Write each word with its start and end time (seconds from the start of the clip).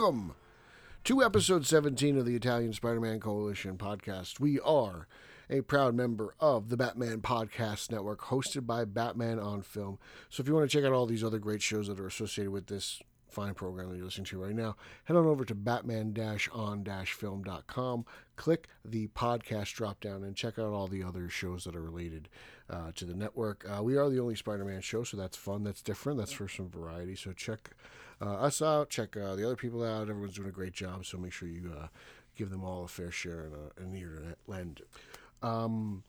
Spider. 0.00 0.12
Welcome 0.12 0.34
to 1.04 1.22
episode 1.22 1.66
17 1.66 2.16
of 2.16 2.24
the 2.24 2.34
Italian 2.34 2.72
Spider 2.72 3.00
Man 3.00 3.20
Coalition 3.20 3.76
podcast. 3.76 4.40
We 4.40 4.58
are 4.60 5.06
a 5.50 5.60
proud 5.60 5.94
member 5.94 6.34
of 6.40 6.70
the 6.70 6.78
Batman 6.78 7.20
Podcast 7.20 7.90
Network, 7.90 8.22
hosted 8.22 8.66
by 8.66 8.86
Batman 8.86 9.38
on 9.38 9.60
Film. 9.60 9.98
So 10.30 10.40
if 10.40 10.48
you 10.48 10.54
want 10.54 10.70
to 10.70 10.74
check 10.74 10.86
out 10.86 10.94
all 10.94 11.04
these 11.04 11.22
other 11.22 11.38
great 11.38 11.60
shows 11.60 11.88
that 11.88 12.00
are 12.00 12.06
associated 12.06 12.50
with 12.50 12.68
this 12.68 13.02
fine 13.28 13.52
program 13.52 13.90
that 13.90 13.96
you're 13.96 14.06
listening 14.06 14.24
to 14.26 14.42
right 14.42 14.54
now, 14.54 14.74
head 15.04 15.18
on 15.18 15.26
over 15.26 15.44
to 15.44 15.54
batman-on-film.com, 15.54 18.04
click 18.36 18.68
the 18.82 19.08
podcast 19.08 19.74
drop 19.74 20.00
down, 20.00 20.24
and 20.24 20.34
check 20.34 20.58
out 20.58 20.72
all 20.72 20.86
the 20.86 21.04
other 21.04 21.28
shows 21.28 21.64
that 21.64 21.76
are 21.76 21.82
related 21.82 22.30
uh, 22.70 22.90
to 22.94 23.04
the 23.04 23.14
network. 23.14 23.66
Uh, 23.68 23.82
we 23.82 23.98
are 23.98 24.08
the 24.08 24.20
only 24.20 24.34
Spider-Man 24.34 24.80
show, 24.80 25.04
so 25.04 25.18
that's 25.18 25.36
fun, 25.36 25.62
that's 25.62 25.82
different, 25.82 26.18
that's 26.18 26.32
for 26.32 26.48
some 26.48 26.70
variety. 26.70 27.16
So 27.16 27.34
check 27.34 27.72
us 28.26 28.62
out, 28.62 28.90
check 28.90 29.16
uh, 29.16 29.34
the 29.34 29.44
other 29.44 29.56
people 29.56 29.84
out. 29.84 30.08
Everyone's 30.08 30.34
doing 30.34 30.48
a 30.48 30.52
great 30.52 30.72
job, 30.72 31.06
so 31.06 31.18
make 31.18 31.32
sure 31.32 31.48
you 31.48 31.72
uh, 31.80 31.86
give 32.36 32.50
them 32.50 32.64
all 32.64 32.84
a 32.84 32.88
fair 32.88 33.10
share 33.10 33.46
and 33.46 33.54
a, 33.54 33.82
an 33.82 33.96
ear 33.96 34.22
to 34.22 34.36
lend. 34.50 34.82
Um, 35.42 36.02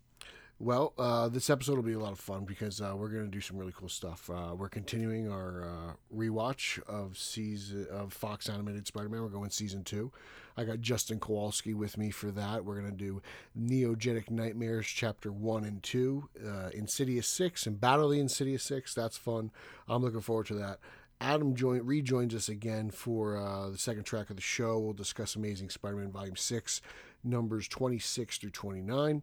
well, 0.59 0.93
uh, 0.99 1.27
this 1.27 1.49
episode 1.49 1.77
will 1.77 1.83
be 1.83 1.93
a 1.93 1.99
lot 1.99 2.11
of 2.11 2.19
fun 2.19 2.45
because 2.45 2.81
uh, 2.81 2.93
we're 2.95 3.09
going 3.09 3.25
to 3.25 3.31
do 3.31 3.41
some 3.41 3.57
really 3.57 3.73
cool 3.75 3.89
stuff. 3.89 4.29
Uh, 4.29 4.53
we're 4.55 4.69
continuing 4.69 5.31
our 5.31 5.63
uh, 5.63 5.93
rewatch 6.15 6.79
of 6.87 7.17
season 7.17 7.87
of 7.89 8.13
Fox 8.13 8.47
animated 8.47 8.85
Spider-Man. 8.85 9.21
We're 9.21 9.29
going 9.29 9.49
season 9.49 9.83
two. 9.83 10.11
I 10.55 10.65
got 10.65 10.81
Justin 10.81 11.19
Kowalski 11.19 11.73
with 11.73 11.97
me 11.97 12.11
for 12.11 12.29
that. 12.31 12.63
We're 12.63 12.79
going 12.79 12.91
to 12.91 12.95
do 12.95 13.23
Neogenic 13.57 14.29
Nightmares 14.29 14.85
chapter 14.85 15.31
one 15.31 15.63
and 15.63 15.81
two, 15.81 16.29
uh, 16.45 16.69
Insidious 16.73 17.27
six, 17.27 17.65
and 17.65 17.81
Battle 17.81 18.05
of 18.05 18.11
the 18.11 18.19
Insidious 18.19 18.61
six. 18.61 18.93
That's 18.93 19.17
fun. 19.17 19.49
I'm 19.87 20.03
looking 20.03 20.21
forward 20.21 20.45
to 20.47 20.55
that. 20.55 20.79
Adam 21.21 21.55
join, 21.55 21.85
rejoins 21.85 22.33
us 22.33 22.49
again 22.49 22.89
for 22.89 23.37
uh, 23.37 23.69
the 23.69 23.77
second 23.77 24.03
track 24.03 24.31
of 24.31 24.35
the 24.35 24.41
show. 24.41 24.79
We'll 24.79 24.93
discuss 24.93 25.35
Amazing 25.35 25.69
Spider-Man 25.69 26.11
Volume 26.11 26.35
Six, 26.35 26.81
numbers 27.23 27.67
26 27.67 28.39
through 28.39 28.49
29 28.49 29.21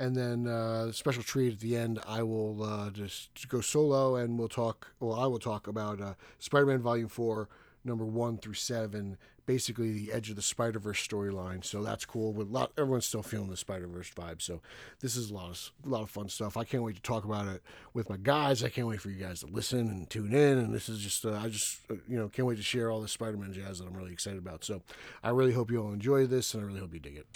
and 0.00 0.16
then 0.16 0.48
uh, 0.48 0.90
special 0.90 1.22
treat 1.22 1.52
at 1.52 1.60
the 1.60 1.76
end. 1.76 2.00
I 2.08 2.22
will 2.22 2.62
uh, 2.62 2.90
just 2.90 3.46
go 3.48 3.60
solo, 3.60 4.16
and 4.16 4.38
we'll 4.38 4.48
talk. 4.48 4.92
Well, 4.98 5.20
I 5.20 5.26
will 5.26 5.38
talk 5.38 5.68
about 5.68 6.00
uh, 6.00 6.14
Spider-Man 6.38 6.80
Volume 6.80 7.08
Four, 7.08 7.48
number 7.84 8.04
one 8.04 8.38
through 8.38 8.54
seven. 8.54 9.16
Basically, 9.46 9.92
the 9.92 10.12
Edge 10.12 10.30
of 10.30 10.36
the 10.36 10.42
Spider 10.42 10.78
Verse 10.78 11.04
storyline. 11.04 11.64
So 11.64 11.82
that's 11.82 12.04
cool. 12.04 12.32
With 12.32 12.48
lot, 12.48 12.70
everyone's 12.78 13.06
still 13.06 13.22
feeling 13.22 13.50
the 13.50 13.56
Spider 13.56 13.88
Verse 13.88 14.10
vibe. 14.10 14.40
So 14.40 14.60
this 15.00 15.16
is 15.16 15.30
a 15.30 15.34
lot 15.34 15.50
of 15.50 15.70
a 15.84 15.88
lot 15.88 16.02
of 16.02 16.10
fun 16.10 16.28
stuff. 16.28 16.56
I 16.56 16.62
can't 16.62 16.84
wait 16.84 16.96
to 16.96 17.02
talk 17.02 17.24
about 17.24 17.48
it 17.48 17.62
with 17.92 18.08
my 18.08 18.16
guys. 18.16 18.62
I 18.62 18.68
can't 18.68 18.86
wait 18.86 19.00
for 19.00 19.10
you 19.10 19.22
guys 19.22 19.40
to 19.40 19.46
listen 19.46 19.80
and 19.80 20.08
tune 20.08 20.32
in. 20.32 20.58
And 20.58 20.72
this 20.72 20.88
is 20.88 21.00
just 21.00 21.24
uh, 21.24 21.32
I 21.32 21.48
just 21.48 21.80
uh, 21.90 21.96
you 22.08 22.16
know 22.16 22.28
can't 22.28 22.46
wait 22.46 22.58
to 22.58 22.62
share 22.62 22.90
all 22.90 23.00
the 23.00 23.08
Spider-Man 23.08 23.52
jazz 23.52 23.80
that 23.80 23.88
I'm 23.88 23.96
really 23.96 24.12
excited 24.12 24.38
about. 24.38 24.64
So 24.64 24.82
I 25.24 25.30
really 25.30 25.52
hope 25.52 25.70
you 25.70 25.82
all 25.82 25.92
enjoy 25.92 26.26
this, 26.26 26.54
and 26.54 26.62
I 26.62 26.66
really 26.66 26.80
hope 26.80 26.94
you 26.94 27.00
dig 27.00 27.16
it. 27.16 27.26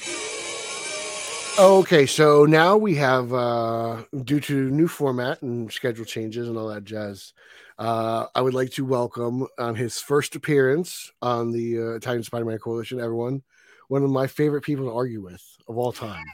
Okay, 1.56 2.04
so 2.04 2.46
now 2.46 2.76
we 2.76 2.96
have, 2.96 3.32
uh, 3.32 4.02
due 4.24 4.40
to 4.40 4.70
new 4.70 4.88
format 4.88 5.40
and 5.40 5.70
schedule 5.70 6.04
changes 6.04 6.48
and 6.48 6.58
all 6.58 6.66
that 6.66 6.82
jazz, 6.82 7.32
uh, 7.78 8.26
I 8.34 8.40
would 8.40 8.54
like 8.54 8.70
to 8.72 8.84
welcome 8.84 9.46
on 9.58 9.74
his 9.74 10.00
first 10.00 10.36
appearance 10.36 11.10
on 11.20 11.50
the 11.50 11.78
uh, 11.78 11.90
Italian 11.96 12.22
Spider 12.22 12.44
Man 12.44 12.58
Coalition, 12.58 13.00
everyone, 13.00 13.42
one 13.88 14.02
of 14.02 14.10
my 14.10 14.26
favorite 14.26 14.62
people 14.62 14.86
to 14.86 14.92
argue 14.92 15.22
with 15.22 15.42
of 15.68 15.76
all 15.76 15.92
time, 15.92 16.24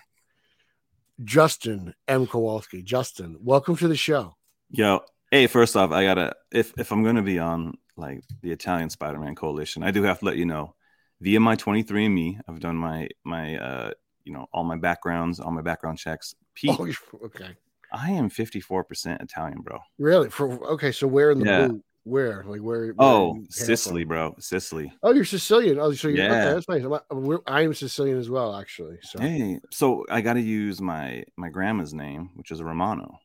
Justin 1.25 1.95
M. 2.09 2.27
Kowalski. 2.27 2.83
Justin, 2.83 3.37
welcome 3.41 3.77
to 3.77 3.89
the 3.89 3.97
show. 3.97 4.37
Yo, 4.71 5.01
hey, 5.31 5.47
first 5.47 5.77
off, 5.77 5.93
I 5.93 6.05
gotta, 6.05 6.35
if, 6.53 6.73
if 6.79 6.93
I'm 6.93 7.03
gonna 7.03 7.23
be 7.23 7.39
on 7.39 7.79
like 7.97 8.23
the 8.43 8.53
Italian 8.53 8.91
Spider 8.91 9.19
Man 9.19 9.35
Coalition, 9.35 9.83
I 9.83 9.91
do 9.91 10.03
have 10.03 10.19
to 10.21 10.25
let 10.27 10.37
you 10.37 10.45
know 10.45 10.75
via 11.21 11.41
my 11.41 11.57
23andMe, 11.57 12.39
I've 12.49 12.61
done 12.61 12.77
my, 12.77 13.09
my, 13.25 13.57
uh, 13.57 13.91
you 14.25 14.33
know 14.33 14.47
all 14.53 14.65
my 14.65 14.77
backgrounds, 14.77 15.41
all 15.41 15.51
my 15.51 15.63
background 15.63 15.99
checks. 15.99 16.35
Pete, 16.55 16.77
Oh, 16.79 16.87
okay. 17.25 17.57
I 17.93 18.11
am 18.13 18.31
54% 18.31 19.23
Italian, 19.23 19.61
bro. 19.63 19.79
Really? 19.99 20.31
For 20.31 20.51
okay, 20.73 20.93
so 20.93 21.07
where 21.07 21.31
in 21.33 21.41
the 21.41 21.47
Yeah. 21.47 21.69
boot? 21.69 21.85
Where? 22.05 22.45
Like 22.47 22.61
where? 22.63 22.87
where 22.87 22.95
Oh, 22.99 23.39
Sicily, 23.51 24.03
from? 24.03 24.09
bro. 24.09 24.35
Sicily. 24.39 24.91
Oh, 25.03 25.13
you're 25.13 25.25
Sicilian. 25.25 25.79
Oh, 25.79 25.93
so 25.93 26.09
you're 26.09 26.25
okay. 26.27 26.35
Yeah. 26.35 26.55
That's 26.55 26.69
nice. 26.69 26.83
I'm, 26.85 27.39
I 27.47 27.61
am 27.63 27.75
Sicilian 27.75 28.19
as 28.19 28.31
well, 28.31 28.57
actually. 28.57 28.99
So 29.03 29.19
Hey, 29.21 29.59
so 29.71 30.07
I 30.09 30.21
got 30.23 30.35
to 30.35 30.41
use 30.41 30.81
my 30.81 31.25
my 31.37 31.51
grandma's 31.51 31.93
name, 31.93 32.31
which 32.35 32.51
is 32.51 32.63
Romano. 32.63 33.19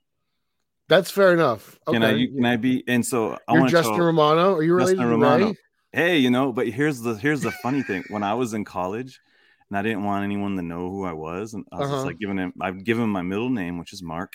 that's 0.88 1.10
fair 1.10 1.34
enough. 1.34 1.80
Okay. 1.88 1.96
Can 1.96 2.04
I 2.04 2.12
you- 2.12 2.34
can 2.36 2.46
I 2.46 2.58
be? 2.58 2.84
And 2.88 3.04
so 3.06 3.40
I 3.48 3.54
You're 3.56 3.66
to 3.66 3.72
Justin 3.72 3.98
Romano. 4.02 4.56
Are 4.56 4.64
you 4.64 4.74
related 4.76 4.98
Justin 4.98 5.10
to 5.10 5.12
Romano. 5.26 5.48
Ray? 5.48 5.56
Hey, 5.94 6.18
you 6.18 6.30
know, 6.30 6.52
but 6.52 6.68
here's 6.68 7.00
the 7.02 7.14
here's 7.16 7.42
the 7.42 7.52
funny 7.52 7.82
thing. 7.82 8.04
When 8.10 8.24
I 8.24 8.34
was 8.34 8.54
in 8.54 8.66
college, 8.66 9.20
and 9.70 9.78
I 9.78 9.82
didn't 9.84 10.04
want 10.04 10.26
anyone 10.26 10.58
to 10.58 10.62
know 10.62 10.90
who 10.92 11.06
I 11.06 11.14
was, 11.14 11.54
and 11.54 11.66
I 11.72 11.78
was 11.80 11.88
Uh-huh. 11.88 11.96
just 11.96 12.06
like 12.08 12.20
giving 12.20 12.38
him. 12.38 12.54
I've 12.62 12.84
given 12.84 13.06
him 13.06 13.10
my 13.12 13.22
middle 13.24 13.50
name, 13.50 13.80
which 13.80 13.94
is 13.94 14.04
Mark, 14.04 14.34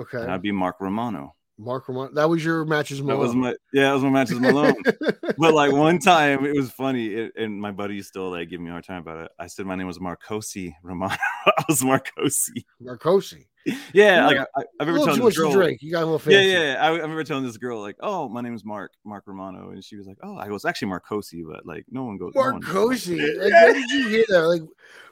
Okay. 0.00 0.18
and 0.18 0.30
I'd 0.30 0.42
be 0.42 0.52
Mark 0.52 0.76
Romano. 0.80 1.34
Mark 1.60 1.88
Romano. 1.88 2.12
That 2.14 2.28
was 2.28 2.44
your 2.44 2.64
matches 2.64 2.98
That 2.98 3.04
Malone. 3.04 3.20
was 3.20 3.34
my 3.34 3.54
yeah, 3.72 3.88
that 3.88 3.94
was 3.94 4.02
my 4.04 4.10
matches 4.10 4.38
Malone. 4.38 4.76
but 5.38 5.54
like 5.54 5.72
one 5.72 5.98
time 5.98 6.44
it 6.44 6.54
was 6.54 6.70
funny 6.70 7.06
it, 7.08 7.32
and 7.36 7.60
my 7.60 7.72
buddy 7.72 8.00
still 8.02 8.30
like 8.30 8.48
giving 8.48 8.64
me 8.64 8.70
a 8.70 8.72
hard 8.74 8.84
time 8.84 9.02
about 9.02 9.18
it 9.24 9.30
i 9.38 9.46
said 9.46 9.66
my 9.66 9.74
name 9.74 9.86
was 9.86 9.98
marcosi 9.98 10.74
romano 10.82 11.14
i 11.46 11.64
was 11.68 11.82
marcosi 11.82 12.64
Marcosi. 12.82 13.46
yeah 13.92 14.26
like 14.26 14.38
I, 14.38 14.62
I 14.80 14.84
remember 14.84 15.04
telling 15.06 15.24
this 15.24 15.36
girl 15.36 15.52
drink. 15.52 15.82
You 15.82 15.92
got 15.92 16.02
a 16.02 16.06
little 16.06 16.32
yeah 16.32 16.38
fancy. 16.38 16.52
yeah 16.52 16.76
I, 16.80 16.86
I 16.86 16.96
remember 16.96 17.24
telling 17.24 17.44
this 17.44 17.56
girl 17.56 17.80
like 17.80 17.96
oh 18.00 18.28
my 18.28 18.40
name 18.40 18.54
is 18.54 18.64
mark 18.64 18.92
mark 19.04 19.24
romano 19.26 19.70
and 19.70 19.84
she 19.84 19.96
was 19.96 20.06
like 20.06 20.18
oh 20.22 20.36
i 20.36 20.48
was 20.48 20.64
actually 20.64 20.88
marcosi 20.88 21.42
but 21.48 21.66
like 21.66 21.84
no 21.90 22.04
one 22.04 22.18
goes 22.18 22.32
no 22.34 22.40
Marcosi. 22.42 23.18
Mark. 23.18 23.30
Like, 23.42 23.52
where 23.52 23.74
did 23.74 23.90
you 23.90 24.08
hear 24.08 24.24
that? 24.28 24.46
Like, 24.46 24.62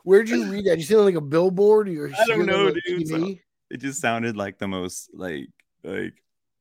where 0.04 0.22
did 0.22 0.30
you 0.30 0.44
read 0.50 0.66
that? 0.66 0.78
You 0.78 0.84
see 0.84 0.94
it 0.94 0.98
on 0.98 1.04
like 1.04 1.14
a 1.16 1.20
billboard? 1.20 1.88
Or 1.88 2.06
I 2.18 2.24
don't 2.24 2.26
see 2.26 2.32
it 2.32 2.40
on, 2.40 2.46
know, 2.46 2.70
dude. 2.70 3.38
It 3.70 3.78
just 3.78 4.00
sounded 4.00 4.36
like 4.36 4.58
the 4.58 4.68
most 4.68 5.10
like 5.14 5.48
like 5.84 6.14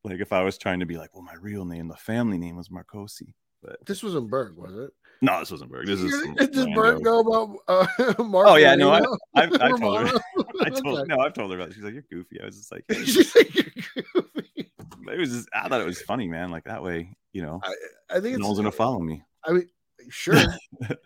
like 0.04 0.20
if 0.20 0.32
i 0.32 0.42
was 0.42 0.56
trying 0.58 0.80
to 0.80 0.86
be 0.86 0.96
like 0.98 1.14
well 1.14 1.22
my 1.22 1.34
real 1.40 1.64
name 1.64 1.88
the 1.88 1.96
family 1.96 2.38
name 2.38 2.56
was 2.56 2.68
marcosi 2.68 3.34
but 3.62 3.84
This 3.86 4.02
wasn't 4.02 4.30
Berg, 4.30 4.56
was 4.56 4.74
it? 4.76 4.90
no 5.22 5.40
this 5.40 5.50
wasn't 5.50 5.70
berg 5.70 5.86
this 5.86 6.00
is 6.00 6.12
Does 6.50 6.66
Berg 6.74 7.02
know 7.02 7.20
about 7.20 7.56
uh, 7.68 8.22
Mark? 8.22 8.46
Oh, 8.48 8.56
yeah, 8.56 8.74
no, 8.76 8.90
I- 8.90 9.00
I- 9.34 9.50
I 9.60 9.70
told 9.78 9.98
her. 10.08 10.20
I 10.60 10.68
told 10.70 10.98
Okay. 11.00 11.04
no, 11.14 11.18
I've 11.20 11.32
told 11.32 11.50
her 11.50 11.56
about 11.56 11.70
it. 11.70 11.74
She's 11.74 11.82
like, 11.82 11.94
"You're 11.94 12.02
goofy." 12.10 12.40
I 12.40 12.44
was 12.46 12.56
just 12.56 12.70
like, 12.70 12.84
She's 12.92 13.34
like, 13.34 13.54
"You're 13.54 14.04
goofy." 14.14 14.70
it 15.08 15.18
was 15.18 15.30
just 15.32 15.48
I 15.54 15.68
thought 15.68 15.80
it 15.80 15.86
was 15.86 16.02
funny, 16.02 16.28
man. 16.28 16.50
Like 16.50 16.64
that 16.64 16.82
way, 16.82 17.16
you 17.32 17.42
know, 17.42 17.60
I 18.10 18.20
think 18.20 18.34
it's 18.34 18.38
no 18.38 18.46
one's 18.48 18.58
gonna 18.58 18.70
follow 18.70 19.00
me. 19.00 19.22
I 19.44 19.52
mean, 19.52 19.68
sure. 20.10 20.36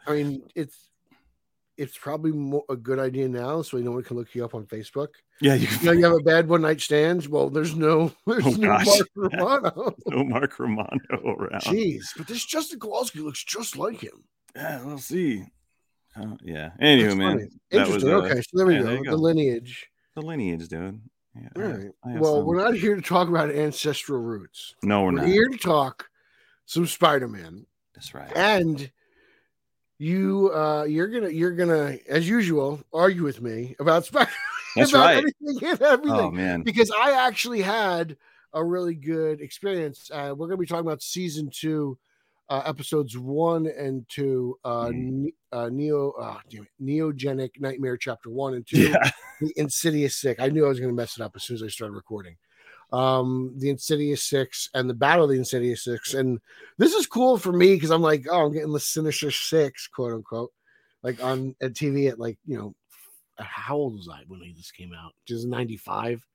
I 0.07 0.13
mean, 0.13 0.43
it's 0.57 0.90
it's 1.81 1.99
probably 1.99 2.33
more, 2.33 2.65
a 2.69 2.77
good 2.77 2.99
idea 2.99 3.29
now, 3.29 3.63
so 3.63 3.79
no 3.79 3.91
one 3.93 4.03
can 4.03 4.17
look 4.17 4.35
you 4.35 4.45
up 4.45 4.55
on 4.55 4.67
Facebook. 4.67 5.09
Yeah, 5.41 5.55
you 5.55 5.67
You 5.81 5.87
know, 5.87 5.93
you 5.93 6.05
have 6.05 6.13
a 6.15 6.23
bad 6.23 6.49
one 6.49 6.63
night 6.63 6.81
stand. 6.81 7.27
Well, 7.27 7.51
there's 7.51 7.75
no, 7.75 8.13
there's 8.27 8.47
Oh, 8.47 8.51
no 8.51 8.69
gosh. 8.69 8.87
Mark 8.87 9.09
Romano. 9.17 9.95
no 10.07 10.25
Mark 10.25 10.59
Romano 10.59 10.91
around. 11.25 11.63
Jeez, 11.63 12.05
but 12.17 12.27
this 12.29 12.45
Justin 12.45 12.79
Kowalski 12.79 13.21
looks 13.21 13.43
just 13.43 13.77
like 13.77 14.01
him. 14.01 14.25
Yeah, 14.55 14.85
we'll 14.85 14.99
see. 14.99 15.45
Uh, 16.17 16.37
yeah. 16.43 16.71
That's 16.79 17.15
man, 17.15 17.39
funny. 17.39 17.49
that 17.71 17.79
was 17.89 18.03
Interesting. 18.03 18.11
uh, 18.11 18.17
okay, 18.19 18.35
so 18.43 18.49
there 18.55 18.67
we 18.67 18.75
yeah, 18.75 18.81
go. 18.81 18.87
there 18.87 18.97
you 19.05 19.11
The 19.11 19.17
lineage. 19.17 19.91
the 20.15 20.23
lineage, 20.23 20.69
dude. 20.69 21.01
Yeah, 21.37 21.49
All 21.57 21.63
I- 21.63 22.11
I 22.17 22.19
Well, 22.19 22.37
some- 22.39 22.47
we're 22.47 22.57
not 22.63 22.75
here 22.75 22.97
to 22.97 23.03
talk 23.03 23.29
about 23.29 23.51
ancestral 23.51 24.21
roots. 24.21 24.75
No, 24.83 25.03
we're 25.03 25.13
We're 25.13 25.19
not. 25.21 25.27
here 25.29 25.49
to 25.49 25.57
talk 25.59 26.09
some 26.67 26.87
Spider-Man. 26.87 27.67
That's 27.95 28.13
right. 28.15 28.31
and 28.37 28.91
you 30.01 30.51
uh 30.55 30.85
you're 30.85 31.09
gonna 31.09 31.29
you're 31.29 31.53
gonna 31.55 31.99
as 32.09 32.27
usual 32.27 32.81
argue 32.91 33.23
with 33.23 33.43
me 33.43 33.77
about 33.79 34.07
Spider 34.07 34.31
That's 34.77 34.93
about 34.93 35.05
right. 35.05 35.17
everything 35.19 35.69
and 35.69 35.83
everything 35.83 36.19
Oh 36.21 36.31
man. 36.31 36.63
because 36.63 36.91
I 36.91 37.13
actually 37.27 37.61
had 37.61 38.17
a 38.55 38.65
really 38.65 38.95
good 38.95 39.41
experience. 39.43 40.11
Uh, 40.13 40.35
we're 40.37 40.47
gonna 40.47 40.57
be 40.57 40.65
talking 40.67 40.87
about 40.87 41.03
season 41.03 41.51
two, 41.53 41.99
uh, 42.49 42.63
episodes 42.65 43.19
one 43.19 43.67
and 43.67 44.07
two, 44.09 44.59
uh, 44.65 44.87
Mhm. 44.87 44.95
ne- 45.25 45.35
uh 45.53 45.69
neo 45.71 46.13
uh, 46.13 46.39
damn 46.49 46.63
it, 46.63 46.69
neogenic 46.83 47.51
nightmare 47.61 47.97
chapter 47.99 48.31
one 48.31 48.55
and 48.55 48.67
two, 48.67 48.89
Yeah. 48.89 49.11
the 49.41 49.53
Insidious 49.57 50.17
Six. 50.17 50.41
I 50.43 50.49
knew 50.49 50.65
I 50.65 50.69
was 50.69 50.79
to 50.81 50.95
mess 50.95 51.19
it 51.19 51.23
up 51.23 51.33
as 51.37 51.43
soon 51.43 51.57
as 51.57 51.63
I 51.63 51.69
started 51.69 51.93
recording. 51.95 52.37
Um, 52.93 53.53
the 53.57 53.71
Insidious 53.71 54.25
Six 54.25 54.69
and 54.75 54.91
the 54.91 54.95
Battle 54.95 55.25
of 55.25 55.31
the 55.31 55.37
Insidious 55.37 55.85
Six, 55.85 56.15
and 56.15 56.41
this 56.79 56.93
is 56.93 57.07
cool 57.07 57.39
for 57.39 57.53
me 57.53 57.75
because 57.75 57.91
I'm 57.91 58.03
like, 58.03 58.27
oh, 58.31 58.47
I'm 58.47 58.53
getting 58.53 58.73
the 58.73 58.81
Sinister 58.81 59.31
Six, 59.31 59.87
quote 59.87 60.13
unquote, 60.13 60.53
like 61.03 61.23
on 61.23 61.55
at 61.63 61.75
TV 61.75 62.09
at 62.11 62.19
like 62.19 62.39
you 62.47 62.59
know, 62.59 62.75
how 63.39 63.77
old 63.77 63.95
was 63.97 64.09
I 64.13 64.23
when 64.27 64.41
this 64.57 64.71
came 64.73 64.93
out? 64.93 65.13
Just 65.27 65.47
95. 65.47 66.27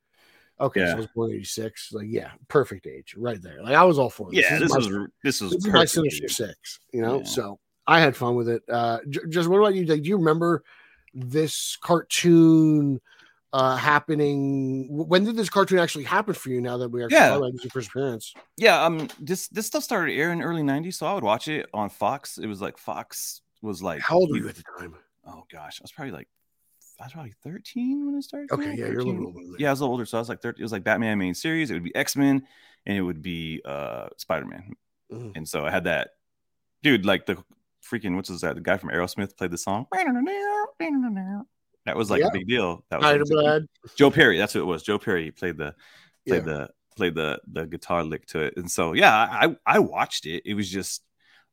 Okay, 0.62 0.80
so 0.80 0.86
Yeah. 0.86 0.94
I 0.94 0.96
was 0.96 1.08
born 1.08 1.32
86. 1.32 1.90
Like, 1.92 2.08
yeah, 2.10 2.32
perfect 2.48 2.88
age 2.88 3.14
right 3.18 3.42
there. 3.42 3.62
Like, 3.62 3.76
I 3.76 3.84
was 3.84 4.00
all 4.00 4.10
for 4.10 4.32
this. 4.32 4.40
Yeah, 4.40 4.54
is 4.56 4.62
this 4.62 4.70
my- 4.72 4.78
was 4.78 4.88
this 5.22 5.42
was 5.42 5.52
this 5.52 5.60
is 5.60 5.66
my 5.68 5.72
perfect, 5.74 5.92
Sinister 5.92 6.22
dude. 6.22 6.32
Six, 6.32 6.80
you 6.94 7.02
know. 7.02 7.18
Yeah. 7.20 7.24
So 7.26 7.60
I 7.86 8.00
had 8.00 8.16
fun 8.16 8.36
with 8.36 8.48
it. 8.48 8.64
Uh, 8.70 9.00
j- 9.10 9.20
just 9.28 9.50
what 9.50 9.58
about 9.58 9.76
you? 9.76 9.86
Like, 9.86 10.04
do 10.04 10.08
you 10.10 10.16
remember 10.18 10.64
this 11.14 11.78
cartoon 11.82 13.02
uh 13.56 13.76
happening 13.78 14.88
when 14.90 15.24
did 15.24 15.36
this 15.38 15.50
cartoon 15.50 15.80
actually 15.80 16.04
happen 16.04 16.34
for 16.34 16.50
you 16.50 16.60
now 16.60 16.76
that 16.78 16.90
we 16.90 17.02
are 17.04 17.08
Yeah. 17.10 17.36
about 17.36 17.54
your 17.64 17.72
first 17.72 17.90
appearance 17.90 18.34
Yeah, 18.58 18.84
um, 18.86 19.08
this 19.20 19.48
this 19.48 19.66
stuff 19.68 19.84
started 19.84 20.14
airing 20.14 20.42
early 20.42 20.62
'90s, 20.62 20.96
so 20.96 21.06
I 21.08 21.14
would 21.14 21.24
watch 21.24 21.48
it 21.48 21.66
on 21.74 21.90
Fox. 21.90 22.38
It 22.38 22.48
was 22.48 22.60
like 22.62 22.78
Fox 22.78 23.42
was 23.62 23.82
like, 23.82 24.02
how 24.02 24.18
old 24.18 24.30
were 24.32 24.38
you 24.38 24.50
at 24.50 24.56
the 24.56 24.64
time 24.78 24.96
oh 25.28 25.44
gosh, 25.52 25.80
I 25.80 25.84
was 25.84 25.92
probably 25.92 26.12
like, 26.12 26.28
I 27.00 27.06
was 27.06 27.14
probably 27.14 27.34
13 27.44 28.06
when 28.06 28.16
it 28.16 28.24
started. 28.24 28.52
okay 28.52 28.76
yeah 28.76 28.86
out, 28.86 28.92
you're 28.92 29.00
a 29.00 29.04
little 29.06 29.28
older. 29.28 29.40
Yeah, 29.58 29.70
I 29.70 29.72
was 29.72 29.80
a 29.80 29.84
little 29.84 29.94
older, 29.94 30.06
so 30.06 30.18
I 30.18 30.22
was 30.22 30.30
like 30.30 30.42
30. 30.42 30.60
It 30.62 30.64
was 30.64 30.72
like 30.72 30.84
Batman 30.84 31.18
main 31.18 31.34
series. 31.34 31.72
It 31.72 31.74
would 31.76 31.84
be 31.84 31.96
X 31.96 32.16
Men, 32.16 32.46
and 32.86 32.98
it 32.98 33.02
would 33.02 33.22
be 33.22 33.62
uh 33.66 34.08
Spider 34.18 34.46
Man. 34.46 34.74
Mhm. 35.12 35.32
And 35.38 35.48
so 35.48 35.66
I 35.66 35.72
had 35.72 35.86
that, 35.86 36.10
dude. 36.84 37.06
Like 37.06 37.26
the 37.26 37.38
freaking 37.90 38.16
what's 38.16 38.30
that? 38.42 38.56
The 38.56 38.62
guy 38.62 38.78
from 38.78 38.90
Aerosmith 38.90 39.38
played 39.38 39.52
the 39.52 39.58
song. 39.58 39.88
That 41.86 41.96
was 41.96 42.10
like 42.10 42.22
Yeah. 42.22 42.28
a 42.28 42.32
big 42.32 42.48
deal. 42.48 42.84
That 42.90 43.02
was 43.02 43.32
like. 43.32 43.64
Joe 43.96 44.10
Perry. 44.12 44.38
That's 44.38 44.56
what 44.56 44.62
it 44.62 44.66
was. 44.66 44.84
Joe 44.84 44.98
Perry 44.98 45.32
played 45.32 45.58
the 45.58 45.76
Yeah. 46.26 46.34
played 46.36 46.46
the 46.46 46.70
played 46.96 47.16
the 47.16 47.42
the 47.52 47.66
guitar 47.68 48.04
lick 48.04 48.26
to 48.28 48.40
it. 48.40 48.56
And 48.58 48.70
so 48.72 48.94
yeah, 48.94 49.14
I 49.14 49.56
I 49.66 49.80
watched 49.80 50.26
it. 50.26 50.44
It 50.46 50.54
was 50.56 50.70
just 50.70 51.04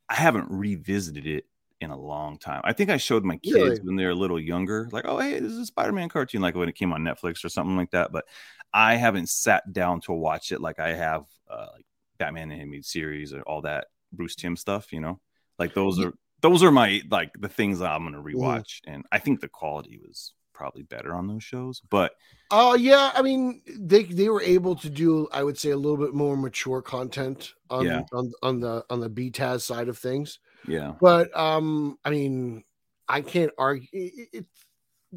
I 0.08 0.14
haven't 0.14 0.50
revisited 0.50 1.26
it 1.26 1.46
in 1.80 1.90
a 1.90 1.98
long 1.98 2.38
time. 2.38 2.60
I 2.64 2.72
think 2.72 2.90
I 2.90 2.96
showed 2.96 3.24
my 3.24 3.36
kids 3.38 3.54
Really? 3.56 3.80
when 3.80 3.96
they 3.96 4.04
were 4.04 4.10
a 4.10 4.14
little 4.14 4.38
younger, 4.38 4.88
like, 4.92 5.04
oh 5.06 5.18
hey, 5.18 5.40
this 5.40 5.50
is 5.52 5.58
a 5.58 5.66
Spider-Man 5.66 6.08
cartoon, 6.08 6.40
like 6.40 6.54
when 6.54 6.68
it 6.68 6.76
came 6.76 6.92
on 6.92 7.02
Netflix 7.02 7.44
or 7.44 7.48
something 7.48 7.76
like 7.76 7.90
that. 7.90 8.12
But 8.12 8.24
I 8.72 8.94
haven't 8.94 9.28
sat 9.28 9.70
down 9.72 10.00
to 10.02 10.12
watch 10.12 10.52
it 10.52 10.60
like 10.60 10.78
I 10.78 10.92
have 10.94 11.24
uh 11.50 11.66
like 11.74 11.84
Batman 12.18 12.52
animated 12.52 12.84
series 12.86 13.34
or 13.34 13.42
all 13.42 13.62
that 13.62 13.88
Bruce 14.12 14.36
Timm 14.36 14.56
stuff, 14.56 14.92
you 14.92 15.00
know? 15.00 15.20
Like 15.58 15.74
those 15.74 15.98
are 16.00 16.14
those 16.42 16.62
are 16.62 16.70
my 16.70 17.00
like 17.10 17.32
the 17.38 17.48
things 17.48 17.78
that 17.78 17.90
I'm 17.90 18.04
gonna 18.04 18.18
Mm-hmm. 18.18 18.36
rewatch. 18.38 18.80
And 18.86 19.04
I 19.10 19.18
think 19.18 19.40
the 19.40 19.48
quality 19.48 19.98
was 20.06 20.34
probably 20.52 20.82
better 20.82 21.14
on 21.14 21.26
those 21.26 21.42
shows, 21.42 21.80
but 21.90 22.12
Oh 22.50 22.74
yeah, 22.74 23.10
I 23.14 23.22
mean 23.22 23.62
they 23.66 24.02
they 24.04 24.28
were 24.28 24.42
able 24.42 24.76
to 24.76 24.90
do 24.90 25.28
I 25.32 25.42
would 25.42 25.58
say 25.58 25.70
a 25.70 25.76
little 25.76 25.96
bit 25.96 26.14
more 26.14 26.36
mature 26.36 26.82
content 26.82 27.54
on 27.70 27.86
Yeah. 27.86 28.02
on 28.12 28.30
on 28.42 28.60
the 28.60 28.84
on 28.90 29.00
the 29.00 29.08
BTAS 29.08 29.62
side 29.62 29.88
of 29.88 29.96
things. 29.98 30.38
yeah. 30.68 30.92
But 31.00 31.34
um 31.36 31.98
I 32.04 32.10
mean 32.10 32.64
I 33.08 33.20
can't 33.22 33.52
argue 33.58 33.88
it, 33.92 34.28
it, 34.32 34.46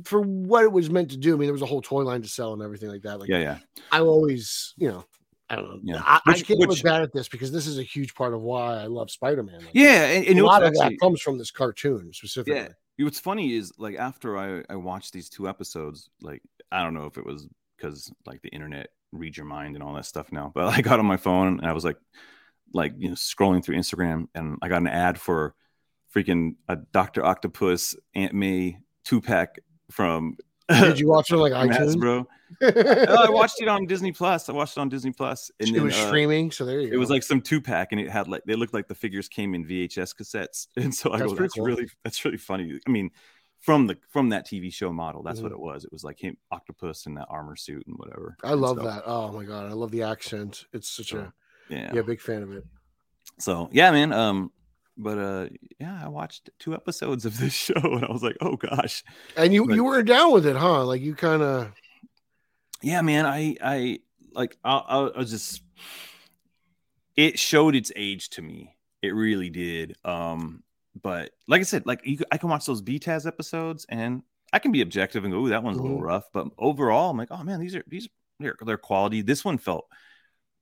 for 0.04 0.22
what 0.22 0.64
it 0.64 0.72
was 0.72 0.90
meant 0.90 1.12
to 1.12 1.18
do. 1.18 1.34
I 1.34 1.38
mean 1.38 1.48
there 1.48 1.54
was 1.54 1.62
a 1.62 1.66
whole 1.68 1.82
toy 1.82 2.04
line 2.04 2.22
to 2.22 2.28
sell 2.28 2.54
and 2.54 2.62
everything 2.62 2.90
like 2.90 3.02
that. 3.04 3.20
Like 3.20 3.30
Yeah, 3.30 3.40
yeah. 3.40 3.58
I 3.92 4.00
always, 4.00 4.74
you 4.78 4.88
know, 4.90 5.06
I 5.50 5.56
don't 5.56 5.66
know. 5.70 5.80
Yeah. 5.84 6.02
I, 6.04 6.20
I 6.26 6.32
Which- 6.32 6.48
can't 6.48 6.60
which- 6.60 6.70
look 6.70 6.82
bad 6.84 7.02
at 7.04 7.14
this 7.14 7.28
because 7.28 7.52
this 7.52 7.68
is 7.68 7.78
a 7.78 7.84
huge 7.84 8.16
part 8.16 8.34
of 8.34 8.42
why 8.42 8.82
I 8.82 8.86
love 8.88 9.12
Spider-Man. 9.12 9.60
Like, 9.60 9.70
Yeah, 9.74 10.06
and, 10.06 10.26
and 10.26 10.40
a 10.40 10.46
lot 10.46 10.64
of 10.64 10.70
actually, 10.70 10.96
that 10.96 11.00
comes 11.00 11.22
from 11.22 11.38
this 11.38 11.52
cartoon 11.52 12.12
specifically. 12.14 12.62
yeah. 12.62 12.70
What's 13.04 13.20
funny 13.20 13.54
is 13.54 13.74
like 13.78 13.96
after 13.98 14.38
I 14.38 14.64
I 14.70 14.76
watched 14.78 15.12
these 15.14 15.30
two 15.30 15.48
episodes, 15.50 16.10
like 16.22 16.42
I 16.72 16.82
don't 16.82 16.94
know 16.94 17.06
if 17.06 17.18
it 17.18 17.26
was 17.26 17.48
because 17.78 18.12
like 18.26 18.42
the 18.42 18.50
internet 18.50 18.88
reads 19.12 19.36
your 19.38 19.46
mind 19.46 19.76
and 19.76 19.84
all 19.84 19.94
that 19.96 20.06
stuff 20.06 20.32
now, 20.32 20.52
but 20.56 20.68
I 20.74 20.82
got 20.82 21.00
on 21.00 21.06
my 21.06 21.18
phone 21.18 21.60
and 21.60 21.68
I 21.68 21.74
was 21.74 21.84
like, 21.84 21.98
like 22.74 22.94
you 22.98 23.10
know, 23.10 23.16
scrolling 23.16 23.64
through 23.64 23.76
Instagram 23.78 24.28
and 24.34 24.58
I 24.62 24.70
got 24.70 24.82
an 24.82 24.88
ad 24.88 25.20
for 25.20 25.54
freaking 26.16 26.56
a 26.70 26.78
Doctor 26.78 27.24
Octopus 27.26 27.96
Aunt 28.16 28.34
May 28.34 28.80
two 29.04 29.22
pack 29.22 29.60
from. 29.92 30.38
Did 30.70 31.00
you 31.00 31.08
watch 31.08 31.32
it 31.32 31.36
on 31.36 31.40
like 31.40 31.54
iTunes? 31.70 32.00
bro? 32.00 32.28
Oh, 32.62 33.26
I 33.26 33.30
watched 33.30 33.60
it 33.62 33.68
on 33.68 33.86
Disney 33.88 34.12
Plus. 34.12 34.48
I 34.50 34.52
watched 34.54 34.78
it 34.78 34.80
on 34.80 34.88
Disney 34.88 35.12
Plus, 35.12 35.50
and 35.60 35.70
it 35.70 35.74
then, 35.74 35.84
was 35.84 35.96
uh, 35.96 36.08
streaming, 36.08 36.52
so 36.52 36.64
there 36.64 36.80
you 36.80 36.90
go. 36.90 36.94
it 36.94 36.98
was 36.98 37.10
like 37.10 37.24
some 37.24 37.42
two 37.42 37.60
pack, 37.60 37.90
and 37.92 38.00
it 38.00 38.10
had 38.10 38.28
like 38.28 38.44
they 38.46 38.54
looked 38.56 38.74
like 38.74 38.88
the 38.88 38.96
figures 38.96 39.28
came 39.28 39.56
in 39.56 39.66
VHS 39.66 40.16
cassettes, 40.16 40.68
and 40.78 40.94
so 40.94 41.12
I 41.12 41.20
That's 41.20 41.34
go, 41.34 41.40
that's 41.40 41.54
cool. 41.56 41.66
really 41.66 41.88
that's 42.04 42.24
really 42.24 42.38
funny. 42.38 42.80
I 42.88 42.90
mean, 42.90 43.10
from 43.60 43.88
the 43.88 43.98
from 44.10 44.30
that 44.30 44.48
TV 44.48 44.72
show 44.72 44.94
model, 44.94 45.24
that's 45.24 45.42
what 45.42 45.52
Mhm. 45.52 45.56
it 45.56 45.60
was. 45.60 45.86
It 45.86 45.92
was 45.92 46.04
like 46.04 46.20
him, 46.20 46.38
octopus 46.52 47.08
in 47.08 47.16
that 47.16 47.26
armor 47.30 47.56
suit 47.56 47.86
and 47.88 47.98
whatever. 47.98 48.38
I 48.44 48.52
And 48.52 48.62
love 48.62 48.78
so, 48.78 48.84
that. 48.84 49.04
Oh 49.08 49.32
my 49.32 49.44
god, 49.44 49.66
I 49.70 49.74
love 49.74 49.90
the 49.92 50.04
accent. 50.04 50.66
It's 50.72 50.88
such 50.90 51.14
a 51.14 51.34
Yeah. 51.70 51.92
yeah, 51.94 52.02
big 52.04 52.22
fan 52.22 52.44
of 52.44 52.52
it. 52.54 52.64
So 53.40 53.70
yeah, 53.72 53.90
man. 53.92 54.14
Um, 54.14 54.52
but 54.98 55.18
uh, 55.18 55.48
yeah, 55.80 56.00
I 56.04 56.08
watched 56.08 56.50
two 56.60 56.74
episodes 56.74 57.26
of 57.26 57.38
this 57.40 57.54
show, 57.68 57.74
and 57.76 58.06
I 58.06 58.12
was 58.12 58.24
like, 58.24 58.38
oh 58.42 58.56
gosh, 58.56 59.04
And 59.38 59.54
you 59.54 59.66
But- 59.66 59.76
you 59.76 59.84
were 59.84 60.04
down 60.04 60.32
with 60.34 60.46
it, 60.46 60.56
huh? 60.56 60.86
Like 60.86 61.02
you 61.02 61.16
kind 61.16 61.42
of 61.42 61.72
yeah, 62.82 63.02
man. 63.02 63.26
I 63.26 63.56
I 63.62 64.00
like 64.34 64.58
I'll, 64.64 64.86
I'll, 64.88 65.12
I'll 65.18 65.24
just 65.26 65.62
it 67.16 67.40
showed 67.40 67.76
its 67.76 67.92
age 67.96 68.30
to 68.32 68.42
me. 68.42 68.76
It 69.02 69.10
really 69.16 69.50
did. 69.50 69.96
Um, 70.04 70.64
but 71.02 71.32
like 71.48 71.62
I 71.62 71.64
said, 71.64 71.86
like 71.86 72.02
you, 72.04 72.20
I 72.32 72.38
can 72.38 72.50
watch 72.50 72.66
those 72.66 72.82
BTAS 72.82 73.26
episodes 73.28 73.86
and 73.90 74.24
I 74.54 74.60
can 74.60 74.72
be 74.72 74.82
objective 74.82 75.24
and 75.24 75.34
go, 75.34 75.40
"Ooh, 75.46 75.50
that 75.50 75.64
one's 75.64 75.78
a 75.78 75.82
little 75.82 76.00
Mhm. 76.00 76.04
rough." 76.04 76.26
But 76.34 76.48
overall, 76.58 77.10
I'm 77.12 77.18
like, 77.18 77.30
"Oh 77.32 77.44
man, 77.44 77.60
these 77.60 77.76
are 77.76 77.84
these 77.88 78.08
they're, 78.40 78.56
they're 78.66 78.78
quality." 78.78 79.22
This 79.22 79.44
one 79.44 79.58
felt 79.58 79.86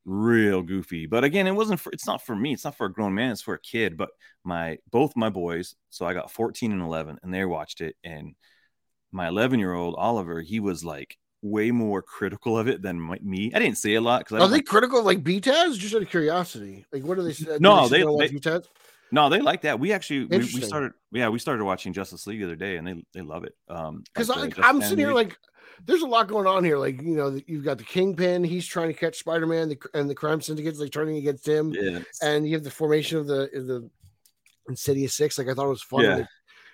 real 0.06 0.62
goofy, 0.62 1.06
but 1.06 1.24
again, 1.24 1.48
it 1.48 1.52
wasn't 1.52 1.80
for. 1.80 1.92
It's 1.92 2.08
not 2.08 2.26
for 2.26 2.36
me. 2.36 2.54
It's 2.54 2.66
not 2.66 2.76
for 2.76 2.86
a 2.86 2.92
grown 2.94 3.14
man. 3.14 3.32
It's 3.32 3.42
for 3.42 3.54
a 3.54 3.60
kid. 3.60 3.98
But 3.98 4.10
my 4.44 4.78
both 4.92 5.16
my 5.16 5.30
boys, 5.30 5.76
so 5.90 6.06
I 6.06 6.14
got 6.14 6.32
14 6.32 6.72
and 6.72 6.82
11, 6.82 7.20
and 7.24 7.34
they 7.34 7.46
watched 7.46 7.82
it, 7.82 7.96
and 8.04 8.36
my 9.12 9.28
11 9.28 9.60
year 9.60 9.74
old 9.74 9.96
Oliver, 9.98 10.42
he 10.42 10.60
was 10.60 10.84
like 10.84 11.18
way 11.42 11.72
more 11.72 12.02
critical 12.02 12.58
of 12.58 12.68
it 12.68 12.82
than 12.82 13.00
my, 13.00 13.20
me. 13.22 13.52
I 13.54 13.60
didn't 13.60 13.78
say 13.78 13.96
a 13.96 14.02
lot 14.02 14.22
because 14.22 14.42
I 14.42 14.46
are 14.46 14.48
they 14.48 14.56
like- 14.58 14.66
critical 14.66 15.00
of, 15.00 15.06
like 15.06 15.24
BTAS? 15.24 15.78
Just 15.78 15.94
out 15.96 16.02
of 16.02 16.10
curiosity, 16.10 16.86
like 16.92 17.04
what 17.04 17.18
are 17.18 17.24
they? 17.24 17.34
do 17.34 17.58
No, 17.60 17.88
they- 17.88 18.02
down 18.04 18.18
they- 18.18 18.62
no, 19.12 19.30
they 19.30 19.42
like 19.42 19.62
that. 19.62 19.80
We 19.80 19.94
actually 19.94 20.26
we, 20.26 20.38
we 20.40 20.62
started 20.62 20.94
yeah 21.12 21.30
we 21.30 21.38
started 21.38 21.64
watching 21.64 21.94
Justice 21.94 22.26
League 22.26 22.40
the 22.40 22.46
other 22.46 22.56
day, 22.56 22.78
and 22.78 22.88
they 22.88 23.04
they 23.14 23.22
love 23.22 23.44
it. 23.44 23.54
Um, 23.70 24.04
Because 24.12 24.30
like 24.30 24.58
I'm 24.58 24.82
sitting 24.82 24.98
here 24.98 25.14
like, 25.14 25.38
there's 25.86 26.02
a 26.02 26.08
lot 26.08 26.28
going 26.28 26.48
on 26.48 26.64
here. 26.64 26.78
Like 26.78 27.02
you 27.02 27.16
know, 27.16 27.40
you've 27.48 27.66
got 27.66 27.78
the 27.78 27.84
Kingpin. 27.84 28.44
He's 28.44 28.66
trying 28.66 28.88
to 28.88 28.94
catch 28.94 29.18
Spider 29.18 29.48
Man, 29.48 29.76
and 29.94 30.10
the 30.10 30.16
crime 30.16 30.42
syndicates 30.42 30.80
like 30.80 30.92
turning 30.92 31.18
against 31.18 31.48
him. 31.48 31.74
yeah, 31.74 32.00
And 32.22 32.48
you 32.48 32.56
have 32.56 32.64
the 32.64 32.72
formation 32.72 33.18
of 33.18 33.28
the 33.28 33.50
the 33.54 33.90
Insidious 34.70 35.16
Six. 35.16 35.38
Like 35.38 35.48
I 35.50 35.54
thought 35.54 35.66
it 35.66 35.70
was 35.70 35.82
fun. 35.84 36.02
Yeah. 36.04 36.16
like, 36.18 36.28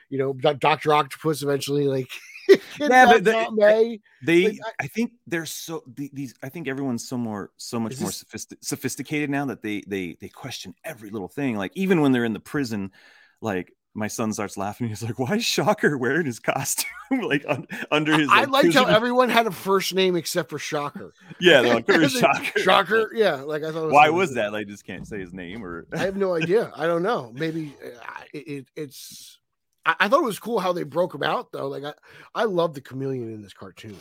you 0.10 0.18
know, 0.18 0.34
Doctor 0.34 0.94
Octopus 0.94 1.44
eventually 1.44 1.88
like. 1.88 2.10
Yeah, 2.80 3.06
but 3.06 3.24
the- 3.24 3.52
May. 3.52 4.00
they 4.26 4.46
Like, 4.46 4.60
I, 4.80 4.88
think 4.88 5.12
they're 5.28 5.46
so 5.46 5.84
these 5.86 6.34
I 6.42 6.50
think 6.50 6.68
everyone's 6.68 7.08
so 7.08 7.16
more 7.16 7.52
so 7.58 7.80
much 7.80 8.00
more 8.02 8.12
sophistic, 8.12 8.58
sophisticated 8.64 9.30
now 9.30 9.46
that 9.46 9.62
they 9.62 9.84
they 9.86 10.18
they 10.20 10.30
question 10.30 10.74
every 10.84 11.12
little 11.12 11.28
thing. 11.28 11.58
Like 11.58 11.72
even 11.76 12.02
when 12.02 12.12
they're 12.12 12.26
in 12.26 12.34
the 12.34 12.40
prison, 12.40 12.92
like 13.40 13.72
my 14.00 14.08
son 14.08 14.34
starts 14.34 14.58
laughing. 14.58 14.88
He's 14.88 15.04
like, 15.04 15.20
"Why 15.20 15.36
is 15.36 15.46
Shocker 15.46 15.98
wearing 15.98 16.26
his 16.26 16.40
costume 16.40 16.90
like 17.22 17.46
un, 17.48 17.68
under 17.92 18.18
his?" 18.18 18.30
I 18.32 18.46
liked 18.46 18.74
how 18.74 18.86
everyone 18.98 19.30
had 19.30 19.46
a 19.46 19.52
first 19.52 19.94
name 19.94 20.16
except 20.16 20.50
for 20.50 20.58
Shocker. 20.58 21.14
yeah, 21.40 21.60
like, 21.62 21.88
"Where's 21.88 22.14
Shocker?" 22.14 22.60
Shocker, 22.60 23.12
yeah. 23.14 23.36
Like 23.36 23.64
I 23.64 23.72
thought. 23.72 23.84
Was 23.86 23.94
Why 23.94 24.10
was 24.10 24.34
that? 24.36 24.52
Like, 24.54 24.68
just 24.68 24.86
can't 24.86 25.08
say 25.08 25.20
his 25.20 25.34
name 25.34 25.64
or 25.64 25.86
I 25.94 25.98
have 26.00 26.16
no 26.18 26.34
idea. 26.36 26.72
I 26.76 26.88
don't 26.88 27.04
know. 27.04 27.32
Maybe 27.36 27.76
uh, 27.86 28.22
it, 28.34 28.48
it, 28.48 28.66
it's. 28.76 29.38
I, 29.86 29.96
I 30.00 30.08
thought 30.08 30.22
it 30.22 30.26
was 30.26 30.40
cool 30.40 30.60
how 30.60 30.74
they 30.74 30.84
broke 30.84 31.14
him 31.14 31.24
out 31.24 31.52
though. 31.52 31.68
Like 31.68 31.84
I, 31.84 31.94
I 32.34 32.46
love 32.46 32.74
the 32.74 32.82
chameleon 32.82 33.32
in 33.34 33.42
this 33.44 33.54
cartoon. 33.54 33.98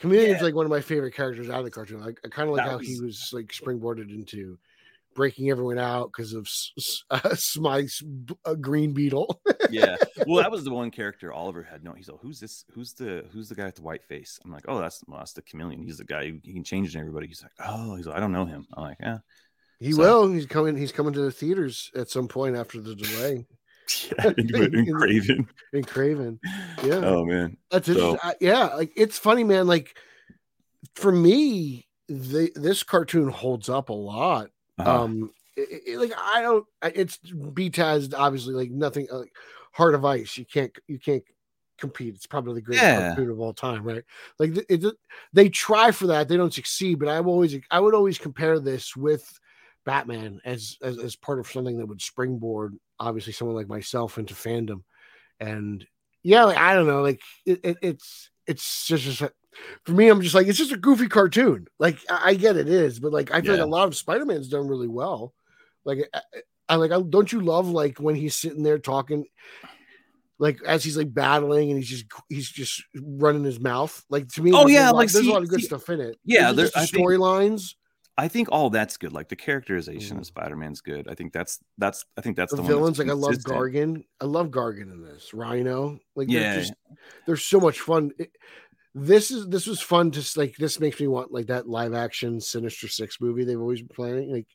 Chameleon's 0.00 0.38
Yeah. 0.38 0.42
like 0.44 0.54
one 0.54 0.64
of 0.66 0.70
my 0.70 0.80
favorite 0.80 1.14
characters 1.14 1.48
out 1.48 1.58
of 1.60 1.64
the 1.64 1.70
cartoon. 1.70 2.00
Like 2.00 2.20
I 2.24 2.28
kind 2.28 2.48
of 2.48 2.54
like 2.56 2.64
That 2.64 2.70
how 2.72 2.78
he 2.78 3.00
was- 3.00 3.02
was 3.02 3.30
like 3.32 3.48
springboarded 3.52 4.10
into 4.10 4.58
breaking 5.14 5.50
everyone 5.50 5.78
out 5.78 6.10
because 6.12 6.32
of 6.32 6.48
uh, 7.10 7.34
uh, 8.44 8.54
green 8.54 8.92
beetle. 8.92 9.40
yeah. 9.70 9.96
Well, 10.26 10.42
that 10.42 10.50
was 10.50 10.64
the 10.64 10.70
one 10.70 10.90
character 10.90 11.32
Oliver 11.32 11.62
had 11.62 11.82
no. 11.84 11.92
He's 11.92 12.08
like, 12.08 12.20
"Who's 12.20 12.40
this? 12.40 12.64
Who's 12.72 12.92
the 12.94 13.24
who's 13.32 13.48
the 13.48 13.54
guy 13.54 13.66
with 13.66 13.76
the 13.76 13.82
white 13.82 14.04
face?" 14.04 14.38
I'm 14.44 14.50
like, 14.52 14.64
"Oh, 14.68 14.80
that's 14.80 15.02
well, 15.06 15.18
that's 15.18 15.32
the 15.32 15.42
chameleon. 15.42 15.82
He's 15.82 15.98
the 15.98 16.04
guy 16.04 16.28
who 16.28 16.38
he 16.42 16.52
can 16.52 16.64
change 16.64 16.96
everybody." 16.96 17.26
He's 17.26 17.42
like, 17.42 17.52
"Oh, 17.66 17.96
he's 17.96 18.06
like, 18.06 18.16
I 18.16 18.20
don't 18.20 18.32
know 18.32 18.44
him." 18.46 18.66
I'm 18.74 18.82
like, 18.82 18.96
"Yeah." 19.00 19.18
he 19.80 19.92
So- 19.92 19.98
will. 19.98 20.32
He's 20.32 20.46
coming. 20.46 20.76
He's 20.76 20.92
coming 20.92 21.12
to 21.14 21.20
the 21.22 21.32
theaters 21.32 21.90
at 21.96 22.08
some 22.10 22.28
point 22.28 22.56
after 22.56 22.80
the 22.80 22.94
delay 22.94 23.46
yeah, 24.18 24.32
in, 24.38 24.74
in 24.74 24.86
Kraven. 24.86 25.46
in 25.72 25.82
Kraven. 25.84 26.38
Yeah. 26.84 27.00
Oh 27.04 27.24
man. 27.24 27.56
That's 27.70 27.86
So-. 27.86 28.18
I- 28.22 28.36
yeah, 28.40 28.66
like 28.74 28.92
it's 28.96 29.18
funny, 29.18 29.44
man. 29.44 29.66
Like 29.66 29.96
for 30.94 31.10
me, 31.12 31.86
the 32.08 32.50
this 32.54 32.82
cartoon 32.82 33.28
holds 33.28 33.68
up 33.68 33.88
a 33.88 33.92
lot. 33.94 34.50
Uh-huh. 34.78 35.02
Um, 35.04 35.30
it- 35.56 35.82
it- 35.86 35.98
like 35.98 36.12
I 36.16 36.42
don't. 36.42 36.66
It's 36.82 37.18
BTAS 37.18 38.14
obviously 38.16 38.54
like 38.54 38.70
nothing. 38.70 39.08
Uh, 39.10 39.22
Heart 39.72 39.94
of 39.94 40.04
Ice. 40.04 40.36
You 40.38 40.44
can't. 40.44 40.72
You 40.86 40.98
can't 40.98 41.22
compete. 41.78 42.14
It's 42.14 42.26
probably 42.26 42.54
the 42.54 42.60
greatest 42.62 42.84
Yeah. 42.84 43.18
of 43.18 43.40
all 43.40 43.52
time, 43.54 43.82
right? 43.84 44.04
Like 44.38 44.56
it, 44.56 44.84
it, 44.84 44.94
they 45.32 45.48
try 45.48 45.90
for 45.90 46.06
that. 46.08 46.28
They 46.28 46.36
don't 46.36 46.54
succeed. 46.54 46.98
But 46.98 47.08
I've 47.08 47.26
always. 47.26 47.56
I 47.70 47.80
would 47.80 47.94
always 47.94 48.18
compare 48.18 48.58
this 48.60 48.96
with 48.96 49.38
Batman 49.84 50.40
as 50.44 50.78
as, 50.82 50.98
as 50.98 51.16
part 51.16 51.38
of 51.38 51.46
something 51.50 51.78
that 51.78 51.86
would 51.86 52.00
springboard 52.02 52.76
obviously 53.00 53.32
someone 53.32 53.56
like 53.56 53.68
myself 53.68 54.16
into 54.18 54.32
fandom. 54.34 54.82
And 55.40 55.84
yeah, 56.22 56.44
like, 56.44 56.56
I 56.58 56.74
don't 56.74 56.86
know, 56.86 57.02
like 57.02 57.20
it, 57.44 57.60
it, 57.64 57.76
it's 57.82 58.30
it's 58.46 58.86
just, 58.86 59.02
just 59.04 59.20
a- 59.22 59.32
for 59.84 59.92
me. 59.92 60.08
I'm 60.08 60.20
just 60.22 60.34
like 60.34 60.46
it's 60.46 60.58
just 60.58 60.72
a 60.72 60.76
goofy 60.76 61.08
cartoon. 61.08 61.66
Like 61.78 61.98
I, 62.10 62.30
I 62.30 62.34
get 62.34 62.56
it 62.56 62.68
is, 62.68 62.98
but 63.00 63.12
like 63.12 63.30
I 63.32 63.40
feel 63.40 63.52
Yeah. 63.54 63.60
like 63.62 63.66
a 63.66 63.70
lot 63.70 63.88
of 63.88 63.96
Spider 63.96 64.24
Man's 64.24 64.48
done 64.48 64.66
really 64.68 64.88
well. 64.88 65.34
Like 65.84 66.08
I, 66.14 66.20
I 66.68 66.76
like 66.76 66.92
I, 66.92 67.00
don't 67.02 67.32
you 67.32 67.40
love 67.40 67.68
like 67.68 67.98
when 67.98 68.14
he's 68.14 68.34
sitting 68.34 68.62
there 68.62 68.78
talking. 68.78 69.26
like 70.38 70.58
as 70.66 70.82
he's 70.82 70.96
like 70.96 71.12
battling 71.12 71.70
and 71.70 71.78
he's 71.78 71.88
just 71.88 72.06
he's 72.28 72.50
just 72.50 72.82
running 72.96 73.44
his 73.44 73.60
mouth. 73.60 74.04
Like 74.10 74.28
to 74.30 74.42
me, 74.42 74.52
Oh, 74.52 74.58
there's 74.60 74.70
yeah, 74.72 74.90
a 74.90 74.92
like, 74.92 75.10
there's 75.10 75.24
see- 75.24 75.30
a 75.30 75.32
lot 75.32 75.42
of 75.42 75.48
good 75.48 75.60
see- 75.60 75.66
stuff 75.66 75.88
in 75.90 76.00
it. 76.00 76.18
Yeah, 76.24 76.52
there's, 76.52 76.70
it 76.70 76.74
there- 76.74 76.82
just 76.82 76.92
the 76.94 76.98
storylines, 76.98 77.74
I 78.18 78.28
think 78.28 78.48
all 78.50 78.68
that's 78.70 78.96
good. 78.96 79.12
Like 79.12 79.28
the 79.28 79.36
characterization 79.36 80.16
Mhm. 80.16 80.20
of 80.20 80.26
Spider-Man's 80.26 80.80
good. 80.80 81.08
I 81.08 81.14
think 81.14 81.32
that's 81.32 81.60
that's 81.78 82.04
I 82.16 82.20
think 82.20 82.36
that's 82.36 82.50
the, 82.52 82.56
the, 82.56 82.62
one 82.62 82.70
that's 82.70 82.78
villains. 82.78 82.98
Like 82.98 83.08
I 83.08 83.12
love 83.12 83.30
consistent. 83.32 83.56
Gargan. 83.56 84.04
I 84.20 84.24
love 84.26 84.48
Gargan 84.48 84.92
in 84.92 85.02
this. 85.02 85.32
Rhino. 85.32 85.98
Like 86.16 86.28
they're 86.28 86.40
Yeah. 86.40 86.56
just 86.58 86.72
they're 87.26 87.36
so 87.36 87.60
much 87.60 87.80
fun. 87.80 88.10
It- 88.18 88.32
this 88.94 89.30
is 89.30 89.48
this 89.48 89.66
was 89.66 89.80
fun. 89.80 90.10
Just 90.10 90.36
like 90.36 90.56
this 90.56 90.80
makes 90.80 91.00
me 91.00 91.06
want 91.06 91.32
like 91.32 91.46
that 91.46 91.68
live 91.68 91.94
action 91.94 92.40
Sinister 92.40 92.88
Six 92.88 93.20
movie 93.20 93.44
they've 93.44 93.60
always 93.60 93.80
been 93.80 93.94
planning. 93.94 94.32
Like 94.32 94.48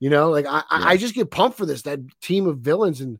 you 0.00 0.10
know, 0.10 0.30
like 0.30 0.46
I 0.46 0.62
I, 0.70 0.78
Yeah. 0.78 0.88
I 0.88 0.96
just 0.96 1.14
get 1.14 1.30
pumped 1.30 1.58
for 1.58 1.66
this 1.66 1.82
that 1.82 2.00
team 2.20 2.46
of 2.46 2.58
villains 2.58 3.00
and 3.00 3.18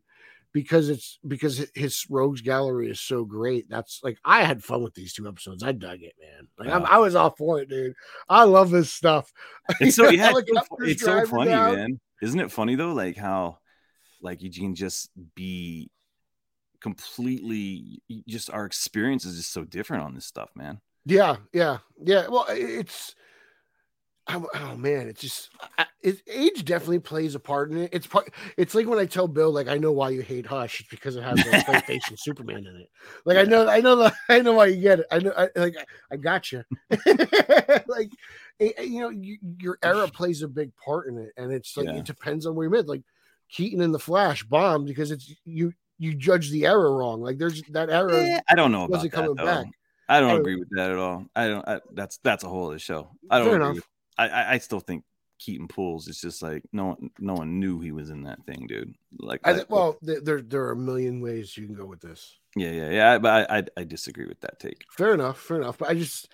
because 0.53 0.89
it's 0.89 1.19
because 1.27 1.63
his 1.75 2.05
rogues 2.09 2.41
gallery 2.41 2.89
is 2.89 2.99
so 2.99 3.25
great. 3.25 3.69
That's 3.69 4.01
like 4.03 4.17
I 4.25 4.43
had 4.43 4.63
fun 4.63 4.81
with 4.81 4.95
these 4.95 5.13
two 5.13 5.27
episodes. 5.27 5.61
I 5.61 5.71
dug 5.71 6.01
it, 6.01 6.13
man. 6.19 6.47
Like 6.57 6.69
I'm, 6.69 6.85
I 6.85 6.97
was 6.97 7.13
all 7.13 7.29
for 7.37 7.59
it, 7.59 7.69
dude. 7.69 7.93
I 8.27 8.43
love 8.43 8.71
this 8.71 8.91
stuff. 8.91 9.31
It's 9.81 9.97
so 9.97 10.09
yeah, 10.09 10.31
it's 10.35 10.67
so, 10.67 10.77
it's 10.79 11.03
so 11.03 11.25
funny, 11.25 11.51
down. 11.51 11.75
man. 11.75 11.99
Isn't 12.21 12.39
it 12.39 12.51
funny 12.51 12.75
though? 12.75 12.93
Like 12.93 13.17
how 13.17 13.59
like 14.21 14.41
Eugene 14.41 14.73
just 14.75 15.11
be 15.35 15.91
completely 16.87 18.01
just 18.27 18.49
our 18.49 18.65
experience 18.65 19.25
is 19.25 19.35
just 19.35 19.51
so 19.51 19.65
different 19.65 20.03
on 20.03 20.15
this 20.15 20.25
stuff, 20.25 20.49
man. 20.55 20.79
Yeah, 21.05 21.37
yeah, 21.53 21.79
yeah. 22.01 22.27
Well, 22.27 22.45
it's 22.49 23.13
oh, 24.29 24.47
oh, 24.53 24.75
man, 24.77 25.07
it's 25.07 25.21
just 25.21 25.49
it, 26.01 26.21
age 26.27 26.63
definitely 26.63 26.99
plays 26.99 27.35
a 27.35 27.39
part 27.39 27.71
in 27.71 27.77
it. 27.77 27.89
It's 27.91 28.07
part. 28.07 28.33
It's 28.55 28.73
like 28.73 28.87
when 28.87 28.99
I 28.99 29.05
tell 29.05 29.27
Bill, 29.27 29.51
like, 29.51 29.67
I 29.67 29.77
know 29.77 29.91
why 29.91 30.11
you 30.11 30.21
hate 30.21 30.45
Hush. 30.45 30.79
It's 30.79 30.89
because 30.89 31.17
it 31.17 31.23
has 31.23 31.35
the 31.37 31.43
PlayStation 31.67 32.17
Superman 32.17 32.65
in 32.65 32.75
it. 32.77 32.89
Like, 33.25 33.37
I 33.37 33.43
know, 33.43 33.67
I 33.67 33.81
know, 33.81 33.95
the, 33.97 34.13
I 34.29 34.39
know 34.39 34.53
why 34.53 34.67
you 34.67 34.81
get 34.81 34.99
it. 34.99 35.07
I 35.11 35.19
know, 35.19 35.33
I, 35.37 35.49
like, 35.55 35.75
I, 36.11 36.15
got 36.15 36.51
you. 36.51 36.63
like, 37.87 38.11
you 38.59 39.01
know, 39.01 39.09
you, 39.09 39.37
your 39.59 39.77
era 39.83 40.07
plays 40.07 40.41
a 40.41 40.47
big 40.47 40.71
part 40.77 41.07
in 41.07 41.17
it, 41.17 41.33
and 41.35 41.51
it's 41.51 41.75
like 41.75 41.87
Yeah. 41.87 41.97
it 41.97 42.05
depends 42.05 42.45
on 42.45 42.55
where 42.55 42.65
you're 42.65 42.71
mid. 42.71 42.87
Like 42.87 43.03
Keaton 43.49 43.81
in 43.81 43.91
the 43.91 43.99
Flash 43.99 44.43
bombed 44.43 44.87
because 44.87 45.11
it's 45.11 45.33
you. 45.45 45.73
You 45.99 46.13
judge 46.13 46.49
the 46.51 46.65
error 46.65 46.95
wrong. 46.97 47.21
Like 47.21 47.37
there's 47.37 47.61
that 47.69 47.89
error. 47.89 48.11
Eh, 48.13 48.39
I 48.47 48.55
don't 48.55 48.71
know 48.71 48.83
about 48.85 49.01
that, 49.01 49.11
coming 49.11 49.35
though. 49.35 49.45
back. 49.45 49.65
I 50.09 50.19
don't 50.19 50.31
I- 50.31 50.35
agree 50.35 50.55
with 50.55 50.69
that 50.71 50.91
at 50.91 50.97
all. 50.97 51.25
I 51.35 51.47
don't. 51.47 51.67
I, 51.67 51.81
that's 51.93 52.17
that's 52.23 52.43
a 52.43 52.47
whole 52.49 52.67
other 52.67 52.79
show. 52.79 53.09
I 53.29 53.39
don't 53.39 53.61
agree 53.61 53.75
with. 53.75 53.87
I, 54.17 54.53
I 54.55 54.57
still 54.59 54.79
think 54.79 55.03
Keaton 55.39 55.67
Pools 55.67 56.07
is 56.07 56.19
just 56.19 56.41
like 56.41 56.63
no 56.73 56.85
one 56.87 57.09
no 57.19 57.33
one 57.33 57.59
knew 57.59 57.79
he 57.79 57.91
was 57.91 58.09
in 58.09 58.23
that 58.23 58.43
thing, 58.45 58.65
dude. 58.67 58.93
Like 59.19 59.41
I, 59.43 59.51
I- 59.59 59.63
well, 59.69 59.97
there, 60.01 60.21
there 60.21 60.41
there 60.41 60.63
are 60.65 60.71
a 60.71 60.75
million 60.77 61.19
ways 61.21 61.55
you 61.57 61.65
can 61.65 61.75
go 61.75 61.85
with 61.85 61.99
this. 62.01 62.37
yeah 62.55 62.71
yeah 62.71 62.89
yeah. 62.89 63.17
But 63.19 63.49
I, 63.51 63.57
I 63.59 63.63
I 63.77 63.83
disagree 63.83 64.25
with 64.25 64.39
that 64.41 64.59
take. 64.59 64.85
Fair 64.91 65.13
enough, 65.13 65.39
fair 65.39 65.57
enough. 65.57 65.77
But 65.77 65.89
I 65.89 65.93
just, 65.95 66.29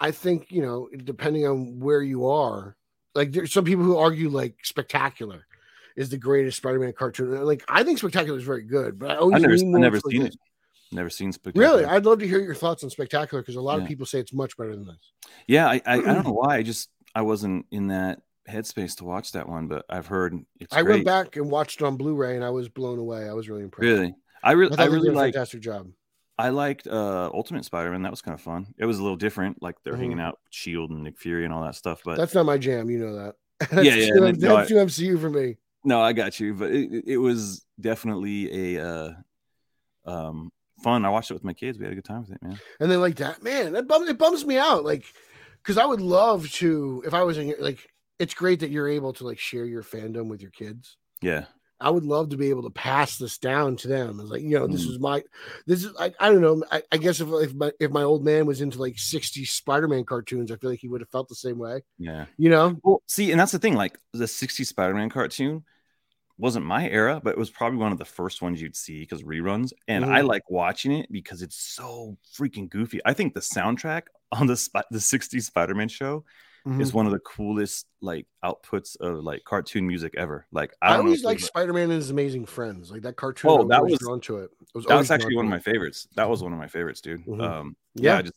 I 0.00 0.10
think 0.10 0.50
you 0.50 0.62
know, 0.62 0.88
depending 1.04 1.46
on 1.46 1.80
where 1.80 2.02
you 2.02 2.26
are, 2.28 2.76
like 3.14 3.32
there's 3.32 3.52
some 3.52 3.64
people 3.64 3.84
who 3.84 3.96
argue 3.96 4.28
like 4.28 4.56
Spectacular 4.64 5.46
is 5.96 6.08
the 6.10 6.18
greatest 6.18 6.58
Spider-Man 6.58 6.92
cartoon. 6.92 7.44
Like 7.44 7.64
I 7.68 7.82
think 7.82 7.98
Spectacular 7.98 8.38
is 8.38 8.44
very 8.44 8.62
good, 8.62 8.98
but 8.98 9.10
I 9.10 9.16
always 9.16 9.36
I've 9.36 9.42
never 9.42 9.54
I've 9.54 9.80
never 9.80 10.00
seen 10.00 10.22
this. 10.24 10.34
it. 10.34 10.40
Never 10.94 11.10
seen 11.10 11.32
Spectacular. 11.32 11.66
Really, 11.78 11.84
I'd 11.86 12.04
love 12.04 12.18
to 12.18 12.28
hear 12.28 12.40
your 12.40 12.54
thoughts 12.54 12.84
on 12.84 12.90
Spectacular 12.90 13.42
because 13.42 13.56
a 13.56 13.60
lot 13.60 13.80
of 13.80 13.86
people 13.86 14.04
say 14.06 14.18
it's 14.20 14.32
much 14.34 14.56
better 14.56 14.74
than 14.76 14.86
this. 14.86 15.12
Yeah, 15.46 15.66
I, 15.68 15.80
I 15.86 15.94
I 15.94 16.00
don't 16.00 16.24
know 16.26 16.32
why. 16.32 16.56
I 16.56 16.62
just 16.62 16.90
I 17.14 17.22
wasn't 17.22 17.66
in 17.70 17.88
that 17.88 18.20
headspace 18.48 18.96
to 18.96 19.04
watch 19.04 19.32
that 19.32 19.48
one, 19.48 19.68
but 19.68 19.84
I've 19.88 20.06
heard 20.06 20.36
it's 20.60 20.74
I 20.74 20.82
great. 20.82 20.94
went 20.96 21.04
back 21.06 21.36
and 21.36 21.50
watched 21.50 21.80
it 21.80 21.84
on 21.84 21.96
Blu-ray, 21.96 22.34
and 22.36 22.44
I 22.44 22.50
was 22.50 22.68
blown 22.68 22.98
away. 22.98 23.28
I 23.28 23.32
was 23.32 23.48
really 23.48 23.62
impressed. 23.62 23.84
Really, 23.84 24.14
I 24.42 24.52
really 24.52 24.76
I, 24.76 24.82
I, 24.82 24.86
really 24.86 25.08
did 25.08 25.14
like 25.16 25.34
fantastic 25.34 25.60
job. 25.60 25.88
I 26.38 26.48
liked 26.50 26.86
uh 26.86 27.30
Ultimate 27.32 27.64
Spider-Man. 27.64 28.02
That 28.02 28.10
was 28.10 28.20
kind 28.20 28.34
of 28.34 28.40
fun. 28.40 28.66
It 28.78 28.84
was 28.84 28.98
a 28.98 29.02
little 29.02 29.16
different, 29.16 29.62
like 29.62 29.76
they're 29.84 29.94
Mhm. 29.94 29.98
hanging 30.00 30.20
out 30.20 30.38
with 30.44 30.52
Shield 30.52 30.90
and 30.90 31.04
Nick 31.04 31.18
Fury 31.18 31.44
and 31.44 31.54
all 31.54 31.62
that 31.62 31.74
stuff. 31.76 32.02
But 32.04 32.16
That's 32.18 32.34
not 32.34 32.44
my 32.44 32.58
jam. 32.58 32.90
You 32.90 32.98
know 32.98 33.14
that. 33.16 33.34
That's 33.70 33.72
Yeah, 33.84 33.94
yeah, 33.94 34.06
too, 34.08 34.20
no, 34.20 34.32
that's 34.32 34.44
I- 34.44 34.66
too 34.66 34.74
MCU 34.74 35.20
for 35.20 35.30
me. 35.30 35.56
No, 35.84 36.00
I 36.00 36.12
got 36.12 36.38
you. 36.40 36.54
But 36.54 36.70
it, 36.70 37.04
it- 37.06 37.18
was 37.18 37.64
definitely 37.80 38.76
a 38.76 38.84
uh 38.86 39.12
um 40.04 40.50
fun. 40.82 41.04
I 41.04 41.10
watched 41.10 41.30
it 41.30 41.34
with 41.34 41.44
my 41.44 41.52
kids. 41.54 41.78
We 41.78 41.84
had 41.84 41.92
a 41.92 41.94
good 41.96 42.04
time 42.04 42.20
with 42.22 42.32
it, 42.32 42.42
man. 42.42 42.58
and 42.80 42.90
then 42.90 43.00
like 43.00 43.16
that 43.16 43.42
man 43.42 43.72
that 43.72 43.86
bums 43.88 44.08
it 44.08 44.18
bums 44.18 44.44
me 44.44 44.58
out 44.58 44.84
like 44.84 45.04
because 45.62 45.78
i 45.78 45.84
would 45.84 46.00
love 46.00 46.50
to 46.50 47.02
if 47.06 47.14
i 47.14 47.22
was 47.22 47.38
in 47.38 47.54
like 47.60 47.88
it's 48.18 48.34
great 48.34 48.60
that 48.60 48.70
you're 48.70 48.88
able 48.88 49.12
to 49.12 49.24
like 49.24 49.38
share 49.38 49.64
your 49.64 49.82
fandom 49.82 50.26
with 50.28 50.40
your 50.42 50.50
kids 50.50 50.96
Yeah, 51.20 51.44
i 51.82 51.90
would 51.90 52.04
love 52.04 52.30
to 52.30 52.36
be 52.36 52.48
able 52.50 52.62
to 52.62 52.70
pass 52.70 53.18
this 53.18 53.36
down 53.38 53.76
to 53.76 53.88
them 53.88 54.18
it's 54.20 54.30
like 54.30 54.42
you 54.42 54.58
know 54.58 54.66
this 54.66 54.86
Mm. 54.86 54.90
is 54.90 54.98
my 54.98 55.22
this 55.66 55.84
is 55.84 55.92
like 55.94 56.14
i 56.20 56.28
don't 56.30 56.40
know 56.40 56.62
I, 56.70 56.82
I 56.92 56.96
guess 56.96 57.20
if, 57.20 57.28
if 57.28 57.54
my 57.54 57.72
if 57.80 57.90
my 57.90 58.02
old 58.02 58.24
man 58.24 58.46
was 58.46 58.60
into 58.60 58.78
like 58.78 58.98
60 58.98 59.44
spider-man 59.44 60.04
cartoons 60.04 60.50
i 60.50 60.56
feel 60.56 60.70
like 60.70 60.80
he 60.80 60.88
would 60.88 61.00
have 61.00 61.10
felt 61.10 61.28
the 61.28 61.34
same 61.34 61.58
way 61.58 61.82
yeah. 61.98 62.26
you 62.38 62.48
know 62.50 62.78
Well, 62.82 63.02
see, 63.06 63.30
and 63.30 63.38
that's 63.40 63.52
the 63.52 63.58
thing. 63.58 63.74
Like 63.74 63.98
the 64.12 64.26
60 64.26 64.64
Spider-Man 64.64 65.10
cartoon 65.10 65.64
wasn't 66.38 66.64
my 66.66 66.88
era, 66.88 67.20
but 67.22 67.30
it 67.30 67.38
was 67.38 67.50
probably 67.50 67.78
one 67.78 67.92
of 67.92 67.98
the 67.98 68.04
first 68.04 68.42
ones 68.42 68.60
you'd 68.60 68.74
see 68.74 69.00
because 69.00 69.22
reruns. 69.22 69.72
And 69.86 70.04
I 70.04 70.22
Mhm. 70.22 70.26
like 70.28 70.50
watching 70.50 70.92
it 70.92 71.12
because 71.12 71.42
it's 71.42 71.56
so 71.56 72.16
freaking 72.36 72.68
goofy. 72.68 73.00
I 73.04 73.12
think 73.12 73.34
the 73.34 73.40
soundtrack 73.40 74.04
on 74.32 74.46
the 74.46 74.84
the 74.90 75.00
60 75.00 75.38
Spider-Man 75.40 75.88
show 75.88 76.24
Mhm. 76.66 76.80
is 76.80 76.92
one 76.92 77.06
of 77.06 77.12
the 77.12 77.18
coolest 77.20 77.86
like 78.00 78.26
outputs 78.44 78.96
of 79.00 79.24
like 79.24 79.42
cartoon 79.44 79.86
music 79.86 80.14
ever. 80.16 80.46
Like 80.52 80.74
I 80.80 80.94
i, 80.94 80.96
always 80.98 81.24
like 81.24 81.40
spider-man 81.40 81.84
and 81.84 81.92
his 81.92 82.10
amazing 82.10 82.46
friends 82.46 82.90
like 82.90 83.02
that 83.02 83.16
cartoon 83.16 83.50
Oh, 83.50 83.64
that 83.68 83.84
was- 83.84 83.98
drawn 83.98 84.20
to 84.22 84.38
it, 84.38 84.50
I 84.60 84.64
was 84.74 84.84
that 84.86 84.96
was 84.96 85.10
actually 85.10 85.36
one 85.36 85.44
of 85.46 85.50
my 85.50 85.58
favorites. 85.58 86.06
That 86.16 86.28
was 86.28 86.42
one 86.42 86.52
of 86.52 86.58
my 86.58 86.68
favorites, 86.68 87.00
dude. 87.00 87.24
Mhm. 87.26 87.42
Um, 87.42 87.76
yeah, 87.94 88.16
yeah, 88.16 88.22
just 88.22 88.34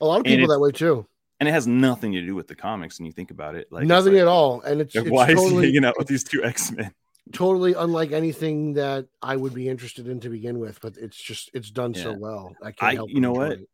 a 0.00 0.04
lot 0.04 0.20
of 0.20 0.24
people 0.24 0.48
that 0.48 0.60
way 0.60 0.70
too 0.70 1.06
and 1.40 1.48
it 1.48 1.52
has 1.52 1.66
nothing 1.68 2.12
to 2.12 2.20
do 2.22 2.34
with 2.34 2.48
the 2.48 2.54
comics. 2.56 2.98
And 2.98 3.06
you 3.06 3.12
think 3.12 3.30
about 3.30 3.54
it, 3.54 3.68
like 3.70 3.86
nothing 3.86 4.14
like, 4.14 4.22
at 4.22 4.28
all 4.28 4.60
and 4.62 4.80
it's, 4.80 4.94
like, 4.94 5.04
it's 5.06 5.12
why 5.12 5.28
is 5.28 5.36
totally, 5.36 5.66
he 5.66 5.72
hanging 5.74 5.84
out 5.84 5.94
with 5.98 6.08
these 6.08 6.24
two 6.24 6.44
X 6.44 6.70
Men? 6.72 6.92
totally 7.32 7.74
unlike 7.74 8.12
anything 8.12 8.72
that 8.72 9.06
I 9.20 9.36
would 9.36 9.52
be 9.52 9.68
interested 9.68 10.08
in 10.08 10.18
to 10.20 10.30
begin 10.30 10.58
with, 10.58 10.80
but 10.80 10.96
it's 10.96 11.16
just 11.16 11.50
it's 11.52 11.70
done 11.70 11.92
so 11.94 12.12
well. 12.16 12.54
I 12.62 12.72
can't 12.72 12.92
I- 12.92 12.94
help. 12.94 13.10
you 13.10 13.20
know 13.20 13.32
what? 13.32 13.52
it. 13.52 13.68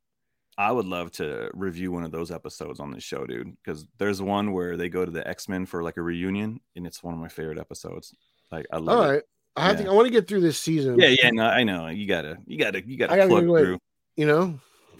I 0.57 0.71
would 0.73 0.87
love 0.87 1.11
to 1.13 1.51
review 1.55 1.91
one 1.93 2.05
of 2.05 2.13
those 2.13 2.31
episodes 2.31 2.79
on 2.81 2.93
this 2.93 3.03
show, 3.03 3.27
dude. 3.27 3.57
Because 3.63 3.87
there's 3.99 4.23
one 4.23 4.53
where 4.53 4.77
they 4.77 4.89
go 4.89 5.05
to 5.05 5.11
the 5.11 5.27
X 5.27 5.49
Men 5.49 5.67
for 5.67 5.83
like 5.83 5.97
a 5.97 6.03
reunion, 6.03 6.61
and 6.77 6.87
it's 6.87 7.03
one 7.03 7.15
of 7.15 7.21
my 7.21 7.29
favorite 7.29 7.59
episodes. 7.59 8.15
Like 8.53 8.67
I 8.73 8.79
love 8.79 8.99
All 9.01 9.07
right. 9.09 9.19
it. 9.19 9.29
I 9.57 9.67
have 9.67 9.79
Yeah. 9.79 9.87
to. 9.87 9.91
I 9.91 9.95
want 9.95 10.07
to 10.07 10.13
get 10.13 10.27
through 10.29 10.41
this 10.41 10.59
season. 10.59 10.99
Yeah, 10.99 11.15
yeah, 11.23 11.31
no, 11.31 11.45
I 11.47 11.65
know. 11.65 11.89
You 11.89 12.07
gotta, 12.07 12.39
you 12.47 12.59
gotta, 12.59 12.87
you 12.87 12.97
gotta 12.97 13.17
gotta 13.17 13.29
plug 13.29 13.45
through. 13.45 13.79
you 14.17 14.27
know, 14.27 14.59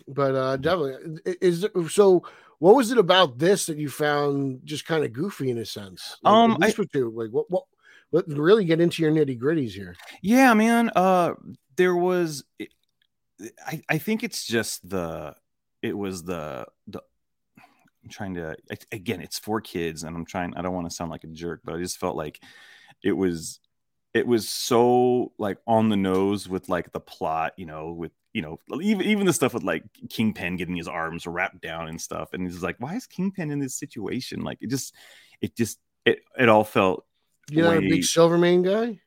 but 0.09 0.35
uh 0.35 0.57
definitely 0.57 1.21
I- 1.27 1.37
is 1.41 1.67
so. 1.91 2.25
What 2.61 2.77
was 2.77 2.93
it 2.93 2.99
about 2.99 3.39
this 3.39 3.67
that 3.67 3.77
you 3.79 3.89
found 3.91 4.61
just 4.65 4.87
kind 4.87 5.05
of 5.05 5.13
goofy 5.13 5.51
in 5.51 5.59
a 5.59 5.67
sense? 5.67 6.17
Like, 6.23 6.33
Um, 6.33 6.57
I, 6.63 6.71
two, 6.71 7.11
like 7.11 7.31
what 7.31 7.51
what. 7.51 7.65
Let 8.13 8.29
really 8.29 8.65
get 8.65 8.81
into 8.81 9.03
your 9.03 9.11
nitty 9.11 9.41
gritties 9.41 9.73
here. 9.73 9.97
Yeah, 10.23 10.55
man. 10.55 10.89
Uh, 10.95 11.35
there 11.77 11.97
was. 11.97 12.45
I 13.67 13.83
I 13.89 13.99
think 13.99 14.23
it's 14.23 14.47
just 14.47 14.89
the. 14.89 15.35
It 15.85 15.97
was 15.97 16.23
the 16.25 16.67
the. 16.87 17.03
I'm 17.59 18.11
trying 18.11 18.35
to 18.35 18.57
again. 18.91 19.21
It's 19.21 19.39
for 19.39 19.61
kids, 19.61 20.03
and 20.03 20.17
I'm 20.17 20.25
trying. 20.25 20.55
I 20.57 20.63
don't 20.63 20.75
want 20.75 20.89
to 20.89 20.95
sound 20.95 21.11
like 21.11 21.25
a 21.25 21.29
jerk, 21.29 21.61
but 21.65 21.75
I 21.75 21.79
just 21.79 21.99
felt 21.99 22.17
like 22.17 22.43
it 23.03 23.13
was. 23.13 23.61
It 24.15 24.27
was 24.27 24.49
so 24.49 25.33
like 25.39 25.59
on 25.67 25.89
the 25.89 25.97
nose 25.97 26.49
with 26.49 26.69
like 26.69 26.93
the 26.93 27.01
plot, 27.01 27.53
you 27.57 27.67
know, 27.67 27.93
with 27.93 28.13
you 28.33 28.43
know 28.43 28.59
even 28.81 29.05
even 29.07 29.27
the 29.27 29.33
stuff 29.33 29.53
with 29.53 29.65
like 29.65 29.83
Kingpin 30.09 30.57
getting 30.57 30.77
his 30.77 30.87
arms 30.89 31.27
wrapped 31.27 31.61
down 31.61 31.89
and 31.89 32.01
stuff, 32.01 32.33
and 32.33 32.45
he's 32.45 32.63
like, 32.63 32.77
why 32.79 32.95
is 32.95 33.07
Kingpin 33.07 33.51
in 33.51 33.59
this 33.59 33.75
situation? 33.77 34.43
Like 34.43 34.59
it 34.61 34.71
just, 34.71 34.95
it 35.41 35.57
just, 35.57 35.79
it 36.07 36.21
it 36.39 36.49
all 36.49 36.63
felt 36.65 37.05
You're 37.51 37.65
not 37.67 37.79
a 37.79 37.89
big 37.89 38.05
Silvermane 38.05 38.63
guy. 38.63 39.01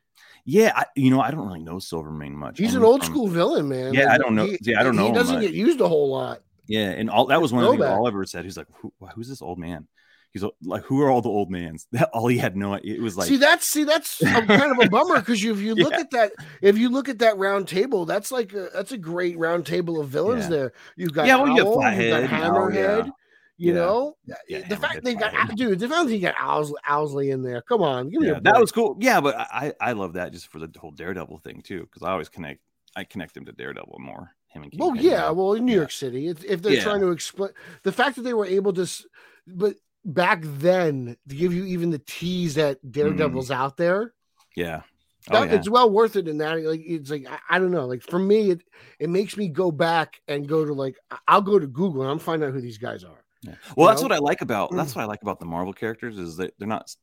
yeah, 0.43 0.74
I, 0.75 0.86
you 0.96 1.10
know, 1.10 1.22
I 1.22 1.31
don't 1.31 1.48
really 1.48 1.63
know 1.63 1.79
Silvermane 1.79 2.36
much. 2.36 2.57
He's 2.60 2.74
an 2.75 2.79
only 2.84 2.89
old 2.91 3.03
from- 3.05 3.13
school 3.13 3.27
villain, 3.27 3.69
man. 3.69 3.93
Yeah, 3.93 4.12
I 4.13 4.17
don't 4.17 4.36
know- 4.36 4.46
He, 4.46 4.57
yeah, 4.62 4.79
I 4.79 4.84
don't 4.84 4.96
know 4.98 5.07
He 5.07 5.13
doesn't 5.13 5.36
much. 5.36 5.43
get 5.46 5.53
used 5.53 5.79
a 5.79 5.88
whole 5.88 6.10
lot. 6.10 6.41
Yeah, 6.67 6.89
and 6.89 7.09
all 7.09 7.27
that 7.27 7.41
was 7.41 7.51
one 7.53 7.63
of 7.63 7.71
the 7.71 7.77
things 7.77 7.86
Oliver 7.89 8.25
said. 8.25 8.43
He's 8.45 8.57
like, 8.57 8.67
Who, 8.81 8.93
"Who's 9.15 9.29
this 9.29 9.41
old 9.41 9.57
man?" 9.59 9.88
He's 10.33 10.43
like, 10.62 10.83
"Who 10.83 11.01
are 11.01 11.09
all 11.09 11.21
the 11.21 11.29
old 11.29 11.50
mans?" 11.50 11.88
That 11.93 12.09
all 12.13 12.27
he 12.27 12.38
had 12.38 12.55
no. 12.57 12.74
It 12.75 13.01
was 13.01 13.15
like, 13.17 13.27
see 13.27 13.38
that's 13.38 13.65
see 13.67 13.86
that's 13.86 14.21
a, 14.21 14.25
kind 14.45 14.71
of 14.71 14.86
a 14.86 14.89
bummer 14.89 15.19
because 15.19 15.43
if 15.43 15.59
you 15.59 15.74
look 15.83 15.93
Yeah. 15.93 16.00
at 16.01 16.12
that 16.12 16.31
if 16.62 16.77
you 16.77 16.89
look 16.89 17.07
at 17.09 17.19
that 17.19 17.38
round 17.38 17.67
table 17.67 18.05
that's 18.05 18.31
like 18.31 18.53
a, 18.53 18.69
that's 18.74 18.91
a 18.91 18.97
great 18.97 19.38
round 19.38 19.65
table 19.65 20.00
of 20.01 20.09
villains 20.09 20.43
Yeah. 20.45 20.50
there 20.50 20.74
you've 20.97 21.13
got 21.13 21.25
Yeah, 21.27 21.38
well, 21.38 21.55
you 21.55 21.62
Owl, 21.63 21.91
you've 21.93 22.09
got 22.12 22.29
Hammerhead 22.29 22.75
yeah. 22.75 23.12
you 23.57 23.69
Yeah. 23.69 23.74
know 23.74 24.17
Yeah, 24.50 24.67
the 24.67 24.75
fact 24.77 25.03
they 25.03 25.15
got 25.15 25.55
dude 25.55 25.79
the 25.79 25.88
fact 25.88 26.09
you 26.09 26.19
got 26.19 26.36
Owls, 26.38 26.74
Owsley 26.88 27.31
in 27.31 27.41
there 27.41 27.62
come 27.62 27.81
on 27.81 28.09
give 28.09 28.21
me 28.21 28.27
yeah, 28.27 28.38
a 28.38 28.41
that 28.41 28.59
was 28.59 28.71
cool. 28.74 28.97
Yeah, 29.00 29.21
but 29.21 29.36
I 29.39 29.74
I 29.79 29.93
love 29.93 30.13
that 30.13 30.33
just 30.33 30.47
for 30.51 30.59
the 30.59 30.69
whole 30.77 30.91
Daredevil 30.91 31.39
thing 31.39 31.62
too, 31.62 31.81
because 31.81 32.03
I 32.03 32.12
always 32.12 32.29
connect 32.29 32.59
I 32.95 33.05
connect 33.05 33.36
him 33.38 33.45
to 33.45 33.53
Daredevil 33.53 33.97
more. 34.00 34.31
Him 34.57 34.63
and 34.63 34.73
well 34.77 34.95
yeah 34.95 35.29
well 35.29 35.53
in 35.53 35.65
New 35.65 35.71
Yeah. 35.71 35.77
York 35.79 35.91
City 35.91 36.27
if, 36.27 36.43
if 36.43 36.61
they're 36.61 36.73
Yeah. 36.73 36.83
trying 36.83 37.01
to 37.01 37.11
explain 37.11 37.51
the 37.83 37.91
fact 37.91 38.15
that 38.17 38.23
they 38.23 38.33
were 38.33 38.45
able 38.45 38.73
to 38.73 38.87
but 39.47 39.75
back 40.05 40.41
then 40.43 41.15
to 41.29 41.35
give 41.35 41.53
you 41.53 41.65
even 41.65 41.89
the 41.91 41.99
tease 41.99 42.55
that 42.55 42.81
Mm. 42.83 42.91
Daredevil's 42.91 43.51
out 43.51 43.77
there 43.77 44.13
yeah, 44.55 44.81
Oh, 45.29 45.41
That- 45.41 45.49
yeah. 45.49 45.55
It's 45.57 45.69
well 45.69 45.89
worth 45.89 46.15
it 46.15 46.27
in 46.29 46.37
that. 46.39 46.63
Like 46.63 46.81
it's 46.85 47.11
like 47.11 47.25
I, 47.29 47.37
I 47.49 47.59
don't 47.59 47.69
know. 47.71 47.85
Like 47.85 48.01
for 48.01 48.17
me, 48.17 48.51
it 48.51 48.61
it 48.97 49.09
makes 49.09 49.35
me 49.35 49.49
go 49.49 49.71
back 49.71 50.21
and 50.27 50.47
go 50.47 50.63
to 50.65 50.73
like 50.73 50.95
I'll 51.27 51.41
go 51.41 51.59
to 51.59 51.67
Google 51.67 52.01
and 52.03 52.09
I'm 52.11 52.17
find 52.19 52.41
out 52.43 52.53
who 52.53 52.61
these 52.61 52.77
guys 52.77 53.03
are. 53.03 53.23
Yeah. 53.43 53.55
Well, 53.75 53.87
You 53.87 53.91
that's 53.91 54.01
know? 54.01 54.05
what 54.07 54.15
I 54.15 54.19
like 54.19 54.41
about 54.41 54.71
that's 54.73 54.93
Mm. 54.93 54.95
what 54.95 55.01
I 55.03 55.05
like 55.05 55.21
about 55.21 55.39
the 55.41 55.45
Marvel 55.45 55.73
characters 55.73 56.17
is 56.17 56.37
that 56.37 56.53
they're 56.57 56.67
not 56.67 56.95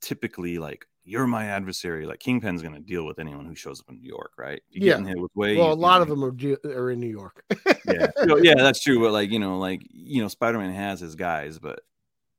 typically 0.00 0.58
like 0.58 0.86
you're 1.08 1.26
my 1.26 1.46
adversary. 1.46 2.06
Like 2.06 2.20
Kingpin's 2.20 2.60
going 2.62 2.74
to 2.74 2.80
deal 2.80 3.06
with 3.06 3.18
anyone 3.18 3.46
who 3.46 3.54
shows 3.54 3.80
up 3.80 3.86
in 3.88 3.98
New 4.00 4.08
York, 4.08 4.32
right? 4.36 4.60
You 4.68 4.86
Yeah. 4.86 4.98
get 5.00 5.06
his 5.16 5.26
way. 5.34 5.56
well, 5.56 5.72
a 5.72 5.74
lot 5.74 6.02
of 6.02 6.08
them 6.08 6.22
are, 6.22 6.34
are 6.66 6.90
in 6.90 7.00
New 7.00 7.08
York. 7.08 7.42
yeah, 7.86 8.08
So, 8.28 8.36
yeah, 8.38 8.54
that's 8.56 8.82
true. 8.82 9.00
But 9.00 9.12
like 9.12 9.30
you 9.30 9.38
know, 9.38 9.58
like 9.58 9.80
you 9.90 10.20
know, 10.22 10.28
Spider-Man 10.28 10.72
has 10.72 11.00
his 11.00 11.14
guys, 11.14 11.58
but 11.58 11.80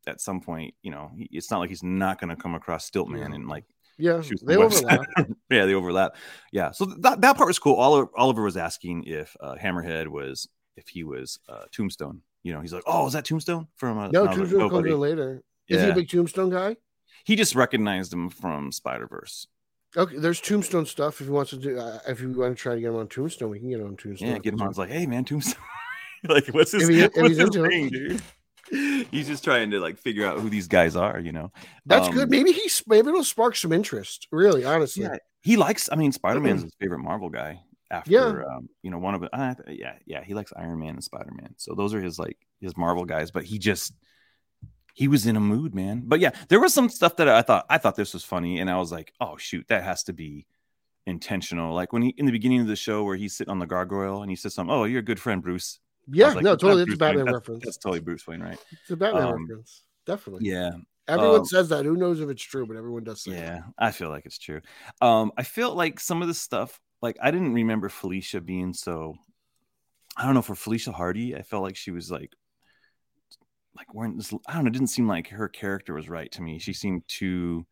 at 0.08 0.22
some 0.22 0.40
point, 0.42 0.74
you 0.84 0.92
know, 0.92 1.12
he, 1.16 1.28
it's 1.32 1.52
not 1.52 1.60
like 1.60 1.70
he's 1.70 1.84
not 1.84 2.20
going 2.20 2.30
to 2.30 2.42
come 2.42 2.56
across 2.56 2.90
Stiltman 2.90 3.20
Yeah. 3.20 3.36
and 3.36 3.48
like 3.48 3.66
yeah, 3.98 4.22
they 4.44 4.56
webs. 4.58 4.78
overlap. 4.78 5.02
yeah, 5.50 5.66
they 5.66 5.74
overlap. 5.74 6.16
Yeah, 6.54 6.72
so 6.72 6.86
that 7.00 7.22
that 7.22 7.36
part 7.36 7.48
was 7.48 7.60
cool. 7.60 7.76
Oliver, 7.76 8.10
Oliver 8.16 8.44
was 8.44 8.56
asking 8.56 9.04
if 9.06 9.36
uh, 9.42 9.56
Hammerhead 9.62 10.08
was 10.08 10.48
if 10.78 10.88
he 10.88 11.04
was 11.04 11.38
uh, 11.50 11.64
Tombstone. 11.74 12.22
You 12.44 12.54
know, 12.54 12.62
he's 12.62 12.72
like, 12.72 12.84
"Oh, 12.88 13.06
is 13.08 13.14
that 13.14 13.26
Tombstone 13.26 13.68
from?" 13.76 13.98
Uh, 13.98 14.08
No, 14.10 14.24
like, 14.24 14.36
Tombstone 14.38 14.60
comes 14.62 14.72
buddy." 14.72 14.92
in 14.92 15.00
later. 15.00 15.44
Is 15.68 15.82
he 15.84 15.90
a 15.90 15.94
big 15.94 16.08
Tombstone 16.10 16.50
guy? 16.50 16.78
He 17.24 17.36
just 17.36 17.56
recognized 17.56 18.12
him 18.14 18.30
from 18.30 18.72
Spider 18.72 19.08
Verse. 19.08 19.48
Okay, 19.98 20.18
there's 20.18 20.40
Tombstone 20.40 20.86
stuff. 20.86 21.20
If 21.20 21.28
he 21.28 21.32
wants 21.34 21.50
to 21.52 21.58
do, 21.58 21.80
uh, 21.80 22.00
if 22.08 22.22
you 22.22 22.32
want 22.32 22.56
to 22.56 22.62
try 22.62 22.76
to 22.76 22.82
get 22.82 22.88
him 22.90 22.96
on 22.98 23.08
Tombstone, 23.08 23.50
we 23.50 23.60
can 23.60 23.70
get 23.70 23.80
him 23.80 23.88
on 23.88 23.98
Tombstone. 23.98 24.30
Yeah, 24.30 24.38
get 24.38 24.54
him 24.54 24.62
on. 24.62 24.70
It's 24.70 24.78
like, 24.78 24.92
"Hey, 24.92 25.06
man, 25.08 25.26
Tombstone." 25.26 25.62
like, 26.30 26.48
what's 26.50 26.72
his? 26.72 26.84
If 26.84 26.90
he- 26.90 27.02
if 27.02 27.12
what's 27.16 27.30
he's 27.30 27.38
his 27.38 27.56
it. 27.56 27.68
thing, 27.70 27.90
dude? 27.90 28.22
He's 29.12 29.28
just 29.28 29.44
trying 29.44 29.72
to 29.72 29.80
like 29.80 29.98
figure 29.98 30.28
out 30.28 30.40
who 30.40 30.50
these 30.50 30.68
guys 30.68 30.96
are. 30.96 31.20
You 31.20 31.32
know, 31.32 31.52
That's 31.88 32.08
Um, 32.08 32.14
good. 32.14 32.30
Maybe 32.30 32.52
he's 32.52 32.84
maybe 32.86 33.10
it'll 33.10 33.24
spark 33.24 33.56
some 33.56 33.72
interest. 33.74 34.28
Really, 34.32 34.64
honestly. 34.64 35.04
Yeah, 35.04 35.16
he 35.42 35.58
likes. 35.58 35.90
I 35.92 35.96
mean, 35.96 36.12
Spider 36.12 36.40
Man's 36.40 36.62
his 36.64 36.76
favorite 36.80 37.00
Marvel 37.00 37.30
guy. 37.30 37.62
After, 37.92 38.12
Yeah. 38.12 38.56
um, 38.56 38.70
you 38.84 38.92
know, 38.92 39.00
one 39.00 39.16
of 39.16 39.24
it. 39.24 39.30
Uh, 39.34 39.56
yeah, 39.68 39.94
yeah, 40.06 40.24
he 40.24 40.36
likes 40.36 40.54
Iron 40.56 40.78
Man 40.80 40.90
and 40.90 41.04
Spider 41.04 41.32
Man. 41.34 41.56
So 41.58 41.74
those 41.74 41.96
are 41.96 42.02
his 42.02 42.20
like 42.20 42.38
his 42.62 42.78
Marvel 42.78 43.06
guys. 43.06 43.32
But 43.32 43.46
he 43.46 43.58
just 43.58 43.94
he 44.94 45.08
was 45.08 45.26
in 45.26 45.36
a 45.36 45.40
mood, 45.40 45.74
man. 45.76 46.04
But 46.06 46.20
yeah, 46.20 46.32
there 46.50 46.60
was 46.60 46.74
some 46.74 46.90
stuff 46.90 47.16
that 47.18 47.30
I 47.30 47.42
thought 47.42 47.66
I 47.70 47.78
thought 47.78 47.96
this 47.96 48.14
was 48.14 48.24
funny, 48.24 48.60
and 48.60 48.70
I 48.70 48.78
was 48.78 48.92
like, 48.92 49.14
oh 49.20 49.38
shoot, 49.38 49.68
that 49.70 49.84
has 49.84 50.04
to 50.04 50.14
be 50.14 50.46
intentional. 51.06 51.74
Like 51.74 51.94
when 51.94 52.02
he 52.02 52.10
in 52.18 52.26
the 52.26 52.32
beginning 52.32 52.62
of 52.62 52.68
the 52.68 52.76
show 52.76 53.04
where 53.04 53.16
he's 53.16 53.36
sitting 53.36 53.52
on 53.52 53.60
the 53.60 53.66
gargoyle 53.66 54.22
and 54.22 54.30
he 54.30 54.36
says 54.36 54.54
something, 54.54 54.74
oh, 54.74 54.84
you're 54.86 55.00
a 55.00 55.04
good 55.04 55.20
friend, 55.20 55.42
Bruce. 55.42 55.80
Yeah, 56.12 56.34
like, 56.34 56.44
no, 56.44 56.56
totally. 56.56 56.84
It's 56.84 56.94
a. 56.94 56.98
Batman 56.98 57.26
That's- 57.26 57.42
reference. 57.42 57.66
That's 57.66 57.78
totally 57.78 58.00
Bruce 58.00 58.26
Wayne, 58.26 58.42
right? 58.42 58.58
It's 58.72 58.92
a 58.92 58.98
Batman 58.98 59.24
um, 59.24 59.42
reference. 59.42 59.84
Definitely. 60.06 60.50
Yeah. 60.50 60.72
Everyone 61.08 61.40
um, 61.40 61.46
says 61.46 61.70
that. 61.70 61.86
Who 61.86 61.98
knows 61.98 62.20
if 62.20 62.30
it's 62.30 62.44
true? 62.44 62.66
But 62.68 62.78
everyone 62.78 63.04
does 63.04 63.24
say. 63.24 63.32
Yeah, 63.32 63.62
I 63.78 63.92
feel 63.92 64.10
like 64.10 64.26
it's 64.26 64.38
true. 64.38 64.62
Um, 65.02 65.32
I 65.38 65.44
feel 65.44 65.74
like 65.74 66.00
some 66.00 66.22
of 66.22 66.28
the 66.28 66.34
stuff, 66.34 66.80
like 67.02 67.18
I 67.22 67.32
didn't 67.32 67.54
remember 67.54 67.90
Felicia 67.90 68.42
being 68.42 68.74
so. 68.74 69.16
I 70.18 70.26
don't 70.26 70.36
know 70.36 70.42
for 70.42 70.56
Felicia 70.56 70.92
Hardy, 70.92 71.36
I 71.36 71.44
felt 71.44 71.64
like 71.64 71.78
she 71.78 71.92
was 71.92 72.12
like, 72.12 72.34
like 73.76 73.94
wearing 73.94 74.18
this. 74.18 74.34
I 74.48 74.54
don't 74.54 74.64
know. 74.66 74.70
It 74.70 74.74
didn't 74.74 74.88
seem 74.88 75.08
like 75.08 75.30
her 75.30 75.48
character 75.48 75.94
was 75.94 76.10
right 76.10 76.32
to 76.34 76.42
me. 76.42 76.60
She 76.60 76.74
seemed 76.74 77.04
too, 77.08 77.66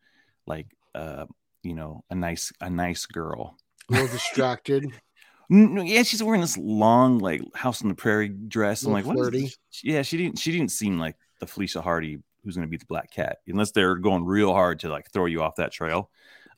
like, 0.46 0.66
uh, 0.94 1.26
you 1.62 1.74
know, 1.74 2.02
a 2.10 2.14
nice, 2.14 2.52
a 2.60 2.70
nice 2.70 3.06
girl. 3.06 3.56
A 3.90 3.92
little 3.92 4.08
distracted. 4.08 4.90
No, 5.50 5.80
yeah, 5.80 6.02
she's 6.02 6.22
wearing 6.22 6.42
this 6.42 6.58
long, 6.58 7.20
like 7.20 7.40
House 7.54 7.80
on 7.80 7.88
the 7.88 7.94
Prairie 7.94 8.28
dress. 8.28 8.82
I'm 8.84 8.92
like, 8.92 9.06
Little 9.06 9.22
what 9.24 9.34
is 9.34 9.40
flirty. 9.40 9.54
Yeah, 9.82 10.02
she 10.02 10.18
didn't. 10.18 10.38
She 10.38 10.52
didn't 10.52 10.70
seem 10.72 10.98
like 10.98 11.16
the 11.40 11.46
Felicia 11.46 11.80
Hardy 11.80 12.18
who's 12.44 12.54
going 12.54 12.66
to 12.68 12.70
be 12.70 12.76
the 12.76 12.84
Black 12.84 13.10
Cat, 13.10 13.38
unless 13.46 13.70
they're 13.70 13.94
going 13.94 14.26
real 14.26 14.52
hard 14.52 14.80
to 14.80 14.90
like 14.90 15.10
throw 15.10 15.24
you 15.24 15.40
off 15.42 15.56
that 15.56 15.72
trail. 15.72 16.10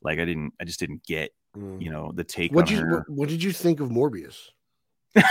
Like 0.03 0.19
I 0.19 0.25
didn't. 0.25 0.55
I 0.61 0.65
just 0.65 0.81
didn't 0.81 1.05
get 1.05 1.31
Mm. 1.57 1.81
you 1.81 1.93
know 1.93 2.11
the 2.13 2.25
take 2.25 2.53
What 2.53 2.67
on 2.69 2.75
you 2.77 2.81
her. 2.81 2.91
what, 2.99 3.11
what 3.11 3.29
did 3.29 3.45
you 3.45 3.53
think 3.53 3.79
of 3.79 3.91
Morbius? 3.91 4.37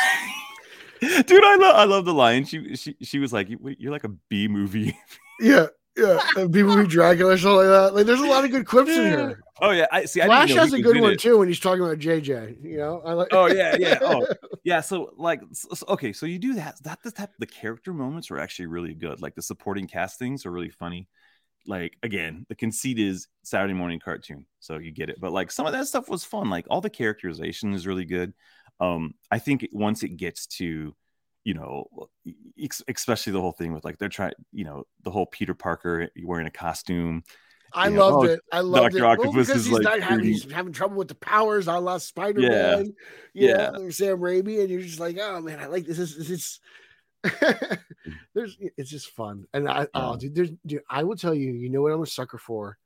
Dude, 1.01 1.43
I 1.43 1.55
love 1.55 1.75
I 1.75 1.83
love 1.85 2.05
the 2.05 2.13
line. 2.13 2.45
She 2.45 2.75
she 2.75 2.95
she 3.01 3.19
was 3.19 3.31
like, 3.31 3.49
"You- 3.49 3.75
"You're 3.77 3.91
like 3.91 4.03
a 4.03 4.09
B 4.29 4.47
movie." 4.47 4.97
Yeah, 5.41 5.67
yeah. 5.95 6.19
And 6.35 6.51
people 6.51 6.75
be 6.75 6.85
Dracula 6.85 7.35
or 7.35 7.37
something 7.37 7.59
like 7.59 7.67
that. 7.67 7.95
Like, 7.95 8.05
there's 8.05 8.19
a 8.19 8.25
lot 8.27 8.43
of 8.43 8.51
good 8.51 8.65
quips 8.65 8.89
in 8.89 9.05
here. 9.05 9.41
Oh 9.61 9.71
yeah, 9.71 9.85
I 9.89 10.03
see. 10.03 10.21
I 10.21 10.25
Flash 10.25 10.53
has 10.53 10.73
a 10.73 10.81
good 10.81 10.99
one 10.99 11.13
it. 11.13 11.19
too 11.21 11.37
when 11.37 11.47
he's 11.47 11.61
talking 11.61 11.81
about 11.81 11.97
JJ. 11.97 12.61
You 12.61 12.77
know, 12.77 13.01
I 13.05 13.13
like. 13.13 13.29
Oh 13.31 13.45
yeah, 13.45 13.77
yeah. 13.79 13.99
Oh 14.03 14.27
yeah. 14.65 14.81
So 14.81 15.13
like, 15.15 15.39
so- 15.53 15.85
okay, 15.87 16.11
so 16.11 16.25
you 16.25 16.39
do 16.39 16.55
that. 16.55 16.83
That 16.83 16.99
the 17.03 17.11
type 17.11 17.29
the 17.39 17.45
character 17.45 17.93
moments 17.93 18.29
were 18.29 18.37
actually 18.37 18.65
really 18.65 18.93
good. 18.93 19.21
Like 19.21 19.35
the 19.35 19.41
supporting 19.41 19.87
castings 19.87 20.45
are 20.45 20.51
really 20.51 20.69
funny. 20.69 21.07
Like 21.65 21.95
again, 22.03 22.45
the 22.49 22.55
conceit 22.55 22.99
is 22.99 23.29
Saturday 23.43 23.73
morning 23.73 24.01
cartoon, 24.03 24.45
so 24.59 24.77
you 24.77 24.91
get 24.91 25.09
it. 25.09 25.21
But 25.21 25.31
like 25.31 25.51
some 25.51 25.65
of 25.65 25.71
that 25.71 25.87
stuff 25.87 26.09
was 26.09 26.25
fun. 26.25 26.49
Like 26.49 26.65
all 26.69 26.81
the 26.81 26.89
characterization 26.89 27.73
is 27.73 27.87
really 27.87 28.05
good. 28.05 28.33
Um, 28.79 29.13
I 29.29 29.39
think 29.39 29.67
once 29.71 30.03
it 30.03 30.17
gets 30.17 30.47
to, 30.57 30.95
you 31.43 31.53
know, 31.53 31.87
ex- 32.61 32.83
especially 32.87 33.33
the 33.33 33.41
whole 33.41 33.51
thing 33.51 33.73
with 33.73 33.83
like 33.83 33.97
they're 33.97 34.09
trying, 34.09 34.33
you 34.51 34.65
know, 34.65 34.85
the 35.03 35.11
whole 35.11 35.25
Peter 35.25 35.53
Parker 35.53 36.09
wearing 36.23 36.47
a 36.47 36.51
costume. 36.51 37.23
I 37.73 37.89
Yeah. 37.89 37.99
loved 37.99 38.27
Oh, 38.27 38.31
it. 38.31 38.39
I 38.51 38.59
loved 38.61 38.95
Dr. 38.95 38.97
it. 38.97 39.19
Well, 39.19 39.31
because 39.31 39.49
is, 39.49 39.65
he's 39.65 39.73
like, 39.73 39.83
not 39.83 39.99
having, 40.01 40.25
he's 40.25 40.51
having 40.51 40.73
trouble 40.73 40.97
with 40.97 41.07
the 41.07 41.15
powers. 41.15 41.67
I 41.67 41.77
lost 41.77 42.07
Spider 42.07 42.41
Man. 42.41 42.93
Yeah, 43.33 43.47
Yeah. 43.47 43.71
yeah. 43.79 43.89
Sam 43.91 44.17
Raimi, 44.17 44.61
and 44.61 44.69
you're 44.69 44.81
just 44.81 44.99
like, 44.99 45.17
oh 45.19 45.39
man, 45.41 45.59
I 45.59 45.67
like 45.67 45.85
this. 45.85 45.97
This 45.97 46.15
is 46.15 46.31
it's. 46.31 46.59
there's 48.33 48.57
it's 48.77 48.89
just 48.89 49.09
fun, 49.11 49.45
and 49.53 49.67
I 49.69 49.87
oh 49.93 50.15
dude, 50.15 50.33
there's 50.33 50.51
dude, 50.65 50.83
I 50.89 51.03
will 51.03 51.17
tell 51.17 51.33
you, 51.33 51.51
you 51.51 51.69
know 51.69 51.81
what 51.81 51.91
I'm 51.91 52.01
a 52.01 52.05
sucker 52.07 52.37
for. 52.37 52.77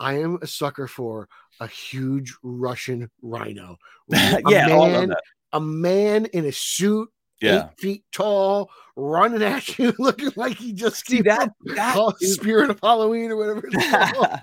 I 0.00 0.14
am 0.20 0.38
a 0.42 0.46
sucker 0.46 0.86
for 0.88 1.28
a 1.60 1.66
huge 1.66 2.34
Russian 2.42 3.10
rhino. 3.22 3.76
A 4.12 4.40
yeah, 4.48 4.66
man, 4.66 5.08
that. 5.10 5.22
a 5.52 5.60
man 5.60 6.26
in 6.26 6.44
a 6.46 6.52
suit, 6.52 7.08
Yeah. 7.40 7.66
eight 7.70 7.80
feet 7.80 8.04
tall, 8.12 8.70
running 8.96 9.42
at 9.42 9.78
you, 9.78 9.92
looking 9.98 10.32
like 10.36 10.56
he 10.56 10.72
just 10.72 11.06
See 11.06 11.22
that, 11.22 11.50
that 11.76 12.14
is- 12.20 12.34
Spirit 12.34 12.70
of 12.70 12.80
Halloween 12.82 13.30
or 13.30 13.36
whatever. 13.36 13.62
Called. 13.72 14.40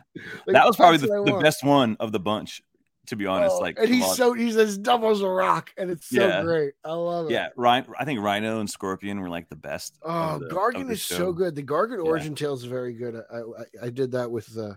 that 0.48 0.66
was 0.66 0.76
probably 0.76 0.98
the, 0.98 1.24
the 1.26 1.40
best 1.42 1.64
one 1.64 1.98
of 2.00 2.12
the 2.12 2.20
bunch, 2.20 2.62
to 3.10 3.16
be 3.16 3.26
honest. 3.26 3.56
Oh, 3.58 3.60
like, 3.60 3.78
and 3.78 3.90
he's 3.90 4.16
so 4.16 4.34
he's 4.34 4.56
as 4.58 4.78
dumb 4.78 5.04
as 5.04 5.22
a 5.22 5.28
rock, 5.28 5.72
and 5.78 5.92
it's 5.92 6.08
so 6.08 6.26
Yeah. 6.26 6.42
great. 6.44 6.74
I 6.84 6.94
love 6.94 7.28
it. 7.28 7.34
yeah, 7.34 7.50
Ryan. 7.56 7.86
I 8.00 8.06
think 8.06 8.20
Rhino 8.22 8.60
and 8.60 8.70
Scorpion 8.70 9.20
were 9.20 9.30
like 9.30 9.50
the 9.50 9.56
best. 9.56 9.98
Oh, 10.04 10.40
the- 10.40 10.48
Gargan 10.48 10.90
is 10.90 11.02
so 11.04 11.32
good. 11.34 11.56
The 11.56 11.64
Gargan 11.64 12.04
Yeah. 12.04 12.10
origin 12.10 12.34
tale 12.36 12.54
is 12.54 12.64
very 12.64 12.94
good. 12.94 13.16
I, 13.32 13.38
I 13.38 13.88
I 13.88 13.90
did 13.90 14.12
that 14.14 14.32
with 14.32 14.58
uh 14.58 14.76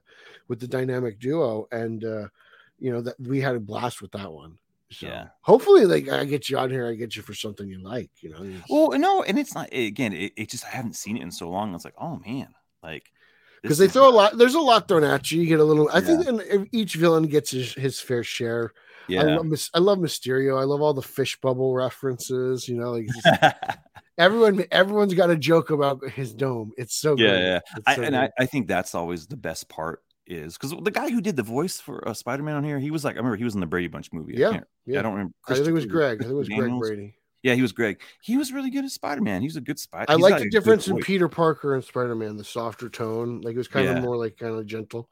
with 0.48 0.60
the 0.60 0.68
dynamic 0.68 1.18
duo, 1.18 1.68
and 1.72 2.04
uh 2.04 2.28
you 2.78 2.90
know 2.92 3.00
that 3.02 3.20
we 3.20 3.40
had 3.40 3.54
a 3.54 3.60
blast 3.60 4.02
with 4.02 4.12
that 4.12 4.32
one. 4.32 4.58
So 4.90 5.06
Yeah. 5.06 5.28
hopefully, 5.40 5.86
like 5.86 6.08
I 6.08 6.24
get 6.24 6.50
you 6.50 6.58
on 6.58 6.70
here, 6.70 6.86
I 6.86 6.94
get 6.94 7.16
you 7.16 7.22
for 7.22 7.32
something 7.34 7.66
you 7.68 7.80
like. 7.82 8.10
You 8.20 8.30
know, 8.30 8.60
Well, 8.68 8.98
no, 8.98 9.22
and 9.22 9.38
it's 9.38 9.54
not 9.54 9.68
again. 9.72 10.12
It, 10.12 10.32
it 10.36 10.48
just 10.50 10.64
I 10.66 10.68
haven't 10.68 10.96
seen 10.96 11.16
it 11.16 11.22
in 11.22 11.30
so 11.30 11.48
long. 11.48 11.74
It's 11.74 11.84
like, 11.84 11.94
oh 11.98 12.20
man, 12.26 12.54
like 12.82 13.12
because 13.62 13.78
they 13.78 13.88
throw 13.88 14.08
a 14.08 14.10
lot. 14.10 14.36
There's 14.38 14.54
a 14.54 14.60
lot 14.60 14.88
thrown 14.88 15.04
at 15.04 15.30
you. 15.30 15.40
You 15.40 15.46
get 15.48 15.60
a 15.60 15.64
little. 15.64 15.88
I 15.92 16.00
think 16.00 16.26
and 16.26 16.68
each 16.72 16.94
villain 16.96 17.24
gets 17.24 17.50
his, 17.52 17.72
his 17.74 18.00
fair 18.00 18.22
share. 18.24 18.72
Yeah. 19.08 19.22
I 19.22 19.24
love 19.36 19.68
I 19.74 19.78
love 19.78 19.98
Mysterio. 19.98 20.60
I 20.60 20.64
love 20.64 20.80
all 20.80 20.94
the 20.94 21.02
fish 21.02 21.38
bubble 21.40 21.74
references. 21.74 22.68
You 22.68 22.76
know, 22.76 22.92
like 22.92 23.06
just- 23.06 23.54
everyone 24.18 24.64
everyone's 24.70 25.14
got 25.14 25.30
a 25.30 25.36
joke 25.36 25.70
about 25.70 26.06
his 26.10 26.32
dome. 26.34 26.72
It's 26.76 26.94
so 26.94 27.16
Yeah, 27.16 27.30
great. 27.30 27.40
yeah. 27.42 27.60
I, 27.86 27.94
so 27.96 28.02
and 28.02 28.14
good. 28.14 28.20
I, 28.20 28.30
I 28.40 28.46
think 28.46 28.68
that's 28.68 28.94
always 28.94 29.26
the 29.26 29.36
best 29.36 29.68
part 29.68 30.02
is 30.26 30.56
because 30.56 30.72
the 30.82 30.90
guy 30.90 31.10
who 31.10 31.20
did 31.20 31.34
the 31.36 31.42
voice 31.42 31.80
for 31.80 32.06
uh, 32.08 32.14
Spider-Man 32.14 32.54
on 32.54 32.62
here, 32.64 32.78
he 32.78 32.92
was 32.92 33.04
like, 33.04 33.16
I 33.16 33.18
remember 33.18 33.36
he 33.36 33.44
was 33.44 33.54
in 33.54 33.60
the 33.60 33.66
Brady 33.66 33.88
Bunch 33.88 34.12
movie. 34.12 34.34
Yeah, 34.36 34.52
can't- 34.52 34.66
yeah. 34.86 35.00
I 35.00 35.02
don't 35.02 35.12
remember. 35.14 35.34
I 35.48 35.54
think 35.54 35.66
it 35.66 35.72
was 35.72 35.86
Greg. 35.86 36.18
I 36.20 36.22
think 36.24 36.32
it 36.32 36.36
was 36.36 36.48
Greg 36.48 36.78
Brady. 36.78 37.16
Yeah, 37.42 37.54
he 37.54 37.62
was 37.62 37.72
Greg. 37.72 38.00
He 38.22 38.36
was 38.36 38.52
really 38.52 38.70
good 38.70 38.84
at 38.84 38.90
Spider-Man. 38.90 39.40
He 39.40 39.48
was 39.48 39.56
a 39.56 39.60
good 39.60 39.78
Spider. 39.78 40.06
I 40.08 40.14
like 40.14 40.38
the 40.38 40.48
difference 40.48 40.86
in. 40.88 40.98
Peter 40.98 41.28
Parker 41.28 41.74
and 41.74 41.82
Spider 41.84 42.14
Man, 42.14 42.36
the 42.36 42.44
softer 42.44 42.88
tone. 42.88 43.40
Like 43.40 43.54
it 43.54 43.58
was 43.58 43.68
kind 43.68 43.86
Yeah. 43.86 43.96
of 43.98 44.04
more 44.04 44.16
like 44.16 44.36
kind 44.36 44.54
of 44.56 44.64
gentle. 44.66 45.08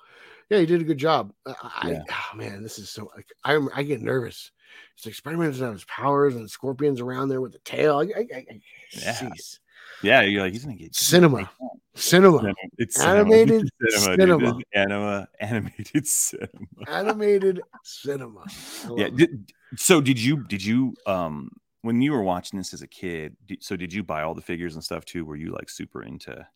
Yeah, 0.48 0.58
he 0.58 0.66
did 0.66 0.80
a 0.80 0.84
good 0.84 0.98
job. 0.98 1.32
I, 1.46 1.54
I 1.62 2.00
oh 2.10 2.36
man, 2.36 2.62
this 2.62 2.78
is 2.78 2.90
so 2.90 3.10
like 3.14 3.26
I'm 3.44 3.68
I 3.74 3.82
get 3.82 4.00
nervous. 4.00 4.52
It's 4.96 5.06
like 5.06 5.14
Spider 5.14 5.38
Man 5.38 5.48
doesn't 5.48 5.64
have 5.64 5.74
his 5.74 5.84
powers 5.84 6.36
and 6.36 6.48
Scorpion's 6.48 7.00
around 7.00 7.28
there 7.28 7.40
with 7.40 7.52
the 7.52 7.58
tail. 7.60 7.98
I, 7.98 8.04
I, 8.16 8.26
I, 8.34 8.60
Yeah. 8.92 9.28
Yeah, 10.02 10.22
you're 10.22 10.42
like 10.42 10.52
he's 10.52 10.64
gonna 10.64 10.76
get 10.76 10.94
Cinema. 10.94 11.50
Cinema. 11.94 12.52
It's 12.78 12.98
Animated 13.00 13.68
cinema. 13.88 14.16
cinema. 14.16 14.58
Anima, 14.74 15.28
animated 15.40 16.06
cinema. 16.06 16.48
Animated 16.86 17.60
cinema. 17.82 18.44
Yeah. 18.96 19.08
Did, 19.10 19.52
so 19.76 20.00
did 20.00 20.18
you 20.18 20.44
did 20.44 20.64
you 20.64 20.94
um 21.06 21.50
when 21.82 22.00
you 22.02 22.12
were 22.12 22.22
watching 22.22 22.58
this 22.58 22.74
as 22.74 22.82
a 22.82 22.86
kid? 22.86 23.36
So 23.60 23.76
did 23.76 23.92
you 23.92 24.02
buy 24.02 24.22
all 24.22 24.34
the 24.34 24.42
figures 24.42 24.74
and 24.74 24.84
stuff 24.84 25.04
too? 25.04 25.24
Were 25.24 25.36
you 25.36 25.52
like 25.52 25.68
super 25.70 26.02
into? 26.02 26.46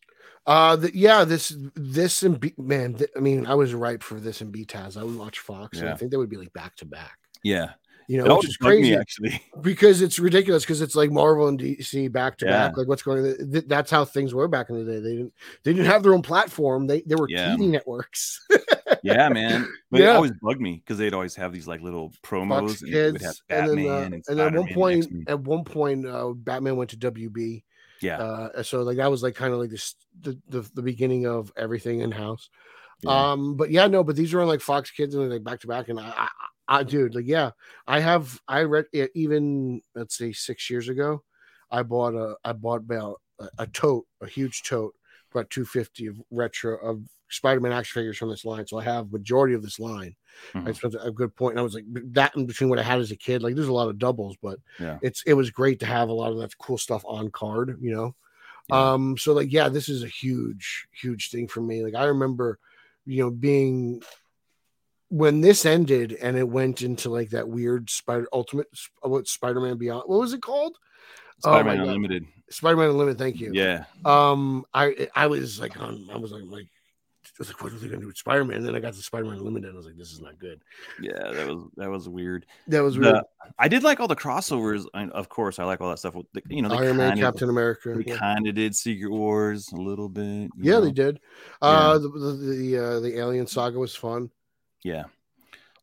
Uh, 0.47 0.75
the, 0.75 0.95
yeah, 0.95 1.23
this, 1.23 1.55
this, 1.75 2.21
and 2.21 2.39
B, 2.39 2.53
man, 2.57 2.93
th- 2.93 3.09
I 3.15 3.19
mean, 3.19 3.47
I 3.47 3.55
was 3.55 3.73
ripe 3.73 4.03
for 4.03 4.19
this 4.19 4.41
and 4.41 4.53
BTAS. 4.53 4.95
I 4.95 5.03
would 5.03 5.17
watch 5.17 5.39
Fox, 5.39 5.79
and 5.79 5.89
I 5.89 5.95
think 5.95 6.11
they 6.11 6.17
would 6.17 6.29
be 6.29 6.37
like 6.37 6.53
back 6.53 6.75
to 6.77 6.85
back, 6.85 7.17
Yeah, 7.41 7.71
you 8.07 8.19
know, 8.19 8.25
would 8.25 8.37
which 8.37 8.49
is 8.49 8.57
bug 8.59 8.69
me, 8.73 8.75
crazy 8.81 8.95
actually. 8.95 9.41
because 9.61 10.01
it's 10.01 10.19
ridiculous 10.19 10.63
because 10.63 10.81
it's 10.81 10.95
like 10.95 11.09
Marvel 11.09 11.47
and 11.47 11.59
DC 11.59 12.11
back 12.11 12.37
to 12.37 12.45
Yeah. 12.45 12.67
back. 12.67 12.77
Like, 12.77 12.87
what's 12.87 13.01
going 13.01 13.25
on? 13.25 13.51
Th- 13.51 13.65
That's 13.67 13.89
how 13.89 14.05
things 14.05 14.35
were 14.35 14.47
back 14.47 14.69
in 14.69 14.77
the 14.77 14.91
day. 14.91 14.99
They 14.99 15.15
didn't, 15.15 15.33
they 15.63 15.73
didn't 15.73 15.87
have 15.87 16.03
their 16.03 16.13
own 16.13 16.21
platform. 16.21 16.85
They, 16.85 17.01
they 17.01 17.15
were 17.15 17.27
Yeah. 17.27 17.55
TV 17.55 17.67
networks. 17.69 18.45
yeah, 19.05 19.29
man. 19.29 19.67
But 19.91 20.01
it 20.01 20.07
always 20.09 20.31
bugged 20.41 20.59
me 20.59 20.81
because 20.83 20.97
they'd 20.97 21.13
always 21.13 21.35
have 21.35 21.53
these 21.53 21.67
like 21.67 21.81
little 21.81 22.11
promos 22.23 22.69
Fox 22.69 22.81
and 22.81 22.91
would 22.93 23.21
have 23.21 23.21
Kids, 23.21 23.43
and 23.49 23.67
Batman 23.67 23.75
then, 23.75 23.87
uh, 23.87 23.99
and, 24.01 24.13
and 24.27 24.39
at 24.39 24.53
one 24.53 24.67
Spider-Man, 24.67 24.73
point, 24.73 25.29
at 25.29 25.39
one 25.39 25.63
point, 25.63 26.07
uh, 26.07 26.29
Batman 26.35 26.75
went 26.75 26.89
to 26.91 26.97
WB. 26.97 27.63
yeah, 28.01 28.17
Uh, 28.17 28.63
so 28.63 28.81
like 28.83 28.97
that 28.97 29.09
was 29.09 29.23
like 29.23 29.35
kind 29.35 29.53
of 29.53 29.59
like 29.59 29.69
this, 29.69 29.95
the, 30.19 30.37
the 30.49 30.69
the 30.73 30.81
beginning 30.81 31.25
of 31.27 31.51
everything 31.55 32.01
in 32.01 32.11
house. 32.11 32.49
yeah. 33.01 33.31
Um, 33.31 33.55
but 33.55 33.71
yeah, 33.71 33.87
no, 33.87 34.03
but 34.03 34.15
these 34.15 34.33
are 34.33 34.41
on 34.41 34.47
like 34.47 34.61
Fox 34.61 34.91
Kids 34.91 35.15
and 35.15 35.29
like 35.29 35.43
back 35.43 35.61
to 35.61 35.67
back, 35.67 35.87
and 35.89 35.99
I, 35.99 36.13
I, 36.17 36.29
I, 36.67 36.83
dude, 36.83 37.15
like 37.15 37.27
yeah, 37.27 37.51
I 37.87 37.99
have 38.01 38.39
I 38.47 38.63
read 38.63 38.85
it 38.91 39.11
even 39.15 39.81
let's 39.93 40.17
say 40.17 40.33
six 40.33 40.69
years 40.69 40.89
ago, 40.89 41.23
I 41.71 41.83
bought 41.83 42.15
a 42.15 42.35
I 42.43 42.53
bought 42.53 42.81
about 42.81 43.21
a, 43.39 43.49
a 43.59 43.67
tote, 43.67 44.05
a 44.21 44.27
huge 44.27 44.63
tote, 44.63 44.93
about 45.35 45.49
two 45.49 45.65
fifty 45.65 46.07
of 46.07 46.21
retro 46.31 46.77
of 46.77 47.01
Spider-Man 47.29 47.71
action 47.71 47.99
figures 47.99 48.17
from 48.17 48.29
this 48.29 48.45
line. 48.45 48.65
So 48.67 48.77
I 48.79 48.83
have 48.83 49.11
majority 49.11 49.55
of 49.55 49.63
this 49.63 49.79
line. 49.79 50.15
I 50.53 50.59
Mhm. 50.59 50.75
spent 50.75 50.95
a 51.01 51.11
good 51.11 51.35
point. 51.35 51.53
and 51.53 51.59
I 51.59 51.63
was 51.63 51.73
like 51.73 51.85
that 52.13 52.35
in 52.35 52.45
between 52.45 52.69
what 52.69 52.79
I 52.79 52.83
had 52.83 52.99
as 52.99 53.11
a 53.11 53.15
kid. 53.15 53.41
Like 53.41 53.55
there's 53.55 53.67
a 53.67 53.73
lot 53.73 53.89
of 53.89 53.97
doubles, 53.97 54.37
but 54.41 54.59
Yeah. 54.79 54.99
it's 55.01 55.23
it 55.25 55.33
was 55.33 55.49
great 55.49 55.79
to 55.79 55.85
have 55.85 56.09
a 56.09 56.13
lot 56.13 56.31
of 56.31 56.37
that 56.39 56.57
cool 56.57 56.77
stuff 56.77 57.03
on 57.07 57.31
card, 57.31 57.77
you 57.81 57.93
know. 57.93 58.15
Yeah. 58.69 58.93
Um, 58.93 59.17
so 59.17 59.33
like, 59.33 59.51
yeah, 59.51 59.69
this 59.69 59.89
is 59.89 60.03
a 60.03 60.07
huge, 60.07 60.87
huge 60.91 61.29
thing 61.31 61.47
for 61.47 61.61
me. 61.61 61.83
Like, 61.83 61.95
I 61.95 62.05
remember, 62.05 62.59
you 63.05 63.23
know, 63.23 63.31
being 63.31 64.01
when 65.09 65.41
this 65.41 65.65
ended 65.65 66.13
and 66.13 66.35
it 66.37 66.49
went 66.49 66.81
into 66.81 67.09
like 67.09 67.29
that 67.29 67.47
weird 67.47 67.89
Spider 67.89 68.27
Ultimate, 68.33 68.67
what 69.01 69.27
Spider 69.27 69.61
Man 69.61 69.77
Beyond, 69.77 70.03
what 70.07 70.19
was 70.19 70.33
it 70.33 70.41
called? 70.41 70.77
Oh 71.43 71.51
Spider-Man 71.51 71.77
God. 71.77 71.87
Unlimited. 71.87 72.25
Spider 72.49 72.77
Man 72.77 72.89
Unlimited. 72.89 73.17
Thank 73.17 73.39
you. 73.39 73.51
Yeah, 73.53 73.85
Um, 74.05 74.65
I 74.73 75.07
I 75.15 75.27
was 75.27 75.59
like, 75.59 75.79
on, 75.79 76.07
I 76.13 76.17
was 76.17 76.31
like, 76.31 76.43
like, 76.45 76.67
I 77.25 77.29
was 77.39 77.47
like, 77.49 77.61
what 77.63 77.73
are 77.73 77.77
they 77.77 77.87
gonna 77.87 78.01
do 78.01 78.07
with 78.07 78.17
Spider 78.17 78.45
Man? 78.45 78.63
Then 78.63 78.75
I 78.75 78.79
got 78.79 78.93
to 78.93 79.01
Spider 79.01 79.25
Man 79.25 79.37
Unlimited. 79.37 79.69
And 79.69 79.75
I 79.75 79.77
was 79.77 79.87
like, 79.87 79.97
this 79.97 80.11
is 80.11 80.21
not 80.21 80.37
good. 80.37 80.61
yeah, 81.01 81.31
that 81.31 81.47
was 81.47 81.63
that 81.75 81.89
was 81.89 82.07
weird. 82.07 82.45
That 82.67 82.81
was 82.81 82.95
The- 82.95 83.01
weird. 83.01 83.23
I 83.57 83.67
did 83.67 83.81
like 83.83 83.99
all 83.99 84.07
the 84.07 84.15
crossovers. 84.15 84.85
I, 84.93 85.07
of 85.07 85.27
course, 85.27 85.57
I 85.59 85.63
like 85.65 85.81
all 85.81 85.89
that 85.89 85.97
stuff. 85.99 86.13
with 86.15 86.27
the- 86.33 86.43
You 86.49 86.61
know, 86.61 86.69
they 86.69 86.77
Iron 86.77 86.97
Man, 86.97 87.17
Captain 87.17 87.49
America. 87.49 87.95
They 87.95 88.11
Yeah. 88.11 88.17
kind 88.17 88.47
of 88.47 88.53
did 88.55 88.75
Secret 88.75 89.09
Wars 89.11 89.71
a 89.71 89.75
little 89.75 90.07
bit. 90.07 90.51
Yeah, 90.57 90.79
they 90.79 90.87
know? 90.87 90.93
did. 90.93 91.19
Uh, 91.61 91.97
the 91.97 92.09
the 92.09 92.31
the, 92.33 92.77
uh, 92.77 92.99
the 92.99 93.17
Alien 93.17 93.47
Saga 93.47 93.79
was 93.79 93.95
fun. 93.95 94.29
Yeah. 94.83 95.05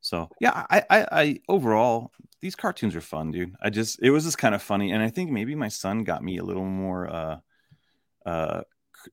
So 0.03 0.29
yeah, 0.41 0.67
I, 0.69 0.83
I, 0.91 1.07
I 1.13 1.41
overall 1.49 2.13
these 2.41 2.57
cartoons 2.57 2.95
are 2.95 3.01
fun, 3.01 3.31
dude. 3.31 3.55
I 3.63 3.71
just 3.71 4.03
it 4.03 4.11
was 4.11 4.25
just 4.25 4.37
kind 4.37 4.55
of 4.55 4.61
funny, 4.63 4.91
and 4.93 5.03
I 5.03 5.09
think 5.09 5.31
maybe 5.31 5.55
my 5.55 5.69
son 5.69 6.05
got 6.05 6.23
me 6.23 6.39
a 6.39 6.45
little 6.45 6.65
more 6.65 7.09
uh 7.09 7.37
uh 8.27 8.63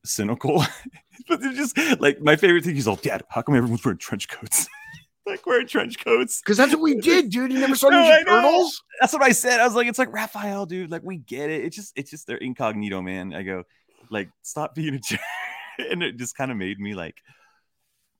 cynical. 0.04 0.64
but 1.28 1.40
they're 1.40 1.52
just 1.52 1.78
like 2.00 2.20
my 2.20 2.36
favorite 2.36 2.64
thing. 2.64 2.74
He's 2.74 2.88
all, 2.88 2.96
Dad, 2.96 3.22
how 3.28 3.42
come 3.42 3.54
everyone's 3.54 3.84
wearing 3.84 3.98
trench 3.98 4.28
coats? 4.28 4.68
like 5.26 5.46
wearing 5.46 5.68
trench 5.68 6.02
coats. 6.02 6.40
Because 6.40 6.56
that's 6.56 6.72
what 6.72 6.82
we 6.82 6.96
did, 6.96 7.30
dude. 7.30 7.52
You 7.52 7.60
never 7.60 7.76
saw 7.76 7.88
No, 7.88 7.98
Ninja 7.98 8.24
Turtles? 8.24 8.82
That's 9.00 9.12
what 9.12 9.22
I 9.22 9.32
said. 9.32 9.60
I 9.60 9.64
was 9.64 9.74
like, 9.74 9.86
it's 9.86 9.98
like 9.98 10.12
Raphael, 10.12 10.66
dude. 10.66 10.90
Like 10.90 11.02
we 11.02 11.18
get 11.18 11.50
it. 11.50 11.64
It's 11.64 11.76
just 11.76 11.92
it's 11.96 12.10
just 12.10 12.26
their 12.26 12.36
incognito, 12.36 13.00
man. 13.00 13.32
I 13.32 13.42
go, 13.42 13.64
like, 14.10 14.30
stop 14.42 14.74
being 14.74 14.94
a 14.94 14.98
jerk. 14.98 15.20
and 15.78 16.02
it 16.02 16.16
just 16.16 16.36
kind 16.36 16.50
of 16.50 16.56
made 16.56 16.78
me 16.78 16.94
like, 16.94 17.22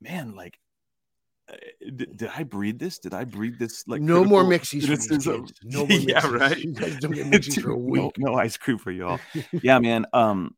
man, 0.00 0.34
like. 0.34 0.58
Did, 1.80 2.16
did 2.16 2.30
I 2.36 2.42
breed 2.44 2.78
this? 2.78 2.98
Did 2.98 3.14
I 3.14 3.24
breed 3.24 3.58
this? 3.58 3.86
Like 3.88 4.00
no 4.00 4.24
more 4.24 4.44
mixies. 4.44 4.86
No 5.64 5.86
more 5.86 5.98
yeah, 5.98 6.20
mixies. 6.20 6.38
right. 6.40 6.58
You 6.58 6.72
guys 6.72 6.96
don't 6.96 7.12
get 7.12 7.26
mixies 7.30 7.60
for 7.62 7.70
a 7.72 7.76
No, 7.76 8.04
week. 8.06 8.12
no 8.18 8.34
ice 8.34 8.56
cream 8.56 8.78
for 8.78 8.90
y'all. 8.90 9.18
Yeah, 9.62 9.78
man. 9.78 10.06
Um, 10.12 10.54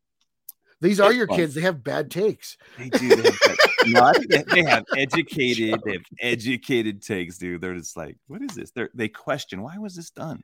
These 0.81 1.01
are 1.01 1.13
your 1.13 1.27
fun. 1.27 1.37
kids. 1.39 1.55
They 1.55 1.61
have 1.63 1.83
bad 1.83 2.11
takes. 2.11 2.57
they 2.79 2.89
do. 2.91 3.17
They 3.17 3.31
have, 3.31 3.59
no, 3.87 4.13
they, 4.29 4.45
they 4.49 4.63
have 4.65 4.85
educated. 4.97 5.81
They 5.85 5.93
have 5.93 6.03
educated 6.21 7.03
takes, 7.03 7.39
dude. 7.39 7.61
They're 7.61 7.75
just 7.77 7.97
like, 7.97 8.17
what 8.27 8.43
is 8.43 8.55
this? 8.55 8.71
They 8.73 8.87
they 8.95 9.09
question 9.09 9.63
why 9.63 9.79
was 9.79 9.95
this 9.97 10.11
done? 10.11 10.41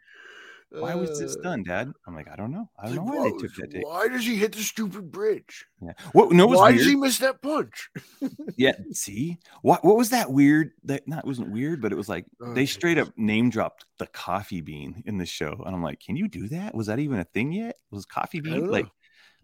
Why 0.71 0.95
was 0.95 1.19
this 1.19 1.35
Uh, 1.37 1.41
done, 1.43 1.63
Dad? 1.63 1.91
I'm 2.07 2.15
like, 2.15 2.29
I 2.29 2.37
don't 2.37 2.53
know. 2.53 2.69
I 2.79 2.87
don't 2.87 2.97
know 2.97 3.03
why 3.05 3.31
they 3.31 3.37
took 3.39 3.55
that 3.57 3.71
take. 3.71 3.87
Why 3.87 4.07
does 4.09 4.27
he 4.27 4.37
hit 4.37 4.53
the 4.53 4.63
stupid 4.63 5.11
bridge? 5.11 5.65
Yeah. 5.81 5.93
What? 6.13 6.31
No, 6.33 6.47
Why 6.47 6.69
weird. 6.71 6.77
does 6.79 6.87
he 6.87 6.95
miss 6.97 7.19
that 7.19 7.41
punch? 7.43 7.89
Yeah. 8.57 8.73
See, 8.93 9.39
what? 9.63 9.85
What 9.85 9.97
was 9.97 10.11
that 10.11 10.31
weird? 10.33 10.73
That 10.85 11.07
not 11.07 11.25
wasn't 11.27 11.53
weird, 11.53 11.81
but 11.81 11.93
it 11.93 11.97
was 11.97 12.09
like 12.09 12.27
Oh, 12.41 12.53
they 12.55 12.67
straight 12.67 12.99
up 12.99 13.09
name 13.17 13.51
dropped 13.51 13.85
the 13.99 14.07
coffee 14.09 14.61
bean 14.61 15.03
in 15.07 15.17
the 15.19 15.27
show, 15.27 15.63
and 15.65 15.75
I'm 15.75 15.83
like, 15.83 16.01
can 16.01 16.17
you 16.17 16.27
do 16.29 16.49
that? 16.49 16.75
Was 16.75 16.89
that 16.89 16.99
even 16.99 17.19
a 17.21 17.25
thing 17.25 17.53
yet? 17.53 17.77
Was 17.91 18.05
coffee 18.05 18.41
bean 18.41 18.69
like? 18.71 18.87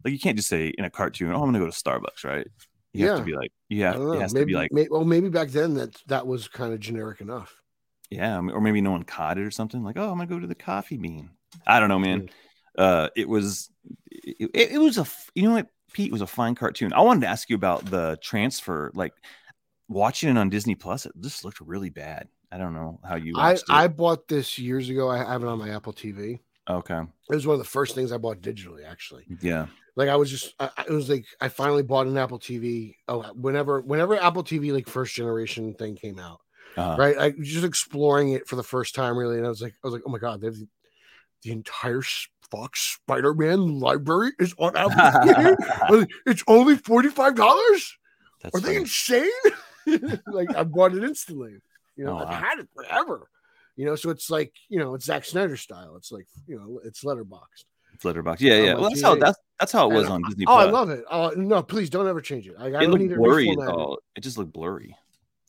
Like 0.04 0.12
you 0.12 0.18
can't 0.18 0.36
just 0.36 0.48
say 0.48 0.68
in 0.76 0.84
a 0.84 0.90
cartoon, 0.90 1.30
"Oh, 1.32 1.36
I'm 1.36 1.46
gonna 1.46 1.60
go 1.60 1.66
to 1.66 1.70
Starbucks," 1.72 2.24
right? 2.24 2.46
You 2.92 3.06
have 3.08 3.18
Yeah. 3.18 3.24
to 3.24 3.24
be 3.24 3.34
like, 3.36 3.52
yeah, 3.70 3.92
it 4.14 4.20
has 4.20 4.32
to 4.32 4.38
Maybe, 4.40 4.52
be 4.52 4.54
like, 4.56 4.72
may- 4.72 4.88
well, 4.90 5.04
maybe 5.04 5.28
back 5.30 5.48
then 5.48 5.74
that 5.74 5.96
that 6.08 6.26
was 6.26 6.46
kind 6.48 6.74
of 6.74 6.80
generic 6.80 7.20
enough. 7.20 7.54
Yeah, 8.10 8.38
or 8.38 8.60
maybe 8.60 8.80
no 8.80 8.90
one 8.92 9.02
caught 9.02 9.38
it 9.38 9.42
or 9.44 9.50
something. 9.50 9.82
Like, 9.82 9.96
oh, 9.96 10.10
I'm 10.10 10.16
gonna 10.18 10.26
go 10.26 10.38
to 10.38 10.46
the 10.46 10.54
coffee 10.54 10.96
bean. 10.96 11.30
I 11.66 11.80
don't 11.80 11.88
know, 11.88 11.98
man. 11.98 12.22
Mm. 12.22 12.30
Uh, 12.76 13.08
it 13.16 13.28
was, 13.28 13.70
it, 14.10 14.50
it, 14.52 14.70
it 14.72 14.78
was 14.78 14.98
a, 14.98 15.06
you 15.34 15.44
know 15.44 15.54
what, 15.54 15.68
Pete 15.92 16.08
it 16.08 16.12
was 16.12 16.22
a 16.22 16.26
fine 16.26 16.54
cartoon. 16.56 16.92
I 16.92 17.00
wanted 17.02 17.20
to 17.20 17.28
ask 17.28 17.48
you 17.48 17.54
about 17.56 17.84
the 17.84 18.18
transfer, 18.20 18.90
like 18.94 19.12
watching 19.88 20.28
it 20.28 20.38
on 20.38 20.50
Disney 20.50 20.74
Plus. 20.74 21.06
It 21.06 21.12
just 21.20 21.44
looked 21.44 21.60
really 21.60 21.90
bad. 21.90 22.28
I 22.50 22.58
don't 22.58 22.74
know 22.74 22.98
how 23.04 23.14
you 23.16 23.34
I, 23.36 23.52
watched 23.52 23.64
I 23.68 23.88
bought 23.88 24.28
this 24.28 24.58
years 24.58 24.88
ago. 24.88 25.08
I 25.10 25.18
have 25.18 25.42
it 25.42 25.48
on 25.48 25.58
my 25.58 25.70
Apple 25.70 25.92
TV. 25.92 26.40
okay, 26.68 27.00
It 27.30 27.34
was 27.34 27.46
one 27.46 27.54
of 27.54 27.58
the 27.60 27.64
first 27.68 27.94
things 27.94 28.10
I 28.12 28.18
bought 28.18 28.40
digitally, 28.40 28.84
actually. 28.88 29.24
yeah, 29.40 29.66
Like 29.96 30.08
I 30.08 30.16
was 30.16 30.30
just, 30.30 30.54
I- 30.60 30.70
it 30.88 30.92
was 30.92 31.08
like 31.08 31.24
I 31.40 31.48
finally 31.48 31.82
bought 31.82 32.06
an 32.06 32.16
Apple 32.18 32.38
TV. 32.38 32.94
Oh, 33.08 33.22
whenever, 33.34 33.80
whenever 33.80 34.20
Apple 34.20 34.44
TV 34.44 34.72
like 34.72 34.88
first 34.88 35.14
generation 35.14 35.74
thing 35.74 35.96
came 35.96 36.18
out, 36.18 36.40
uh, 36.76 36.96
right? 36.98 37.16
I 37.16 37.34
was 37.38 37.48
just 37.48 37.64
exploring 37.64 38.32
it 38.32 38.46
for 38.48 38.56
the 38.56 38.62
first 38.62 38.94
time, 38.94 39.16
really, 39.16 39.36
and 39.38 39.46
I 39.46 39.48
was 39.48 39.62
like, 39.62 39.74
I 39.82 39.86
was 39.86 39.94
like, 39.94 40.02
oh 40.06 40.10
my 40.10 40.18
god, 40.18 40.40
they 40.40 40.46
have 40.46 40.56
the, 40.56 40.68
the 41.42 41.52
entire 41.52 42.02
Fox 42.50 42.98
Spider-Man 43.02 43.80
library 43.80 44.32
is 44.38 44.54
on 44.58 44.76
Apple 44.76 44.92
TV. 44.92 45.56
I 45.82 45.90
was 45.90 46.00
like, 46.00 46.10
it's 46.26 46.44
only 46.46 46.76
forty 46.76 47.08
five 47.08 47.34
dollars. 47.34 47.96
Are 48.52 48.60
they 48.60 48.76
insane? 48.76 49.30
like 50.26 50.54
I 50.54 50.64
bought 50.64 50.94
it 50.94 51.02
instantly. 51.02 51.56
You 51.96 52.04
know, 52.04 52.12
Oh, 52.12 52.18
I've 52.18 52.28
wow. 52.28 52.34
had 52.34 52.58
it 52.58 52.68
forever. 52.74 53.28
You 53.76 53.86
know, 53.86 53.96
so 53.96 54.10
it's 54.10 54.30
like 54.30 54.52
you 54.68 54.78
know, 54.78 54.94
it's 54.94 55.06
Zack 55.06 55.24
Snyder 55.24 55.56
style. 55.56 55.96
It's 55.96 56.12
like 56.12 56.26
you 56.46 56.56
know, 56.56 56.80
it's 56.84 57.02
letterboxed. 57.04 57.64
It's 57.94 58.04
Letterbox. 58.04 58.40
Yeah, 58.40 58.56
yeah. 58.56 58.74
Well, 58.74 58.90
that's 58.90 59.02
how 59.02 59.14
that's 59.14 59.38
that's 59.60 59.72
how 59.72 59.90
it 59.90 59.94
was 59.94 60.04
And 60.06 60.14
on 60.14 60.22
Disney 60.24 60.44
Oh, 60.48 60.56
I 60.56 60.64
love 60.64 60.90
it. 60.90 61.04
Oh 61.10 61.30
no, 61.36 61.62
please 61.62 61.90
don't 61.90 62.08
ever 62.08 62.20
change 62.20 62.48
it. 62.48 62.56
I, 62.58 62.64
I 62.64 62.68
it 62.68 62.72
don't 62.72 62.90
looked 62.90 63.02
need 63.02 63.12
it 63.12 63.18
blurry 63.18 63.48
It 64.16 64.20
just 64.20 64.36
looked 64.36 64.52
blurry. 64.52 64.96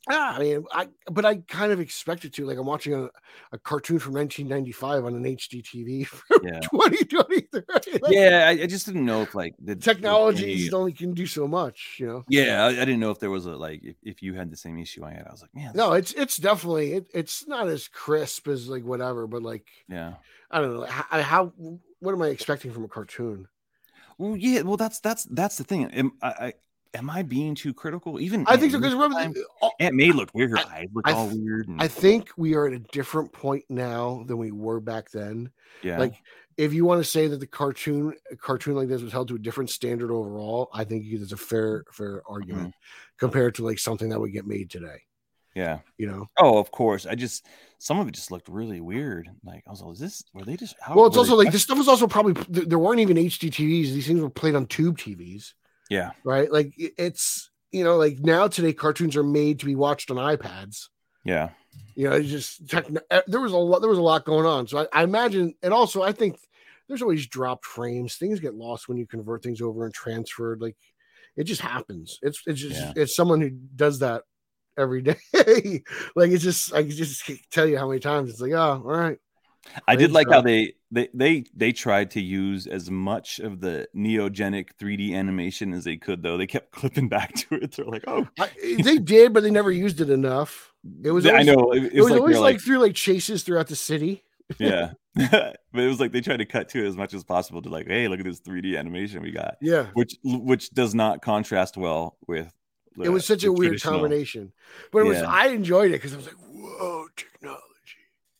Ah, 0.08 0.36
I 0.36 0.38
mean, 0.38 0.64
I 0.72 0.88
but 1.10 1.24
I 1.24 1.36
kind 1.36 1.72
of 1.72 1.80
expect 1.80 2.24
it 2.24 2.32
to. 2.34 2.46
Like 2.46 2.58
I'm 2.58 2.66
watching 2.66 2.94
a, 2.94 3.10
a 3.52 3.58
cartoon 3.58 3.98
from 3.98 4.12
1995 4.14 5.04
on 5.04 5.14
an 5.16 5.24
HD 5.24 5.62
TV 5.62 6.06
from 6.06 6.40
Yeah, 6.42 6.60
2023. 6.60 7.62
Like, 8.00 8.12
yeah. 8.12 8.46
I, 8.46 8.62
I 8.62 8.66
just 8.66 8.86
didn't 8.86 9.04
know 9.04 9.22
if 9.22 9.34
like 9.34 9.54
the 9.58 9.74
technology 9.74 10.70
only 10.72 10.92
can 10.92 11.12
do 11.12 11.26
so 11.26 11.48
much. 11.48 11.96
You 11.98 12.06
know. 12.06 12.24
Yeah, 12.28 12.64
I, 12.64 12.68
I 12.68 12.84
didn't 12.84 13.00
know 13.00 13.10
if 13.10 13.18
there 13.18 13.30
was 13.30 13.46
a 13.46 13.56
like 13.56 13.82
if, 13.82 13.96
if 14.02 14.22
you 14.22 14.34
had 14.34 14.50
the 14.50 14.56
same 14.56 14.78
issue 14.78 15.04
I 15.04 15.12
had. 15.12 15.26
I 15.26 15.32
was 15.32 15.42
like, 15.42 15.54
man, 15.54 15.72
No, 15.74 15.92
it's 15.92 16.12
it's 16.12 16.36
definitely 16.36 16.92
it, 16.92 17.10
it's 17.12 17.46
not 17.48 17.66
as 17.68 17.88
crisp 17.88 18.46
as 18.48 18.68
like 18.68 18.84
whatever, 18.84 19.26
but 19.26 19.42
like 19.42 19.66
yeah. 19.88 20.14
I 20.50 20.60
don't 20.60 20.74
know 20.74 20.86
how, 20.86 21.22
how 21.22 21.52
what 21.98 22.12
am 22.12 22.22
I 22.22 22.28
expecting 22.28 22.72
from 22.72 22.84
a 22.84 22.88
cartoon? 22.88 23.48
Well, 24.18 24.36
yeah. 24.36 24.62
Well, 24.62 24.76
that's 24.76 25.00
that's 25.00 25.24
that's 25.24 25.58
the 25.58 25.64
thing. 25.64 26.12
I, 26.22 26.28
I 26.28 26.52
am 26.96 27.10
I 27.10 27.22
being 27.22 27.54
too 27.54 27.72
critical? 27.74 28.20
Even 28.20 28.44
I 28.46 28.56
think 28.56 28.72
so 28.72 28.78
because 28.78 28.94
remember, 28.94 29.16
time- 29.16 29.34
all- 29.60 29.74
Aunt 29.80 29.94
May 29.94 30.10
looked 30.12 30.34
weird. 30.34 30.50
Her 30.50 30.58
I- 30.58 30.78
eyes 30.80 30.88
looked 30.92 31.08
I 31.08 31.12
all 31.12 31.28
weird. 31.28 31.68
And, 31.68 31.80
I 31.80 31.88
think 31.88 32.30
we 32.36 32.54
are 32.54 32.66
at 32.66 32.72
a 32.72 32.78
different 32.78 33.32
point 33.32 33.64
now 33.68 34.24
than 34.26 34.38
we 34.38 34.50
were 34.50 34.80
back 34.80 35.10
then. 35.10 35.50
yeah, 35.82 35.98
Like 35.98 36.14
if 36.56 36.72
you 36.72 36.84
want 36.84 37.00
to 37.04 37.08
say 37.08 37.26
that 37.28 37.38
the 37.38 37.46
cartoon 37.46 38.14
a 38.30 38.36
cartoon 38.36 38.74
like 38.76 38.88
this 38.88 39.02
was 39.02 39.12
held 39.12 39.28
to 39.28 39.34
a 39.34 39.38
different 39.38 39.70
standard 39.70 40.10
overall, 40.10 40.70
I 40.72 40.84
think 40.84 41.04
there's 41.10 41.32
a 41.32 41.36
fair 41.36 41.84
fair 41.92 42.22
argument 42.28 42.68
Mm-hmm. 42.68 43.16
compared 43.18 43.54
to 43.56 43.64
like 43.64 43.78
something 43.78 44.08
that 44.08 44.20
would 44.20 44.32
get 44.32 44.46
made 44.46 44.70
today. 44.70 45.02
yeah. 45.54 45.78
You 45.98 46.06
know, 46.06 46.26
Oh, 46.38 46.58
of 46.58 46.70
course. 46.70 47.04
I 47.06 47.14
just 47.14 47.46
some 47.78 47.98
of 48.00 48.08
it 48.08 48.14
just 48.14 48.30
looked 48.30 48.48
really 48.48 48.80
weird. 48.80 49.28
Like 49.44 49.64
I 49.66 49.70
was 49.70 49.82
like, 49.82 49.92
is 49.92 49.98
this 50.00 50.22
were 50.32 50.44
they 50.44 50.56
just? 50.56 50.74
How, 50.80 50.94
well, 50.96 51.06
it's 51.06 51.16
also 51.18 51.36
they- 51.36 51.44
like 51.44 51.52
this 51.52 51.62
stuff 51.62 51.76
was 51.78 51.88
also 51.88 52.06
probably 52.06 52.32
there 52.48 52.78
weren't 52.78 53.00
even 53.00 53.18
HD 53.18 53.50
TVs. 53.50 53.92
These 53.92 54.06
things 54.06 54.20
were 54.20 54.30
played 54.30 54.54
on 54.54 54.64
tube 54.66 54.96
TVs, 54.96 55.52
Yeah, 55.90 56.10
right? 56.24 56.50
Like 56.50 56.72
it's 56.76 57.50
you 57.72 57.84
know 57.84 57.96
like 57.96 58.18
now 58.20 58.48
today 58.48 58.72
cartoons 58.72 59.16
are 59.16 59.22
made 59.22 59.60
to 59.60 59.66
be 59.66 59.74
watched 59.74 60.10
on 60.10 60.16
iPads. 60.16 60.88
yeah, 61.24 61.50
you 61.94 62.08
know, 62.08 62.16
it's 62.16 62.28
just 62.28 62.74
eh, 63.10 63.20
there 63.26 63.40
was 63.40 63.52
a 63.52 63.56
lot 63.56 63.80
there 63.80 63.90
was 63.90 63.98
a 63.98 64.02
lot 64.02 64.24
going 64.24 64.46
on. 64.46 64.66
So 64.66 64.78
I, 64.78 64.86
I 65.00 65.02
imagine, 65.04 65.54
and 65.62 65.72
also 65.72 66.02
I 66.02 66.12
think 66.12 66.38
there's 66.88 67.02
always 67.02 67.26
dropped 67.26 67.64
frames. 67.66 68.16
Things 68.16 68.40
get 68.40 68.54
lost 68.54 68.88
when 68.88 68.96
you 68.98 69.06
convert 69.06 69.42
things 69.42 69.60
over 69.60 69.84
and 69.84 69.92
transferred. 69.94 70.60
Like 70.60 70.76
it 71.36 71.44
just 71.44 71.60
happens. 71.60 72.18
It's 72.22 72.42
it's 72.46 72.60
just 72.60 72.80
Yeah. 72.80 72.92
it's 72.96 73.14
someone 73.16 73.40
who 73.40 73.50
does 73.50 73.98
that 74.00 74.22
every 74.78 75.02
day. 75.02 75.14
like 76.14 76.30
it's 76.30 76.44
just 76.44 76.72
I 76.74 76.82
can 76.82 76.90
just 76.90 77.30
tell 77.50 77.66
you 77.66 77.78
how 77.78 77.88
many 77.88 78.00
times 78.00 78.30
it's 78.30 78.40
like, 78.40 78.52
oh, 78.52 78.82
all 78.84 78.98
right. 78.98 79.18
I 79.86 79.96
did 79.96 80.12
like 80.12 80.28
how 80.30 80.40
they, 80.40 80.74
they 80.90 81.08
they 81.14 81.44
they 81.54 81.72
tried 81.72 82.10
to 82.12 82.20
use 82.20 82.66
as 82.66 82.90
much 82.90 83.38
of 83.38 83.60
the 83.60 83.88
neogenic 83.94 84.68
3D 84.80 85.14
animation 85.14 85.72
as 85.72 85.84
they 85.84 85.96
could, 85.96 86.22
though. 86.22 86.36
They 86.36 86.46
kept 86.46 86.70
clipping 86.72 87.08
back 87.08 87.34
to 87.34 87.56
it. 87.56 87.72
They're 87.72 87.86
like, 87.86 88.04
"Oh, 88.06 88.26
I, 88.38 88.50
they 88.82 88.98
did, 88.98 89.32
but 89.32 89.42
they 89.42 89.50
never 89.50 89.70
used 89.70 90.00
it 90.00 90.10
enough. 90.10 90.72
It 91.02 91.10
was. 91.10 91.26
I 91.26 91.42
know." 91.42 91.72
It, 91.72 91.84
It 91.84 91.92
it 91.94 92.00
was, 92.00 92.10
like, 92.10 92.20
always 92.20 92.38
like, 92.38 92.54
like, 92.54 92.60
through 92.60 92.78
like 92.78 92.94
chases 92.94 93.42
throughout 93.42 93.68
the 93.68 93.76
city. 93.76 94.22
yeah, 94.58 94.92
but 95.14 95.58
it 95.74 95.88
was 95.88 95.98
like 95.98 96.12
they 96.12 96.20
tried 96.20 96.36
to 96.38 96.46
cut 96.46 96.68
to 96.70 96.84
it 96.84 96.88
as 96.88 96.96
much 96.96 97.14
as 97.14 97.24
possible 97.24 97.62
to 97.62 97.68
like, 97.68 97.86
"Hey, 97.86 98.08
look 98.08 98.20
at 98.20 98.24
this 98.24 98.40
3D 98.40 98.78
animation 98.78 99.22
we 99.22 99.32
got," 99.32 99.56
Yeah, 99.60 99.86
which 99.94 100.16
which 100.22 100.70
does 100.70 100.94
not 100.94 101.20
contrast 101.20 101.76
well 101.76 102.16
with. 102.26 102.52
it 103.02 103.08
was 103.08 103.26
such 103.26 103.42
a 103.44 103.52
weird 103.52 103.82
combination, 103.82 104.52
but 104.92 105.00
it 105.00 105.04
was. 105.04 105.18
I 105.18 105.48
enjoyed 105.48 105.90
it 105.90 105.94
because 105.94 106.14
I 106.14 106.16
was 106.16 106.26
like, 106.26 106.36
"Whoa, 106.36 107.06
technology! 107.16 107.62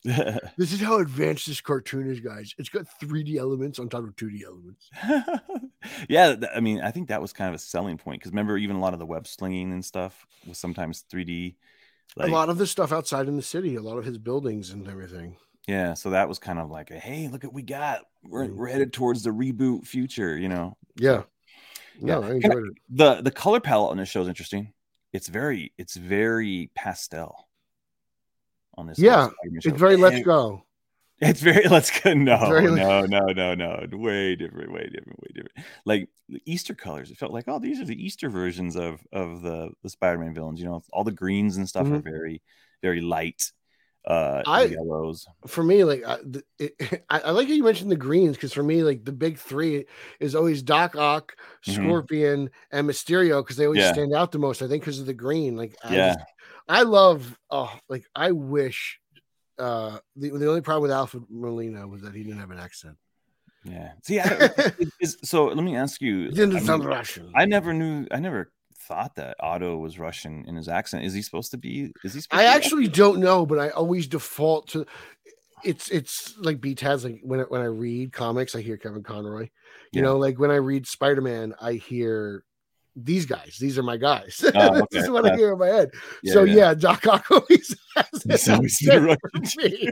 This 0.57 0.73
is 0.73 0.81
how 0.81 0.99
advanced 1.01 1.47
this 1.47 1.61
cartoon 1.61 2.09
is, 2.11 2.21
guys. 2.21 2.55
It's 2.59 2.69
got 2.69 2.87
3D 3.03 3.37
elements 3.37 3.79
on 3.79 3.89
top 3.89 4.05
of 4.05 4.15
2D 4.17 4.45
elements." 4.45 4.89
yeah, 6.09 6.35
th- 6.37 6.51
I 6.55 6.61
mean, 6.61 6.81
I 6.81 6.91
think 6.91 7.09
that 7.09 7.21
was 7.21 7.33
kind 7.33 7.49
of 7.49 7.55
a 7.55 7.59
selling 7.59 7.99
point 7.99 8.21
because 8.21 8.33
remember, 8.33 8.57
even 8.57 8.77
a 8.77 8.81
lot 8.81 8.93
of 8.93 8.99
the 8.99 9.07
web 9.07 9.27
slinging 9.27 9.73
and 9.73 9.85
stuff 9.85 10.27
was 10.47 10.59
sometimes 10.59 11.05
3D. 11.13 11.57
Like, 12.17 12.29
a 12.29 12.33
lot 12.33 12.49
of 12.49 12.59
the 12.59 12.67
stuff 12.67 12.93
outside 12.93 13.29
in 13.29 13.37
the 13.37 13.43
city, 13.43 13.75
a 13.75 13.83
lot 13.83 13.99
of 13.99 14.05
his 14.05 14.17
buildings 14.19 14.71
and 14.71 14.89
everything. 14.89 15.37
yeah, 15.67 15.95
so 15.95 16.11
that 16.11 16.29
was 16.29 16.39
kind 16.39 16.59
of 16.59 16.71
like, 16.71 16.91
a, 16.91 16.99
hey, 16.99 17.29
look 17.29 17.43
what 17.43 17.53
we 17.53 17.63
got. 17.63 18.03
We're, 18.25 18.47
Mm. 18.47 18.55
we're 18.55 18.69
headed 18.69 18.93
towards 18.93 19.23
the 19.25 19.31
reboot 19.31 19.87
future, 19.87 20.37
you 20.39 20.49
know. 20.49 20.77
Yeah, 20.97 21.25
no, 22.01 22.21
Yeah. 22.23 22.29
I- 22.29 22.33
enjoyed 22.35 22.65
it. 22.69 22.75
the 22.89 23.23
The 23.23 23.31
color 23.33 23.61
palette 23.61 23.91
on 23.91 23.97
this 23.99 24.09
show 24.09 24.23
is 24.23 24.29
interesting. 24.29 24.73
It's 25.13 25.29
very, 25.29 25.73
it's 25.79 25.97
very 25.97 26.71
pastel. 26.75 27.46
On 28.77 28.87
this, 28.87 28.99
Yeah. 28.99 29.29
It's 29.45 29.67
very 29.67 29.97
let's 29.97 30.25
go. 30.25 30.63
It's 31.19 31.41
very 31.41 31.67
let's 31.69 31.91
go. 32.01 32.13
No, 32.15 32.39
very- 32.49 32.71
no, 32.71 33.07
no, 33.07 33.27
no, 33.33 33.55
no. 33.55 33.87
Way 33.93 34.37
different, 34.37 34.71
way 34.73 34.89
different, 34.93 35.19
way 35.23 35.31
different. 35.35 35.67
Like 35.87 36.09
the 36.29 36.43
Easter 36.45 36.75
colors. 36.75 37.11
It 37.11 37.17
felt 37.17 37.33
like, 37.33 37.45
oh, 37.49 37.59
these 37.59 37.81
are 37.81 37.87
the 37.87 38.05
Easter 38.05 38.29
versions 38.29 38.77
of 38.77 39.01
of 39.13 39.41
the 39.43 39.71
the 39.83 39.89
Spider-Man 39.89 40.35
villains. 40.35 40.61
You 40.61 40.67
know, 40.67 40.83
all 40.93 41.05
the 41.05 41.13
greens 41.13 41.57
and 41.57 41.67
stuff 41.69 41.91
are 41.91 42.01
very, 42.01 42.43
very 42.83 43.01
light. 43.01 43.51
Uh, 44.07 44.41
I- 44.47 44.65
yellows. 44.67 45.27
for 45.49 45.65
me, 45.65 45.83
like 45.85 46.05
I, 46.07 46.19
the- 46.23 46.45
it, 46.61 47.03
I, 47.11 47.21
I 47.21 47.31
like 47.31 47.49
how 47.49 47.55
you 47.55 47.65
mentioned 47.65 47.91
the 47.91 47.97
greens 47.97 48.37
because 48.37 48.53
for 48.53 48.63
me, 48.63 48.83
like 48.85 49.05
the 49.05 49.11
big 49.11 49.39
three 49.39 49.87
is 50.21 50.35
always 50.37 50.63
Doc 50.63 50.95
Ock, 50.97 51.35
Mhm. 51.67 51.75
Scorpion, 51.75 52.51
and 52.71 52.89
Mysterio 52.89 53.43
because 53.43 53.57
they 53.57 53.65
always 53.65 53.81
Yeah. 53.81 53.95
stand 53.95 54.15
out 54.15 54.31
the 54.33 54.39
most. 54.39 54.61
I 54.63 54.69
think 54.69 54.83
because 54.85 55.01
of 55.01 55.07
the 55.07 55.15
green. 55.15 55.57
Like, 55.57 55.77
I 55.83 55.95
Yeah. 55.97 56.15
just- 56.15 56.27
I 56.69 56.83
love. 56.83 57.39
Oh, 57.51 57.73
like 57.89 58.05
I 58.15 58.33
wish. 58.33 58.99
Uh, 59.59 59.99
the 60.17 60.31
the 60.31 60.49
only 60.49 60.61
problem 60.61 60.83
with 60.83 60.91
Alfred 60.91 61.25
Molina 61.31 61.87
was 61.89 62.03
that 62.03 62.15
he 62.15 62.23
didn't 62.23 62.41
have 62.41 62.51
an 62.51 62.59
accent. 62.59 62.97
Yeah. 63.65 63.93
See, 64.05 64.21
I, 64.21 64.51
is, 65.01 65.17
so 65.25 65.47
let 65.47 65.65
me 65.65 65.77
ask 65.77 66.01
you. 66.01 66.25
He 66.29 66.35
didn't 66.35 66.53
I 66.53 66.57
mean, 66.57 66.67
sound 66.67 66.85
Russian. 66.85 67.33
I 67.35 67.47
never 67.47 67.73
knew. 67.73 68.07
I 68.11 68.21
never 68.21 68.53
thought 68.87 69.17
that 69.17 69.37
Otto 69.41 69.77
was 69.79 69.99
Russian 69.99 70.45
in 70.47 70.55
his 70.55 70.69
accent. 70.69 71.05
Is 71.05 71.15
he 71.15 71.23
supposed 71.23 71.51
to 71.53 71.57
be? 71.57 71.93
Is 72.05 72.15
he? 72.15 72.21
Supposed 72.21 72.29
I 72.41 72.45
to 72.45 72.51
be 72.51 72.57
actually 72.57 72.89
don't 72.89 73.21
know, 73.21 73.47
but 73.47 73.59
I 73.59 73.71
always 73.71 74.07
default 74.07 74.69
to. 74.69 74.87
It's 75.65 75.91
it's 75.91 76.37
like 76.39 76.61
Beat 76.61 76.81
has 76.81 77.03
like 77.03 77.21
when 77.23 77.41
I- 77.41 77.45
when 77.45 77.63
I 77.63 77.67
read 77.67 78.13
comics, 78.13 78.55
I 78.55 78.61
hear 78.61 78.77
Kevin 78.77 79.03
Conroy. 79.03 79.43
You 79.43 79.49
Yeah. 79.93 80.03
know, 80.03 80.19
like 80.19 80.39
when 80.39 80.51
I 80.51 80.57
read 80.57 80.87
Spider 80.87 81.23
Man, 81.23 81.55
I 81.61 81.73
hear 81.75 82.45
these 82.97 83.27
guys. 83.27 83.57
These 83.61 83.79
are 83.79 83.83
my 83.83 83.97
guys. 83.97 84.43
Oh, 84.55 84.87
this 84.91 85.05
is 85.05 85.11
what 85.11 85.27
I 85.27 85.31
Uh, 85.31 85.37
hear 85.37 85.53
in 85.53 85.59
my 85.59 85.67
head. 85.67 85.91
Yeah, 86.23 86.33
so 86.33 86.45
yeah. 86.45 86.55
yeah, 86.55 86.75
Doc 86.75 87.07
Ock 87.07 87.31
always 87.31 87.77
has 87.95 88.07
He's 88.25 88.49
always 88.49 88.79
been 88.81 89.11
accent 89.11 89.21
Russian 89.35 89.47
for 89.47 89.69
me. 89.69 89.91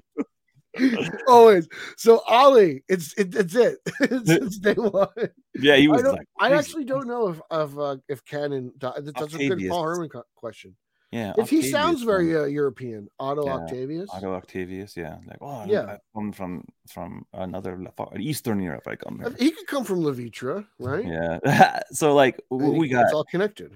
always. 1.29 1.69
So 1.97 2.23
Ollie, 2.27 2.83
it's 2.88 3.14
it, 3.14 3.35
it's 3.35 3.55
it. 3.55 3.79
Since 4.27 4.59
day 4.59 4.75
one. 4.75 5.09
Yeah, 5.55 5.77
he 5.77 5.87
I, 5.87 5.90
was 5.90 6.03
don't, 6.03 6.17
like. 6.17 6.27
I 6.40 6.53
actually 6.53 6.85
don't 6.85 7.07
know 7.07 7.29
if 7.29 7.40
of 7.51 7.79
uh, 7.79 7.97
if 8.09 8.25
Canon. 8.25 8.73
That's 8.81 9.35
a 9.35 9.49
good 9.49 9.69
Paul 9.69 9.85
Herman 9.85 10.09
question. 10.35 10.75
Yeah. 11.14 11.33
If 11.38 11.48
he 11.48 11.62
sounds 11.62 12.03
very 12.03 12.35
uh, 12.37 12.44
European, 12.61 13.09
Otto 13.20 13.44
Yeah, 13.46 13.55
Octavius. 13.59 14.11
Otto 14.12 14.35
Octavius, 14.35 14.96
yeah, 14.96 15.18
like 15.31 15.38
oh, 15.40 15.64
Yeah. 15.64 15.87
yeah, 15.87 15.96
I'm 16.16 16.33
from 16.33 16.64
from 16.94 17.24
another 17.33 17.72
Eastern 18.18 18.59
Europe. 18.61 18.87
I 18.92 18.96
come 18.96 19.20
here. 19.20 19.33
He 19.38 19.50
could 19.53 19.68
come 19.68 19.85
from 19.85 19.98
Latveria, 20.03 20.66
right? 20.81 21.07
Yeah, 21.07 21.81
so 22.00 22.14
like 22.14 22.40
we 22.50 22.88
got 22.88 23.05
It's 23.05 23.14
all 23.14 23.24
connected. 23.35 23.70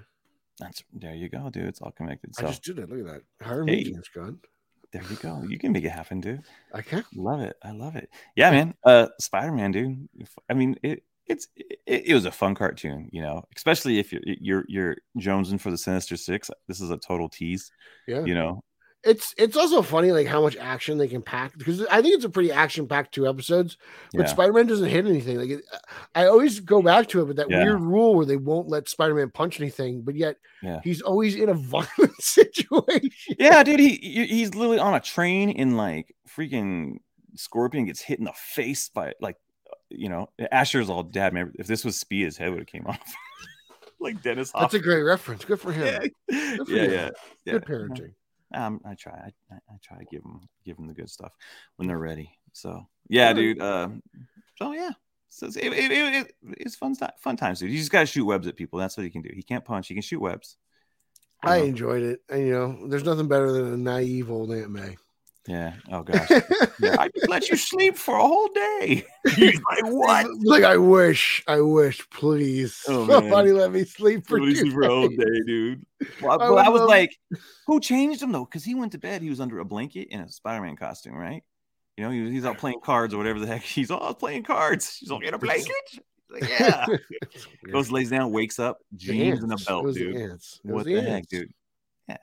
that's 0.59 0.83
there 0.91 1.15
you 1.15 1.29
go, 1.29 1.49
dude. 1.49 1.67
It's 1.71 1.81
all 1.81 1.91
connected. 1.99 2.31
I 2.37 2.41
So 2.41 2.47
just 2.47 2.63
did 2.63 2.77
it. 2.79 2.89
Look 2.89 2.99
at 2.99 3.05
that. 3.13 3.21
Hire 3.47 3.63
Hey. 3.65 3.77
me, 3.77 3.83
James 3.85 4.09
Gunn. 4.13 4.39
there 4.91 5.03
you 5.09 5.15
go. 5.15 5.41
You 5.47 5.57
can 5.57 5.71
make 5.71 5.85
it 5.85 5.91
happen, 6.01 6.19
dude. 6.19 6.43
I 6.73 6.81
can. 6.81 7.05
Love 7.15 7.39
it. 7.49 7.55
I 7.63 7.71
love 7.71 7.95
it. 7.95 8.09
Yeah, 8.35 8.51
man. 8.51 8.73
Uh, 8.83 9.07
Spider 9.19 9.53
Man, 9.53 9.71
dude. 9.71 10.09
I 10.49 10.53
mean, 10.59 10.75
it 10.83 11.03
it's 11.29 11.47
it, 11.55 12.07
it 12.07 12.13
was 12.13 12.25
a 12.25 12.31
fun 12.31 12.55
cartoon, 12.55 13.07
you 13.13 13.21
know, 13.21 13.43
especially 13.55 13.99
if 13.99 14.11
you're 14.11 14.21
you're 14.25 14.65
you're 14.67 14.95
jonesing 15.17 15.59
for 15.61 15.71
the 15.71 15.77
Sinister 15.77 16.17
Six. 16.17 16.49
This 16.67 16.81
is 16.81 16.89
a 16.89 16.97
total 16.97 17.29
tease, 17.29 17.71
Yeah. 18.07 18.25
you 18.25 18.33
know. 18.33 18.63
It's 19.05 19.33
it's 19.37 19.55
also 19.55 19.81
funny 19.81 20.11
like 20.11 20.27
how 20.27 20.41
much 20.41 20.57
action 20.57 20.97
they 20.97 21.07
can 21.07 21.21
pack 21.21 21.57
because 21.57 21.85
I 21.85 22.01
think 22.01 22.15
it's 22.15 22.25
a 22.25 22.29
pretty 22.29 22.51
action 22.51 22.85
packed 22.85 23.13
two 23.13 23.27
episodes. 23.29 23.77
But 24.13 24.23
Yeah. 24.23 24.27
Spider 24.27 24.51
Man 24.51 24.67
doesn't 24.67 24.89
hit 24.89 25.05
anything. 25.05 25.37
Like 25.37 25.51
it, 25.51 25.61
I 26.15 26.25
always 26.25 26.59
go 26.59 26.81
back 26.81 27.07
to 27.09 27.21
it, 27.21 27.25
but 27.27 27.37
that 27.37 27.49
Yeah. 27.49 27.63
weird 27.63 27.79
rule 27.79 28.15
where 28.15 28.25
they 28.25 28.35
won't 28.35 28.67
let 28.67 28.89
Spider 28.89 29.15
Man 29.15 29.31
punch 29.31 29.61
anything, 29.61 30.01
but 30.01 30.15
yet 30.15 30.35
Yeah. 30.61 30.81
he's 30.83 31.01
always 31.01 31.35
in 31.35 31.47
a 31.47 31.53
violent 31.75 32.11
situation. 32.19 33.09
Yeah, 33.39 33.63
dude, 33.63 33.79
he 33.79 33.95
he- 34.01 34.25
he's 34.27 34.53
literally 34.53 34.79
on 34.79 34.93
a 34.95 34.99
train 34.99 35.49
in 35.51 35.77
like 35.77 36.13
freaking 36.27 36.97
Scorpion 37.35 37.85
gets 37.85 38.01
hit 38.01 38.19
in 38.19 38.25
the 38.25 38.33
face 38.35 38.89
by 38.89 39.13
like 39.21 39.37
you 39.89 40.09
know 40.09 40.29
Asher's 40.51 40.89
all 40.89 41.03
dad. 41.03 41.33
Man, 41.33 41.51
if 41.59 41.67
this 41.67 41.83
was 41.85 41.99
Speed, 41.99 42.25
his 42.25 42.37
head 42.37 42.49
would 42.49 42.59
have 42.59 42.67
came 42.67 42.85
off. 42.87 42.99
like 43.99 44.21
Dennis 44.21 44.51
That's 44.51 44.73
a 44.73 44.79
great 44.79 45.03
reference. 45.03 45.43
Good 45.45 45.59
for 45.59 45.71
him. 45.71 45.85
yeah, 46.29 46.55
Good 46.57 46.67
for 46.67 46.73
yeah, 46.73 46.83
yeah, 46.83 47.09
yeah. 47.45 47.53
Good 47.53 47.65
parenting. 47.65 48.13
Um, 48.53 48.81
I 48.85 48.95
try. 48.95 49.13
I, 49.13 49.53
I, 49.53 49.57
I 49.69 49.75
try 49.83 49.97
to 49.99 50.05
give 50.05 50.23
them 50.23 50.41
give 50.65 50.75
them 50.77 50.87
the 50.87 50.93
good 50.93 51.09
stuff 51.09 51.33
when 51.75 51.87
they're 51.87 51.99
ready. 51.99 52.31
So 52.53 52.87
yeah, 53.07 53.33
dude. 53.33 53.61
Uh, 53.61 53.89
so 54.57 54.71
yeah, 54.73 54.91
so 55.29 55.45
it's, 55.47 55.55
it, 55.55 55.65
it, 55.73 55.91
it, 55.91 56.15
it- 56.15 56.35
it's 56.57 56.75
fun 56.75 56.95
fun 57.19 57.37
times, 57.37 57.59
dude. 57.59 57.71
You 57.71 57.77
just 57.77 57.91
gotta 57.91 58.05
shoot 58.07 58.25
webs 58.25 58.47
at 58.47 58.55
people. 58.55 58.79
That's 58.79 58.97
what 58.97 59.03
he 59.03 59.09
can 59.09 59.21
do. 59.21 59.29
He 59.33 59.43
can't 59.43 59.63
punch. 59.65 59.87
He 59.87 59.93
can 59.93 60.01
shoot 60.01 60.19
webs. 60.21 60.57
You 61.43 61.49
I 61.51 61.57
enjoyed 61.57 62.03
it. 62.03 62.21
And 62.29 62.47
you 62.47 62.51
know, 62.53 62.87
there's 62.87 63.03
nothing 63.05 63.27
better 63.27 63.51
than 63.51 63.73
a 63.73 63.77
naive 63.77 64.31
old 64.31 64.51
Aunt 64.51 64.71
May. 64.71 64.97
Yeah. 65.47 65.73
Oh 65.91 66.03
gosh. 66.03 66.29
Yeah, 66.79 66.95
I 66.99 67.09
just 67.15 67.27
let 67.29 67.49
you 67.49 67.55
sleep 67.57 67.97
for 67.97 68.15
a 68.15 68.21
whole 68.21 68.49
day. 68.49 69.05
He's 69.35 69.59
like, 69.63 69.83
what? 69.85 70.27
Like 70.43 70.63
I 70.63 70.77
wish, 70.77 71.43
I 71.47 71.61
wish, 71.61 72.07
please, 72.09 72.83
Oh, 72.87 73.07
somebody 73.07 73.51
let 73.51 73.71
me 73.71 73.83
sleep 73.85 74.27
for 74.27 74.37
two 74.39 74.53
sleep 74.55 74.73
for 74.73 74.81
a 74.83 74.87
whole 74.89 75.07
day, 75.09 75.39
dude. 75.45 75.85
Well, 76.21 76.41
I 76.41 76.45
I 76.45 76.69
was 76.69 76.81
love- 76.81 76.89
like, 76.89 77.17
who 77.67 77.79
changed 77.79 78.21
him 78.21 78.31
though? 78.31 78.45
Because 78.45 78.63
he 78.63 78.75
went 78.75 78.91
to 78.93 78.97
bed. 78.99 79.21
He 79.21 79.29
was 79.29 79.39
under 79.39 79.59
a 79.59 79.65
blanket 79.65 80.07
in 80.11 80.21
a 80.21 80.29
Spider-Man 80.29 80.75
costume, 80.75 81.15
right? 81.15 81.43
You 81.97 82.05
know, 82.05 82.11
he 82.11 82.21
was, 82.21 82.31
he's 82.31 82.45
out 82.45 82.57
playing 82.57 82.79
cards 82.81 83.13
or 83.13 83.17
whatever 83.17 83.39
the 83.39 83.47
heck. 83.47 83.61
He's 83.61 83.91
all 83.91 84.13
playing 84.13 84.43
cards. 84.43 84.95
He's 84.97 85.11
all 85.11 85.19
in 85.19 85.33
a 85.33 85.37
blanket. 85.37 85.73
Like, 86.31 86.47
yeah. 86.47 86.85
Goes, 87.71 87.91
lays 87.91 88.09
down, 88.11 88.31
wakes 88.31 88.59
up, 88.59 88.77
jeans 88.95 89.41
and 89.43 89.51
a. 89.51 89.57
Belt, 89.57 89.93
dude. 89.95 90.15
ants. 90.15 90.61
It 90.63 90.67
was 90.67 90.75
What 90.75 90.85
the 90.85 90.93
the 90.95 91.01
heck, 91.01 91.27
dude? 91.27 91.51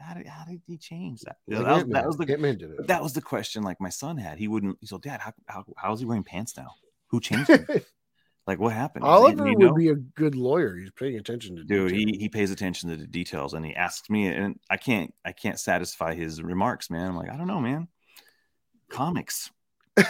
How 0.00 0.14
did 0.14 0.26
how 0.26 0.44
did 0.44 0.60
he 0.66 0.76
change 0.78 1.20
that? 1.22 1.36
Like 1.46 1.64
that, 1.64 1.72
was, 1.72 1.78
Ant-Man. 1.82 1.92
that 2.02 2.06
was 2.06 2.16
the 2.16 2.32
Ant-Man 2.32 2.58
did 2.58 2.70
it. 2.70 2.86
that 2.88 3.02
was 3.02 3.12
the 3.12 3.22
question. 3.22 3.62
Like 3.62 3.80
my 3.80 3.88
son 3.90 4.16
had, 4.18 4.38
he 4.38 4.48
wouldn't. 4.48 4.76
He's 4.80 4.92
like, 4.92 5.02
Dad, 5.02 5.20
how 5.20 5.32
how 5.46 5.64
how 5.76 5.92
is 5.92 6.00
he 6.00 6.06
wearing 6.06 6.24
pants 6.24 6.56
now? 6.56 6.70
Who 7.08 7.20
changed 7.20 7.48
him? 7.50 7.66
like 8.46 8.58
what 8.58 8.72
happened? 8.72 9.04
He- 9.04 9.10
Oliver 9.10 9.46
he 9.46 9.56
would 9.56 9.74
be 9.74 9.88
a 9.88 9.94
good 9.94 10.34
lawyer. 10.34 10.76
He's 10.76 10.90
paying 10.92 11.16
attention 11.16 11.56
to 11.56 11.64
dude 11.64 11.92
he, 11.92 12.16
he 12.18 12.28
pays 12.28 12.50
attention 12.50 12.90
to 12.90 12.96
the 12.96 13.06
details 13.06 13.54
and 13.54 13.64
he 13.64 13.74
asks 13.74 14.08
me 14.10 14.26
and 14.28 14.58
i 14.70 14.76
can't 14.76 15.12
i 15.24 15.32
can't 15.32 15.58
satisfy 15.58 16.14
his 16.14 16.42
remarks 16.42 16.90
man 16.90 17.08
i'm 17.08 17.16
like 17.16 17.30
i 17.30 17.36
don't 17.36 17.46
know 17.48 17.60
man 17.60 17.88
comics 18.90 19.50
you 19.96 20.04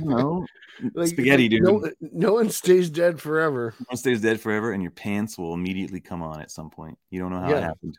know 0.00 0.46
mm, 0.82 0.90
Like, 0.94 1.08
spaghetti 1.08 1.48
dude 1.48 1.62
No, 1.62 1.90
no 2.00 2.32
one 2.34 2.50
stays 2.50 2.88
dead 2.90 3.20
forever. 3.20 3.74
one 3.88 3.96
stays 3.96 4.20
dead 4.20 4.40
forever 4.40 4.72
and 4.72 4.82
your 4.82 4.92
pants 4.92 5.36
will 5.36 5.54
immediately 5.54 6.00
come 6.00 6.22
on 6.22 6.40
at 6.40 6.50
some 6.50 6.70
point 6.70 6.96
you 7.10 7.20
don't 7.20 7.30
know 7.32 7.40
how 7.40 7.48
it 7.48 7.60
Yeah. 7.60 7.60
happened 7.60 7.98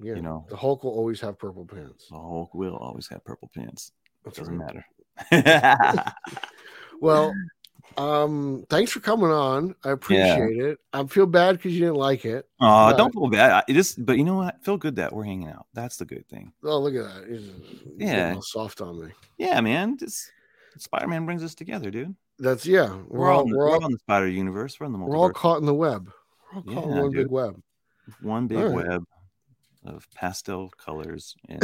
Yeah, 0.00 0.14
you 0.14 0.22
know 0.22 0.46
the 0.48 0.56
Hulk 0.56 0.84
will 0.84 0.92
always 0.92 1.20
have 1.20 1.38
purple 1.38 1.64
pants. 1.66 2.06
the 2.08 2.16
hulk 2.16 2.54
will 2.54 2.76
always 2.76 3.08
have 3.08 3.24
purple 3.24 3.50
pants 3.54 3.92
That's 4.24 4.38
doesn't 4.38 4.58
right. 4.58 4.74
matter 5.30 6.12
Well, 7.00 7.32
um, 7.98 8.64
thanks 8.70 8.92
for 8.92 9.00
coming 9.00 9.30
on. 9.30 9.74
I 9.84 9.90
appreciate 9.90 10.56
it. 10.58 10.78
I 10.92 11.04
feel 11.04 11.26
bad 11.26 11.56
because 11.56 11.72
you 11.74 11.80
didn't 11.80 11.96
like 11.96 12.24
it. 12.24 12.48
oh 12.60 12.96
don't 12.96 13.12
feel 13.12 13.28
bad 13.28 13.50
I- 13.52 13.64
is 13.72 13.94
but 13.94 14.16
you 14.16 14.24
know 14.24 14.36
what 14.36 14.54
I 14.54 14.64
feel 14.64 14.76
good 14.78 14.96
that 14.96 15.12
we're 15.12 15.24
hanging 15.24 15.48
out 15.48 15.66
that's 15.74 15.96
the 15.96 16.04
good 16.06 16.26
thing 16.28 16.52
Oh, 16.64 16.78
look 16.78 16.94
at 16.94 17.04
that. 17.04 17.28
He's, 17.28 17.42
he's 17.98 18.08
Yeah. 18.08 18.36
soft 18.40 18.80
on 18.80 19.00
me. 19.00 19.08
yeah 19.36 19.60
man 19.60 19.98
just 19.98 20.30
spider-man 20.78 21.26
brings 21.26 21.42
us 21.44 21.54
together 21.54 21.90
dude 21.90 22.14
That's 22.38 22.64
yeah. 22.64 22.94
we're, 23.08 23.18
We're, 23.20 23.30
all 23.30 23.46
we're 23.46 23.68
all 23.68 23.74
all 23.74 23.86
in 23.86 23.92
the 23.92 23.98
spider 23.98 24.28
universe 24.28 24.78
we're 24.80 24.86
in 24.86 24.92
the 24.92 24.98
we're 24.98 25.16
all 25.18 25.30
caught 25.30 25.58
in 25.58 25.66
the 25.66 25.74
web. 25.74 26.10
We're 26.54 26.58
all 26.76 26.82
caught 26.82 26.84
in 26.84 26.96
one 26.98 27.10
dude. 27.10 27.14
big 27.24 27.30
web. 27.30 27.62
one 28.22 28.46
big 28.46 28.58
right. 28.58 28.70
web 28.88 29.04
of 29.84 30.06
pastel 30.14 30.70
colors 30.78 31.34
and, 31.48 31.60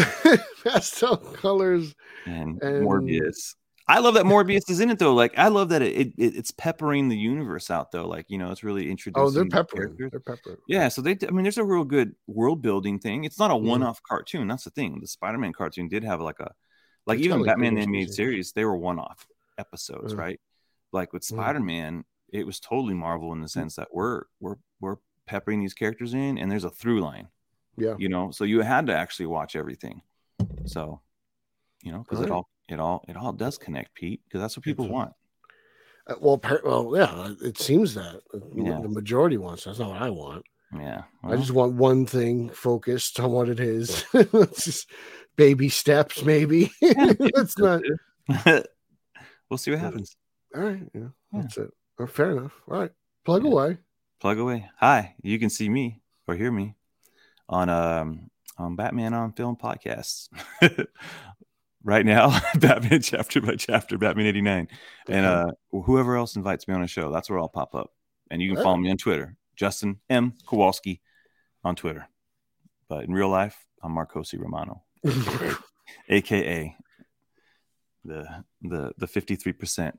Pastel 0.64 1.16
colors 1.16 1.94
and 2.26 2.62
And- 2.62 2.84
Morbius. 2.86 3.54
I 3.90 4.00
love 4.00 4.12
that 4.14 4.26
Morbius 4.26 4.68
is 4.68 4.80
in 4.80 4.90
it 4.90 4.98
though. 4.98 5.14
Like 5.14 5.32
I 5.38 5.48
love 5.48 5.70
that 5.70 5.80
it, 5.80 5.96
it 5.96 6.12
it's 6.18 6.50
peppering 6.50 7.08
the 7.08 7.16
universe 7.16 7.70
out 7.70 7.90
though. 7.90 8.06
Like 8.06 8.26
you 8.28 8.36
know, 8.36 8.50
it's 8.50 8.62
really 8.62 8.90
introducing. 8.90 9.26
Oh, 9.26 9.30
they're 9.30 9.46
peppering. 9.46 9.96
characters. 9.96 10.10
They're 10.10 10.20
peppering. 10.36 10.58
Yeah, 10.68 10.88
so 10.88 11.00
they. 11.00 11.16
I 11.26 11.30
mean, 11.30 11.42
there's 11.44 11.56
a 11.56 11.64
real 11.64 11.84
good 11.84 12.14
world 12.26 12.60
building 12.60 12.98
thing. 12.98 13.24
It's 13.24 13.38
not 13.38 13.50
a 13.50 13.54
Mhm. 13.54 13.62
one-off 13.62 14.02
cartoon. 14.02 14.46
That's 14.46 14.64
the 14.64 14.70
thing. 14.70 14.98
The 15.00 15.06
Spider-Man 15.06 15.54
cartoon 15.54 15.88
did 15.88 16.04
have 16.04 16.20
like 16.20 16.38
a, 16.38 16.52
like 17.06 17.16
It's 17.18 17.24
even 17.24 17.38
like, 17.40 17.46
Batman 17.46 17.78
animated 17.78 18.12
series. 18.12 18.52
They 18.52 18.66
were 18.66 18.76
one-off 18.76 19.26
episodes, 19.56 20.12
Mhm. 20.12 20.18
right? 20.18 20.40
Like 20.92 21.14
with 21.14 21.22
Mhm. 21.22 21.28
Spider-Man, 21.36 22.04
it 22.30 22.44
was 22.44 22.60
totally 22.60 22.92
Marvel 22.92 23.32
in 23.32 23.40
the 23.40 23.48
sense 23.48 23.76
that 23.76 23.88
we're 23.90 24.24
we're 24.38 24.56
we're 24.82 24.96
peppering 25.26 25.60
these 25.60 25.72
characters 25.72 26.12
in, 26.12 26.36
and 26.36 26.50
there's 26.52 26.64
a 26.64 26.70
through 26.70 27.00
line. 27.00 27.28
Yeah. 27.78 27.94
You 27.98 28.08
know, 28.08 28.30
so 28.30 28.44
you 28.44 28.60
had 28.62 28.86
to 28.86 28.94
actually 28.94 29.26
watch 29.26 29.56
everything. 29.56 30.02
So, 30.66 31.00
you 31.82 31.92
know, 31.92 32.00
because 32.08 32.20
it 32.24 32.30
all 32.30 32.48
it 32.68 32.78
all 32.80 33.04
it 33.08 33.16
all 33.16 33.32
does 33.32 33.58
connect, 33.58 33.94
Pete. 33.94 34.20
Because 34.24 34.40
that's 34.40 34.56
what 34.56 34.64
people 34.64 34.84
It's- 34.86 34.94
want. 34.94 35.12
Uh, 36.06 36.14
well, 36.20 36.38
par- 36.38 36.62
well, 36.64 36.92
yeah. 36.96 37.34
It 37.42 37.58
seems 37.58 37.94
that 37.94 38.22
Uh, 38.34 38.38
Yeah. 38.54 38.80
the 38.80 38.88
majority 38.88 39.36
wants. 39.36 39.64
That's 39.64 39.78
not 39.78 39.90
what 39.90 40.02
I 40.02 40.10
want. 40.10 40.44
Yeah. 40.74 41.02
I 41.24 41.36
just 41.36 41.50
want 41.52 41.74
one 41.76 42.04
thing 42.06 42.50
focused 42.50 43.18
on 43.20 43.30
what 43.32 43.48
it 43.48 43.58
is. 43.60 44.04
Just 44.62 44.90
baby 45.36 45.68
steps, 45.70 46.22
maybe. 46.24 46.70
Let's 46.80 47.56
not. 47.58 47.82
we'll 49.48 49.58
see 49.58 49.70
what 49.70 49.80
happens. 49.80 50.16
All 50.54 50.62
right. 50.62 50.82
Yeah, 50.94 51.00
Yeah. 51.32 51.40
that's 51.42 51.56
it. 51.58 51.70
Oh, 51.98 52.06
fair 52.06 52.30
enough. 52.32 52.52
All 52.70 52.78
right. 52.80 52.92
Plug 53.24 53.44
Yeah. 53.44 53.50
away. 53.50 53.78
plug 54.20 54.38
away. 54.38 54.68
Hi, 54.78 55.14
you 55.22 55.38
can 55.38 55.48
see 55.50 55.68
me 55.68 56.00
or 56.26 56.34
hear 56.34 56.50
me 56.50 56.74
on 57.48 57.68
um 57.68 58.30
on 58.56 58.76
Batman 58.76 59.14
on 59.14 59.32
Film 59.32 59.56
podcasts. 59.56 60.28
right 61.84 62.04
now, 62.04 62.38
Batman 62.58 63.02
chapter 63.02 63.40
by 63.40 63.56
chapter, 63.56 63.98
Batman 63.98 64.26
89. 64.26 64.68
And 65.08 65.26
uh 65.26 65.50
whoever 65.70 66.16
else 66.16 66.36
invites 66.36 66.68
me 66.68 66.74
on 66.74 66.82
a 66.82 66.88
show, 66.88 67.10
that's 67.12 67.30
where 67.30 67.38
I'll 67.38 67.48
pop 67.48 67.74
up. 67.74 67.92
And 68.30 68.42
you 68.42 68.54
can 68.54 68.62
follow 68.62 68.76
me 68.76 68.90
on 68.90 68.98
Twitter, 68.98 69.36
Justin 69.56 70.00
M. 70.10 70.34
Kowalski 70.46 71.00
on 71.64 71.76
Twitter. 71.76 72.08
But 72.88 73.04
in 73.04 73.12
real 73.12 73.28
life, 73.28 73.56
I'm 73.82 73.94
Marcosi 73.94 74.38
Romano, 74.38 74.82
aka 76.08 76.76
the 78.04 78.44
the 78.62 78.92
the 78.96 79.06
53%. 79.06 79.92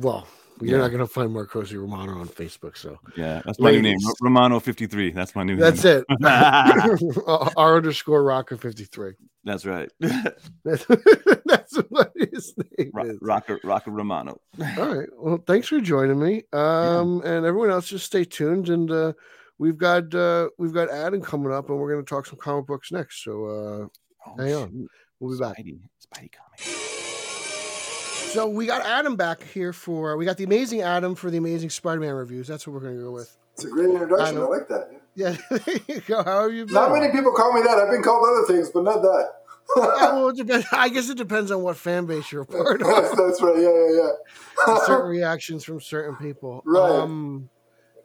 well, 0.00 0.26
you're 0.60 0.78
Yeah. 0.78 0.82
not 0.84 0.88
going 0.88 1.00
to 1.00 1.06
find 1.06 1.30
Marcosi 1.30 1.78
Romano 1.80 2.18
on 2.20 2.28
Facebook, 2.28 2.76
so 2.76 2.98
Yeah, 3.16 3.42
that's 3.44 3.58
my 3.58 3.70
new 3.70 3.82
name. 3.82 3.98
Romano 4.20 4.60
53. 4.60 5.10
That's 5.12 5.34
my 5.34 5.42
new 5.44 5.56
that's 5.56 5.82
name. 5.84 6.04
it. 6.08 6.22
R 7.56 7.76
underscore 7.76 8.22
Rocker 8.22 8.56
fifty 8.56 8.84
three. 8.84 9.14
That's 9.44 9.64
right. 9.64 9.90
That's, 10.00 10.84
that's 11.46 11.74
what 11.88 12.12
his 12.14 12.54
name 12.78 12.90
Ro- 12.92 13.04
is. 13.04 13.18
Rocker, 13.22 13.58
Rocker 13.64 13.90
Romano. 13.90 14.38
All 14.78 14.94
right. 14.96 15.08
Well, 15.16 15.42
thanks 15.46 15.68
for 15.68 15.80
joining 15.80 16.18
me. 16.20 16.42
Um, 16.52 17.22
and 17.24 17.46
everyone 17.46 17.70
else, 17.70 17.88
just 17.88 18.04
stay 18.06 18.24
tuned. 18.24 18.68
And 18.68 18.90
uh, 18.90 19.12
we've 19.58 19.78
got 19.78 20.14
uh, 20.14 20.48
we've 20.58 20.74
got 20.74 20.90
Adam 20.90 21.22
coming 21.22 21.52
up, 21.52 21.70
and 21.70 21.78
we're 21.78 21.90
going 21.92 22.04
to 22.04 22.08
talk 22.08 22.26
some 22.26 22.38
comic 22.38 22.66
books 22.66 22.92
next. 22.92 23.24
So 23.24 23.44
uh, 23.46 23.86
Oh, 24.26 24.36
Hang 24.36 24.54
on. 24.54 24.70
shoot. 24.70 24.88
we'll 25.18 25.32
be 25.38 25.42
back. 25.42 25.56
Spidey, 25.58 25.78
Spidey 26.06 26.30
comic. 26.32 26.76
So 28.30 28.48
we 28.48 28.66
got 28.66 28.86
Adam 28.86 29.16
back 29.16 29.42
here 29.42 29.72
for 29.72 30.16
we 30.16 30.24
got 30.24 30.36
the 30.36 30.44
amazing 30.44 30.82
Adam 30.82 31.16
for 31.16 31.30
the 31.30 31.36
amazing 31.36 31.70
Spider-Man 31.70 32.14
reviews. 32.14 32.46
That's 32.46 32.64
what 32.64 32.74
we're 32.74 32.80
going 32.80 32.96
to 32.96 33.02
go 33.02 33.10
with. 33.10 33.36
It's 33.54 33.64
a 33.64 33.68
great 33.68 33.90
introduction. 33.90 34.38
I, 34.38 34.40
like 34.42 34.68
that. 34.68 34.88
Yeah. 35.16 35.36
there 35.50 35.76
you 35.88 36.00
go. 36.02 36.22
How 36.22 36.44
have 36.44 36.52
you 36.52 36.64
been? 36.64 36.74
Not 36.74 36.92
many 36.92 37.10
people 37.10 37.32
call 37.32 37.52
me 37.52 37.62
that. 37.62 37.76
I've 37.76 37.90
been 37.90 38.02
called 38.02 38.24
other 38.24 38.46
things, 38.46 38.70
but 38.70 38.84
not 38.84 39.02
that. 39.02 39.32
Yeah, 39.76 40.12
well, 40.12 40.28
it 40.28 40.36
depends. 40.46 40.66
I 40.70 40.88
guess 40.90 41.10
it 41.10 41.18
depends 41.18 41.50
on 41.50 41.62
what 41.62 41.76
fan 41.76 42.06
base 42.06 42.30
you're 42.30 42.42
a 42.42 42.46
part 42.46 42.80
of. 42.80 42.86
that's 42.86 43.42
right. 43.42 43.56
Yeah, 43.56 43.68
yeah, 43.68 44.10
yeah. 44.68 44.78
certain 44.86 45.10
reactions 45.10 45.64
from 45.64 45.80
certain 45.80 46.14
people. 46.14 46.62
Right. 46.64 46.88
Um, 46.88 47.50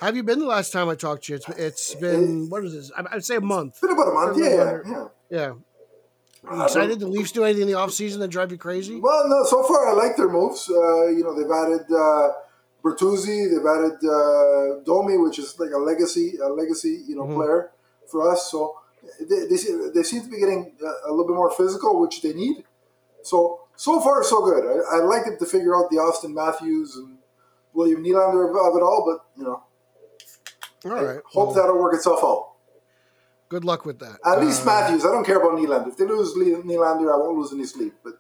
have 0.02 0.16
you 0.16 0.24
been 0.24 0.40
the 0.40 0.46
last 0.46 0.74
time 0.74 0.90
I 0.90 0.96
talked 0.96 1.26
to 1.26 1.34
you? 1.34 1.36
It's, 1.38 1.50
it's 1.50 1.96
been 1.96 2.50
what 2.50 2.64
is 2.64 2.74
this? 2.74 2.92
I'd 2.98 3.24
say 3.24 3.36
a 3.36 3.42
month. 3.42 3.74
it's 3.74 3.82
been 3.82 3.92
about 3.92 4.08
a 4.08 4.14
month. 4.14 4.38
Yeah, 4.40 4.80
yeah, 4.86 5.08
yeah. 5.30 5.54
Are 6.48 6.56
you 6.58 6.64
excited? 6.64 7.00
The 7.00 7.08
Leafs 7.08 7.32
do 7.32 7.44
anything 7.44 7.64
in 7.64 7.68
the 7.68 7.74
offseason 7.74 8.20
that 8.20 8.30
drive 8.30 8.52
you 8.52 8.58
crazy? 8.58 9.00
Well, 9.00 9.28
no. 9.28 9.44
So 9.46 9.64
far, 9.64 9.90
I 9.90 9.94
like 9.94 10.16
their 10.16 10.30
moves. 10.30 10.70
Uh, 10.70 11.08
you 11.08 11.24
know, 11.24 11.34
they've 11.36 11.50
added 11.50 11.86
uh, 11.92 12.34
Bertuzzi. 12.84 13.50
They've 13.50 13.66
added 13.66 13.98
uh, 14.08 14.84
Domi, 14.86 15.18
which 15.18 15.40
is 15.40 15.60
like 15.60 15.72
a 15.72 15.78
legacy, 15.78 16.38
a 16.44 16.48
legacy, 16.48 17.04
you 17.08 17.16
know, 17.16 17.24
Mhm. 17.24 17.36
player 17.36 17.72
for 18.08 18.32
us. 18.32 18.52
So 18.52 18.76
they, 19.20 19.46
they, 19.48 19.58
they 19.94 20.04
seem 20.04 20.24
to 20.24 20.30
be 20.30 20.40
getting 20.40 20.74
uh, 20.84 21.10
a 21.10 21.12
little 21.12 21.28
bit 21.28 21.36
more 21.36 21.52
physical, 21.52 22.00
which 22.00 22.22
they 22.22 22.34
need. 22.34 22.64
So 23.24 23.62
so 23.76 24.00
far, 24.00 24.24
so 24.24 24.44
good. 24.46 24.64
I, 24.64 24.98
I 24.98 25.00
like 25.04 25.26
them 25.26 25.38
to 25.38 25.46
figure 25.46 25.76
out 25.76 25.90
the 25.90 25.98
Auston 25.98 26.34
Matthews 26.34 26.96
and 26.96 27.18
William 27.74 28.04
Nylander 28.04 28.50
of, 28.50 28.56
of 28.56 28.76
it 28.78 28.84
all, 28.84 29.04
but 29.06 29.26
you 29.38 29.44
know, 29.44 29.64
all 30.86 30.92
right. 30.92 31.18
I 31.18 31.22
hope 31.26 31.48
well, 31.48 31.54
that'll 31.54 31.78
work 31.80 31.94
itself 31.96 32.20
out. 32.24 32.52
Good 33.50 33.64
luck 33.66 33.86
with 33.86 34.00
that. 34.00 34.18
At 34.26 34.42
least 34.42 34.64
Uh, 34.64 34.66
Matthews. 34.66 35.06
I 35.06 35.10
don't 35.12 35.26
care 35.26 35.38
about 35.38 35.58
Nylander. 35.60 35.88
If 35.90 35.98
they 35.98 36.06
lose 36.06 36.34
Nylander, 36.36 37.14
I 37.14 37.18
won't 37.18 37.38
lose 37.38 37.54
any 37.54 37.66
sleep. 37.66 37.94
But 38.04 38.14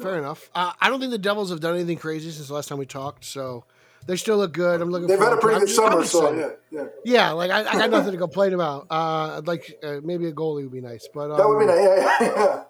Fair 0.00 0.16
enough. 0.18 0.48
Uh, 0.54 0.72
I 0.80 0.88
don't 0.88 1.00
think 1.00 1.10
the 1.10 1.18
Devils 1.18 1.50
have 1.50 1.60
done 1.60 1.74
anything 1.74 1.98
crazy 1.98 2.30
since 2.30 2.48
the 2.48 2.54
last 2.54 2.68
time 2.68 2.78
we 2.78 2.86
talked, 2.86 3.24
so 3.24 3.64
they 4.06 4.16
still 4.16 4.36
look 4.38 4.52
good. 4.52 4.80
I'm 4.80 4.90
looking. 4.90 5.08
they've 5.08 5.18
had 5.18 5.32
a 5.32 5.36
pretty 5.36 5.60
good 5.60 5.68
summer, 5.68 6.04
so 6.04 6.32
yeah, 6.32 6.50
yeah. 6.70 6.84
Yeah, 7.04 7.30
like 7.32 7.50
I, 7.50 7.60
I 7.60 7.72
got 7.76 7.90
nothing 7.90 8.12
to 8.12 8.18
complain 8.26 8.54
about. 8.54 8.86
Uh, 8.90 9.38
I'd 9.38 9.46
like 9.46 9.78
uh, 9.82 9.96
maybe 10.02 10.26
a 10.26 10.32
goalie 10.32 10.62
would 10.62 10.72
be 10.72 10.80
nice, 10.80 11.08
but 11.12 11.30
um, 11.32 11.36
That 11.36 11.48
would 11.48 11.58
be 11.58 11.66
nice. 11.66 11.78
Yeah, 11.78 12.16
yeah, 12.20 12.32
yeah. 12.36 12.62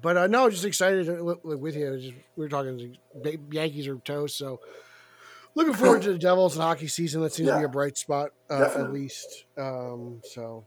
But 0.00 0.16
uh, 0.16 0.26
no, 0.28 0.48
just 0.48 0.64
excited 0.64 1.20
with, 1.20 1.44
with 1.44 1.76
you. 1.76 1.98
Just, 1.98 2.14
we 2.36 2.44
were 2.44 2.48
talking 2.48 2.96
Yankees 3.50 3.86
are 3.88 3.96
toast, 3.96 4.38
so 4.38 4.60
looking 5.54 5.74
forward 5.74 6.02
to 6.02 6.12
the 6.12 6.18
Devils 6.18 6.54
and 6.54 6.62
hockey 6.62 6.88
season. 6.88 7.22
That 7.22 7.32
seems 7.32 7.48
to 7.48 7.58
be 7.58 7.64
a 7.64 7.68
bright 7.68 7.96
spot, 7.96 8.30
uh, 8.50 8.70
at 8.76 8.92
least. 8.92 9.44
Um, 9.58 10.20
so 10.24 10.64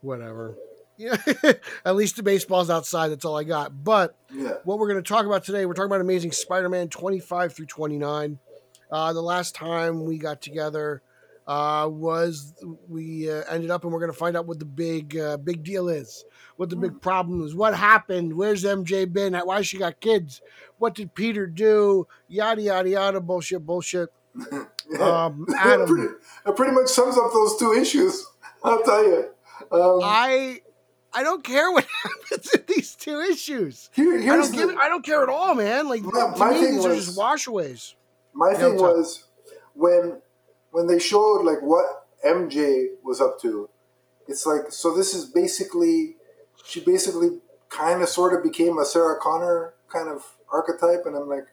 whatever. 0.00 0.56
Yeah, 0.96 1.16
at 1.84 1.94
least 1.94 2.16
the 2.16 2.24
baseball's 2.24 2.70
outside. 2.70 3.08
That's 3.08 3.24
all 3.24 3.38
I 3.38 3.44
got. 3.44 3.84
But 3.84 4.16
yeah. 4.32 4.54
what 4.64 4.78
we're 4.78 4.88
going 4.88 5.02
to 5.02 5.08
talk 5.08 5.26
about 5.26 5.44
today, 5.44 5.64
we're 5.64 5.74
talking 5.74 5.90
about 5.90 6.00
Amazing 6.00 6.32
Spider-Man 6.32 6.88
25 6.88 7.52
through 7.52 7.66
29. 7.66 8.38
Uh, 8.90 9.12
the 9.12 9.22
last 9.22 9.54
time 9.54 10.04
we 10.04 10.18
got 10.18 10.42
together 10.42 11.02
uh, 11.48 11.88
was 11.90 12.54
we 12.88 13.28
uh, 13.30 13.42
ended 13.50 13.70
up, 13.70 13.82
and 13.82 13.92
we're 13.92 13.98
going 14.00 14.12
to 14.12 14.16
find 14.18 14.36
out 14.36 14.46
what 14.46 14.58
the 14.58 14.64
big 14.66 15.16
uh, 15.16 15.38
big 15.38 15.64
deal 15.64 15.88
is, 15.88 16.24
what 16.56 16.68
the 16.68 16.76
big 16.76 17.00
problem 17.00 17.42
is, 17.44 17.54
what 17.54 17.74
happened, 17.74 18.34
where's 18.34 18.64
MJ 18.64 19.10
been, 19.10 19.34
why 19.34 19.62
she 19.62 19.78
got 19.78 19.98
kids, 20.00 20.42
what 20.76 20.94
did 20.94 21.14
Peter 21.14 21.46
do, 21.46 22.06
yada 22.28 22.60
yada 22.60 22.88
yada, 22.90 23.20
bullshit, 23.20 23.64
bullshit. 23.64 24.10
yeah. 24.52 24.66
Um, 25.00 25.46
It 25.48 25.56
Adam, 25.58 25.86
pretty, 25.88 26.14
it 26.46 26.56
pretty 26.56 26.72
much 26.74 26.88
sums 26.88 27.16
up 27.16 27.32
those 27.32 27.56
two 27.56 27.72
issues. 27.72 28.26
I'll 28.62 28.82
tell 28.82 29.02
you. 29.04 29.30
Um, 29.72 30.00
I 30.04 30.60
I 31.14 31.22
don't 31.22 31.42
care 31.42 31.72
what 31.72 31.86
happens 32.02 32.52
in 32.54 32.62
these 32.68 32.94
two 32.94 33.20
issues. 33.20 33.88
here, 33.94 34.18
I 34.20 34.36
don't 34.36 34.50
the, 34.50 34.56
give. 34.56 34.76
I 34.76 34.88
don't 34.90 35.04
care 35.04 35.22
at 35.22 35.30
all, 35.30 35.54
man. 35.54 35.88
Like 35.88 36.02
My- 36.02 36.34
to 36.36 36.44
me, 36.52 36.60
thing 36.60 36.74
these 36.76 36.84
are 36.84 36.94
just 36.94 37.18
washaways. 37.18 37.94
my 38.34 38.52
thing 38.52 38.76
was 38.76 39.24
when 39.74 40.20
when 40.70 40.86
they 40.86 40.98
showed 40.98 41.42
like 41.42 41.60
what 41.62 41.86
MJ 42.24 42.86
was 43.04 43.20
up 43.20 43.40
to. 43.42 43.68
It's 44.26 44.44
like 44.46 44.70
so. 44.70 44.94
This 44.94 45.14
is 45.14 45.24
basically 45.26 46.16
she 46.64 46.80
basically 46.80 47.38
kind 47.70 48.02
of 48.02 48.08
sort 48.08 48.34
of 48.34 48.42
became 48.42 48.78
a 48.78 48.84
Sarah 48.84 49.18
Connor 49.20 49.74
kind 49.92 50.08
of 50.08 50.22
archetype, 50.52 51.06
and 51.06 51.16
I'm 51.16 51.28
like, 51.28 51.46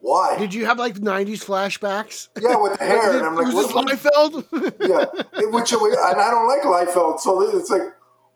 why? 0.00 0.36
Did 0.38 0.52
you 0.54 0.66
have 0.66 0.78
like 0.78 0.94
'90s 0.96 1.44
flashbacks? 1.44 2.28
yeah, 2.40 2.56
with 2.56 2.78
the 2.78 2.84
hair, 2.84 3.16
and 3.16 3.26
I'm 3.26 3.34
like, 3.36 3.52
was 3.54 3.72
what, 3.72 3.86
this 3.88 4.02
Liefeld? 4.02 4.44
yeah, 4.88 5.04
it- 5.40 5.52
which 5.52 5.72
uh, 5.72 5.78
and 5.84 6.20
I 6.20 6.30
don't 6.30 6.48
like 6.48 6.62
Liefeld, 6.62 7.20
so 7.20 7.40
it's 7.56 7.70
like, 7.70 7.82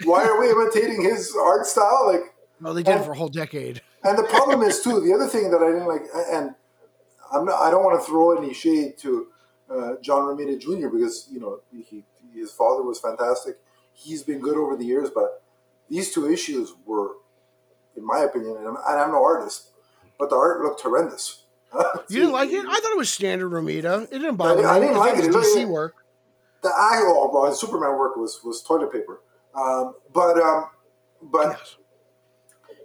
why 0.05 0.25
are 0.25 0.39
we 0.41 0.51
imitating 0.51 1.03
his 1.03 1.35
art 1.37 1.67
style? 1.67 2.07
Like, 2.07 2.23
well, 2.61 2.75
they 2.75 2.83
did 2.85 2.97
it 3.01 3.05
for 3.05 3.13
a 3.13 3.17
whole 3.17 3.29
decade. 3.29 3.83
and 4.05 4.17
the 4.17 4.25
problem 4.25 4.63
is 4.63 4.81
too. 4.81 5.01
The 5.01 5.13
other 5.13 5.27
thing 5.27 5.51
that 5.51 5.61
I 5.61 5.73
didn't 5.73 5.89
like, 5.89 6.03
and 6.33 6.55
I'm 7.33 7.45
not, 7.47 7.61
I 7.61 7.71
don't 7.71 7.85
want 7.85 8.01
to 8.01 8.07
throw 8.07 8.37
any 8.41 8.55
shade 8.55 8.97
to 8.99 9.27
uh, 9.71 9.95
John 10.03 10.23
Romita 10.23 10.59
Jr. 10.61 10.89
because 10.89 11.29
you 11.31 11.41
know 11.41 11.61
he, 11.73 12.05
his 12.35 12.51
father 12.53 12.83
was 12.83 12.99
fantastic. 13.01 13.59
He's 13.93 14.23
been 14.23 14.41
good 14.41 14.57
over 14.57 14.77
the 14.77 14.85
years, 14.85 15.11
but 15.15 15.43
these 15.89 16.13
two 16.13 16.31
issues 16.31 16.73
were, 16.87 17.13
in 17.97 18.05
my 18.07 18.21
opinion, 18.21 18.57
and 18.57 18.67
I'm, 18.69 18.77
and 18.77 19.01
I'm 19.01 19.11
no 19.11 19.23
artist, 19.23 19.71
but 20.19 20.31
the 20.31 20.37
art 20.37 20.61
looked 20.63 20.81
horrendous. 20.81 21.45
You 22.09 22.21
didn't 22.21 22.33
like 22.33 22.51
it? 22.51 22.65
I 22.67 22.75
thought 22.81 22.93
it 22.93 22.99
was 22.99 23.13
standard 23.13 23.51
Romita. 23.53 24.03
It 24.05 24.19
didn't 24.19 24.37
bother 24.37 24.67
I 24.67 24.81
me. 24.81 24.87
I 24.87 24.87
didn't 24.87 24.97
like 24.97 25.15
thought 25.15 25.25
it. 25.25 25.35
was 25.35 25.57
It 25.57 25.61
DC 25.65 25.69
work. 25.69 25.95
the 26.63 26.69
I 26.69 27.01
oh, 27.05 27.31
well, 27.33 27.53
Superman 27.55 27.97
work 27.97 28.17
was 28.17 28.41
was 28.45 28.61
toilet 28.63 28.91
paper, 28.93 29.21
um, 29.55 29.95
but 30.13 30.37
um, 30.41 30.65
but 31.23 31.57
Yes. 31.59 31.77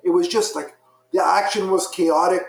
it 0.04 0.10
was 0.12 0.28
just 0.28 0.56
like 0.56 0.76
the 1.12 1.26
action 1.26 1.72
was 1.72 1.88
chaotic. 1.88 2.48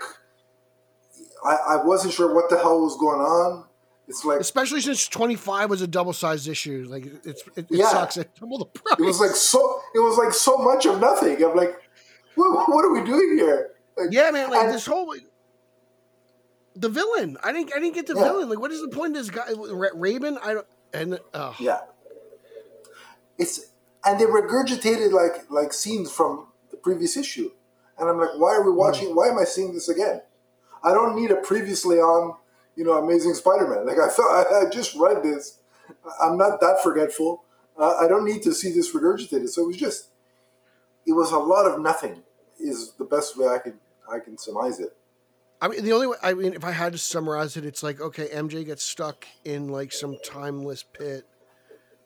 I, 1.43 1.55
I 1.69 1.83
wasn't 1.83 2.13
sure 2.13 2.33
what 2.33 2.49
the 2.49 2.57
hell 2.57 2.81
was 2.81 2.97
going 2.97 3.21
on. 3.21 3.65
It's 4.07 4.23
like 4.23 4.39
Especially 4.39 4.79
since 4.81 5.07
25 5.07 5.69
was 5.69 5.81
a 5.81 5.87
double-sized 5.87 6.47
issue. 6.47 6.85
Like 6.89 7.05
it's 7.25 7.43
it, 7.55 7.57
it 7.57 7.65
Yeah. 7.69 7.89
sucks. 7.89 8.17
It 8.17 8.29
double 8.39 8.57
the 8.59 8.65
price. 8.65 8.95
it 8.99 9.03
was 9.03 9.19
like 9.19 9.31
so 9.31 9.81
it 9.93 9.99
was 9.99 10.17
like 10.17 10.33
so 10.33 10.57
much 10.57 10.85
of 10.85 10.99
nothing. 11.01 11.43
I'm 11.43 11.55
like, 11.55 11.75
what, 12.35 12.69
what 12.69 12.85
are 12.85 12.91
we 12.93 13.03
doing 13.03 13.37
here? 13.37 13.71
Like, 13.97 14.09
Yeah, 14.11 14.31
man. 14.31 14.49
Like 14.49 14.71
this 14.71 14.85
whole 14.85 15.13
the 16.75 16.89
villain. 16.89 17.37
I 17.43 17.51
didn't. 17.51 17.73
I 17.75 17.79
didn't 17.79 17.95
get 17.95 18.07
the 18.07 18.13
Yeah. 18.15 18.23
villain. 18.23 18.49
Like, 18.49 18.59
what 18.59 18.71
is 18.71 18.81
the 18.81 18.87
point 18.89 19.17
of 19.17 19.25
this 19.25 19.29
guy? 19.31 19.51
Ra- 19.53 19.89
Raven. 19.95 20.37
I 20.43 20.53
don't. 20.53 20.67
And 20.93 21.19
uh, 21.33 21.53
Yeah. 21.59 21.79
It's 23.37 23.71
and 24.05 24.19
they 24.19 24.25
regurgitated 24.25 25.11
like 25.11 25.49
like 25.49 25.73
scenes 25.73 26.11
from 26.11 26.47
the 26.71 26.77
previous 26.77 27.17
issue, 27.17 27.51
and 27.97 28.09
I'm 28.09 28.17
like, 28.19 28.37
why 28.37 28.55
are 28.55 28.63
we 28.63 28.71
watching? 28.71 29.15
Why 29.15 29.27
am 29.27 29.37
I 29.37 29.43
seeing 29.43 29.73
this 29.73 29.89
again? 29.89 30.21
I 30.83 30.93
don't 30.93 31.15
need 31.15 31.31
a 31.31 31.35
previously 31.35 31.97
on, 31.97 32.35
you 32.77 32.85
know, 32.85 32.93
Amazing 32.93 33.33
Spider-Man. 33.33 33.85
Like 33.85 33.97
I 33.99 34.07
thought, 34.07 34.45
I, 34.47 34.59
I 34.67 34.69
just 34.69 34.95
read 34.95 35.23
this. 35.23 35.59
I'm 36.21 36.37
not 36.37 36.61
that 36.61 36.79
forgetful. 36.83 37.43
Uh, 37.77 37.97
I 37.97 38.07
don't 38.07 38.23
need 38.23 38.43
to 38.43 38.53
see 38.53 38.71
this 38.71 38.93
regurgitated. 38.93 39.49
So 39.49 39.63
it 39.63 39.67
was 39.67 39.77
just, 39.77 40.09
it 41.05 41.13
was 41.13 41.31
a 41.31 41.37
lot 41.37 41.65
of 41.65 41.81
nothing. 41.81 42.23
Is 42.59 42.93
the 42.93 43.05
best 43.05 43.37
way 43.37 43.47
I 43.47 43.59
can 43.59 43.79
I 44.11 44.17
can 44.17 44.35
surmise 44.37 44.79
it. 44.79 44.95
I 45.61 45.67
mean, 45.67 45.83
the 45.83 45.93
only 45.93 46.07
way. 46.07 46.17
I 46.23 46.33
mean, 46.33 46.53
if 46.53 46.63
I 46.63 46.71
had 46.71 46.93
to 46.93 46.97
summarize 46.97 47.55
it, 47.55 47.65
it's 47.65 47.83
like 47.83 48.01
okay, 48.01 48.27
MJ 48.29 48.65
gets 48.65 48.83
stuck 48.83 49.27
in 49.45 49.67
like 49.67 49.91
some 49.91 50.17
timeless 50.25 50.81
pit 50.81 51.23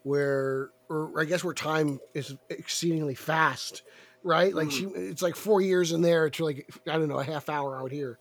where, 0.03 0.71
or 0.89 1.19
I 1.19 1.23
guess 1.23 1.41
where 1.41 1.53
time 1.53 1.99
is 2.13 2.35
exceedingly 2.49 3.15
fast, 3.15 3.83
right? 4.23 4.53
Like 4.53 4.71
she, 4.71 4.85
it's 4.85 5.21
like 5.21 5.37
four 5.37 5.61
years 5.61 5.93
in 5.93 6.01
there 6.01 6.29
to 6.29 6.43
like 6.43 6.69
I 6.85 6.97
don't 6.97 7.07
know 7.07 7.19
a 7.19 7.23
half 7.23 7.47
hour 7.47 7.77
out 7.77 7.91
here. 7.91 8.19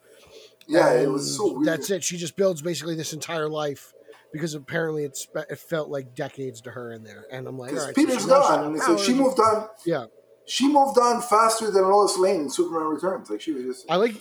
Yeah, 0.70 0.92
it 0.92 1.10
was 1.10 1.36
so 1.36 1.52
weird. 1.54 1.66
That's 1.66 1.90
it. 1.90 2.04
She 2.04 2.16
just 2.16 2.36
builds 2.36 2.62
basically 2.62 2.94
this 2.94 3.12
entire 3.12 3.48
life 3.48 3.92
because 4.32 4.54
apparently 4.54 5.04
it's 5.04 5.26
it 5.48 5.58
felt 5.58 5.88
like 5.88 6.14
decades 6.14 6.60
to 6.62 6.70
her 6.70 6.92
in 6.92 7.02
there. 7.02 7.26
And 7.32 7.46
I'm 7.48 7.58
like, 7.58 7.72
all 7.72 7.78
right, 7.78 7.86
so 7.88 7.92
Peter's 7.94 8.22
she 8.22 8.28
gone, 8.28 8.76
it's 8.76 9.04
she 9.04 9.12
moved 9.14 9.40
on. 9.40 9.68
Yeah, 9.84 10.06
She 10.46 10.68
moved 10.68 10.98
on 10.98 11.20
faster 11.22 11.70
than 11.70 11.82
Lois 11.84 12.16
Lane 12.18 12.42
in 12.42 12.50
Superman 12.50 12.88
Returns. 12.88 13.28
Like 13.30 13.40
she 13.40 13.52
was 13.52 13.64
just, 13.64 13.90
I 13.90 13.96
like 13.96 14.14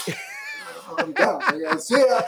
I'm 0.98 1.12
done. 1.14 1.40
Like, 1.40 1.80
see 1.80 1.98
ya. 2.00 2.22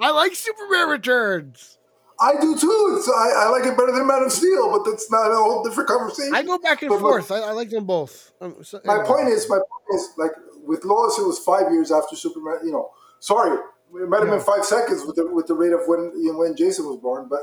I 0.00 0.10
like 0.10 0.34
Superman 0.34 0.88
Returns. 0.90 1.78
I 2.18 2.32
do 2.40 2.56
too. 2.56 3.02
I, 3.14 3.32
I 3.44 3.48
like 3.50 3.64
it 3.66 3.76
better 3.76 3.92
than 3.92 4.06
Man 4.06 4.22
of 4.22 4.32
Steel, 4.32 4.70
but 4.70 4.90
that's 4.90 5.10
not 5.10 5.30
a 5.30 5.34
whole 5.36 5.62
different 5.62 5.88
conversation. 5.88 6.34
I 6.34 6.42
go 6.42 6.58
back 6.58 6.80
and 6.82 6.88
But- 6.90 7.00
forth. 7.00 7.30
I, 7.30 7.40
I 7.40 7.52
like 7.52 7.68
them 7.70 7.84
both. 7.84 8.32
Um, 8.40 8.56
so- 8.62 8.80
my 8.84 8.94
anyway. 8.94 9.06
point 9.08 9.28
is, 9.28 9.48
my 9.50 9.56
point 9.56 10.00
is, 10.00 10.08
like 10.16 10.30
with 10.64 10.84
Lois, 10.84 11.18
it 11.18 11.26
was 11.26 11.38
five 11.38 11.70
years 11.72 11.92
after 11.92 12.16
Superman. 12.16 12.58
You 12.64 12.72
know, 12.72 12.90
sorry, 13.26 13.58
it 13.58 14.08
might 14.08 14.20
have 14.20 14.28
Yeah. 14.28 14.36
been 14.36 14.44
five 14.44 14.64
seconds 14.64 15.04
with 15.04 15.16
the 15.16 15.26
with 15.26 15.46
the 15.48 15.54
rate 15.54 15.72
of 15.72 15.80
when 15.86 16.12
you 16.16 16.32
know, 16.32 16.38
when 16.38 16.56
Jason 16.56 16.86
was 16.86 16.98
born, 16.98 17.28
but 17.28 17.42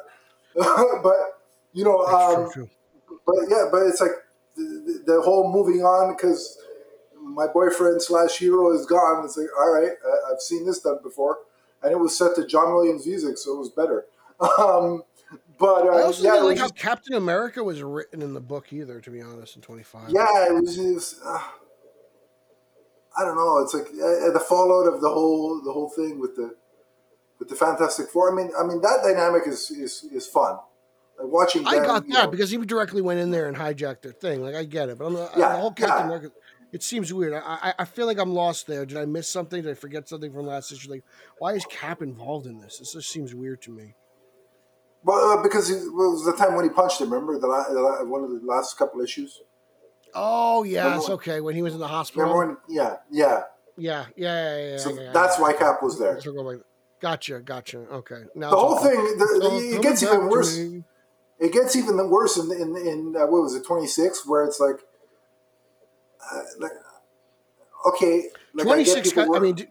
but 1.04 1.16
you 1.74 1.84
know, 1.84 2.06
um, 2.06 2.50
true, 2.52 2.66
too. 2.66 2.70
but 3.26 3.36
yeah, 3.50 3.66
but 3.72 3.82
it's 3.88 4.00
like 4.00 4.12
the, 4.56 5.04
the, 5.06 5.22
whole 5.22 5.52
moving 5.52 5.82
on 5.84 6.16
because 6.16 6.58
my 7.20 7.48
boyfriend 7.48 8.02
slash 8.02 8.38
hero 8.38 8.72
is 8.72 8.86
gone. 8.86 9.26
It's 9.26 9.36
like, 9.36 9.48
all 9.60 9.72
right, 9.74 9.92
I, 10.06 10.32
I've 10.32 10.40
seen 10.42 10.66
this 10.66 10.80
done 10.80 11.00
before, 11.04 11.40
and 11.82 11.92
it 11.92 12.00
was 12.00 12.16
set 12.18 12.36
to 12.36 12.46
John 12.46 12.74
Williams 12.74 13.06
music, 13.08 13.38
so 13.38 13.54
it 13.56 13.60
was 13.60 13.70
better. 13.70 14.06
Um, 14.60 15.04
but 15.58 15.88
I 15.88 16.02
uh, 16.02 16.06
also 16.06 16.24
yeah, 16.24 16.34
like 16.34 16.44
was 16.44 16.60
how 16.60 16.66
just- 16.66 16.76
Captain 16.76 17.14
America 17.16 17.64
was 17.64 17.82
written 17.82 18.22
in 18.22 18.34
the 18.34 18.42
book 18.42 18.74
either. 18.74 19.00
To 19.00 19.10
be 19.10 19.22
honest, 19.22 19.56
in 19.56 19.62
25. 19.62 20.10
yeah, 20.10 20.48
it 20.50 20.54
was 20.62 20.76
just. 20.76 21.20
Uh, 21.24 21.40
I 23.18 23.24
don't 23.26 23.36
know. 23.36 23.60
It's 23.60 23.74
like 23.74 23.88
uh, 23.88 24.32
the 24.32 24.44
fallout 24.48 24.92
of 24.94 25.02
the 25.02 25.10
whole 25.10 25.62
the 25.64 25.72
whole 25.72 25.90
thing 25.90 26.20
with 26.20 26.36
the 26.36 26.56
with 27.40 27.50
the 27.50 27.56
Fantastic 27.56 28.10
Four. 28.10 28.32
I 28.32 28.36
mean, 28.36 28.52
I 28.60 28.64
mean 28.64 28.82
that 28.82 29.02
dynamic 29.04 29.44
is 29.48 29.70
is, 29.72 30.04
is 30.12 30.28
fun. 30.28 30.58
Like 31.20 31.28
watching. 31.32 31.68
I 31.68 31.78
got 31.78 32.08
that 32.08 32.10
know- 32.10 32.28
because 32.28 32.50
he 32.50 32.58
directly 32.58 33.02
went 33.02 33.20
in 33.20 33.30
there 33.32 33.48
and 33.48 33.56
hijacked 33.56 34.02
their 34.02 34.14
thing. 34.14 34.42
Like 34.42 34.56
I 34.56 34.64
get 34.64 34.90
it, 34.90 34.98
but 34.98 35.06
I'm 35.06 35.14
Yeah, 35.16 35.50
the 35.54 35.58
whole 35.58 35.72
Captain 35.72 35.98
yeah. 36.00 36.06
America. 36.06 36.32
It 36.72 36.82
seems 36.82 37.14
weird. 37.14 37.34
I, 37.34 37.40
I 37.70 37.74
I 37.80 37.86
feel 37.86 38.08
like 38.08 38.18
I'm 38.18 38.34
lost 38.34 38.66
there. 38.66 38.84
Did 38.86 38.98
I 38.98 39.06
miss 39.06 39.30
something? 39.30 39.62
Did 39.62 39.70
I 39.70 39.76
forget 39.76 40.10
something 40.10 40.34
from 40.34 40.48
last 40.48 40.72
issue? 40.72 40.90
Like, 40.90 41.04
why 41.38 41.54
is 41.54 41.66
Cap 41.70 42.02
involved 42.02 42.48
in 42.48 42.60
this? 42.60 42.80
This 42.80 42.94
just 42.94 43.10
seems 43.10 43.36
weird 43.36 43.62
to 43.64 43.72
me. 43.72 43.94
Well, 45.04 45.38
uh, 45.38 45.44
because 45.44 45.70
it 45.70 45.84
was 45.94 46.26
the 46.26 46.34
time 46.34 46.56
when 46.56 46.64
he 46.66 46.70
punched 46.72 47.00
him. 47.00 47.12
Remember 47.14 47.38
the, 47.38 47.46
la- 47.46 47.68
the 47.72 47.80
la- 47.80 48.04
one 48.06 48.24
of 48.24 48.32
the 48.32 48.40
last 48.44 48.76
couple 48.78 49.02
issues. 49.02 49.40
Oh 50.16 50.64
yeah, 50.64 50.96
it's 50.98 51.08
when- 51.08 51.16
okay. 51.16 51.42
When 51.42 51.56
he 51.56 51.62
was 51.62 51.74
in 51.74 51.80
the 51.80 51.88
hospital. 51.88 52.38
When? 52.38 52.58
Yeah, 52.68 52.98
yeah. 53.12 53.44
Yeah, 53.76 54.06
yeah, 54.16 54.58
yeah, 54.58 54.70
yeah. 54.72 54.78
So 54.78 54.94
yeah, 54.94 55.02
yeah, 55.02 55.12
that's 55.12 55.38
yeah. 55.38 55.44
why 55.44 55.54
Cap 55.54 55.82
was 55.82 55.98
there. 55.98 56.14
That's 56.14 56.28
what 56.28 56.40
I'm 56.40 56.46
like, 56.46 56.60
Gotcha, 57.04 57.42
gotcha. 57.42 57.80
Okay. 57.80 58.22
Now 58.34 58.52
The 58.52 58.56
whole 58.56 58.80
okay. 58.80 58.96
thing, 58.96 59.18
the, 59.18 59.40
So, 59.42 59.58
it 59.60 59.82
gets 59.82 60.04
even 60.04 60.30
worse. 60.30 60.58
It 60.58 61.52
gets 61.52 61.76
even 61.76 62.10
worse 62.10 62.38
in 62.38 62.50
in 62.50 62.78
in 62.78 63.16
uh, 63.18 63.26
what 63.26 63.42
was 63.42 63.56
it 63.56 63.66
twenty 63.66 63.88
six, 63.88 64.26
where 64.26 64.46
it's 64.46 64.60
like, 64.60 64.78
uh, 66.32 66.42
like 66.60 66.72
okay, 67.88 68.30
like 68.54 68.66
26 68.66 69.10
people 69.10 69.26
got, 69.26 69.36
I 69.36 69.40
mean 69.40 69.68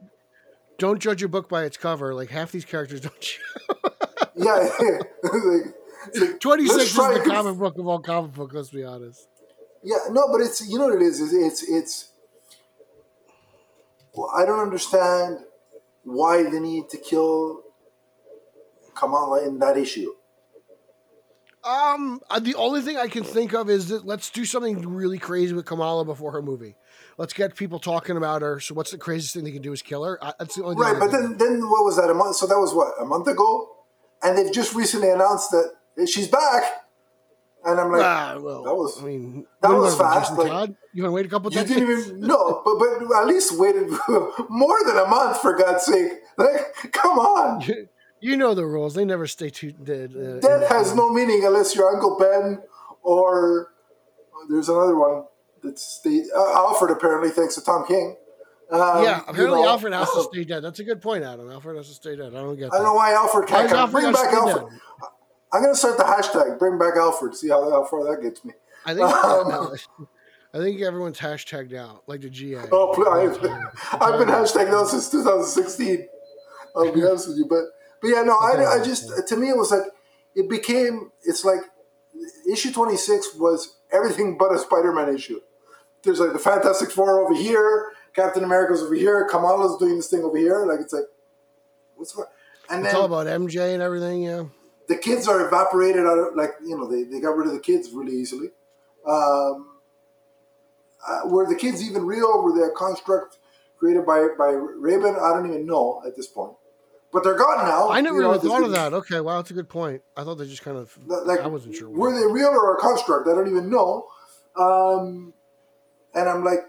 don't 0.77 1.01
judge 1.01 1.23
a 1.23 1.29
book 1.29 1.49
by 1.49 1.65
its 1.65 1.77
cover 1.77 2.15
like 2.15 2.29
half 2.29 2.53
these 2.53 2.65
characters 2.65 3.01
don't 3.01 3.15
yeah, 4.37 4.53
like, 5.23 5.75
it's 6.09 6.21
like, 6.21 6.41
26 6.41 6.77
let's 6.77 6.91
is 6.91 7.25
the 7.25 7.31
comic 7.31 7.57
book 7.57 7.79
of 7.79 7.87
all 7.87 8.01
comic 8.01 8.33
book 8.33 8.53
let's 8.53 8.71
be 8.71 8.85
honest 8.85 9.27
Yeah, 9.83 9.97
no, 10.11 10.29
but 10.31 10.41
it's 10.41 10.67
you 10.69 10.79
know 10.79 10.87
what 10.87 10.97
it 10.97 11.03
is. 11.03 11.21
is 11.21 11.33
It's 11.33 11.63
it's. 11.69 12.09
Well, 14.15 14.31
I 14.37 14.45
don't 14.45 14.61
understand 14.61 15.39
why 16.05 16.43
they 16.43 16.61
need 16.61 16.89
to 16.91 16.99
kill 16.99 17.63
Kamala 18.95 19.47
in 19.47 19.59
that 19.59 19.77
issue. 19.77 20.13
um 21.65 22.21
uh, 22.29 22.41
the 22.41 22.55
only 22.57 22.81
thing 22.81 22.97
i 22.97 23.07
can 23.07 23.23
think 23.23 23.55
of 23.55 23.71
is 23.71 23.89
that 23.89 24.05
let's 24.05 24.31
do 24.31 24.45
something 24.45 24.81
really 24.89 25.19
crazy 25.19 25.55
with 25.55 25.65
kamala 25.65 26.05
before 26.05 26.33
her 26.33 26.43
movie 26.43 26.75
let's 27.19 27.33
get 27.33 27.55
people 27.55 27.79
talking 27.79 28.17
about 28.17 28.43
her 28.43 28.59
so 28.59 28.75
what's 28.75 28.91
the 28.91 28.99
craziest 28.99 29.33
thing 29.35 29.45
they 29.45 29.53
can 29.53 29.63
do 29.63 29.73
is 29.73 29.81
kill 29.81 30.03
her 30.03 30.19
I, 30.23 30.33
that's 30.41 30.57
the 30.57 30.65
only 30.65 30.77
Right, 30.77 30.99
but 30.99 31.13
then 31.13 31.37
then 31.39 31.61
what 31.71 31.85
was 31.85 31.97
that 31.97 32.11
a 32.11 32.15
month? 32.15 32.37
So 32.37 32.47
that 32.47 32.59
was 32.59 32.75
what 32.75 32.95
a 33.01 33.05
month 33.05 33.29
ago, 33.29 33.69
and 34.23 34.37
they've 34.37 34.53
just 34.53 34.75
recently 34.75 35.11
announced 35.11 35.51
that 35.53 35.73
she's 36.09 36.29
back, 36.29 36.65
and 37.65 37.81
I'm 37.81 37.91
like, 37.93 38.03
ah, 38.03 38.39
well, 38.41 38.63
that 38.65 38.75
was- 38.75 39.01
I 39.01 39.05
mean, 39.05 39.47
that 39.61 39.69
you 39.71 39.77
was 39.77 39.97
fast, 39.97 40.37
like- 40.37 40.49
Todd? 40.51 40.77
You 40.93 41.03
want 41.03 41.13
to 41.13 41.15
wait 41.15 41.27
a 41.27 41.29
couple 41.29 41.53
you 41.53 41.65
didn't 41.65 41.83
even 41.91 42.21
no, 42.21 42.61
but 42.65 42.79
but 42.79 43.17
at 43.23 43.27
least 43.27 43.59
waited 43.59 43.89
more 44.51 44.79
than 44.85 44.99
a 44.99 45.07
month 45.07 45.41
for 45.41 45.55
God's 45.57 45.85
sake. 45.87 46.13
Like, 46.37 46.93
come 46.93 47.19
on, 47.19 47.63
you 48.21 48.37
know 48.37 48.55
the 48.55 48.67
rules. 48.67 48.95
They 48.95 49.05
never 49.05 49.27
stay 49.27 49.49
too 49.51 49.73
dead. 49.73 50.15
Uh, 50.15 50.41
death 50.41 50.63
in- 50.63 50.69
has 50.69 50.95
no 50.95 51.11
meaning 51.13 51.45
unless 51.47 51.75
you're 51.75 51.89
Uncle 51.95 52.17
Ben 52.19 52.63
or 53.03 53.69
there's 54.51 54.69
another 54.69 54.97
one 54.97 55.25
that's 55.63 56.01
the 56.03 56.29
uh, 56.37 56.59
Alfred 56.59 56.91
apparently 56.91 57.31
thanks 57.31 57.55
to 57.55 57.63
Tom 57.63 57.87
King. 57.87 58.17
Um, 58.71 59.03
Yeah, 59.05 59.19
you 59.19 59.25
apparently 59.29 59.63
know, 59.63 59.69
Alfred 59.69 59.93
has 59.93 60.11
to 60.13 60.23
stay 60.25 60.45
dead. 60.45 60.61
That's 60.65 60.79
a 60.81 60.85
good 60.85 61.01
point, 61.03 61.25
Adam. 61.25 61.51
Alfred 61.51 61.77
has 61.77 61.89
to 61.89 61.95
stay 61.95 62.17
dead. 62.17 62.29
I 62.35 62.41
don't 62.41 62.57
get 62.57 62.73
I 62.73 62.77
don't 62.77 62.85
know 62.87 62.95
why 62.95 63.13
Alfred 63.13 63.47
can't 63.49 63.69
come. 63.69 63.79
Alfred 63.79 64.03
Bring 64.03 64.13
back 64.13 64.33
Alfred. 64.33 64.69
dead? 64.71 64.79
I'm 65.53 65.63
gonna 65.63 65.75
start 65.75 65.99
the 65.99 66.05
hashtag. 66.05 66.59
Bring 66.59 66.79
back 66.79 66.97
Alfred. 66.97 67.35
See 67.35 67.49
how, 67.49 67.69
how 67.71 67.85
far 67.85 68.05
that 68.05 68.23
gets 68.23 68.45
me. 68.45 68.53
I 68.87 68.95
think 68.95 69.07
Um, 69.07 70.09
I 70.55 70.59
think 70.59 70.83
everyone's 70.83 71.19
hashtagged 71.19 71.75
out, 71.75 72.03
like 72.07 72.21
the 72.21 72.31
GA. 72.31 72.65
Oh, 72.73 72.93
please, 72.95 73.07
I've, 73.09 74.19
been 74.19 74.29
hashtag 74.29 74.71
now 74.71 74.85
since 74.85 75.11
2016. 75.11 76.09
I'll 76.77 76.93
be 76.93 77.03
honest 77.05 77.29
with 77.29 77.39
you, 77.39 77.47
but 77.47 77.65
but 78.01 78.09
yeah, 78.09 78.23
no, 78.23 78.33
I, 78.33 78.81
I 78.81 78.85
just 78.85 79.11
to 79.29 79.37
me 79.37 79.51
it 79.51 79.57
was 79.57 79.71
like 79.71 79.85
it 80.35 80.49
became 80.49 81.11
it's 81.23 81.45
like 81.45 81.61
issue 82.51 82.73
26 82.73 83.35
was 83.37 83.77
everything 83.93 84.37
but 84.39 84.53
a 84.53 84.59
Spider-Man 84.59 85.15
issue. 85.15 85.41
There's 86.03 86.19
like 86.19 86.33
the 86.33 86.39
Fantastic 86.39 86.91
Four 86.91 87.21
over 87.21 87.35
here, 87.35 87.93
Captain 88.15 88.43
America's 88.43 88.83
over 88.83 88.95
here, 88.95 89.27
Kamala's 89.31 89.79
doing 89.79 89.97
this 89.97 90.09
thing 90.09 90.23
over 90.23 90.37
here. 90.37 90.65
Like 90.67 90.81
it's 90.81 90.93
like 90.93 91.05
what's 91.97 92.17
what? 92.17 92.29
And 92.71 92.85
It's 92.85 92.95
all 92.95 93.05
about 93.05 93.27
MJ 93.27 93.75
and 93.75 93.83
everything. 93.83 94.23
Yeah. 94.23 94.45
The 94.93 94.99
kids 94.99 95.27
are 95.27 95.47
evaporated 95.47 96.07
out 96.07 96.19
of 96.19 96.37
like 96.37 96.51
you 96.65 96.77
know 96.77 96.91
they, 96.91 97.05
they 97.05 97.21
got 97.21 97.37
rid 97.37 97.47
of 97.47 97.55
the 97.55 97.61
kids 97.61 97.91
really 97.91 98.15
easily. 98.15 98.49
Um, 99.07 99.79
uh, 101.09 101.21
were 101.27 101.47
the 101.49 101.57
kids 101.57 101.83
even 101.83 102.05
real? 102.05 102.43
Were 102.43 102.55
they 102.55 102.67
a 102.67 102.71
construct 102.71 103.39
created 103.79 104.05
by 104.05 104.29
by 104.39 104.51
Raven? 104.51 105.17
I 105.17 105.31
don't 105.31 105.47
even 105.47 105.67
know 105.67 106.03
at 106.07 106.17
this 106.17 106.27
point. 106.27 106.55
But 107.13 107.25
they're 107.25 107.37
gone 107.37 107.67
now. 107.67 107.91
I 107.91 108.01
never 108.01 108.17
You 108.17 108.23
know, 108.23 108.35
even 108.35 108.49
thought 108.49 108.63
of 108.63 108.73
that. 108.73 108.95
Okay, 108.95 109.21
wow, 109.21 109.37
that's 109.37 109.51
a 109.51 109.55
good 109.55 109.69
point. 109.69 110.01
I 110.17 110.25
thought 110.25 110.37
they 110.37 110.47
just 110.47 110.63
kind 110.63 110.79
of. 110.79 110.97
Like, 111.07 111.41
I 111.41 111.47
wasn't 111.47 111.75
sure. 111.75 111.91
Were 111.91 112.11
they 112.19 112.25
real 112.25 112.49
or 112.49 112.75
a 112.75 112.81
construct? 112.81 113.29
I 113.29 113.35
don't 113.35 113.49
even 113.49 113.69
know. 113.69 114.07
Um, 114.57 115.35
and 116.15 116.27
I'm 116.27 116.43
like, 116.43 116.61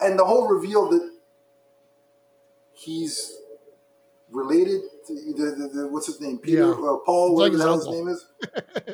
and 0.00 0.18
the 0.18 0.24
whole 0.24 0.48
reveal 0.48 0.88
that 0.88 1.10
he's 2.72 3.36
related 4.30 4.80
to 5.06 5.14
the, 5.14 5.44
the, 5.56 5.68
the 5.68 5.88
what's 5.88 6.06
his 6.06 6.20
name, 6.20 6.38
Peter, 6.38 6.64
Yeah. 6.66 6.70
uh, 6.72 6.96
Paul, 7.04 7.36
like 7.36 7.52
whatever 7.52 7.56
the 7.58 7.64
hell 7.64 7.74
his 7.76 7.86
his 7.86 7.94
name 7.94 8.08
is. 8.08 8.26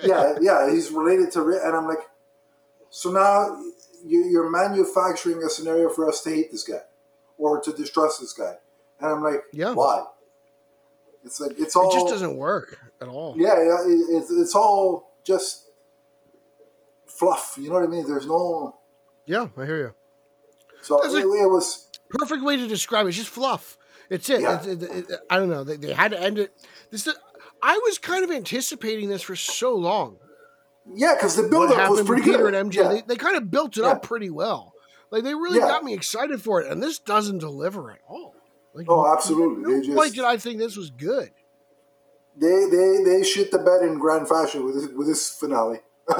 yeah, 0.04 0.36
yeah, 0.40 0.70
he's 0.72 0.90
related 0.90 1.30
to, 1.32 1.40
and 1.62 1.76
I'm 1.76 1.86
like, 1.86 1.98
so 2.90 3.10
now 3.10 3.58
you- 4.04 4.24
you're 4.24 4.48
manufacturing 4.50 5.42
a 5.42 5.48
scenario 5.50 5.88
for 5.90 6.08
us 6.08 6.22
to 6.22 6.30
hate 6.30 6.50
this 6.52 6.62
guy 6.64 6.80
or 7.38 7.60
to 7.60 7.72
distrust 7.72 8.20
this 8.20 8.32
guy, 8.32 8.54
and 9.00 9.10
I'm 9.10 9.22
like, 9.22 9.42
Yeah. 9.52 9.72
why? 9.72 10.04
It's 11.24 11.40
like 11.40 11.58
it's 11.58 11.74
all 11.76 11.90
It 11.90 11.94
just 11.94 12.06
doesn't 12.08 12.36
work 12.36 12.78
at 13.00 13.08
all. 13.08 13.34
yeah, 13.36 13.56
it's 13.58 14.30
it's 14.30 14.54
all 14.54 15.12
just 15.24 15.64
fluff. 17.06 17.56
You 17.60 17.68
know 17.68 17.74
what 17.74 17.84
I 17.84 17.88
mean? 17.88 18.06
There's 18.06 18.26
no. 18.26 18.76
Yeah, 19.26 19.48
I 19.56 19.64
hear 19.66 19.78
you. 19.78 19.94
So 20.82 21.02
it, 21.02 21.12
it- 21.12 21.24
it 21.42 21.50
was 21.50 21.88
perfect 22.10 22.44
way 22.44 22.56
to 22.56 22.66
describe 22.68 23.06
it. 23.06 23.08
It's 23.08 23.18
just 23.18 23.28
fluff. 23.30 23.76
It's 24.10 24.28
it. 24.30 24.40
Yeah. 24.40 24.60
It's- 24.60 24.66
it- 24.82 25.10
it- 25.10 25.20
I 25.30 25.36
don't 25.38 25.48
know. 25.50 25.64
They, 25.64 25.76
they 25.76 25.92
had 25.92 26.12
to 26.12 26.20
end 26.20 26.38
it. 26.38 26.52
This. 26.90 27.06
is, 27.06 27.14
I 27.62 27.76
was 27.84 27.98
kind 27.98 28.22
of 28.24 28.30
anticipating 28.30 29.08
this 29.08 29.22
for 29.22 29.34
so 29.36 29.74
long. 29.74 30.18
Yeah, 30.94 31.14
because 31.14 31.34
the 31.36 31.48
build 31.48 31.72
up 31.72 31.90
was 31.90 32.02
pretty 32.02 32.22
Peter 32.22 32.38
good. 32.44 32.54
and 32.54 32.70
MJ? 32.70 32.76
Yeah. 32.76 32.88
They, 32.88 33.02
they 33.02 33.16
kind 33.16 33.36
of 33.36 33.50
built 33.50 33.76
it 33.76 33.82
Yeah. 33.82 33.88
up 33.92 34.02
pretty 34.02 34.30
well. 34.30 34.72
Like 35.10 35.24
they 35.24 35.34
really 35.34 35.58
got 35.58 35.82
me 35.84 35.94
excited 35.94 36.40
for 36.42 36.60
it, 36.62 36.70
and 36.70 36.82
this 36.82 36.98
doesn't 36.98 37.38
deliver 37.38 37.90
at 37.90 37.98
all. 38.08 38.34
Like, 38.74 38.86
Oh, 38.88 39.12
absolutely. 39.12 39.62
No 39.62 39.80
They 39.80 39.86
just- 39.86 40.14
did 40.14 40.24
I 40.24 40.36
think 40.36 40.58
this 40.58 40.76
was 40.76 40.90
good. 40.90 41.30
They 42.38 42.66
they 42.70 43.02
they 43.02 43.22
shit 43.24 43.50
the 43.50 43.58
bed 43.58 43.82
in 43.82 43.98
grand 43.98 44.28
fashion 44.28 44.64
with 44.64 44.74
this, 44.74 44.86
with 44.92 45.06
this 45.08 45.30
finale. 45.30 45.80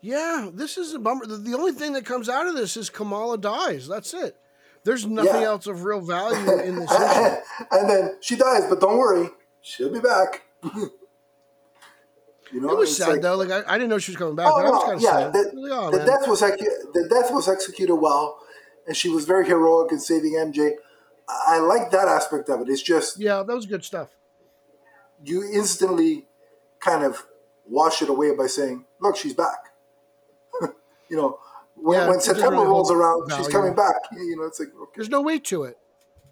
Yeah, 0.00 0.50
this 0.52 0.76
is 0.78 0.94
a 0.94 0.98
bummer. 0.98 1.26
The, 1.26 1.36
the 1.36 1.54
only 1.54 1.72
thing 1.72 1.94
that 1.94 2.04
comes 2.04 2.28
out 2.28 2.46
of 2.46 2.54
this 2.54 2.76
is 2.76 2.90
Kamala 2.90 3.38
dies. 3.38 3.88
That's 3.88 4.12
it. 4.14 4.36
There's 4.86 5.04
nothing 5.04 5.42
Yeah. 5.42 5.48
else 5.48 5.66
of 5.66 5.82
real 5.84 6.00
value 6.00 6.38
in 6.60 6.76
this 6.76 6.90
issue. 7.00 7.36
and 7.72 7.90
then 7.90 8.16
she 8.20 8.36
dies, 8.36 8.64
but 8.70 8.80
don't 8.80 8.96
worry, 8.98 9.28
she'll 9.60 9.92
be 9.92 10.00
back. 10.00 10.42
you 12.52 12.60
know, 12.60 12.70
It 12.70 12.78
was 12.78 12.96
sad 12.96 13.08
like- 13.08 13.20
though. 13.22 13.36
Like 13.36 13.50
I, 13.50 13.62
I 13.66 13.78
didn't 13.78 13.90
know 13.90 13.98
she 13.98 14.12
was 14.12 14.16
coming 14.18 14.36
back, 14.36 14.46
Oh, 14.48 14.56
but 14.56 14.66
I 14.66 14.70
was 14.70 14.80
no, 14.80 14.84
kind 14.86 14.96
of 14.96 15.02
yeah, 15.02 15.10
sad. 15.10 15.32
the- 15.32 15.60
Like, 15.60 15.72
oh, 15.72 15.90
the 15.90 16.04
death 16.04 16.28
was 16.28 16.40
the 16.40 17.06
death 17.10 17.30
was 17.32 17.48
executed 17.48 17.96
well, 17.96 18.38
and 18.86 18.96
she 18.96 19.08
was 19.08 19.24
very 19.24 19.46
heroic 19.46 19.90
in 19.92 19.98
saving 19.98 20.32
MJ. 20.34 20.72
I 21.28 21.56
I 21.56 21.58
like 21.58 21.90
that 21.90 22.06
aspect 22.08 22.48
of 22.48 22.60
it. 22.60 22.68
It's 22.68 22.82
just 22.82 23.18
Yeah, 23.18 23.42
that 23.42 23.54
was 23.54 23.66
good 23.66 23.84
stuff. 23.84 24.10
you 25.24 25.42
instantly 25.42 26.26
kind 26.78 27.02
of 27.02 27.26
wash 27.68 28.00
it 28.02 28.08
away 28.08 28.30
by 28.36 28.46
saying, 28.46 28.84
"Look, 29.00 29.16
she's 29.16 29.34
back." 29.34 29.72
you 31.10 31.16
know, 31.16 31.40
when, 31.76 31.98
Yeah, 31.98 32.08
when 32.08 32.20
September 32.20 32.52
really 32.56 32.66
rolls 32.66 32.90
around, 32.90 33.30
she's 33.36 33.48
coming 33.48 33.74
back. 33.74 33.94
You 34.12 34.36
know, 34.36 34.44
it's 34.44 34.58
like 34.60 34.68
okay, 34.68 34.90
There's 34.96 35.08
no 35.08 35.22
weight 35.22 35.44
to 35.46 35.64
it. 35.64 35.78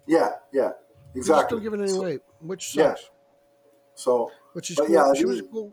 yeah, 0.07 0.31
yeah, 0.51 0.71
exactly. 1.15 1.59
give 1.61 1.73
it 1.73 1.79
any 1.79 1.89
So- 1.89 2.01
weight, 2.03 2.21
which 2.41 2.75
yeah. 2.75 2.95
sucks. 2.95 3.09
So, 3.97 4.29
Which 4.53 4.71
is 4.71 4.77
cool. 4.77 4.89
yeah, 4.89 5.13
she 5.13 5.25
was 5.25 5.41
cool. 5.51 5.71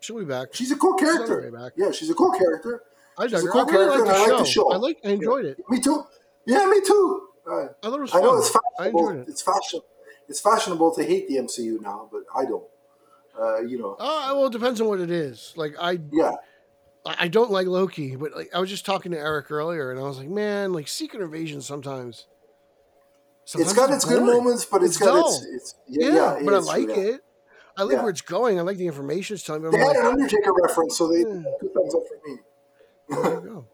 She'll 0.00 0.18
be 0.18 0.24
back. 0.24 0.48
she's 0.52 0.70
a 0.72 0.76
cool 0.76 0.94
character. 0.94 1.50
back. 1.50 1.72
Yeah, 1.76 1.90
she's 1.92 2.10
a 2.10 2.14
cool 2.14 2.32
character. 2.32 2.82
I 3.16 3.26
she's 3.28 3.32
dug 3.32 3.44
a 3.44 3.46
her. 3.46 3.50
I 3.50 3.52
cool 3.52 3.64
really 3.72 3.72
character, 3.72 4.04
liked 4.04 4.06
the, 4.06 4.14
I 4.14 4.36
like 4.36 4.44
the 4.44 4.50
show. 4.50 4.72
I 4.72 4.76
like. 4.76 4.98
I 5.04 5.08
enjoyed 5.10 5.44
it. 5.46 5.58
Me 5.70 5.80
too. 5.80 6.04
Yeah, 6.46 6.66
me 6.66 6.80
too. 6.84 7.28
Uh, 7.46 7.52
I 7.52 7.66
thought 7.82 7.98
it 7.98 8.00
was 8.00 8.10
I 8.10 8.14
fun. 8.14 8.22
know 8.24 8.38
it's 8.38 8.50
I 8.50 8.58
fashionable. 8.84 9.08
enjoyed 9.08 9.22
it. 9.22 9.28
It's 9.30 9.42
fashion. 9.42 9.80
It's 10.28 10.40
fashionable 10.40 10.94
to 10.94 11.04
hate 11.04 11.28
the 11.28 11.36
MCU 11.36 11.80
now, 11.80 12.08
but 12.12 12.22
I 12.34 12.44
don't. 12.44 12.64
Uh, 13.38 13.60
you 13.62 13.78
know, 13.78 13.96
Uh, 13.98 14.32
well, 14.34 14.46
it 14.46 14.52
depends 14.52 14.80
on 14.80 14.88
what 14.88 15.00
it 15.00 15.10
is. 15.10 15.52
Like 15.56 15.74
I, 15.80 16.00
yeah, 16.10 16.32
I 17.04 17.26
don't 17.28 17.50
like 17.50 17.66
Loki, 17.66 18.14
but 18.14 18.32
like 18.34 18.54
I 18.54 18.60
was 18.60 18.70
just 18.70 18.86
talking 18.86 19.10
to 19.12 19.18
Eric 19.18 19.50
earlier, 19.50 19.90
and 19.90 19.98
I 19.98 20.04
was 20.04 20.18
like, 20.18 20.28
man, 20.28 20.72
like 20.72 20.86
Secret 20.86 21.20
Invasion 21.22 21.60
sometimes. 21.60 22.26
sometimes 23.44 23.70
it's 23.72 23.78
got 23.78 23.92
its 23.92 24.04
good 24.04 24.22
moments, 24.22 24.64
but 24.64 24.82
It's 24.84 24.96
it's 24.96 25.04
got 25.04 25.18
its, 25.18 25.44
it's 25.52 25.74
Yeah, 25.88 26.14
yeah, 26.14 26.40
but 26.44 26.54
I 26.54 26.58
like 26.58 26.88
yeah. 26.88 26.94
it. 26.96 27.20
I 27.76 27.82
like 27.82 27.94
Yeah. 27.94 28.02
where 28.02 28.10
it's 28.10 28.20
going. 28.20 28.58
I 28.58 28.62
like 28.62 28.76
the 28.76 28.86
information 28.86 29.34
it's 29.34 29.42
telling 29.42 29.62
me. 29.62 29.70
They 29.70 29.78
I'm 29.78 29.82
had 29.82 29.96
like, 29.96 30.04
an 30.04 30.06
Undertaker 30.12 30.52
reference, 30.62 30.96
so 30.96 31.08
they 31.08 31.18
Yeah. 31.20 31.42
two 31.60 31.70
thumbs 31.74 31.94
up 31.94 32.02
for 32.06 32.28
me. 32.28 32.38
there 33.08 33.34
you 33.34 33.40
go. 33.54 33.64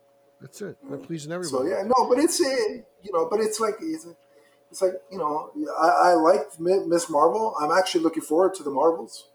That's 0.40 0.62
it. 0.62 0.76
I'm 0.90 1.00
pleasing 1.02 1.30
everybody. 1.32 1.68
So 1.68 1.76
yeah, 1.76 1.82
no, 1.82 2.08
but 2.08 2.18
it's 2.18 2.40
a 2.40 2.82
you 3.02 3.12
know, 3.12 3.26
but 3.30 3.40
it's 3.40 3.60
like 3.60 3.74
it's, 3.82 4.06
it's 4.70 4.80
like 4.80 4.92
you 5.10 5.18
know, 5.18 5.50
I, 5.78 5.88
I 5.88 6.12
liked 6.14 6.58
Miss 6.60 7.10
Marvel. 7.10 7.54
I'm 7.60 7.72
actually 7.76 8.04
looking 8.04 8.22
forward 8.22 8.54
to 8.54 8.62
the 8.62 8.70
Marvels. 8.70 9.28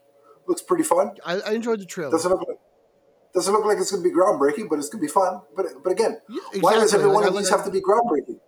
Looks 0.48 0.62
pretty 0.62 0.82
fun. 0.84 1.12
I, 1.24 1.40
I 1.40 1.52
enjoyed 1.52 1.78
the 1.80 1.84
trailer. 1.86 2.10
Doesn't 2.10 2.30
look 2.30 2.46
like 2.48 2.58
doesn't 3.34 3.52
look 3.52 3.64
like 3.64 3.78
it's 3.78 3.90
going 3.90 4.02
to 4.02 4.08
be 4.08 4.14
groundbreaking, 4.14 4.68
but 4.70 4.78
it's 4.78 4.88
going 4.88 5.00
to 5.02 5.06
be 5.06 5.08
fun. 5.12 5.40
But 5.56 5.66
but 5.82 5.90
again, 5.92 6.20
Yeah, 6.28 6.40
why 6.60 6.74
does 6.74 6.84
exactly. 6.84 7.04
every 7.04 7.14
one 7.14 7.26
of 7.26 7.34
these 7.36 7.48
have 7.50 7.64
to 7.64 7.70
be 7.70 7.80
groundbreaking? 7.80 8.38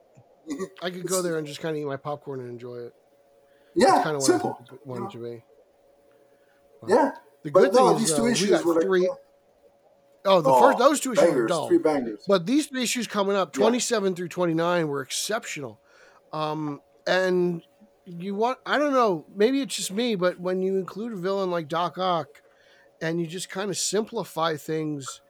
I 0.82 0.90
could 0.90 1.06
go 1.06 1.22
there 1.22 1.38
and 1.38 1.46
just 1.46 1.60
kind 1.60 1.76
of 1.76 1.82
eat 1.82 1.86
my 1.86 1.96
popcorn 1.96 2.40
and 2.40 2.48
enjoy 2.48 2.76
it. 2.76 2.94
Yeah, 3.74 3.86
That's 3.90 4.04
kind 4.04 4.16
of 4.16 4.22
what 4.22 4.26
simple. 4.26 4.54
Think 4.54 4.80
it 4.80 4.86
wanted 4.86 5.10
to 5.10 5.18
be. 5.18 5.42
Yeah, 6.86 7.10
The 7.42 7.50
but 7.50 7.60
good 7.60 7.74
no, 7.74 7.88
thing 7.88 7.96
is 8.02 8.08
these 8.08 8.16
two 8.16 8.22
we 8.24 8.32
issues 8.32 8.50
got 8.50 8.64
were 8.64 8.80
three. 8.80 9.08
oh, 9.08 9.16
Oh, 10.28 10.40
the 10.40 10.50
oh, 10.50 10.60
first 10.60 10.78
those 10.78 11.00
two 11.00 11.12
issues 11.12 11.32
were 11.34 11.46
dull. 11.46 11.68
three 11.68 11.78
bangers. 11.78 12.24
But 12.26 12.46
these 12.46 12.66
three 12.66 12.82
issues 12.82 13.06
coming 13.06 13.36
up, 13.36 13.54
Yeah. 13.56 13.62
27 13.62 14.14
through 14.16 14.28
29, 14.28 14.88
were 14.88 15.00
exceptional. 15.02 15.80
Um, 16.32 16.80
and 17.06 17.62
you 18.04 18.34
want, 18.34 18.58
I 18.66 18.78
don't 18.78 18.92
know, 18.92 19.24
maybe 19.34 19.60
it's 19.60 19.76
just 19.76 19.92
me, 19.92 20.14
but 20.16 20.38
when 20.40 20.62
you 20.62 20.76
include 20.76 21.12
a 21.12 21.16
villain 21.16 21.50
like 21.50 21.68
Doc 21.68 21.98
Ock 21.98 22.28
and 23.00 23.20
you 23.20 23.26
just 23.26 23.48
kind 23.48 23.70
of 23.70 23.76
simplify 23.76 24.56
things, 24.56 25.20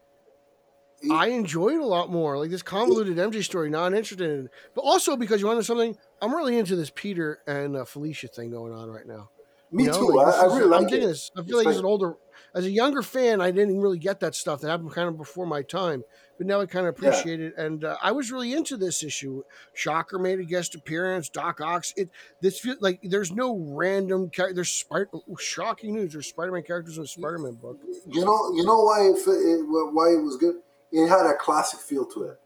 I 1.10 1.28
enjoy 1.28 1.70
it 1.74 1.80
a 1.80 1.86
lot 1.86 2.10
more. 2.10 2.38
Like 2.38 2.50
this 2.50 2.62
convoluted 2.62 3.16
MJ 3.16 3.44
story, 3.44 3.68
not 3.70 3.92
interested 3.94 4.30
in. 4.30 4.48
But 4.74 4.82
also 4.82 5.16
because 5.16 5.40
you 5.40 5.46
want 5.46 5.56
to 5.56 5.58
know 5.60 5.62
something, 5.80 5.96
I'm 6.22 6.34
really 6.34 6.58
into 6.58 6.74
this 6.76 6.90
Peter 6.94 7.40
and 7.46 7.76
uh, 7.76 7.84
Felicia 7.84 8.28
thing 8.28 8.50
going 8.50 8.72
on 8.72 8.90
right 8.90 9.06
now. 9.06 9.30
Me 9.70 9.84
You 9.84 9.90
know, 9.90 9.98
too. 9.98 10.14
like, 10.16 10.34
I, 10.34 10.40
I 10.42 10.46
is- 10.46 10.52
really 10.54 10.64
I'm 10.64 10.70
like 10.70 10.88
digging 10.88 11.04
it. 11.04 11.08
this. 11.08 11.30
I 11.36 11.42
feel 11.42 11.58
It's 11.58 11.66
like, 11.66 11.66
like- 11.66 11.76
an 11.80 11.84
older, 11.84 12.14
as 12.55 12.64
a 12.64 12.70
younger 12.70 13.03
fan, 13.03 13.41
I 13.41 13.51
didn't 13.51 13.80
really 13.80 13.99
get 13.99 14.20
that 14.20 14.34
stuff. 14.34 14.61
That 14.61 14.70
happened 14.70 14.93
kind 14.93 15.09
of 15.09 15.16
before 15.16 15.47
my 15.47 15.62
time, 15.62 16.05
but 16.39 16.47
now 16.47 16.61
I 16.61 16.66
kind 16.66 16.87
of 16.87 16.97
Yeah. 17.01 17.09
appreciate 17.11 17.41
it. 17.41 17.55
And 17.57 17.84
uh, 17.84 17.97
I 18.03 18.12
was 18.12 18.30
really 18.32 18.53
into 18.53 18.76
this 18.76 19.03
issue. 19.03 19.43
Shocker 19.74 20.18
made 20.18 20.39
a 20.41 20.45
guest 20.45 20.74
appearance. 20.74 21.28
Doc 21.28 21.61
Ox. 21.61 21.93
It 21.97 22.11
this 22.41 22.59
feel 22.59 22.76
like 22.80 23.01
there's 23.03 23.32
no 23.32 23.57
random. 23.59 24.30
Char- 24.30 24.53
there's 24.53 24.68
Spider. 24.70 25.09
Shocking 25.39 25.95
news. 25.95 26.12
There's 26.12 26.28
Spider-Man 26.28 26.62
characters 26.62 26.99
in 26.99 27.05
a 27.05 27.07
Spider-Man 27.07 27.55
book. 27.55 27.78
You 28.09 28.24
know, 28.24 28.53
you 28.55 28.64
know 28.64 28.82
why 28.82 29.01
it, 29.03 29.16
it 29.16 29.61
why 29.93 30.11
it 30.11 30.22
was 30.22 30.37
good. 30.39 30.57
It 30.93 31.09
had 31.09 31.26
a 31.26 31.34
classic 31.34 31.80
feel 31.80 32.07
to 32.07 32.22
it. 32.24 32.41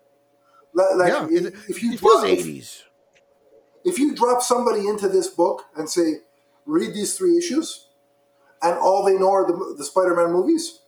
Like, 0.73 1.09
yeah, 1.09 1.27
if, 1.31 1.47
it, 1.47 1.55
if 1.69 1.83
you 1.83 1.93
it 1.93 2.01
feels 2.01 2.21
drop, 2.23 2.27
if, 2.33 2.47
80s. 2.47 2.83
if 3.85 3.99
you 3.99 4.15
drop 4.15 4.41
somebody 4.41 4.87
into 4.87 5.09
this 5.09 5.27
book 5.29 5.65
and 5.77 5.91
say, 5.91 6.19
read 6.65 6.95
these 6.95 7.17
three 7.19 7.37
issues, 7.37 7.89
and 8.63 8.79
all 8.79 9.05
they 9.05 9.15
know 9.19 9.31
are 9.33 9.47
the, 9.47 9.75
the 9.79 9.85
Spider-Man 9.85 10.33
movies, 10.33 10.81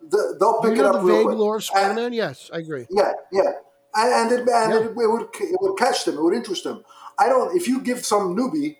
the, 0.00 0.36
they'll 0.38 0.60
pick 0.60 0.76
You 0.76 0.80
it 0.80 0.82
know 0.84 0.90
up 0.98 1.04
the 1.04 1.12
vague 1.12 1.24
quick. 1.26 1.38
lore 1.38 1.56
of 1.56 1.64
Spider-Man. 1.64 2.12
yes, 2.12 2.50
I 2.52 2.58
agree. 2.58 2.86
Yeah, 2.90 3.12
yeah, 3.32 3.52
and, 3.94 4.12
and, 4.12 4.32
it, 4.32 4.38
and 4.40 4.72
Yeah. 4.72 4.78
it, 4.80 4.86
it 4.90 4.94
would 4.94 5.28
it 5.40 5.58
would 5.60 5.76
catch 5.78 6.04
them. 6.04 6.16
It 6.16 6.22
would 6.22 6.34
interest 6.34 6.64
them. 6.64 6.84
I 7.18 7.28
don't. 7.28 7.56
If 7.56 7.66
you 7.68 7.80
give 7.80 8.04
some 8.06 8.36
newbie 8.36 8.76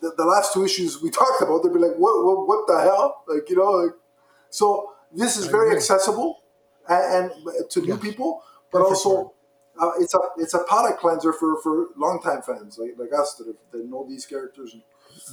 the, 0.00 0.12
the 0.16 0.24
last 0.24 0.52
two 0.52 0.64
issues 0.64 1.02
we 1.02 1.10
talked 1.22 1.40
about, 1.42 1.62
they'd 1.62 1.72
be 1.72 1.78
like, 1.78 1.96
"What? 1.96 2.24
What, 2.24 2.46
what 2.48 2.66
the 2.66 2.80
hell?" 2.80 3.24
Like 3.26 3.48
you 3.50 3.56
know. 3.56 3.70
Like, 3.70 3.92
so 4.50 4.92
this 5.12 5.36
is 5.36 5.48
I 5.48 5.50
very 5.50 5.66
agree. 5.68 5.76
accessible 5.78 6.42
and, 6.88 7.30
and 7.32 7.70
to 7.70 7.80
new 7.80 7.94
Yes. 7.94 8.00
people, 8.00 8.42
but 8.70 8.80
Perfect 8.80 8.96
also 9.06 9.32
uh, 9.80 9.92
it's 9.98 10.14
a 10.14 10.18
it's 10.36 10.54
a 10.54 10.64
palate 10.68 10.98
cleanser 10.98 11.32
for 11.32 11.60
for 11.62 11.86
longtime 11.96 12.42
fans 12.42 12.78
like 12.78 12.94
like 12.98 13.10
us 13.18 13.34
that 13.36 13.46
have, 13.46 13.56
that 13.72 13.84
know 13.88 14.06
these 14.08 14.26
characters. 14.26 14.74
And, 14.74 14.82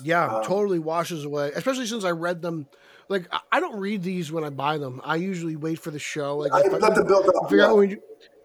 Yeah, 0.03 0.37
Um, 0.37 0.43
totally 0.43 0.79
washes 0.79 1.25
away. 1.25 1.51
Especially 1.55 1.85
since 1.85 2.03
I 2.03 2.11
read 2.11 2.41
them. 2.41 2.67
Like 3.07 3.27
I- 3.51 3.59
don't 3.59 3.79
read 3.79 4.01
these 4.03 4.31
when 4.31 4.43
I 4.43 4.49
buy 4.49 4.77
them. 4.77 4.99
I 5.03 5.15
usually 5.17 5.55
wait 5.55 5.79
for 5.79 5.91
the 5.91 5.99
show. 5.99 6.37
Like 6.37 6.51
I 6.53 6.61
I- 6.61 6.77
let 6.79 6.95
them 6.95 7.05
build 7.07 7.27
up. 7.29 7.49
figure 7.49 7.63
out 7.65 7.77
when 7.77 7.89
we 7.89 7.97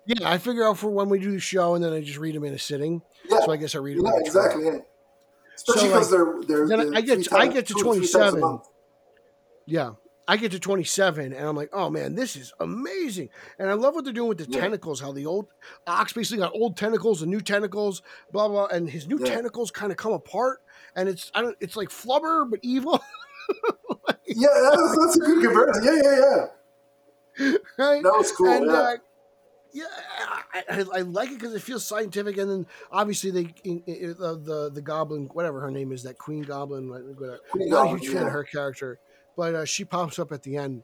yeah, 0.07 0.29
I 0.31 0.39
figure 0.39 0.65
out 0.65 0.77
for 0.79 0.91
when 0.91 1.09
we 1.09 1.19
do 1.19 1.31
the 1.31 1.39
show, 1.39 1.75
and 1.75 1.85
then 1.85 1.93
I 1.93 2.01
just 2.01 2.19
read 2.19 2.35
them 2.35 2.45
in 2.45 2.53
a 2.55 2.59
sitting. 2.59 3.01
yeah, 3.31 3.41
So 3.45 3.53
I 3.53 3.57
guess 3.57 3.75
I 3.75 3.79
read 3.79 3.99
them. 3.99 4.07
yeah 4.07 4.13
exactly. 4.19 4.65
Yeah. 4.65 4.79
Especially 5.55 5.83
So, 5.83 5.89
because 5.89 6.11
they're 6.11 6.67
they're, 6.67 6.67
they're 6.67 6.95
I 6.95 7.01
get 7.01 7.23
to- 7.25 7.37
I 7.37 7.47
get 7.47 7.67
to 7.69 7.75
two 7.75 7.81
three 7.81 8.07
times 8.09 8.15
a 8.15 8.19
27. 8.41 8.61
Yeah, 9.67 9.91
I 10.31 10.37
get 10.37 10.53
to 10.53 10.61
twenty 10.61 10.85
seven, 10.85 11.33
and 11.33 11.45
I'm 11.49 11.57
like, 11.57 11.71
oh 11.73 11.91
man, 11.91 12.15
this 12.15 12.37
is 12.37 12.53
amazing. 12.61 13.31
And 13.59 13.69
I 13.69 13.73
love 13.73 13.97
what 13.97 14.05
they're 14.05 14.13
doing 14.13 14.29
with 14.29 14.39
the 14.39 14.47
Yeah. 14.49 14.61
tentacles. 14.61 15.01
How 15.01 15.11
the 15.11 15.27
old 15.27 15.49
Ox 15.89 16.13
basically 16.13 16.39
got 16.39 16.53
old 16.55 16.77
tentacles 16.77 17.21
and 17.23 17.31
new 17.33 17.41
tentacles, 17.41 18.03
blah 18.31 18.47
blah, 18.47 18.67
and 18.67 18.89
his 18.89 19.09
new 19.09 19.19
Yeah. 19.19 19.35
tentacles 19.35 19.73
kind 19.73 19.91
of 19.91 19.99
come 19.99 20.13
apart, 20.13 20.61
and 20.95 21.09
it's 21.09 21.33
I 21.35 21.43
don't, 21.43 21.57
it's 21.59 21.75
like 21.75 21.89
Flubber 21.89 22.49
but 22.49 22.61
evil. 22.63 23.01
Yeah, 24.27 24.47
that's, 24.71 24.97
that's 24.97 25.17
a 25.17 25.21
good 25.21 25.43
comparison. 25.43 25.85
Yeah, 25.85 26.01
yeah, 26.05 26.47
yeah. 27.41 27.57
right? 27.79 28.03
That 28.03 28.15
was 28.17 28.31
cool. 28.31 28.47
and 28.47 28.67
yeah. 28.67 28.73
uh, 28.73 28.97
yeah, 29.73 29.85
I, 30.55 30.63
I, 30.71 30.85
I 30.99 31.01
like 31.01 31.31
it 31.31 31.39
because 31.41 31.55
it 31.55 31.63
feels 31.63 31.85
scientific, 31.85 32.39
and 32.39 32.49
then 32.49 32.67
obviously 32.93 33.33
they 33.33 33.53
in, 33.65 33.83
in, 33.87 34.17
uh, 34.23 34.35
the 34.35 34.71
the 34.73 34.83
goblin, 34.83 35.29
whatever 35.33 35.61
her 35.61 35.71
name 35.73 35.91
is, 35.91 36.05
that 36.05 36.19
Queen 36.19 36.43
Goblin, 36.43 36.89
like, 36.89 37.03
whatever. 37.19 37.41
Queen 37.51 37.71
Not 37.71 37.87
a 37.87 37.89
huge 37.91 38.07
fan 38.07 38.23
yeah. 38.23 38.27
of 38.29 38.33
her 38.33 38.45
character, 38.45 39.01
but 39.37 39.55
uh, 39.55 39.65
she 39.65 39.85
pops 39.85 40.19
up 40.19 40.33
at 40.33 40.43
the 40.43 40.57
end. 40.57 40.83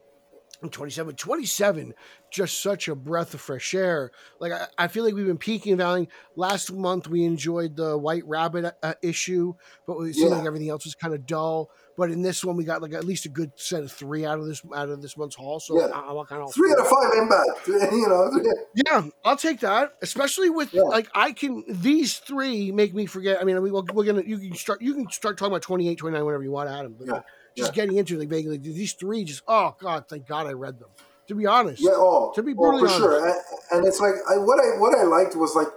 in 0.63 0.69
27 0.69 1.15
27 1.15 1.93
just 2.31 2.61
such 2.61 2.87
a 2.87 2.95
breath 2.95 3.33
of 3.35 3.39
fresh 3.41 3.73
air 3.75 4.09
like 4.39 4.51
i, 4.51 4.65
I 4.77 4.87
feel 4.87 5.03
like 5.05 5.13
we've 5.13 5.27
been 5.27 5.37
peaking 5.37 5.73
and 5.73 5.81
valleying 5.81 6.07
last 6.35 6.71
month 6.73 7.07
we 7.07 7.23
enjoyed 7.25 7.75
the 7.75 7.95
white 7.97 8.23
rabbit 8.25 8.73
uh, 8.81 8.93
issue 9.03 9.53
but 9.85 9.97
it 9.99 10.15
seemed 10.15 10.31
Yeah. 10.31 10.37
like 10.37 10.47
everything 10.47 10.69
else 10.69 10.83
was 10.85 10.95
kind 10.95 11.13
of 11.13 11.25
dull 11.27 11.69
but 11.95 12.09
in 12.11 12.23
this 12.23 12.43
one 12.43 12.57
we 12.57 12.63
got 12.63 12.81
like 12.81 12.93
at 12.93 13.03
least 13.05 13.25
a 13.25 13.29
good 13.29 13.51
set 13.55 13.83
of 13.83 13.91
three 13.91 14.25
out 14.25 14.39
of 14.39 14.45
this 14.47 14.61
out 14.75 14.89
of 14.89 14.99
this 15.01 15.15
month's 15.15 15.35
haul 15.35 15.59
so 15.59 15.79
Yeah. 15.79 15.87
I, 15.93 16.09
am 16.11 16.25
kind 16.25 16.41
of 16.41 16.51
Three 16.53 16.71
out 16.71 16.79
of 16.79 16.87
five 16.87 17.13
impact. 17.15 17.67
You 17.93 18.07
know, 18.07 18.31
yeah, 18.85 19.09
I'll 19.25 19.37
take 19.37 19.59
that. 19.61 19.93
Especially 20.01 20.49
with 20.49 20.73
Yeah. 20.73 20.81
like 20.83 21.07
I 21.13 21.31
can 21.33 21.63
these 21.67 22.17
three 22.17 22.71
make 22.71 22.93
me 22.95 23.05
forget. 23.05 23.39
I 23.39 23.43
mean, 23.43 23.61
we, 23.61 23.71
we're 23.71 23.81
gonna 24.03 24.23
you 24.25 24.37
can 24.39 24.55
start 24.55 24.81
you 24.81 24.93
can 24.95 25.09
start 25.11 25.37
talking 25.37 25.51
about 25.51 25.61
28, 25.63 25.95
29 25.97 26.25
whenever 26.25 26.43
you 26.43 26.51
want, 26.51 26.69
Adam. 26.69 26.95
But 26.97 27.07
Yeah, 27.07 27.21
just 27.57 27.71
yeah. 27.71 27.83
getting 27.83 27.97
into 27.97 28.15
it, 28.15 28.19
like 28.19 28.29
vaguely 28.29 28.57
these 28.57 28.93
three 28.93 29.23
just 29.23 29.41
oh 29.47 29.75
god, 29.79 30.05
thank 30.07 30.27
God 30.27 30.47
I 30.47 30.53
read 30.53 30.79
them. 30.79 30.89
To 31.27 31.35
be 31.35 31.45
honest, 31.45 31.81
yeah. 31.81 31.91
Oh, 31.93 32.31
To 32.35 32.43
be 32.43 32.53
oh, 32.53 32.55
brutally 32.55 32.89
for 32.89 32.97
sure. 32.97 33.27
And, 33.27 33.35
and 33.71 33.85
it's 33.85 33.99
like 33.99 34.13
I, 34.29 34.37
what 34.37 34.59
I 34.59 34.79
what 34.79 34.97
I 34.97 35.03
liked 35.03 35.35
was 35.35 35.55
like 35.55 35.67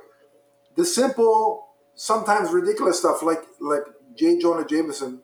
the 0.77 0.85
simple, 0.85 1.67
sometimes 1.95 2.51
ridiculous 2.51 2.99
stuff 3.01 3.23
like 3.23 3.41
like 3.61 3.83
J. 4.17 4.39
Jonah 4.39 4.67
Jameson 4.67 5.23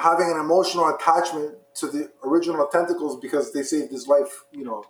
having 0.00 0.30
an 0.30 0.38
emotional 0.40 0.88
attachment 0.88 1.56
to 1.74 1.86
the 1.86 2.10
original 2.24 2.66
tentacles 2.66 3.18
because 3.20 3.52
they 3.52 3.62
saved 3.62 3.92
his 3.92 4.08
life, 4.08 4.44
you 4.52 4.64
know, 4.64 4.84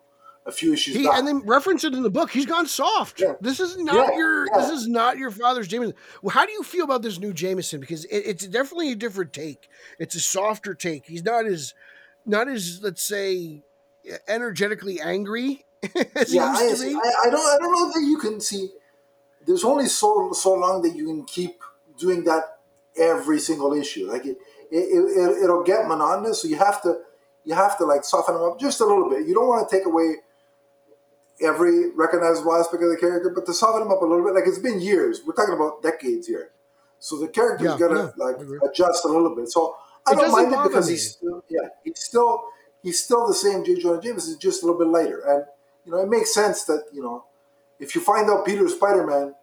a 0.48 0.52
few 0.52 0.72
issues 0.72 0.96
He 0.96 1.04
back. 1.04 1.18
and 1.18 1.28
then 1.28 1.40
reference 1.44 1.84
it 1.84 1.92
in 1.94 2.02
the 2.02 2.10
book. 2.10 2.30
He's 2.30 2.46
gone 2.46 2.66
soft. 2.66 3.20
Yeah. 3.20 3.34
This 3.40 3.60
is 3.60 3.76
not 3.76 3.94
Yeah, 4.12 4.16
your. 4.18 4.46
yeah. 4.46 4.58
This 4.60 4.70
is 4.70 4.88
not 4.88 5.18
your 5.18 5.30
father's 5.30 5.68
Jameson. 5.68 5.94
Well, 6.22 6.30
how 6.30 6.46
do 6.46 6.52
you 6.52 6.62
feel 6.62 6.84
about 6.84 7.02
this 7.02 7.18
new 7.20 7.32
Jameson? 7.32 7.78
Because 7.80 8.04
it, 8.06 8.16
it's 8.26 8.46
definitely 8.46 8.90
a 8.92 8.96
different 8.96 9.32
take. 9.32 9.68
It's 9.98 10.14
a 10.14 10.20
softer 10.20 10.74
take. 10.74 11.06
He's 11.06 11.22
not 11.22 11.46
as, 11.46 11.74
not 12.26 12.48
as 12.48 12.80
let's 12.82 13.02
say, 13.02 13.62
energetically 14.26 15.00
angry 15.00 15.64
as 16.14 16.32
yeah, 16.34 16.56
he 16.58 16.64
I, 16.64 16.68
used 16.70 16.82
to 16.82 16.88
be. 16.88 16.94
I, 16.94 17.26
I 17.26 17.30
don't 17.30 17.40
I 17.40 17.56
don't 17.60 17.72
know 17.72 17.92
that 18.00 18.06
you 18.06 18.18
can 18.18 18.40
see. 18.40 18.70
There's 19.46 19.64
only 19.64 19.86
so 19.86 20.32
so 20.32 20.54
long 20.54 20.82
that 20.82 20.94
you 20.96 21.06
can 21.06 21.24
keep 21.24 21.60
doing 21.98 22.24
that 22.24 22.58
every 22.98 23.38
single 23.38 23.72
issue. 23.74 24.10
Like 24.10 24.26
it, 24.26 24.38
it, 24.70 24.76
it 24.76 25.44
it'll 25.44 25.62
get 25.62 25.86
monotonous. 25.86 26.42
So 26.42 26.48
you 26.48 26.56
have 26.56 26.82
to 26.82 27.00
you 27.44 27.54
have 27.54 27.78
to 27.78 27.84
like 27.84 28.04
soften 28.04 28.34
them 28.34 28.44
up 28.44 28.58
just 28.58 28.80
a 28.80 28.84
little 28.86 29.08
bit. 29.08 29.26
You 29.26 29.34
don't 29.34 29.46
want 29.48 29.68
to 29.68 29.76
take 29.76 29.86
away 29.86 30.16
every 31.40 31.90
recognizable 31.92 32.54
aspect 32.54 32.82
of 32.82 32.90
the 32.90 32.96
character, 32.96 33.30
but 33.34 33.46
to 33.46 33.54
soften 33.54 33.82
them 33.82 33.92
up 33.92 34.02
a 34.02 34.04
little 34.04 34.24
bit. 34.24 34.34
Like 34.34 34.44
it's 34.46 34.58
been 34.58 34.80
years. 34.80 35.20
We're 35.26 35.34
talking 35.34 35.54
about 35.54 35.82
decades 35.82 36.26
here. 36.26 36.50
So 36.98 37.18
the 37.18 37.28
character's 37.28 37.66
Yeah, 37.72 37.78
got 37.78 37.88
to 37.88 38.12
yeah, 38.18 38.24
like 38.24 38.36
adjust 38.68 39.04
a 39.04 39.08
little 39.08 39.34
bit. 39.34 39.48
So 39.48 39.76
I 40.06 40.12
It 40.12 40.16
don't 40.16 40.32
mind 40.32 40.52
it 40.52 40.62
because 40.64 40.86
me. 40.86 40.92
he's 40.94 41.12
still 41.12 41.44
yeah 41.48 41.68
he's 41.84 42.00
still 42.00 42.42
he's 42.82 43.02
still 43.04 43.26
the 43.28 43.34
same 43.34 43.64
J. 43.64 43.80
Jonah 43.80 44.00
Jameson, 44.00 44.36
just 44.40 44.62
a 44.62 44.66
little 44.66 44.78
bit 44.80 44.88
lighter. 44.88 45.20
And 45.20 45.44
you 45.84 45.92
know 45.92 45.98
it 45.98 46.08
makes 46.08 46.34
sense 46.34 46.64
that 46.64 46.84
you 46.92 47.02
know 47.02 47.24
if 47.78 47.94
you 47.94 48.00
find 48.00 48.28
out 48.28 48.44
Peter's 48.44 48.74
Spider 48.74 49.06
Man, 49.06 49.34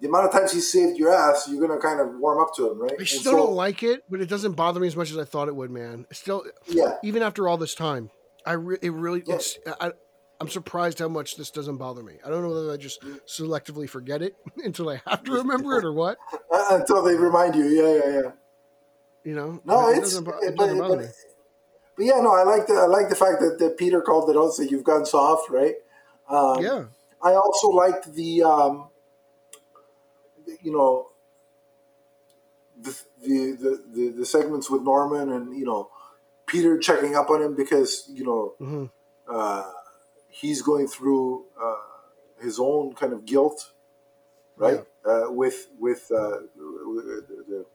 the 0.00 0.08
amount 0.08 0.26
of 0.26 0.32
times 0.32 0.52
he 0.52 0.60
saved 0.60 0.98
your 0.98 1.10
ass, 1.10 1.48
you're 1.48 1.66
gonna 1.66 1.80
kind 1.80 2.00
of 2.00 2.18
warm 2.18 2.38
up 2.42 2.54
to 2.56 2.70
him, 2.70 2.78
right? 2.82 2.92
I 3.00 3.04
still 3.04 3.22
so- 3.32 3.36
don't 3.38 3.54
like 3.54 3.82
it, 3.82 4.04
but 4.10 4.20
it 4.20 4.28
doesn't 4.28 4.52
bother 4.52 4.78
me 4.80 4.86
as 4.88 4.96
much 4.96 5.10
as 5.10 5.16
I 5.16 5.24
thought 5.24 5.48
it 5.48 5.56
would, 5.56 5.70
man. 5.70 6.06
Still, 6.12 6.44
Yeah, 6.66 6.98
even 7.02 7.22
after 7.22 7.48
all 7.48 7.56
this 7.56 7.74
time, 7.74 8.10
I 8.44 8.52
re- 8.52 8.78
it 8.82 8.92
really 8.92 9.22
Yeah. 9.24 9.36
it's 9.36 9.58
I, 9.80 9.92
I'm 10.40 10.48
surprised 10.48 10.98
how 10.98 11.08
much 11.08 11.36
this 11.36 11.50
doesn't 11.50 11.78
bother 11.78 12.02
me. 12.02 12.18
I 12.24 12.28
don't 12.28 12.42
know 12.42 12.50
whether 12.50 12.70
I 12.72 12.76
just 12.76 13.02
selectively 13.26 13.88
forget 13.88 14.22
it 14.22 14.34
until 14.58 14.88
I 14.90 15.00
have 15.06 15.24
to 15.24 15.32
remember 15.32 15.78
it 15.78 15.84
or 15.84 15.92
what. 15.92 16.18
Uh, 16.52 16.66
until 16.72 17.02
they 17.02 17.14
remind 17.14 17.54
you. 17.54 17.64
Yeah, 17.64 17.94
yeah, 18.04 18.20
yeah. 18.22 18.30
You 19.24 19.34
know, 19.34 19.60
No, 19.64 19.88
it 19.88 19.98
it's 19.98 20.12
doesn't, 20.12 20.28
it- 20.28 20.56
doesn't 20.56 20.78
but, 20.78 20.78
bother 20.78 20.96
but, 20.96 21.04
me. 21.06 21.10
but 21.96 22.04
yeah, 22.04 22.20
no, 22.20 22.34
I 22.34 22.42
like 22.44 22.66
the 22.66 22.74
I 22.74 22.86
like 22.86 23.08
the 23.08 23.16
fact 23.16 23.40
that, 23.40 23.56
that 23.58 23.76
Peter 23.78 24.00
called 24.00 24.30
it 24.30 24.36
out. 24.36 24.52
So 24.52 24.62
you've 24.62 24.84
gone 24.84 25.04
soft, 25.06 25.50
right? 25.50 25.74
Um, 26.28 26.62
Yeah, 26.62 26.84
I 27.22 27.32
also 27.32 27.68
liked 27.68 28.12
the, 28.14 28.42
um, 28.42 28.88
you 30.62 30.72
know, 30.72 31.08
the, 32.80 32.94
the 33.22 33.82
the 33.94 34.08
the 34.18 34.26
segments 34.26 34.70
with 34.70 34.82
Norman 34.82 35.32
and 35.32 35.56
you 35.58 35.64
know 35.64 35.90
Peter 36.46 36.78
checking 36.78 37.16
up 37.16 37.30
on 37.30 37.42
him 37.42 37.56
because 37.56 38.08
you 38.12 38.24
know 38.24 38.54
hmm 38.58 38.84
uh, 39.32 39.64
he's 40.40 40.62
going 40.62 40.86
through 40.86 41.44
uh, 41.62 41.76
his 42.42 42.58
own 42.58 42.94
kind 42.94 43.12
of 43.12 43.24
guilt, 43.24 43.72
right? 44.56 44.84
Uh, 45.04 45.30
with 45.30 45.68
with 45.78 46.10
uh, 46.12 46.40
the, 46.56 47.26
the 47.48 47.66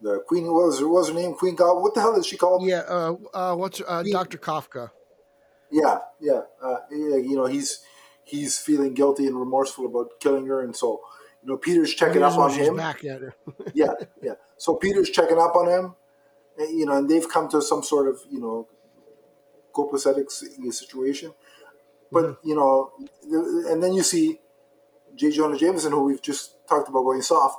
the 0.00 0.20
Queen 0.26 0.44
what 0.44 0.66
was 0.66 0.80
her, 0.80 0.88
what 0.88 1.00
was 1.00 1.08
her 1.08 1.14
name? 1.14 1.34
Queen 1.34 1.54
God. 1.54 1.80
What 1.80 1.94
the 1.94 2.00
hell 2.00 2.16
is 2.16 2.26
she 2.26 2.36
called? 2.36 2.64
yeah. 2.64 2.82
Uh, 2.88 3.16
uh, 3.34 3.54
what's 3.54 3.80
uh, 3.86 4.02
Doctor 4.10 4.38
Kafka? 4.38 4.90
Yeah, 5.70 5.98
yeah, 6.20 6.42
uh, 6.62 6.76
yeah. 6.90 7.16
You 7.16 7.36
know, 7.36 7.46
he's 7.46 7.80
he's 8.24 8.58
feeling 8.58 8.94
guilty 8.94 9.26
and 9.26 9.38
remorseful 9.38 9.86
about 9.86 10.20
killing 10.20 10.46
her, 10.46 10.62
and 10.62 10.74
so 10.74 11.00
you 11.42 11.50
know 11.50 11.56
Peter's 11.56 11.94
checking 11.94 12.22
up 12.22 12.36
on 12.38 12.52
him. 12.52 12.76
back 12.76 13.02
yet. 13.02 13.20
yeah, 13.74 13.92
yeah. 14.22 14.34
So 14.56 14.74
Peter's 14.76 15.10
checking 15.10 15.38
up 15.38 15.54
on 15.54 15.68
him, 15.68 15.94
and, 16.58 16.78
you 16.78 16.86
know, 16.86 16.96
and 16.96 17.08
they've 17.08 17.28
come 17.28 17.48
to 17.50 17.60
some 17.60 17.82
sort 17.82 18.08
of 18.08 18.20
you 18.30 18.40
know 18.40 18.68
copacetic 19.72 20.30
situation. 20.30 21.32
But 22.12 22.24
Mm-hmm. 22.24 22.48
you 22.48 22.54
know, 22.56 22.90
and 23.70 23.82
then 23.82 23.92
you 23.92 24.02
see 24.02 24.40
J. 25.14 25.30
Jonah 25.30 25.58
Jameson, 25.58 25.92
who 25.92 26.04
we've 26.04 26.22
just 26.22 26.56
talked 26.68 26.88
about 26.88 27.02
going 27.04 27.22
soft, 27.22 27.58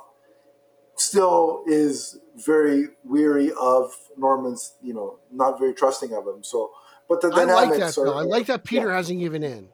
still 0.96 1.62
is 1.66 2.18
very 2.36 2.88
weary 3.04 3.50
of 3.60 3.92
Norman's, 4.16 4.74
you 4.82 4.94
know, 4.94 5.18
not 5.30 5.58
very 5.58 5.74
trusting 5.74 6.12
of 6.12 6.26
him. 6.26 6.42
So, 6.42 6.70
but 7.08 7.20
the 7.20 7.30
dynamics. 7.30 7.56
I 7.56 7.64
like 7.64 7.78
that 7.78 7.98
are. 7.98 8.14
I 8.14 8.22
like 8.22 8.46
that 8.46 8.64
Peter 8.64 8.88
yeah. 8.88 8.96
hasn't 8.96 9.20
given 9.20 9.42
in. 9.42 9.68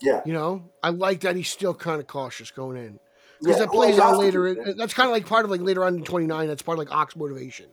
yeah, 0.00 0.22
You 0.24 0.32
know, 0.32 0.70
I 0.82 0.90
like 0.90 1.20
that 1.20 1.36
he's 1.36 1.48
still 1.48 1.74
kind 1.74 2.00
of 2.00 2.06
cautious 2.06 2.50
going 2.50 2.76
in 2.76 2.98
because 3.40 3.56
yeah. 3.58 3.64
that 3.64 3.70
plays 3.72 3.96
you 3.96 4.02
out 4.02 4.18
later. 4.18 4.54
be, 4.54 4.72
That's 4.72 4.94
kind 4.94 5.08
of 5.08 5.12
like 5.12 5.26
part 5.26 5.44
of 5.44 5.50
like 5.50 5.60
later 5.60 5.84
on 5.84 5.96
in 5.96 6.04
twenty 6.04 6.26
nine. 6.26 6.48
That's 6.48 6.62
part 6.62 6.78
of 6.78 6.84
like 6.84 6.94
Ock's 6.94 7.16
motivation. 7.16 7.66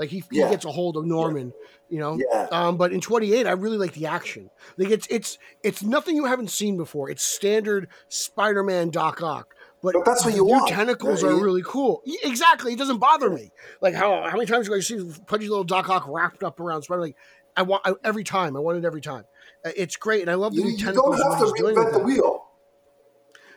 Like 0.00 0.08
he, 0.08 0.24
he 0.30 0.38
gets 0.38 0.64
a 0.64 0.70
hold 0.72 0.96
of 0.96 1.04
Norman. 1.04 1.52
You 1.90 1.98
know, 1.98 2.18
Yeah, 2.32 2.48
Um, 2.50 2.76
but 2.78 2.92
in 2.92 3.00
28, 3.02 3.46
I 3.46 3.52
really 3.52 3.76
like 3.76 3.92
the 3.92 4.06
action. 4.06 4.48
Like 4.78 4.88
it's 4.90 5.06
it's 5.10 5.36
it's 5.62 5.82
nothing 5.82 6.16
you 6.16 6.24
haven't 6.24 6.50
seen 6.50 6.76
before. 6.78 7.10
It's 7.10 7.22
standard 7.22 7.88
Spider-Man 8.08 8.88
Doc 8.90 9.22
Ock. 9.22 9.54
But, 9.82 9.94
But 9.94 10.04
that's 10.06 10.24
what 10.24 10.34
you 10.34 10.44
new 10.44 10.52
want, 10.52 10.68
tentacles 10.68 11.22
right? 11.22 11.32
are 11.32 11.36
really 11.42 11.62
cool. 11.64 12.02
Exactly. 12.24 12.72
It 12.72 12.78
doesn't 12.78 12.98
bother 12.98 13.28
me. 13.28 13.50
Like 13.82 13.94
how 13.94 14.22
how 14.28 14.36
many 14.36 14.46
times 14.46 14.68
do 14.68 14.74
I 14.74 14.80
see 14.80 15.10
pudgy 15.26 15.48
little 15.48 15.64
Doc 15.64 15.88
Ock 15.90 16.06
wrapped 16.08 16.42
up 16.42 16.58
around 16.60 16.82
Spider? 16.82 17.02
Like 17.02 17.16
I 17.56 17.62
want 17.62 17.82
I, 17.84 17.92
every 18.04 18.24
time. 18.24 18.56
I 18.56 18.60
want 18.60 18.78
it 18.78 18.84
every 18.86 19.00
time. 19.02 19.24
Uh, 19.64 19.70
It's 19.76 19.96
great, 19.96 20.22
and 20.22 20.30
I 20.30 20.34
love 20.34 20.52
the 20.54 20.58
you, 20.58 20.64
new 20.64 20.70
you 20.72 20.78
tentacles. 20.78 21.18
don't 21.18 21.30
have 21.32 21.40
to 21.40 21.44
he's 21.46 21.52
doing 21.60 21.74
with 21.74 21.84
reinvent 21.86 21.92
the 21.92 21.98
wheel. 22.04 22.46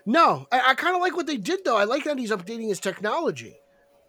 No, 0.05 0.47
I, 0.51 0.71
I 0.71 0.73
kind 0.75 0.95
of 0.95 1.01
like 1.01 1.15
what 1.15 1.27
they 1.27 1.37
did 1.37 1.63
though. 1.63 1.77
I 1.77 1.85
like 1.85 2.03
that 2.03 2.17
he's 2.17 2.31
updating 2.31 2.67
his 2.67 2.79
technology. 2.79 3.59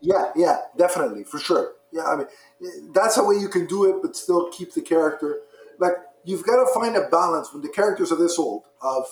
Yeah, 0.00 0.32
yeah, 0.36 0.58
definitely, 0.76 1.24
for 1.24 1.38
sure. 1.38 1.72
Yeah, 1.94 2.06
I 2.06 2.16
mean, 2.16 2.92
that's 2.92 3.16
a 3.18 3.22
way 3.24 3.36
you 3.36 3.48
can 3.48 3.66
do 3.66 3.84
it, 3.88 4.02
but 4.02 4.16
still 4.16 4.50
keep 4.50 4.74
the 4.74 4.80
character. 4.82 5.38
Like 5.78 5.92
you've 6.24 6.44
got 6.44 6.56
to 6.64 6.74
find 6.74 6.96
a 6.96 7.08
balance 7.08 7.52
when 7.52 7.62
the 7.62 7.68
characters 7.68 8.10
are 8.10 8.16
this 8.16 8.36
old 8.36 8.64
of 8.82 9.04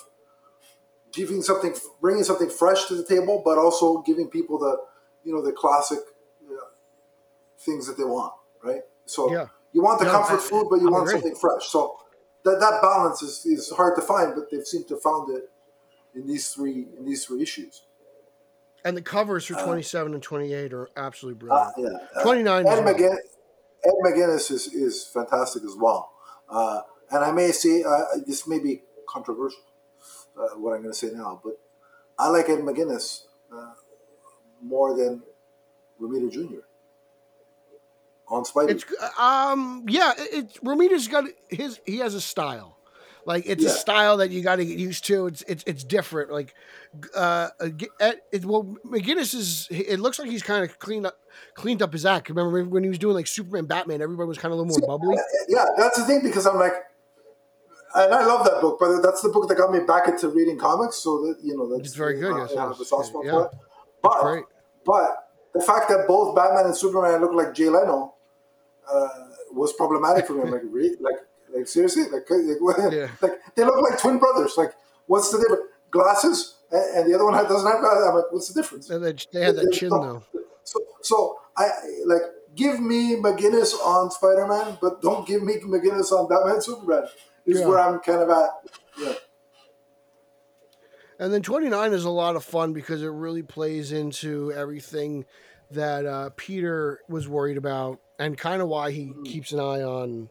giving 1.13 1.43
something, 1.43 1.75
bringing 2.01 2.25
something 2.25 2.51
fresh 2.51 2.87
to 2.87 2.95
the 2.97 3.05
table, 3.05 3.41
but 3.45 3.57
also 3.57 4.03
giving 4.03 4.29
people 4.29 4.59
the, 4.59 4.77
you 5.25 5.33
know, 5.33 5.43
the 5.43 5.53
classic 5.53 6.01
you 6.43 6.57
know, 6.57 6.63
things 7.61 7.87
that 7.87 7.97
they 7.97 8.05
want, 8.05 8.33
right? 8.65 8.83
So 9.07 9.31
Yeah. 9.31 9.47
you 9.73 9.81
want 9.83 10.01
the 10.01 10.07
No, 10.07 10.11
comfort 10.13 10.41
I- 10.41 10.49
food, 10.51 10.67
but 10.69 10.81
you 10.81 10.89
I 10.89 10.91
want 10.91 11.03
agree. 11.05 11.21
something 11.21 11.37
fresh. 11.37 11.69
So 11.69 11.97
that 12.45 12.59
that 12.59 12.83
balance 12.83 13.23
is, 13.23 13.47
is 13.47 13.71
hard 13.71 13.95
to 13.95 14.03
find, 14.03 14.35
but 14.35 14.51
they've 14.51 14.67
seemed 14.67 14.89
to 14.89 14.95
have 14.95 15.03
found 15.03 15.31
it 15.37 15.49
in 16.15 16.27
these 16.27 16.49
three 16.49 16.89
in 16.99 17.05
these 17.05 17.25
three 17.27 17.43
issues. 17.43 17.85
And 18.85 18.97
the 18.97 19.03
covers 19.03 19.47
for 19.47 19.55
Uh, 19.55 19.65
27 19.65 20.15
and 20.15 20.23
28 20.23 20.73
are 20.73 20.89
absolutely 20.97 21.49
Uh, 21.49 21.71
brilliant. 21.77 22.03
yeah. 22.15 22.21
Uh, 22.21 22.25
29 22.25 22.67
as 22.67 22.79
Ed, 22.79 22.85
well. 22.85 22.95
McGinn, 22.95 23.17
Ed 23.85 23.93
McGuinness 24.05 24.51
is, 24.51 24.67
is 24.69 25.05
fantastic 25.07 25.63
as 25.65 25.77
well. 25.77 26.13
Uh, 26.49 26.81
and 27.11 27.25
I 27.25 27.31
may 27.33 27.53
say, 27.53 27.83
uh, 27.85 28.05
this 28.27 28.47
may 28.47 28.59
be 28.59 28.83
controversial, 29.09 29.61
uh, 30.37 30.57
what 30.59 30.73
I'm 30.75 30.83
going 30.83 30.93
to 30.93 30.99
say 30.99 31.11
now, 31.13 31.41
but 31.45 31.59
I 32.19 32.29
like 32.29 32.49
Ed 32.49 32.59
McGuinness 32.61 33.25
uh, 33.55 33.75
more 34.63 34.97
than 34.97 35.23
Romita 36.01 36.31
Jr. 36.33 36.61
on 38.29 38.45
Spidey. 38.45 38.71
It's 38.71 38.85
um 39.19 39.85
yeah, 39.89 40.13
it, 40.19 40.29
it's 40.33 40.59
Romita's 40.59 41.07
got 41.09 41.25
his 41.49 41.79
he 41.87 41.99
has 41.99 42.15
a 42.15 42.21
style. 42.21 42.79
Like 43.25 43.45
it's 43.47 43.65
a 43.65 43.71
style 43.71 44.17
that 44.19 44.31
you 44.31 44.43
got 44.43 44.57
to 44.57 44.65
get 44.65 44.79
used 44.79 45.05
to. 45.07 45.27
It's 45.27 45.43
it's 45.43 45.65
it's 45.67 45.85
different. 45.85 46.33
Like 46.33 46.55
uh 47.15 47.49
it, 47.61 48.45
well 48.45 48.65
McGuinness 48.85 49.35
is 49.35 49.69
it 49.71 50.01
looks 50.01 50.19
like 50.19 50.29
he's 50.29 50.43
kind 50.43 50.65
of 50.65 50.79
cleaned 50.79 51.07
up 51.07 51.19
cleaned 51.55 51.83
up 51.83 51.93
his 51.93 52.05
act. 52.05 52.29
Remember 52.29 52.65
when 52.65 52.83
he 52.83 52.89
was 52.89 52.99
doing 52.99 53.15
like 53.15 53.27
Superman 53.27 53.67
Batman, 53.67 54.03
everybody 54.03 54.27
was 54.27 54.39
kind 54.39 54.53
of 54.53 54.59
a 54.59 54.63
little 54.63 54.79
more 54.81 54.99
bubbly. 54.99 55.17
yeah, 55.49 55.65
that's 55.77 55.99
the 55.99 56.05
thing 56.05 56.21
because 56.23 56.47
I'm 56.47 56.57
like, 56.57 56.75
and 57.95 58.13
I 58.13 58.25
love 58.27 58.45
that 58.45 58.61
book, 58.61 58.79
but 58.81 59.01
that's 59.03 59.23
the 59.23 59.29
book 59.29 59.49
that 59.49 59.57
got 59.57 59.71
me 59.71 59.81
back 59.81 60.09
into 60.09 60.29
reading 60.29 60.59
comics. 60.59 60.97
So 60.97 61.23
that 61.27 61.37
you 61.43 61.57
know, 61.57 61.69
that's 61.71 61.89
It's 61.89 61.97
very 61.97 62.19
good, 62.19 62.35
I 62.35 62.41
yes, 62.41 62.55
have 62.57 62.71
yes. 62.71 62.81
a 62.81 62.85
soft 62.85 63.07
spot 63.07 63.25
Yeah. 63.25 63.31
for 63.33 63.45
it. 63.47 63.51
But. 64.03 64.45
But 64.85 65.29
the 65.55 65.61
fact 65.61 65.89
that 65.91 66.09
both 66.09 66.35
Batman 66.35 66.65
and 66.67 66.77
Superman 66.77 67.21
look 67.21 67.35
like 67.35 67.55
Jay 67.55 67.69
Leno 67.69 68.15
uh, 68.93 69.09
was 69.53 69.73
problematic 69.75 70.27
for 70.27 70.33
me. 70.33 70.51
Like, 70.51 70.63
really? 70.65 70.97
Like, 71.01 71.15
like 71.55 71.67
seriously? 71.67 72.05
Like, 72.05 72.25
like, 72.31 72.61
what- 72.61 72.93
Yeah. 72.93 73.09
like 73.21 73.33
they 73.55 73.65
look 73.65 73.81
like 73.83 73.99
twin 74.01 74.19
brothers. 74.19 74.55
Like, 74.57 74.73
what's 75.07 75.31
the 75.31 75.39
difference? 75.39 75.63
Glasses, 75.91 76.57
and, 76.71 76.97
and 76.99 77.11
the 77.11 77.15
other 77.15 77.25
one 77.25 77.35
doesn't 77.35 77.71
have 77.71 77.81
glasses. 77.81 78.05
I'm 78.09 78.15
like, 78.15 78.33
what's 78.33 78.49
the 78.49 78.61
difference? 78.61 78.89
And 78.91 79.05
they, 79.05 79.15
they 79.33 79.45
had 79.45 79.57
that 79.57 79.73
chin 79.73 79.91
though. 79.91 80.23
So, 80.65 80.79
so 81.03 81.37
I 81.57 81.69
like 82.07 82.23
give 82.55 82.81
me 82.81 83.17
McGuinness 83.17 83.75
on 83.75 84.11
Spider 84.11 84.47
Man, 84.47 84.79
but 84.81 85.03
don't 85.03 85.27
give 85.27 85.43
me 85.43 85.57
McGuinness 85.59 86.13
on 86.13 86.29
Batman 86.29 86.61
Superman. 86.63 87.05
Is 87.45 87.61
Yeah. 87.61 87.67
where 87.67 87.79
I'm 87.79 87.99
kind 88.01 88.23
of 88.23 88.31
at. 88.31 88.51
Yeah. 88.99 89.13
And 91.19 91.33
then 91.33 91.43
29 91.43 91.93
is 91.93 92.05
a 92.05 92.11
lot 92.11 92.37
of 92.37 92.45
fun 92.45 92.73
because 92.73 93.03
it 93.03 93.09
really 93.09 93.43
plays 93.43 93.93
into 93.93 94.53
everything 94.53 95.25
that 95.71 96.05
uh, 96.07 96.31
Peter 96.37 97.01
was 97.09 97.29
worried 97.29 97.57
about 97.57 98.01
and 98.19 98.37
kind 98.37 98.61
of 98.63 98.69
why 98.69 98.91
he 98.91 99.13
keeps 99.25 99.53
an 99.53 99.61
eye 99.61 99.83
on 99.83 100.29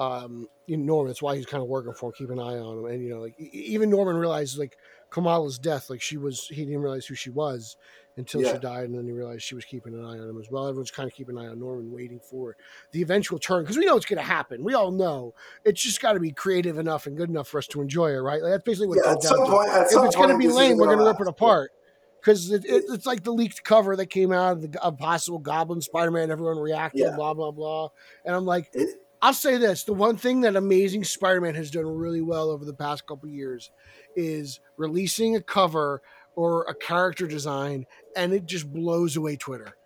um, 0.00 0.48
you 0.66 0.76
know, 0.76 0.84
Norman. 0.84 1.10
That's 1.10 1.22
why 1.22 1.36
he's 1.36 1.46
kind 1.46 1.62
of 1.62 1.68
working 1.68 1.92
for 1.92 2.06
him, 2.06 2.14
keep 2.16 2.30
an 2.30 2.38
eye 2.38 2.58
on 2.58 2.78
him. 2.78 2.84
And, 2.86 3.02
you 3.02 3.10
know, 3.10 3.20
like 3.20 3.38
even 3.38 3.90
Norman 3.90 4.16
realizes, 4.16 4.58
like, 4.58 4.76
Kamala's 5.10 5.58
death. 5.58 5.90
Like 5.90 6.00
she 6.00 6.16
was, 6.16 6.46
he 6.46 6.64
didn't 6.64 6.80
realize 6.80 7.04
who 7.04 7.16
she 7.16 7.30
was 7.30 7.76
until 8.16 8.42
Yeah. 8.42 8.52
she 8.52 8.58
died, 8.58 8.84
and 8.84 8.94
then 8.94 9.06
he 9.06 9.12
realized 9.12 9.42
she 9.42 9.56
was 9.56 9.64
keeping 9.64 9.92
an 9.92 10.04
eye 10.04 10.18
on 10.18 10.28
him 10.28 10.38
as 10.40 10.48
well. 10.50 10.68
Everyone's 10.68 10.92
kind 10.92 11.08
of 11.08 11.14
keeping 11.14 11.36
an 11.36 11.44
eye 11.44 11.48
on 11.48 11.58
Norman, 11.58 11.90
waiting 11.90 12.20
for 12.20 12.56
the 12.92 13.02
eventual 13.02 13.38
turn 13.40 13.64
because 13.64 13.76
we 13.76 13.84
know 13.84 13.96
it's 13.96 14.06
going 14.06 14.18
to 14.18 14.24
happen. 14.24 14.62
We 14.62 14.74
all 14.74 14.92
know 14.92 15.34
it's 15.64 15.82
just 15.82 16.00
got 16.00 16.12
to 16.12 16.20
be 16.20 16.30
creative 16.30 16.78
enough 16.78 17.06
and 17.06 17.16
good 17.16 17.28
enough 17.28 17.48
for 17.48 17.58
us 17.58 17.66
to 17.68 17.80
enjoy 17.80 18.10
it, 18.12 18.18
right? 18.18 18.40
Like 18.40 18.52
that's 18.52 18.62
basically 18.62 18.86
what 18.88 18.98
Yeah, 19.04 19.12
at 19.12 19.22
some 19.22 19.44
point, 19.46 19.68
at 19.70 19.82
If 19.82 19.90
some 19.90 20.06
it's 20.06 20.14
going 20.14 20.28
to 20.28 20.38
be 20.38 20.46
lame, 20.46 20.76
we're 20.76 20.86
going 20.86 20.98
to 20.98 21.04
rip 21.04 21.20
it 21.20 21.26
apart. 21.26 21.72
Because 22.20 22.52
it, 22.52 22.64
it, 22.66 22.84
it's 22.88 23.06
like 23.06 23.24
the 23.24 23.32
leaked 23.32 23.64
cover 23.64 23.96
that 23.96 24.06
came 24.06 24.30
out 24.30 24.52
of 24.52 24.70
the 24.70 24.82
of 24.82 24.98
possible 24.98 25.38
Goblin 25.38 25.80
Spider 25.80 26.10
Man. 26.10 26.30
Everyone 26.30 26.58
reacted, 26.58 27.00
Yeah. 27.00 27.16
blah 27.16 27.32
blah 27.32 27.50
blah. 27.50 27.88
And 28.26 28.36
I'm 28.36 28.44
like, 28.44 28.70
It, 28.74 28.99
I'll 29.22 29.34
say 29.34 29.58
this: 29.58 29.84
the 29.84 29.92
one 29.92 30.16
thing 30.16 30.40
that 30.42 30.56
Amazing 30.56 31.04
Spider-Man 31.04 31.54
has 31.54 31.70
done 31.70 31.86
really 31.86 32.22
well 32.22 32.50
over 32.50 32.64
the 32.64 32.74
past 32.74 33.06
couple 33.06 33.28
years 33.28 33.70
is 34.16 34.60
releasing 34.76 35.36
a 35.36 35.42
cover 35.42 36.02
or 36.36 36.62
a 36.64 36.74
character 36.74 37.26
design, 37.26 37.86
and 38.16 38.32
it 38.32 38.46
just 38.46 38.72
blows 38.72 39.16
away 39.16 39.36
Twitter. 39.36 39.76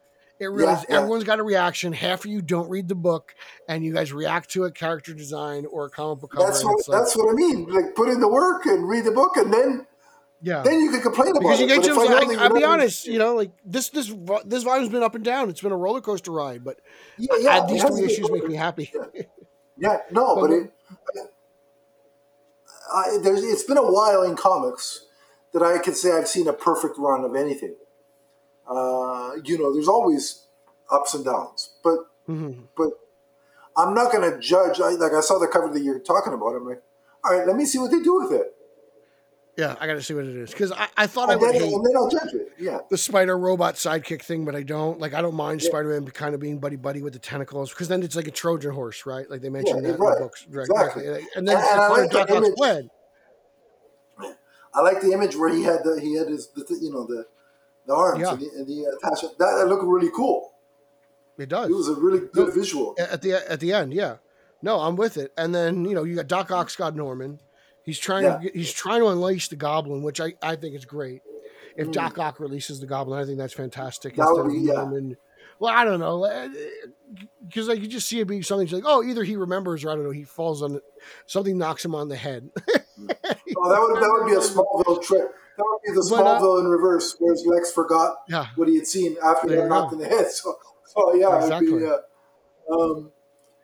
It 0.41 0.47
really, 0.47 0.73
Yeah, 0.73 0.83
yeah. 0.89 0.97
everyone's 0.99 1.25
got 1.25 1.39
a 1.39 1.43
reaction. 1.45 1.93
Half 1.93 2.25
of 2.25 2.31
you 2.31 2.43
don't 2.43 2.69
read 2.69 2.89
the 2.89 2.95
book, 2.95 3.35
and 3.69 3.85
you 3.85 3.93
guys 3.93 4.13
react 4.13 4.51
to 4.51 4.65
a 4.65 4.71
character 4.71 5.15
design 5.15 5.65
or 5.67 5.87
a 5.87 5.91
comic 5.91 6.21
book 6.21 6.33
cover. 6.33 6.47
that's 6.47 6.65
what 6.65 6.89
like, 6.89 6.99
that's 6.99 7.17
what 7.17 7.31
I 7.31 7.35
mean. 7.35 7.67
Like 7.67 7.95
put 7.95 8.09
in 8.09 8.21
the 8.21 8.29
work 8.29 8.67
and 8.67 8.89
read 8.89 9.05
the 9.05 9.13
book, 9.13 9.37
and 9.37 9.53
then 9.53 9.87
yeah. 10.45 10.63
then 10.63 10.81
you 10.81 10.91
can 10.91 11.01
complain 11.01 11.31
about 11.31 11.41
Because 11.41 11.61
you 11.61 11.67
it. 11.67 11.69
get 11.69 11.83
But 11.83 11.91
if 11.91 11.95
to, 11.97 12.01
I 12.01 12.05
know 12.05 12.17
I, 12.17 12.25
that 12.35 12.39
I'll 12.39 12.55
be 12.55 12.65
honest, 12.65 13.07
you 13.07 13.19
know, 13.19 13.35
like 13.35 13.51
this, 13.65 13.89
this, 13.89 14.13
this 14.45 14.63
volume's 14.63 14.91
been 14.91 15.03
up 15.03 15.15
and 15.15 15.25
down. 15.25 15.49
It's 15.49 15.61
been 15.61 15.73
a 15.73 15.77
roller 15.77 16.01
coaster 16.01 16.31
ride, 16.31 16.63
but 16.63 16.81
Yeah, 17.19 17.37
yeah, 17.41 17.57
uh, 17.59 17.67
these 17.67 17.83
three 17.83 18.05
issues 18.05 18.31
make 18.31 18.47
me 18.47 18.55
happy. 18.55 18.93
Yeah, 19.79 19.99
no, 20.11 20.35
But 20.41 20.43
but 20.43 20.51
it, 20.53 20.73
I, 22.95 23.19
there's, 23.23 23.43
it's 23.43 23.65
been 23.65 23.79
a 23.79 23.91
while 23.91 24.23
in 24.23 24.37
comics 24.37 25.07
that 25.53 25.63
I 25.63 25.79
could 25.79 25.97
say 25.97 26.13
I've 26.13 26.29
seen 26.29 26.47
a 26.49 26.53
perfect 26.53 26.99
run 26.99 27.25
of 27.25 27.35
anything. 27.35 27.75
Uh, 28.69 29.33
you 29.45 29.59
know, 29.59 29.73
there's 29.73 29.89
always 29.89 30.47
ups 30.91 31.15
and 31.15 31.25
downs, 31.25 31.71
but 31.83 31.99
Mhm. 32.29 32.69
but 32.77 32.91
I'm 33.77 33.93
not 33.95 34.13
going 34.13 34.31
to 34.31 34.39
judge. 34.39 34.81
I, 34.81 34.91
like 34.91 35.13
I 35.13 35.21
saw 35.21 35.39
the 35.39 35.49
cover 35.49 35.69
that 35.69 35.81
you're 35.83 35.99
talking 35.99 36.33
about. 36.33 36.55
I'm 36.57 36.67
like, 36.67 36.83
all 37.23 37.37
right, 37.37 37.47
let 37.47 37.57
me 37.57 37.65
see 37.67 37.79
what 37.79 37.91
they 37.91 38.01
do 38.01 38.15
with 38.23 38.33
it, 38.33 38.55
Yeah, 39.57 39.77
I 39.79 39.87
got 39.87 39.95
to 39.95 40.03
see 40.03 40.15
what 40.15 40.25
it 40.25 40.35
is 40.35 40.51
because 40.51 40.73
I, 40.73 40.89
I 40.97 41.07
thought 41.07 41.29
oh, 41.29 41.33
I 41.33 41.37
would. 41.37 41.55
then, 41.55 41.63
hate 41.63 41.73
and 41.73 41.87
then 41.87 41.97
I'll 41.97 42.09
judge 42.11 42.35
it. 42.35 42.53
Yeah, 42.59 42.79
the 42.91 42.99
spider 42.99 43.39
robot 43.39 43.77
sidekick 43.77 44.23
thing, 44.23 44.45
but 44.45 44.57
I 44.57 44.65
don't. 44.65 44.99
Like, 44.99 45.15
I 45.15 45.23
don't 45.23 45.37
mind 45.37 45.63
Yeah. 45.63 45.69
Spider 45.69 45.89
Man 45.91 46.11
kind 46.11 46.35
of 46.35 46.41
being 46.41 46.59
buddy 46.59 46.75
buddy 46.75 47.03
with 47.03 47.13
the 47.13 47.21
tentacles 47.21 47.71
because 47.71 47.87
then 47.87 48.03
it's 48.03 48.17
like 48.17 48.27
a 48.27 48.33
Trojan 48.33 48.73
horse, 48.73 49.07
right? 49.07 49.31
Like 49.31 49.43
they 49.43 49.51
mentioned 49.51 49.83
Yeah, 49.85 49.93
that 49.93 49.99
right. 50.01 50.09
in 50.09 50.15
the 50.15 50.21
books 50.25 50.45
direct- 50.51 50.71
Exactly. 50.71 51.03
directly. 51.05 51.29
And 51.37 51.47
then 51.47 51.57
And- 51.57 51.67
and 51.71 51.81
I 51.81 51.89
like 51.89 52.11
the 52.11 52.35
image. 52.37 52.89
I 54.77 54.81
like 54.81 55.01
the 55.01 55.13
image 55.13 55.37
where 55.37 55.51
he 55.51 55.63
had 55.63 55.85
the 55.85 56.01
he 56.01 56.15
had 56.17 56.29
his 56.29 56.49
the, 56.49 56.65
you 56.81 56.91
know 56.93 57.07
the 57.07 57.25
the 57.87 57.95
arms 57.95 58.21
Yeah. 58.21 58.33
and 58.33 58.41
the, 58.41 58.49
and 58.57 58.67
the 58.67 58.97
attachment. 58.99 59.39
That, 59.39 59.55
that 59.59 59.69
looked 59.69 59.85
really 59.85 60.11
cool. 60.15 60.53
It 61.39 61.49
does. 61.49 61.71
It 61.71 61.75
was 61.75 61.89
a 61.89 61.95
really 61.95 62.21
good 62.33 62.49
No, 62.49 62.51
visual. 62.55 62.95
at 62.99 63.23
the 63.23 63.35
at 63.51 63.61
the 63.61 63.73
end, 63.73 63.93
yeah. 63.95 64.17
No, 64.63 64.81
I'm 64.81 64.97
with 64.97 65.17
it. 65.17 65.33
And 65.37 65.55
then 65.55 65.85
you 65.85 65.95
know 65.95 66.03
you 66.05 66.17
got 66.17 66.27
Doc 66.27 66.51
Ock, 66.51 66.71
Scott 66.71 66.97
Norman. 66.97 67.39
He's 67.85 67.99
trying 67.99 68.25
Yeah. 68.25 68.39
to 68.39 68.51
he's 68.53 68.73
trying 68.73 69.01
to 69.01 69.09
unleash 69.09 69.49
the 69.49 69.57
Goblin, 69.57 70.03
which 70.03 70.21
I, 70.21 70.35
I 70.43 70.57
think 70.57 70.75
is 70.75 70.85
great. 70.85 71.23
If 71.77 71.89
Mm. 71.89 71.93
Doc 71.93 72.19
Ock 72.19 72.41
releases 72.41 72.81
the 72.81 72.87
Goblin, 72.87 73.21
I 73.21 73.25
think 73.25 73.39
that's 73.39 73.53
fantastic. 73.53 74.17
That 74.17 74.29
would 74.33 74.49
be- 74.53 74.59
yeah. 74.61 74.89
Well, 75.61 75.73
I 75.73 75.85
don't 75.85 76.01
know, 76.01 76.51
because 77.47 77.69
I 77.69 77.79
could 77.79 77.91
just 77.91 78.09
see 78.09 78.19
it 78.19 78.27
being 78.27 78.43
something 78.43 78.67
like, 78.69 78.83
oh, 78.85 79.05
either 79.05 79.23
he 79.23 79.37
remembers 79.37 79.85
or 79.85 79.91
I 79.91 79.95
don't 79.95 80.03
know, 80.05 80.11
he 80.11 80.25
falls 80.25 80.63
on 80.63 80.81
something 81.27 81.57
knocks 81.57 81.85
him 81.85 81.95
on 81.95 82.09
the 82.09 82.17
head. 82.17 82.51
Oh, 83.57 83.69
that 83.71 83.81
would 83.81 83.97
that 84.03 84.09
would 84.09 84.27
be 84.29 84.35
a 84.35 84.39
Smallville 84.41 85.03
trick. 85.03 85.29
That 85.57 85.65
would 85.65 85.81
be 85.85 85.93
the 85.93 86.01
uh, 86.01 86.23
Smallville 86.23 86.61
in 86.61 86.67
reverse, 86.67 87.17
whereas 87.19 87.45
Lex 87.47 87.73
forgot 87.73 88.17
yeah, 88.29 88.47
what 88.57 88.69
he 88.69 88.77
had 88.77 88.87
seen 88.87 89.17
after 89.23 89.49
he 89.49 89.57
got 89.57 89.69
knocked 89.69 89.93
in 89.95 89.99
the 89.99 90.07
head. 90.09 90.27
So, 90.31 90.55
so 90.85 91.15
yeah, 91.15 91.37
Exactly. 91.41 91.79
be. 91.81 91.87
Uh, 91.87 91.99
um, 92.73 93.11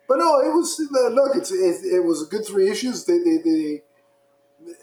but 0.07 0.17
no, 0.17 0.39
it 0.41 0.53
was 0.53 0.79
uh, 0.81 1.09
look. 1.09 1.35
It's 1.35 1.51
it, 1.51 1.85
it 1.95 2.03
was 2.03 2.23
a 2.23 2.25
good 2.25 2.45
three 2.45 2.69
issues. 2.69 3.05
They 3.05 3.19
they 3.19 3.37
they, 3.37 3.81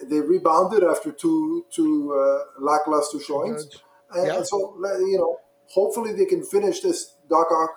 they 0.05 0.21
rebounded 0.21 0.83
after 0.85 1.13
two 1.13 1.67
two 1.71 2.13
uh, 2.15 2.61
lackluster 2.61 3.21
showings, 3.21 3.69
and, 4.15 4.27
Yeah. 4.27 4.37
and 4.37 4.47
so 4.47 4.75
you 5.01 5.19
know, 5.19 5.39
hopefully 5.67 6.13
they 6.13 6.25
can 6.25 6.43
finish 6.45 6.81
this 6.81 7.15
Doc 7.29 7.49
Ock 7.53 7.71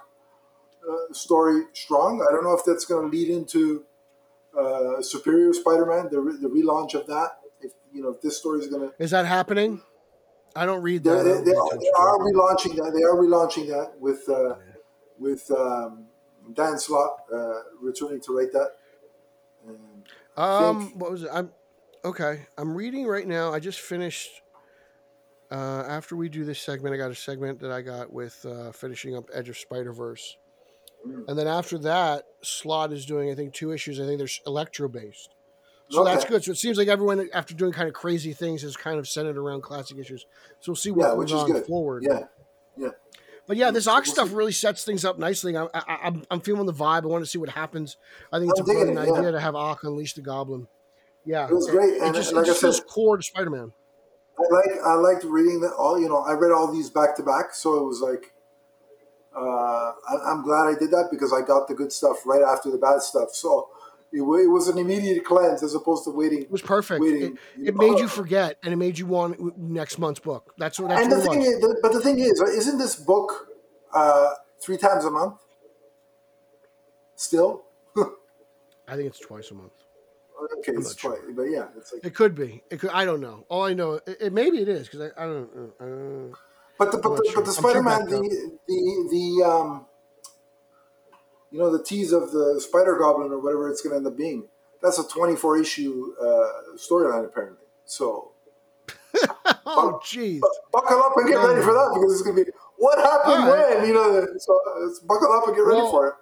uh, 0.90 1.14
story 1.14 1.64
strong. 1.74 2.26
I 2.28 2.32
don't 2.32 2.44
know 2.44 2.54
if 2.54 2.64
that's 2.66 2.86
going 2.86 3.10
to 3.10 3.16
lead 3.18 3.30
into 3.30 3.84
uh, 4.58 5.02
Superior 5.02 5.54
Spider-Man, 5.54 6.10
the 6.12 6.20
re- 6.20 6.38
the 6.42 6.50
relaunch 6.50 6.94
of 6.96 7.08
that. 7.08 7.40
If 7.62 7.74
you 7.94 8.02
know 8.02 8.10
if 8.10 8.22
this 8.22 8.38
story 8.38 8.60
is 8.62 8.68
going 8.68 8.90
to 8.90 8.94
Is 9.04 9.12
that 9.12 9.26
happening? 9.26 9.82
I 10.56 10.66
don't 10.66 10.82
read 10.82 11.04
that. 11.06 11.20
I 11.20 11.24
they, 11.24 11.30
they, 11.30 11.56
are, 11.56 11.78
they 11.78 11.92
are 11.98 12.18
relaunching 12.20 12.76
that. 12.76 12.92
They 12.94 13.04
are 13.04 13.16
relaunching 13.16 13.68
that 13.70 13.94
with 14.00 14.28
uh, 14.28 14.56
with 15.20 15.50
um, 15.52 16.08
Dan 16.54 16.78
Slott 16.80 17.12
uh, 17.34 17.60
returning 17.80 18.20
to 18.22 18.36
write 18.38 18.52
that. 18.54 18.72
And 19.68 19.78
Um, 20.36 20.88
think- 20.90 21.02
what 21.02 21.12
was 21.12 21.24
it? 21.24 21.30
I'm 21.32 21.52
okay. 22.04 22.46
I'm 22.58 22.76
reading 22.76 23.06
right 23.06 23.28
now. 23.28 23.52
I 23.54 23.60
just 23.60 23.80
finished. 23.80 24.30
Uh, 25.52 25.84
after 25.88 26.16
we 26.16 26.30
do 26.30 26.46
this 26.46 26.62
segment, 26.62 26.96
I 26.96 26.98
got 26.98 27.12
a 27.12 27.16
segment 27.16 27.60
that 27.60 27.72
I 27.72 27.82
got 27.82 28.12
with 28.14 28.46
uh, 28.46 28.72
finishing 28.72 29.18
up 29.18 29.26
Edge 29.34 29.50
of 29.50 29.58
Spider 29.58 29.92
Verse, 29.92 30.38
and 31.28 31.38
then 31.38 31.46
after 31.48 31.78
that, 31.80 32.24
Slott 32.42 32.94
is 32.94 33.06
doing 33.06 33.30
I 33.30 33.36
think 33.36 33.54
two 33.54 33.72
issues. 33.74 34.00
I 34.00 34.06
think 34.06 34.18
they're 34.18 34.30
Electro 34.48 34.88
based, 34.88 35.30
so 35.90 36.06
that's 36.06 36.24
good. 36.24 36.42
So 36.42 36.52
it 36.52 36.58
seems 36.58 36.78
like 36.78 36.88
everyone 36.88 37.28
after 37.34 37.54
doing 37.54 37.74
kind 37.74 37.90
of 37.90 37.94
crazy 37.94 38.32
things 38.32 38.64
is 38.64 38.78
kind 38.78 38.98
of 38.98 39.10
centered 39.10 39.38
around 39.38 39.62
classic 39.62 39.98
issues. 39.98 40.26
So 40.62 40.72
we'll 40.72 40.78
see 40.78 40.92
what 40.92 41.10
Yeah, 41.10 41.16
goes 41.16 41.34
on 41.34 41.52
good. 41.52 41.66
forward. 41.66 42.04
yeah, 42.08 42.28
yeah. 42.78 42.90
But 43.46 43.58
yeah, 43.58 43.72
this 43.72 43.88
Ox 43.88 44.10
stuff 44.10 44.32
really 44.32 44.54
sets 44.54 44.86
things 44.86 45.04
up 45.04 45.20
nicely. 45.20 45.58
I, 45.58 45.66
I, 45.74 45.98
I'm, 46.04 46.24
I'm 46.32 46.40
feeling 46.40 46.66
the 46.66 46.74
vibe. 46.74 47.04
I 47.04 47.08
want 47.08 47.26
to 47.26 47.30
see 47.30 47.40
what 47.40 47.50
happens. 47.50 47.98
I 48.32 48.40
think 48.40 48.52
it's 48.52 48.62
I'm 48.62 48.70
a 48.70 48.74
brilliant 48.74 48.98
it, 48.98 49.08
yeah. 49.08 49.14
idea 49.18 49.32
to 49.34 49.40
have 49.42 49.56
Ock 49.56 49.84
unleash 49.84 50.14
the 50.14 50.22
Goblin. 50.22 50.68
Yeah, 51.26 51.48
It 51.48 51.54
was 51.54 51.70
great, 51.70 52.02
and 52.02 52.16
It 52.16 52.20
just, 52.20 52.34
like 52.34 52.44
it 52.44 52.48
just 52.48 52.60
I 52.60 52.62
feels 52.62 52.78
said, 52.78 52.88
core 52.88 53.18
to 53.18 53.24
Spider-Man. 53.24 53.72
I 54.40 54.54
like 54.54 54.72
I 54.84 54.94
liked 54.96 55.24
reading 55.24 55.62
that 55.62 55.74
all. 55.74 56.00
You 56.00 56.10
know, 56.10 56.18
I 56.18 56.34
read 56.34 56.52
all 56.52 56.72
these 56.72 56.90
back 56.90 57.16
to 57.18 57.24
back, 57.24 57.54
so 57.54 57.78
it 57.78 57.84
was 57.84 58.02
like. 58.02 58.34
Uh, 59.34 59.94
I, 60.10 60.18
I'm 60.28 60.44
glad 60.44 60.68
I 60.68 60.78
did 60.78 60.92
that 60.92 61.08
because 61.10 61.32
I 61.32 61.40
got 61.40 61.70
the 61.70 61.74
good 61.74 61.94
stuff 61.94 62.26
right 62.26 62.42
after 62.42 62.70
the 62.70 62.78
bad 62.78 63.02
stuff. 63.02 63.30
So 63.34 63.70
it, 64.12 64.20
it 64.20 64.48
was 64.48 64.68
an 64.68 64.78
immediate 64.78 65.24
cleanse 65.24 65.64
as 65.64 65.74
opposed 65.74 66.04
to 66.04 66.10
waiting. 66.10 66.42
It 66.42 66.52
was 66.52 66.62
perfect. 66.62 67.02
Waiting, 67.02 67.38
It, 67.58 67.70
it 67.70 67.76
made 67.76 67.98
you 68.00 68.10
forget, 68.10 68.58
and 68.64 68.74
it 68.74 68.78
made 68.78 69.00
you 69.00 69.06
want 69.06 69.58
next 69.58 70.00
month's 70.00 70.20
book. 70.20 70.54
That's 70.58 70.80
what. 70.80 70.90
That's 70.90 71.04
and 71.04 71.12
the 71.12 71.28
what 71.28 71.38
it 71.38 71.42
thing 71.42 71.42
is, 71.44 71.80
but 71.82 71.94
the 71.94 72.02
thing 72.02 72.20
is, 72.20 72.42
isn't 72.42 72.78
this 72.78 72.96
book 72.96 73.48
uh, 73.94 74.32
three 74.62 74.78
times 74.78 75.06
a 75.06 75.12
month? 75.12 75.36
Still, 77.16 77.64
I 78.88 78.96
think 78.96 79.08
it's 79.08 79.20
twice 79.20 79.50
a 79.52 79.54
month. 79.54 79.72
Okay, 80.60 80.74
it's 80.74 80.98
sure. 80.98 81.16
twice, 81.16 81.34
but 81.36 81.44
yeah, 81.44 81.68
it's 81.78 81.94
like. 81.94 82.06
It 82.06 82.14
could 82.16 82.36
be. 82.36 82.64
It 82.70 82.80
could. 82.80 82.92
I 82.92 83.06
don't 83.06 83.22
know. 83.22 83.46
All 83.50 83.64
I 83.64 83.74
know, 83.74 83.94
it, 83.94 84.18
it 84.20 84.34
maybe 84.34 84.60
it 84.60 84.70
is 84.70 84.88
because 84.88 85.12
I, 85.18 85.24
I 85.24 85.26
don't. 85.28 85.72
Uh, 85.80 86.36
But 86.78 86.92
the 86.92 86.98
but 86.98 87.16
the, 87.16 87.24
but 87.24 87.24
the 87.24 87.32
sure. 87.32 87.40
I'm 87.40 87.46
too 87.46 87.52
Spider-Man 87.52 88.06
the 88.06 88.58
the 88.68 89.08
the 89.12 89.46
um, 89.48 89.86
you 91.52 91.60
know, 91.60 91.70
the 91.76 91.84
tease 91.84 92.12
of 92.14 92.32
the 92.32 92.60
Spider 92.66 92.98
Goblin 92.98 93.32
or 93.32 93.40
whatever 93.40 93.70
it's 93.70 93.82
going 93.82 93.92
to 93.92 93.98
end 93.98 94.08
up 94.08 94.18
being. 94.18 94.48
That's 94.82 94.98
a 94.98 95.08
24 95.08 95.60
issue 95.60 96.14
uh, 96.20 96.76
storyline 96.78 97.26
apparently. 97.26 97.66
So 97.86 98.32
oh, 99.66 100.00
jeez. 100.04 100.40
buckle 100.72 101.00
up 101.02 101.14
and 101.18 101.28
get 101.28 101.36
ready 101.36 101.62
for 101.62 101.74
that 101.74 101.92
because 101.94 102.14
it's 102.14 102.22
going 102.24 102.38
to 102.38 102.46
be 102.46 102.52
what 102.78 102.98
happened 102.98 103.48
right. 103.48 103.78
when 103.78 103.88
you 103.88 103.94
know. 103.94 104.26
So 104.38 104.60
it's 104.88 105.00
buckle 105.00 105.32
up 105.34 105.48
and 105.48 105.56
get 105.56 105.62
ready 105.62 105.82
Well, 105.82 105.92
for 105.92 106.08
it. 106.08 106.14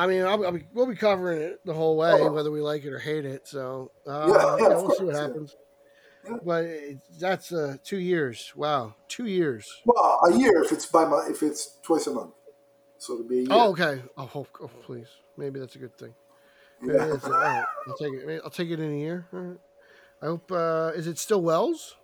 I 0.00 0.06
mean, 0.06 0.22
I'll, 0.22 0.46
I'll 0.46 0.52
be, 0.52 0.66
we'll 0.72 0.86
be 0.86 0.94
covering 0.96 1.42
it 1.42 1.60
the 1.66 1.74
whole 1.74 1.94
way, 1.96 2.12
Oh. 2.12 2.32
whether 2.32 2.50
we 2.50 2.62
like 2.62 2.84
it 2.84 2.92
or 2.92 2.98
hate 2.98 3.26
it. 3.26 3.46
So 3.46 3.90
uh, 4.06 4.28
Yeah, 4.32 4.56
yeah, 4.56 4.68
yeah, 4.70 4.76
we'll 4.76 4.90
see 4.92 5.04
what 5.04 5.14
happens. 5.14 5.54
But 6.42 6.64
it, 6.64 6.98
that's 7.18 7.52
uh, 7.52 7.76
two 7.84 7.98
years. 7.98 8.52
Wow, 8.56 8.94
two 9.08 9.26
years. 9.26 9.70
Well, 9.84 10.20
a 10.26 10.32
year 10.32 10.62
if 10.62 10.72
it's 10.72 10.86
by 10.86 11.04
month, 11.04 11.30
if 11.30 11.42
it's 11.42 11.76
twice 11.82 12.06
a 12.06 12.12
month. 12.14 12.32
So 12.96 13.14
it'll 13.14 13.28
be 13.28 13.40
a 13.40 13.42
year. 13.42 13.48
Oh, 13.50 13.70
okay. 13.72 14.02
Oh, 14.16 14.24
hope, 14.24 14.48
oh, 14.62 14.70
please. 14.84 15.08
Maybe 15.36 15.60
that's 15.60 15.74
a 15.74 15.78
good 15.78 15.96
thing. 15.98 16.14
Maybe 16.80 16.98
Yeah. 16.98 17.06
that's- 17.06 17.24
all 17.24 17.30
right, 17.32 17.64
I'll 17.86 17.96
take 17.96 18.14
it. 18.14 18.40
I'll 18.42 18.50
take 18.50 18.70
it 18.70 18.80
in 18.80 18.90
a 18.90 18.98
year. 18.98 19.26
Right. 19.32 19.58
I 20.22 20.26
hope. 20.26 20.50
Uh, 20.50 20.92
is 20.94 21.06
it 21.06 21.18
still 21.18 21.42
Wells? 21.42 21.96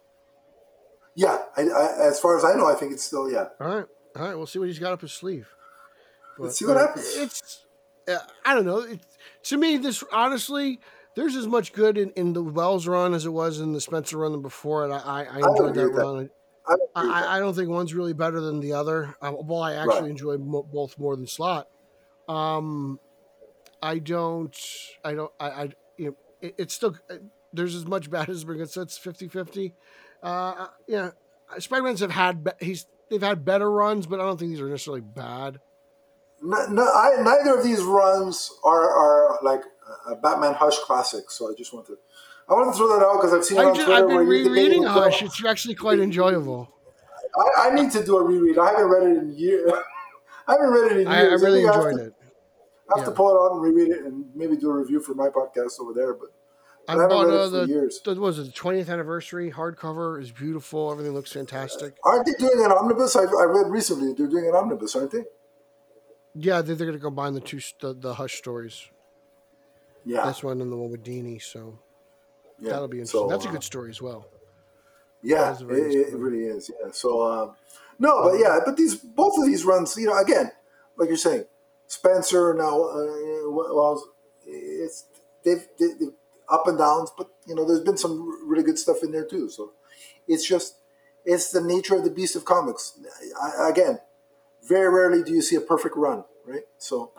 Yeah, 1.14 1.38
I, 1.56 1.62
I, 1.62 2.08
as 2.08 2.20
far 2.20 2.36
as 2.36 2.44
I 2.44 2.52
know, 2.54 2.66
I 2.66 2.74
think 2.74 2.92
it's 2.92 3.02
still 3.04 3.30
yeah. 3.30 3.48
All 3.58 3.68
right. 3.68 3.86
All 4.16 4.22
right. 4.22 4.34
We'll 4.34 4.46
see 4.46 4.58
what 4.58 4.68
he's 4.68 4.78
got 4.78 4.92
up 4.92 5.00
his 5.00 5.12
sleeve. 5.12 5.48
Let's 6.38 6.58
see 6.58 6.66
what 6.66 6.76
uh, 6.76 6.86
happens. 6.88 7.06
It's. 7.16 7.65
Uh, 8.08 8.18
I 8.44 8.54
don't 8.54 8.64
know. 8.66 8.78
It, 8.80 9.00
to 9.44 9.56
me, 9.56 9.76
this 9.76 10.02
honestly, 10.12 10.80
there's 11.14 11.34
as 11.36 11.46
much 11.46 11.72
good 11.72 11.98
in, 11.98 12.10
in 12.10 12.32
the 12.32 12.42
Wells 12.42 12.86
run 12.86 13.14
as 13.14 13.26
it 13.26 13.30
was 13.30 13.60
in 13.60 13.72
the 13.72 13.80
Spencer 13.80 14.18
run 14.18 14.40
before 14.42 14.86
it. 14.86 14.92
I, 14.92 14.98
I, 14.98 15.24
I 15.24 15.36
enjoyed 15.38 15.74
that 15.74 15.82
that. 15.82 15.88
run. 15.92 16.30
I 16.66 16.72
with 16.72 16.80
I. 16.96 17.36
I- 17.36 17.38
don't 17.40 17.54
think 17.54 17.68
one's 17.68 17.94
really 17.94 18.12
better 18.12 18.40
than 18.40 18.60
the 18.60 18.72
other. 18.74 19.14
Uh, 19.22 19.32
well, 19.40 19.62
I 19.62 19.74
actually 19.74 20.02
Right. 20.02 20.10
enjoy 20.10 20.36
mo- 20.38 20.62
both 20.70 20.98
more 20.98 21.16
than 21.16 21.26
Slott. 21.26 21.68
Um, 22.28 22.98
I 23.82 23.98
don't. 23.98 24.56
I 25.04 25.14
don't. 25.14 25.32
I. 25.38 25.46
I 25.50 25.68
you 25.96 26.06
know, 26.06 26.16
it, 26.40 26.54
it's 26.58 26.74
still 26.74 26.96
uh, 27.10 27.16
there's 27.52 27.74
as 27.74 27.86
much 27.86 28.10
bad 28.10 28.28
as 28.28 28.44
good, 28.44 28.68
so 28.68 28.82
it's 28.82 28.98
50-50. 28.98 29.72
Uh, 30.22 30.66
yeah, 30.86 31.10
Spider-Man's 31.58 32.00
have 32.00 32.10
had 32.10 32.52
he's 32.60 32.86
they've 33.10 33.22
had 33.22 33.44
better 33.44 33.70
runs, 33.70 34.06
but 34.06 34.20
I 34.20 34.24
don't 34.24 34.38
think 34.38 34.50
these 34.50 34.60
are 34.60 34.68
necessarily 34.68 35.00
bad. 35.02 35.60
No, 36.42 36.66
no, 36.66 36.82
I, 36.82 37.22
neither 37.22 37.56
of 37.56 37.64
these 37.64 37.80
runs 37.82 38.52
are, 38.62 38.90
are 38.90 39.38
like 39.42 39.62
a 40.06 40.16
Batman 40.16 40.54
Hush 40.54 40.78
classic. 40.80 41.30
So 41.30 41.50
I 41.50 41.54
just 41.56 41.72
want 41.72 41.86
to, 41.86 41.98
I 42.48 42.52
want 42.54 42.72
to 42.72 42.76
throw 42.78 42.88
that 42.98 43.04
out 43.04 43.20
because 43.20 43.32
I've 43.32 43.44
seen 43.44 43.58
it 43.58 43.62
I 43.62 43.64
on 43.64 43.74
just, 43.74 43.86
Twitter. 43.86 44.02
I've 44.02 44.08
been 44.08 44.26
rereading 44.26 44.82
Hush. 44.82 45.22
It's 45.22 45.44
actually 45.44 45.74
quite 45.74 45.98
enjoyable. 45.98 46.72
I, 47.36 47.68
I 47.68 47.74
need 47.74 47.90
to 47.92 48.04
do 48.04 48.16
a 48.18 48.24
reread. 48.24 48.58
I 48.58 48.70
haven't 48.70 48.86
read 48.88 49.02
it 49.02 49.18
in 49.18 49.36
years. 49.36 49.72
I 50.48 50.52
haven't 50.52 50.70
read 50.70 50.92
it 50.92 51.00
in 51.00 51.06
I, 51.08 51.20
I 51.20 51.22
really 51.34 51.62
have 51.62 51.74
enjoyed 51.74 51.96
to- 51.96 52.04
it. 52.06 52.12
I 52.94 53.00
have 53.00 53.08
to 53.08 53.12
pull 53.12 53.34
it 53.34 53.38
out 53.38 53.52
and 53.56 53.62
reread 53.62 53.90
it 53.90 54.04
and 54.04 54.24
maybe 54.36 54.56
do 54.56 54.70
a 54.70 54.74
review 54.74 55.00
for 55.00 55.14
my 55.14 55.28
podcast 55.28 55.80
over 55.80 55.92
there. 55.92 56.14
But 56.14 56.28
I 56.88 56.92
I 56.96 57.02
haven't 57.02 57.18
read 57.18 57.34
uh, 57.34 57.42
it 57.42 57.50
for 57.50 57.50
the, 57.50 57.66
years. 57.66 58.00
the 58.04 58.10
what 58.12 58.20
was 58.20 58.38
it 58.38 58.44
the 58.44 58.52
20th 58.52 58.88
anniversary 58.88 59.50
hardcover 59.50 60.22
is 60.22 60.30
beautiful. 60.30 60.92
Everything 60.92 61.12
looks 61.12 61.32
fantastic. 61.32 61.96
Aren't 62.04 62.26
they 62.26 62.32
doing 62.38 62.64
an 62.64 62.70
omnibus? 62.70 63.16
I, 63.16 63.22
I 63.22 63.44
read 63.44 63.72
recently 63.72 64.12
they're 64.16 64.28
doing 64.28 64.46
an 64.46 64.54
omnibus, 64.54 64.94
aren't 64.94 65.10
they? 65.10 65.24
Yeah, 66.38 66.62
they're, 66.62 66.74
they're 66.74 66.86
going 66.86 66.98
to 66.98 67.04
combine 67.04 67.34
the 67.34 67.40
two 67.40 67.60
the, 67.80 67.94
the 67.94 68.14
Hush 68.14 68.34
stories. 68.34 68.88
Yeah, 70.04 70.26
This 70.26 70.42
one 70.42 70.60
and 70.60 70.70
the 70.70 70.76
one 70.76 70.90
with 70.90 71.02
Dini. 71.02 71.42
So 71.42 71.78
yeah. 72.60 72.70
that'll 72.70 72.88
be 72.88 72.98
interesting. 72.98 73.20
So, 73.20 73.28
That's 73.28 73.44
a 73.44 73.48
uh, 73.48 73.52
good 73.52 73.64
story 73.64 73.90
as 73.90 74.00
well. 74.00 74.28
Yeah, 75.22 75.56
it, 75.58 75.62
it 75.62 76.16
really 76.16 76.44
is. 76.44 76.70
Yeah. 76.70 76.92
So 76.92 77.26
um, 77.26 77.56
no, 77.98 78.30
but 78.30 78.38
yeah, 78.38 78.60
but 78.64 78.76
these 78.76 78.94
both 78.96 79.36
of 79.38 79.46
these 79.46 79.64
runs, 79.64 79.96
you 79.96 80.06
know, 80.06 80.18
again, 80.18 80.52
like 80.96 81.08
you're 81.08 81.16
saying, 81.16 81.44
Spencer 81.86 82.54
now, 82.54 82.84
uh, 82.84 83.50
well, 83.50 84.02
it's 84.46 85.04
they've, 85.44 85.66
they 85.78 85.86
they've 85.98 86.14
up 86.48 86.68
and 86.68 86.78
downs, 86.78 87.10
but 87.16 87.28
you 87.46 87.54
know, 87.54 87.66
there's 87.66 87.80
been 87.80 87.96
some 87.96 88.48
really 88.48 88.62
good 88.62 88.78
stuff 88.78 88.98
in 89.02 89.12
there 89.12 89.24
too. 89.24 89.48
So 89.48 89.72
it's 90.28 90.46
just 90.46 90.76
it's 91.24 91.50
the 91.50 91.60
nature 91.60 91.96
of 91.96 92.04
the 92.04 92.10
beast 92.10 92.36
of 92.36 92.44
comics. 92.44 92.98
I, 93.42 93.68
again, 93.68 93.98
very 94.68 94.88
rarely 94.92 95.22
do 95.22 95.32
you 95.32 95.42
see 95.42 95.56
a 95.56 95.60
perfect 95.60 95.96
run, 95.96 96.24
right? 96.46 96.62
So 96.78 97.12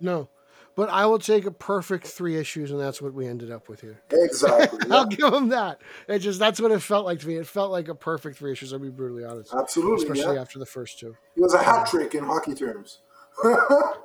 No, 0.00 0.28
but 0.74 0.88
I 0.90 1.06
will 1.06 1.18
take 1.18 1.44
a 1.46 1.50
perfect 1.50 2.06
three 2.06 2.36
issues, 2.36 2.70
and 2.70 2.80
that's 2.80 3.00
what 3.00 3.14
we 3.14 3.26
ended 3.26 3.50
up 3.50 3.68
with 3.68 3.80
here. 3.80 4.00
exactly, 4.12 4.78
yeah, 4.88 4.94
I'll 4.94 5.06
give 5.06 5.30
them 5.30 5.48
that. 5.50 5.80
It 6.08 6.18
just 6.20 6.38
that's 6.38 6.60
what 6.60 6.70
it 6.72 6.80
felt 6.82 7.04
like 7.06 7.20
to 7.20 7.28
me. 7.28 7.36
It 7.36 7.46
felt 7.46 7.70
like 7.70 7.88
a 7.88 7.94
perfect 7.94 8.38
three 8.38 8.52
issues. 8.52 8.72
I'll 8.72 8.78
be 8.78 8.88
brutally 8.90 9.24
honest, 9.24 9.54
absolutely. 9.54 10.04
especially 10.04 10.34
Yeah. 10.36 10.40
after 10.40 10.58
the 10.58 10.66
first 10.66 10.98
two. 10.98 11.16
It 11.36 11.40
was 11.40 11.54
a 11.54 11.62
hat 11.62 11.86
trick 11.88 12.14
in 12.14 12.24
hockey 12.24 12.54
terms. 12.54 13.00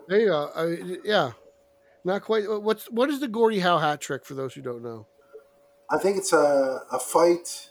There 0.07 0.19
you 0.19 0.27
go. 0.27 0.49
I, 0.55 0.97
yeah, 1.03 1.31
not 2.03 2.23
quite. 2.23 2.45
What's 2.49 2.85
what 2.89 3.09
is 3.11 3.19
the 3.19 3.27
Gordie 3.27 3.59
Howe 3.59 3.77
hat 3.77 4.01
trick 4.01 4.25
for 4.25 4.33
those 4.33 4.53
who 4.55 4.61
don't 4.61 4.81
know? 4.81 5.05
I 5.91 5.97
think 5.99 6.17
it's 6.17 6.33
a, 6.33 6.81
a 6.91 6.99
fight 6.99 7.69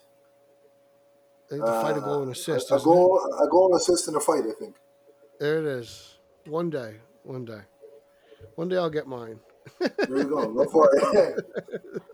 I 1.46 1.50
think 1.50 1.64
the 1.64 1.72
fight 1.72 1.96
a 1.96 2.00
goal 2.00 2.20
and 2.20 2.28
Uh, 2.28 2.32
assist. 2.32 2.70
A, 2.70 2.74
a 2.74 2.76
isn't 2.76 2.88
it? 2.90 2.94
goal, 2.94 3.38
a 3.42 3.48
goal, 3.48 3.66
and 3.72 3.80
assist, 3.80 4.06
and 4.08 4.16
a 4.16 4.20
fight. 4.20 4.44
I 4.48 4.52
think. 4.58 4.76
There 5.40 5.58
it 5.58 5.66
is. 5.66 6.18
One 6.46 6.70
day, 6.70 6.96
one 7.22 7.44
day, 7.44 7.60
one 8.56 8.68
day 8.68 8.76
I'll 8.76 8.90
get 8.90 9.06
mine. 9.06 9.38
There 9.80 10.18
you 10.18 10.24
go. 10.24 10.46
Go 10.52 10.64
for 10.66 10.90
it. 10.92 11.44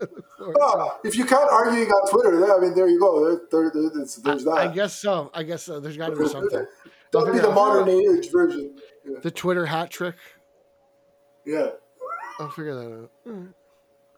Oh, 0.59 0.99
if 1.03 1.15
you 1.15 1.25
can't 1.25 1.49
arguing 1.49 1.87
on 1.89 2.09
Twitter, 2.11 2.53
I 2.55 2.59
mean, 2.59 2.75
there 2.75 2.87
you 2.87 2.99
go. 2.99 3.25
There, 3.25 3.41
there, 3.49 3.71
there- 3.73 3.89
there's, 3.95 4.15
there's 4.17 4.43
that. 4.43 4.51
I 4.57 4.67
guess 4.67 4.93
so. 4.93 5.31
I 5.33 5.41
guess 5.41 5.63
so. 5.63 5.79
There's 5.79 5.97
got 5.97 6.09
to 6.09 6.15
be 6.15 6.27
something. 6.27 6.67
That'll 7.11 7.33
be 7.33 7.39
the 7.39 7.49
modern 7.51 7.89
age 7.89 8.29
version. 8.31 8.75
Yeah. 9.03 9.19
The 9.23 9.31
Twitter 9.31 9.65
hat 9.65 9.89
trick. 9.89 10.15
yeah. 11.45 11.69
I'll 12.37 12.49
figure 12.51 12.75
that 12.75 12.81
out. 12.93 13.11
All 13.25 13.33
right, 13.33 13.47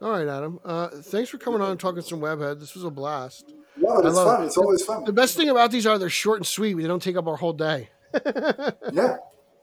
All 0.02 0.10
right 0.10 0.28
Adam. 0.28 0.60
Uh, 0.64 0.88
thanks 0.88 1.30
for 1.30 1.38
coming 1.38 1.62
on 1.62 1.70
and 1.70 1.80
talking 1.80 2.02
some 2.02 2.20
webhead. 2.20 2.58
This 2.60 2.74
was 2.74 2.84
a 2.84 2.90
blast. 2.90 3.54
Yeah, 3.80 3.96
it's 4.04 4.16
fun. 4.18 4.42
it. 4.42 4.46
It's 4.46 4.58
always 4.58 4.84
fun. 4.84 5.04
The 5.04 5.12
best 5.12 5.36
thing 5.36 5.48
about 5.48 5.70
these 5.70 5.86
are 5.86 5.98
they're 5.98 6.10
short 6.10 6.38
and 6.40 6.46
sweet. 6.46 6.74
They 6.74 6.88
don't 6.88 7.02
take 7.02 7.16
up 7.16 7.26
our 7.28 7.36
whole 7.36 7.52
day. 7.54 7.88
Yeah. 8.92 9.16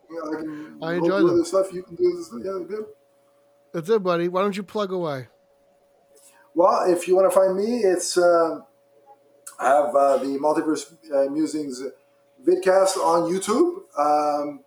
Yeah, 0.08 0.20
I 0.22 0.36
can 0.36 0.80
I 0.84 0.94
enjoy 0.94 1.18
them. 1.20 1.30
other 1.32 1.46
stuff. 1.46 1.74
You 1.74 1.82
can 1.84 1.96
do 1.96 2.16
this. 2.16 2.32
Yeah, 2.44 2.60
good. 2.68 2.86
That's 3.74 3.90
it, 3.90 4.04
buddy. 4.04 4.28
Why 4.28 4.42
don't 4.42 4.56
you 4.56 4.64
plug 4.64 4.92
away? 4.92 5.28
Well, 6.54 6.90
if 6.90 7.08
you 7.08 7.16
want 7.16 7.30
to 7.32 7.36
find 7.36 7.56
me, 7.58 7.80
it's 7.80 8.18
uh, 8.18 8.60
I 9.60 9.66
have 9.68 9.96
uh, 9.96 10.18
the 10.18 10.38
Multiverse 10.38 10.94
uh, 11.12 11.30
Musings 11.32 11.82
vidcast 12.46 12.98
on 12.98 13.32
YouTube. 13.32 13.82
Um, 13.98 14.62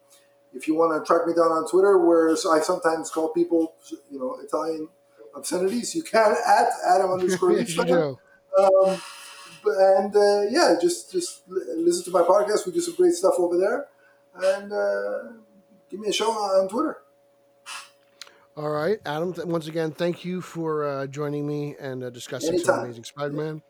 if 0.52 0.66
you 0.66 0.74
want 0.74 1.02
to 1.02 1.06
track 1.06 1.26
me 1.26 1.34
down 1.34 1.52
on 1.52 1.68
Twitter, 1.70 1.98
where 1.98 2.30
I 2.30 2.60
sometimes 2.60 3.10
call 3.10 3.28
people, 3.30 3.74
you 4.10 4.18
know, 4.18 4.36
Italian 4.42 4.88
obscenities, 5.34 5.94
you 5.94 6.02
can 6.02 6.32
at 6.46 6.68
Adam 6.94 7.10
underscore 7.12 7.52
Um, 8.58 9.00
and 9.64 10.14
uh, 10.14 10.42
yeah, 10.50 10.76
just 10.80 11.12
just 11.12 11.42
listen 11.48 12.04
to 12.04 12.10
my 12.10 12.22
podcast. 12.22 12.66
We 12.66 12.72
do 12.72 12.80
some 12.80 12.94
great 12.94 13.14
stuff 13.14 13.34
over 13.38 13.56
there, 13.58 13.86
and 14.34 14.72
uh, 14.72 15.32
give 15.90 16.00
me 16.00 16.08
a 16.08 16.12
show 16.12 16.30
on, 16.30 16.68
Twitter. 16.68 16.98
All 18.56 18.70
right, 18.70 18.98
Adam. 19.06 19.32
Th- 19.32 19.46
once 19.46 19.68
again, 19.68 19.92
thank 19.92 20.24
you 20.24 20.40
for 20.40 20.84
uh, 20.84 21.06
joining 21.06 21.46
me 21.46 21.76
and 21.78 22.02
uh, 22.02 22.10
discussing 22.10 22.58
some 22.58 22.80
amazing 22.80 23.04
Spider-Man. 23.04 23.62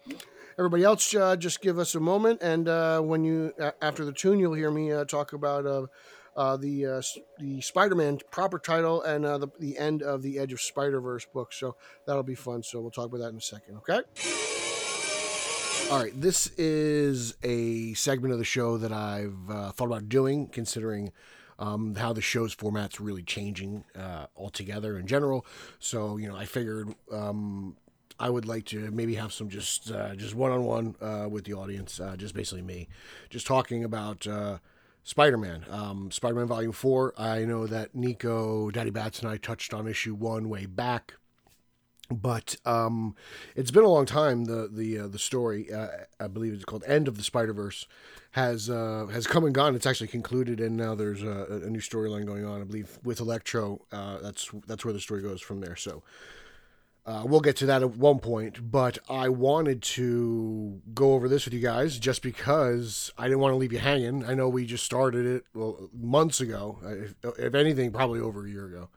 Everybody 0.59 0.83
else, 0.83 1.15
uh, 1.15 1.37
just 1.37 1.61
give 1.61 1.79
us 1.79 1.95
a 1.95 2.01
moment, 2.01 2.43
and 2.43 2.69
uh, 2.69 3.01
when 3.01 3.23
you 3.23 3.53
after 3.81 4.05
the 4.05 4.13
tune, 4.13 4.41
you'll 4.41 4.55
hear 4.55 4.71
me 4.71 4.91
uh, 4.91 5.05
talk 5.05 5.33
about 5.33 5.67
uh, 5.67 5.87
uh, 6.37 6.57
the 6.57 6.87
uh, 6.87 7.03
the 7.39 7.61
Spider-Man 7.61 8.19
proper 8.31 8.59
title 8.59 9.03
and 9.03 9.25
uh, 9.25 9.39
the 9.39 9.49
the 9.59 9.79
end 9.79 10.03
of 10.03 10.23
the 10.23 10.39
Edge 10.39 10.53
of 10.53 10.61
Spider-Verse 10.61 11.27
book. 11.27 11.53
So 11.53 11.77
that'll 12.07 12.23
be 12.23 12.35
fun. 12.35 12.63
So 12.63 12.81
we'll 12.81 12.91
talk 12.91 13.07
about 13.07 13.19
that 13.19 13.29
in 13.29 13.37
a 13.37 13.41
second. 13.41 13.77
Okay. 13.77 14.01
All 15.91 15.99
right, 15.99 16.13
this 16.21 16.49
is 16.59 17.35
a 17.43 17.95
segment 17.95 18.33
of 18.33 18.39
the 18.39 18.45
show 18.45 18.77
that 18.77 18.93
I've 18.93 19.49
uh, 19.49 19.73
thought 19.73 19.87
about 19.87 20.11
doing, 20.11 20.47
considering 20.49 21.13
um, 21.59 21.95
how 21.95 22.13
the 22.13 22.21
show's 22.21 22.53
format's 22.53 23.01
really 23.01 23.23
changing 23.23 23.85
uh, 23.99 24.27
altogether 24.37 24.99
in 24.99 25.07
general. 25.07 25.47
So, 25.79 26.19
you 26.19 26.29
know, 26.29 26.37
I 26.37 26.45
figured 26.45 26.95
um, 27.11 27.75
I 28.21 28.29
would 28.29 28.45
like 28.45 28.67
to 28.67 28.91
maybe 28.91 29.15
have 29.15 29.33
some 29.33 29.49
just 29.49 29.91
uh, 29.91 30.15
just 30.15 30.35
one 30.35 30.53
on 30.53 30.65
one 30.65 30.95
with 31.31 31.45
the 31.45 31.55
audience, 31.55 31.99
uh, 32.01 32.17
just 32.17 32.35
basically 32.35 32.63
me, 32.63 32.89
just 33.31 33.47
talking 33.47 33.83
about 33.83 34.27
uh, 34.27 34.59
Spider 35.05 35.39
Man, 35.39 35.65
um, 35.71 36.11
Spider 36.11 36.35
Man 36.35 36.49
Volume 36.49 36.73
Four. 36.73 37.15
I 37.17 37.47
know 37.47 37.67
that 37.67 37.95
Nico, 37.95 38.71
Daddy 38.71 38.91
Bats, 38.91 39.21
and 39.21 39.29
I 39.31 39.39
touched 39.39 39.73
on 39.73 39.89
issue 39.89 40.15
one 40.15 40.51
way 40.51 40.67
back 40.67 41.15
but 42.11 42.57
um, 42.65 43.15
it's 43.55 43.71
been 43.71 43.85
a 43.85 43.89
long 43.89 44.07
time. 44.07 44.45
The 44.45 44.69
the 44.73 44.99
uh, 44.99 45.09
the 45.09 45.19
story, 45.19 45.73
uh, 45.73 45.89
I 46.19 46.27
believe 46.29 46.55
it's 46.55 46.65
called 46.65 46.85
"End 46.87 47.09
of 47.09 47.17
the 47.17 47.23
Spider 47.23 47.53
Verse," 47.53 47.87
has 48.33 48.71
uh, 48.71 49.07
has 49.13 49.27
come 49.27 49.45
and 49.45 49.55
gone. 49.55 49.75
It's 49.75 49.87
actually 49.87 50.09
concluded, 50.09 50.61
and 50.61 50.77
now 50.77 50.95
there's 50.95 51.23
a, 51.23 51.63
a 51.65 51.71
new 51.71 51.81
storyline 51.81 52.27
going 52.27 52.45
on. 52.45 52.61
I 52.61 52.65
believe 52.65 52.99
with 53.05 53.21
Electro. 53.21 53.85
Uh, 53.93 54.19
that's 54.19 54.51
that's 54.67 54.85
where 54.85 54.95
the 54.95 55.01
story 55.01 55.23
goes 55.23 55.41
from 55.41 55.61
there. 55.61 55.77
So. 55.77 56.03
Uh, 57.07 57.25
we'll 57.25 57.41
get 57.41 57.57
to 57.57 57.65
that 57.65 57.81
at 57.81 57.97
one 57.97 58.19
point, 58.19 58.71
but 58.71 58.99
I 59.09 59.31
wanted 59.31 59.81
to 59.83 60.83
go 60.93 61.15
over 61.15 61.27
this 61.27 61.47
with 61.47 61.55
you 61.55 61.61
guys 61.61 61.99
just 61.99 62.21
because 62.21 63.11
I 63.17 63.25
didn't 63.29 63.39
want 63.39 63.53
to 63.53 63.57
leave 63.57 63.73
you 63.73 63.79
hanging. 63.79 64.27
I 64.27 64.35
know 64.35 64.51
we 64.51 64.67
just 64.67 64.85
started 64.85 65.25
it 65.25 65.45
well, 65.55 65.89
months 65.99 66.39
ago, 66.43 66.77
if, 66.85 67.39
if 67.39 67.55
anything, 67.55 67.93
probably 67.93 68.21
over 68.21 68.45
a 68.45 68.51
year 68.51 68.67
ago. 68.67 68.91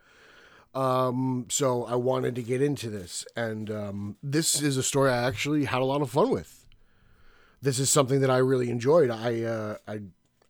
Um, 0.73 1.47
so 1.49 1.83
I 1.85 1.95
wanted 1.95 2.35
to 2.35 2.43
get 2.43 2.61
into 2.61 2.89
this, 2.89 3.25
and 3.35 3.69
um, 3.69 4.17
this 4.23 4.61
is 4.61 4.77
a 4.77 4.83
story 4.83 5.11
I 5.11 5.27
actually 5.27 5.65
had 5.65 5.81
a 5.81 5.85
lot 5.85 6.01
of 6.01 6.11
fun 6.11 6.29
with. 6.29 6.65
This 7.61 7.77
is 7.77 7.89
something 7.89 8.21
that 8.21 8.29
I 8.29 8.37
really 8.37 8.69
enjoyed. 8.69 9.09
I 9.09 9.43
uh, 9.43 9.77
I 9.87 9.99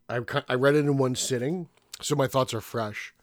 I 0.08 0.20
I 0.48 0.54
read 0.54 0.76
it 0.76 0.84
in 0.84 0.96
one 0.96 1.16
sitting, 1.16 1.68
so 2.00 2.14
my 2.14 2.28
thoughts 2.28 2.54
are 2.54 2.60
fresh. 2.60 3.14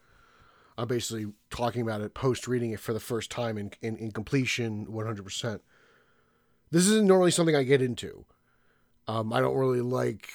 I'm 0.80 0.88
basically 0.88 1.34
talking 1.50 1.82
about 1.82 2.02
it 2.02 2.14
post 2.14 2.48
reading 2.48 2.72
it 2.72 2.80
for 2.80 2.94
the 2.94 3.02
first 3.02 3.30
time 3.30 3.58
in, 3.58 3.72
in, 3.82 3.98
in 3.98 4.12
completion 4.12 4.86
100%. 4.86 5.60
This 6.72 6.88
isn't 6.88 7.06
normally 7.06 7.32
something 7.32 7.56
I 7.56 7.64
get 7.64 7.82
into. 7.82 8.24
Um, 9.06 9.34
I 9.34 9.42
don't 9.42 9.58
really 9.58 9.82
like 9.82 10.30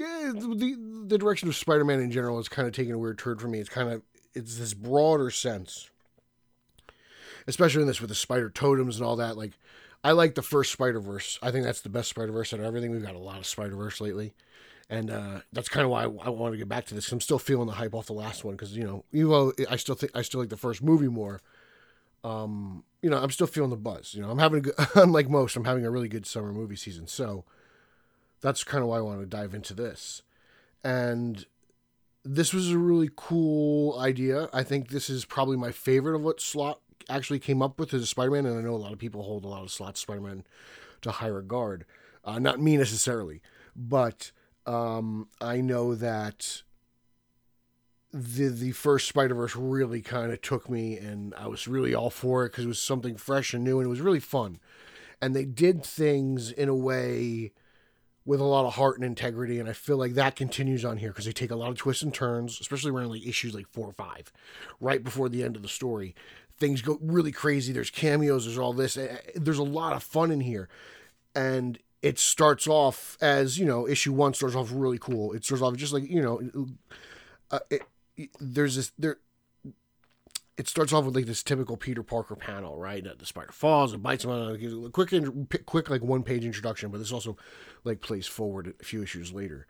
eh, 0.00 0.32
the 0.32 1.04
the 1.06 1.18
direction 1.18 1.48
of 1.48 1.56
Spider-Man 1.56 2.00
in 2.00 2.10
general 2.10 2.38
is 2.38 2.48
kind 2.48 2.66
of 2.66 2.74
taking 2.74 2.92
a 2.92 2.98
weird 2.98 3.18
turn 3.18 3.38
for 3.38 3.48
me. 3.48 3.58
It's 3.58 3.68
kind 3.68 3.90
of 3.90 4.02
it's 4.34 4.58
this 4.58 4.74
broader 4.74 5.30
sense, 5.30 5.90
especially 7.46 7.82
in 7.82 7.88
this 7.88 8.00
with 8.00 8.10
the 8.10 8.14
spider 8.14 8.50
totems 8.50 8.96
and 8.96 9.04
all 9.04 9.16
that. 9.16 9.36
Like, 9.36 9.52
I 10.04 10.12
like 10.12 10.34
the 10.34 10.42
first 10.42 10.72
Spider 10.72 11.00
Verse. 11.00 11.38
I 11.42 11.50
think 11.50 11.64
that's 11.64 11.80
the 11.80 11.88
best 11.88 12.10
Spider 12.10 12.32
Verse 12.32 12.52
out 12.52 12.60
of 12.60 12.66
everything. 12.66 12.90
We've 12.90 13.02
got 13.02 13.14
a 13.14 13.18
lot 13.18 13.38
of 13.38 13.46
Spider 13.46 13.76
Verse 13.76 14.00
lately, 14.00 14.32
and 14.88 15.10
uh, 15.10 15.40
that's 15.52 15.68
kind 15.68 15.84
of 15.84 15.90
why 15.90 16.02
I, 16.02 16.04
I 16.04 16.28
want 16.30 16.52
to 16.52 16.58
get 16.58 16.68
back 16.68 16.86
to 16.86 16.94
this. 16.94 17.10
I'm 17.10 17.20
still 17.20 17.38
feeling 17.38 17.66
the 17.66 17.72
hype 17.72 17.94
off 17.94 18.06
the 18.06 18.12
last 18.12 18.44
one 18.44 18.54
because 18.54 18.76
you 18.76 18.84
know, 18.84 19.04
even 19.12 19.30
though 19.30 19.52
I 19.68 19.76
still 19.76 19.96
think 19.96 20.12
I 20.14 20.22
still 20.22 20.40
like 20.40 20.50
the 20.50 20.56
first 20.56 20.82
movie 20.82 21.08
more. 21.08 21.40
Um, 22.24 22.82
you 23.00 23.10
know, 23.10 23.18
I'm 23.18 23.30
still 23.30 23.46
feeling 23.46 23.70
the 23.70 23.76
buzz. 23.76 24.12
You 24.12 24.22
know, 24.22 24.30
I'm 24.30 24.38
having 24.38 24.58
a 24.58 24.62
good, 24.62 24.74
unlike 24.96 25.28
most, 25.28 25.56
I'm 25.56 25.64
having 25.64 25.86
a 25.86 25.90
really 25.90 26.08
good 26.08 26.26
summer 26.26 26.52
movie 26.52 26.76
season. 26.76 27.06
So 27.06 27.44
that's 28.40 28.64
kind 28.64 28.82
of 28.82 28.88
why 28.88 28.98
I 28.98 29.02
want 29.02 29.20
to 29.20 29.26
dive 29.26 29.54
into 29.54 29.72
this. 29.72 30.22
And 30.82 31.46
this 32.24 32.52
was 32.52 32.70
a 32.70 32.78
really 32.78 33.10
cool 33.16 33.98
idea. 33.98 34.48
I 34.52 34.62
think 34.62 34.88
this 34.88 35.08
is 35.08 35.24
probably 35.24 35.56
my 35.56 35.72
favorite 35.72 36.16
of 36.16 36.22
what 36.22 36.40
Slott 36.40 36.80
actually 37.08 37.38
came 37.38 37.62
up 37.62 37.78
with 37.78 37.94
as 37.94 38.02
a 38.02 38.06
Spider-Man, 38.06 38.46
and 38.46 38.58
I 38.58 38.62
know 38.62 38.74
a 38.74 38.76
lot 38.76 38.92
of 38.92 38.98
people 38.98 39.22
hold 39.22 39.44
a 39.44 39.48
lot 39.48 39.62
of 39.62 39.70
Slott's 39.70 40.00
Spider-Man 40.00 40.44
to 41.02 41.10
high 41.10 41.28
regard. 41.28 41.84
Uh, 42.24 42.38
not 42.38 42.60
me 42.60 42.76
necessarily, 42.76 43.40
but 43.74 44.32
um, 44.66 45.28
I 45.40 45.60
know 45.60 45.94
that 45.94 46.62
the 48.12 48.48
the 48.48 48.72
first 48.72 49.06
Spider 49.08 49.34
Verse 49.34 49.54
really 49.54 50.02
kind 50.02 50.32
of 50.32 50.40
took 50.42 50.68
me, 50.68 50.98
and 50.98 51.34
I 51.34 51.46
was 51.46 51.68
really 51.68 51.94
all 51.94 52.10
for 52.10 52.44
it 52.44 52.50
because 52.50 52.64
it 52.64 52.68
was 52.68 52.80
something 52.80 53.16
fresh 53.16 53.54
and 53.54 53.64
new, 53.64 53.78
and 53.78 53.86
it 53.86 53.90
was 53.90 54.00
really 54.00 54.20
fun. 54.20 54.58
And 55.20 55.34
they 55.34 55.44
did 55.44 55.84
things 55.84 56.50
in 56.50 56.68
a 56.68 56.74
way 56.74 57.52
with 58.28 58.40
a 58.40 58.44
lot 58.44 58.66
of 58.66 58.74
heart 58.74 58.96
and 58.96 59.06
integrity, 59.06 59.58
and 59.58 59.70
I 59.70 59.72
feel 59.72 59.96
like 59.96 60.12
that 60.12 60.36
continues 60.36 60.84
on 60.84 60.98
here 60.98 61.08
because 61.08 61.24
they 61.24 61.32
take 61.32 61.50
a 61.50 61.56
lot 61.56 61.70
of 61.70 61.78
twists 61.78 62.02
and 62.02 62.12
turns, 62.12 62.60
especially 62.60 62.90
around 62.90 63.08
like 63.08 63.26
issues 63.26 63.54
like 63.54 63.66
four 63.70 63.86
or 63.86 63.92
five, 63.92 64.30
right 64.82 65.02
before 65.02 65.30
the 65.30 65.42
end 65.42 65.56
of 65.56 65.62
the 65.62 65.68
story. 65.68 66.14
Things 66.58 66.82
go 66.82 66.98
really 67.00 67.32
crazy. 67.32 67.72
There's 67.72 67.88
cameos. 67.88 68.44
There's 68.44 68.58
all 68.58 68.74
this. 68.74 68.98
Eh, 68.98 69.06
eh, 69.06 69.30
there's 69.34 69.56
a 69.56 69.62
lot 69.62 69.94
of 69.94 70.02
fun 70.02 70.30
in 70.30 70.40
here, 70.40 70.68
and 71.34 71.78
it 72.02 72.18
starts 72.18 72.68
off 72.68 73.16
as 73.22 73.58
you 73.58 73.64
know 73.64 73.88
issue 73.88 74.12
one 74.12 74.34
starts 74.34 74.54
off 74.54 74.68
really 74.74 74.98
cool. 74.98 75.32
It 75.32 75.46
starts 75.46 75.62
off 75.62 75.74
just 75.76 75.94
like 75.94 76.06
you 76.10 76.20
know. 76.20 76.66
Uh, 77.50 77.60
it, 77.70 77.82
there's 78.38 78.76
this 78.76 78.92
there 78.98 79.16
it 80.58 80.66
starts 80.66 80.92
off 80.92 81.04
with 81.04 81.14
like 81.14 81.26
this 81.26 81.44
typical 81.44 81.76
Peter 81.76 82.02
Parker 82.02 82.34
panel, 82.34 82.76
right? 82.76 83.06
The 83.16 83.24
spider 83.24 83.52
falls 83.52 83.92
and 83.92 84.02
bites 84.02 84.24
him 84.24 84.30
on 84.32 84.56
a 84.56 84.90
quick, 84.90 85.14
quick 85.66 85.88
like 85.88 86.02
one 86.02 86.24
page 86.24 86.44
introduction, 86.44 86.90
but 86.90 86.98
this 86.98 87.12
also 87.12 87.36
like 87.84 88.00
plays 88.00 88.26
forward 88.26 88.74
a 88.80 88.84
few 88.84 89.00
issues 89.02 89.32
later. 89.32 89.68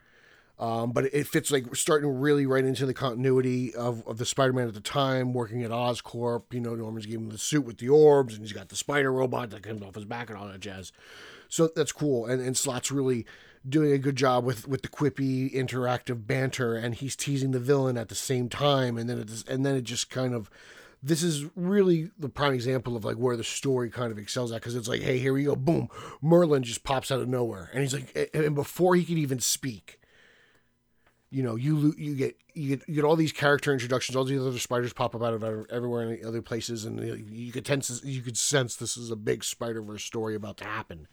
Um, 0.58 0.90
but 0.92 1.04
it 1.04 1.28
fits 1.28 1.52
like 1.52 1.76
starting 1.76 2.08
really 2.18 2.46
right 2.46 2.64
into 2.64 2.86
the 2.86 2.94
continuity 2.94 3.72
of, 3.74 4.04
of 4.08 4.16
the 4.16 4.24
Spider-Man 4.24 4.66
at 4.66 4.74
the 4.74 4.80
time, 4.80 5.32
working 5.34 5.62
at 5.62 5.70
Oscorp. 5.70 6.44
You 6.52 6.60
know, 6.60 6.74
Norman's 6.74 7.06
giving 7.06 7.26
him 7.26 7.30
the 7.30 7.38
suit 7.38 7.64
with 7.64 7.78
the 7.78 7.90
orbs, 7.90 8.34
and 8.34 8.42
he's 8.42 8.52
got 8.52 8.70
the 8.70 8.74
spider 8.74 9.12
robot 9.12 9.50
that 9.50 9.62
comes 9.62 9.82
off 9.82 9.94
his 9.94 10.04
back 10.06 10.30
and 10.30 10.38
all 10.38 10.48
that 10.48 10.58
jazz. 10.58 10.90
So 11.48 11.68
that's 11.76 11.92
cool. 11.92 12.26
And 12.26 12.40
and 12.40 12.56
Slott's 12.56 12.90
really 12.90 13.24
doing 13.68 13.92
a 13.92 13.98
good 13.98 14.16
job 14.16 14.44
with 14.44 14.66
with 14.66 14.82
the 14.82 14.88
quippy 14.88 15.54
interactive 15.54 16.26
banter 16.26 16.74
and 16.74 16.94
he's 16.94 17.14
teasing 17.14 17.50
the 17.50 17.60
villain 17.60 17.98
at 17.98 18.08
the 18.08 18.14
same 18.14 18.48
time 18.48 18.96
and 18.96 19.10
then 19.10 19.18
it 19.18 19.26
just, 19.26 19.48
and 19.48 19.66
then 19.66 19.74
it 19.74 19.82
just 19.82 20.10
kind 20.10 20.32
of 20.32 20.48
this 21.02 21.22
is 21.22 21.46
really 21.54 22.10
the 22.18 22.28
prime 22.28 22.52
example 22.52 22.96
of 22.96 23.04
like 23.04 23.16
where 23.16 23.36
the 23.36 23.44
story 23.44 23.90
kind 23.90 24.10
of 24.10 24.18
excels 24.18 24.52
at 24.52 24.60
because 24.60 24.74
it's 24.74 24.88
like 24.88 25.00
hey 25.00 25.18
here 25.18 25.32
we 25.32 25.44
go 25.44 25.54
boom 25.54 25.88
merlin 26.20 26.62
just 26.62 26.82
pops 26.82 27.10
out 27.10 27.20
of 27.20 27.28
nowhere 27.28 27.70
and 27.72 27.82
he's 27.82 27.94
like 27.94 28.30
and 28.34 28.54
before 28.54 28.94
he 28.94 29.04
can 29.04 29.18
even 29.18 29.38
speak 29.38 29.98
you 31.30 31.42
know, 31.42 31.56
you 31.56 31.94
you 31.98 32.14
get 32.14 32.36
you 32.54 32.76
get 32.76 32.88
you 32.88 32.94
get 32.94 33.04
all 33.04 33.16
these 33.16 33.32
character 33.32 33.72
introductions. 33.72 34.16
All 34.16 34.24
these 34.24 34.40
other 34.40 34.58
spiders 34.58 34.94
pop 34.94 35.14
up 35.14 35.22
out 35.22 35.34
of 35.34 35.44
everywhere 35.70 36.14
in 36.14 36.26
other 36.26 36.40
places, 36.40 36.86
and 36.86 36.98
you 37.30 37.52
could 37.52 37.66
tense 37.66 38.02
you 38.02 38.22
could 38.22 38.38
sense 38.38 38.76
this 38.76 38.96
is 38.96 39.10
a 39.10 39.16
big 39.16 39.44
Spider 39.44 39.82
Verse 39.82 40.02
story 40.02 40.34
about 40.34 40.56
to 40.58 40.64
happen. 40.64 41.06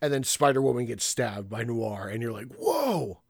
And 0.00 0.12
then 0.12 0.22
Spider 0.22 0.62
Woman 0.62 0.86
gets 0.86 1.04
stabbed 1.04 1.50
by 1.50 1.64
Noir, 1.64 2.08
and 2.08 2.22
you're 2.22 2.32
like, 2.32 2.52
whoa, 2.54 3.22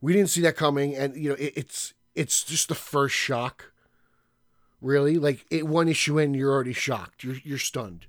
we 0.00 0.14
didn't 0.14 0.30
see 0.30 0.40
that 0.42 0.56
coming. 0.56 0.96
And 0.96 1.14
you 1.16 1.30
know, 1.30 1.36
it, 1.36 1.52
it's 1.54 1.92
it's 2.14 2.44
just 2.44 2.68
the 2.68 2.74
first 2.74 3.14
shock. 3.14 3.72
Really, 4.80 5.16
like 5.16 5.44
it, 5.50 5.66
one 5.66 5.88
issue 5.88 6.18
in, 6.18 6.34
you're 6.34 6.52
already 6.52 6.72
shocked. 6.72 7.24
You're 7.24 7.36
you're 7.44 7.58
stunned 7.58 8.06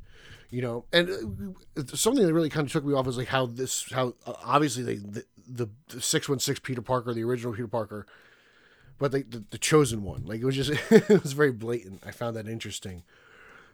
you 0.51 0.63
know 0.63 0.83
and 0.91 1.55
uh, 1.77 1.83
something 1.95 2.25
that 2.25 2.33
really 2.33 2.49
kind 2.49 2.65
of 2.65 2.71
took 2.71 2.83
me 2.83 2.91
off 2.91 3.05
is 3.05 3.19
like 3.19 3.27
how 3.27 3.45
this 3.45 3.85
how 3.91 4.15
uh, 4.25 4.33
obviously 4.43 4.81
they 4.81 4.95
the, 4.95 5.23
the, 5.49 5.69
the 5.87 6.01
616 6.01 6.63
Peter 6.63 6.81
Parker, 6.81 7.13
the 7.13 7.23
original 7.23 7.53
Peter 7.53 7.67
Parker, 7.67 8.05
but 8.97 9.11
the, 9.11 9.23
the, 9.23 9.43
the 9.49 9.57
chosen 9.57 10.03
one. 10.03 10.25
Like 10.25 10.41
it 10.41 10.45
was 10.45 10.55
just, 10.55 10.69
it 10.91 11.23
was 11.23 11.33
very 11.33 11.51
blatant. 11.51 12.03
I 12.05 12.11
found 12.11 12.35
that 12.35 12.47
interesting. 12.47 13.03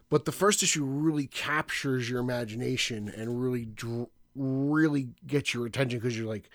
But 0.10 0.26
the 0.26 0.32
first 0.32 0.62
issue 0.64 0.86
really 0.86 1.28
captures 1.28 2.10
your 2.10 2.20
imagination 2.20 3.10
and 3.10 3.42
really, 3.42 3.68
really 4.36 5.10
gets 5.26 5.54
your 5.54 5.66
attention 5.66 6.00
because 6.00 6.18
you're 6.18 6.28
like, 6.28 6.50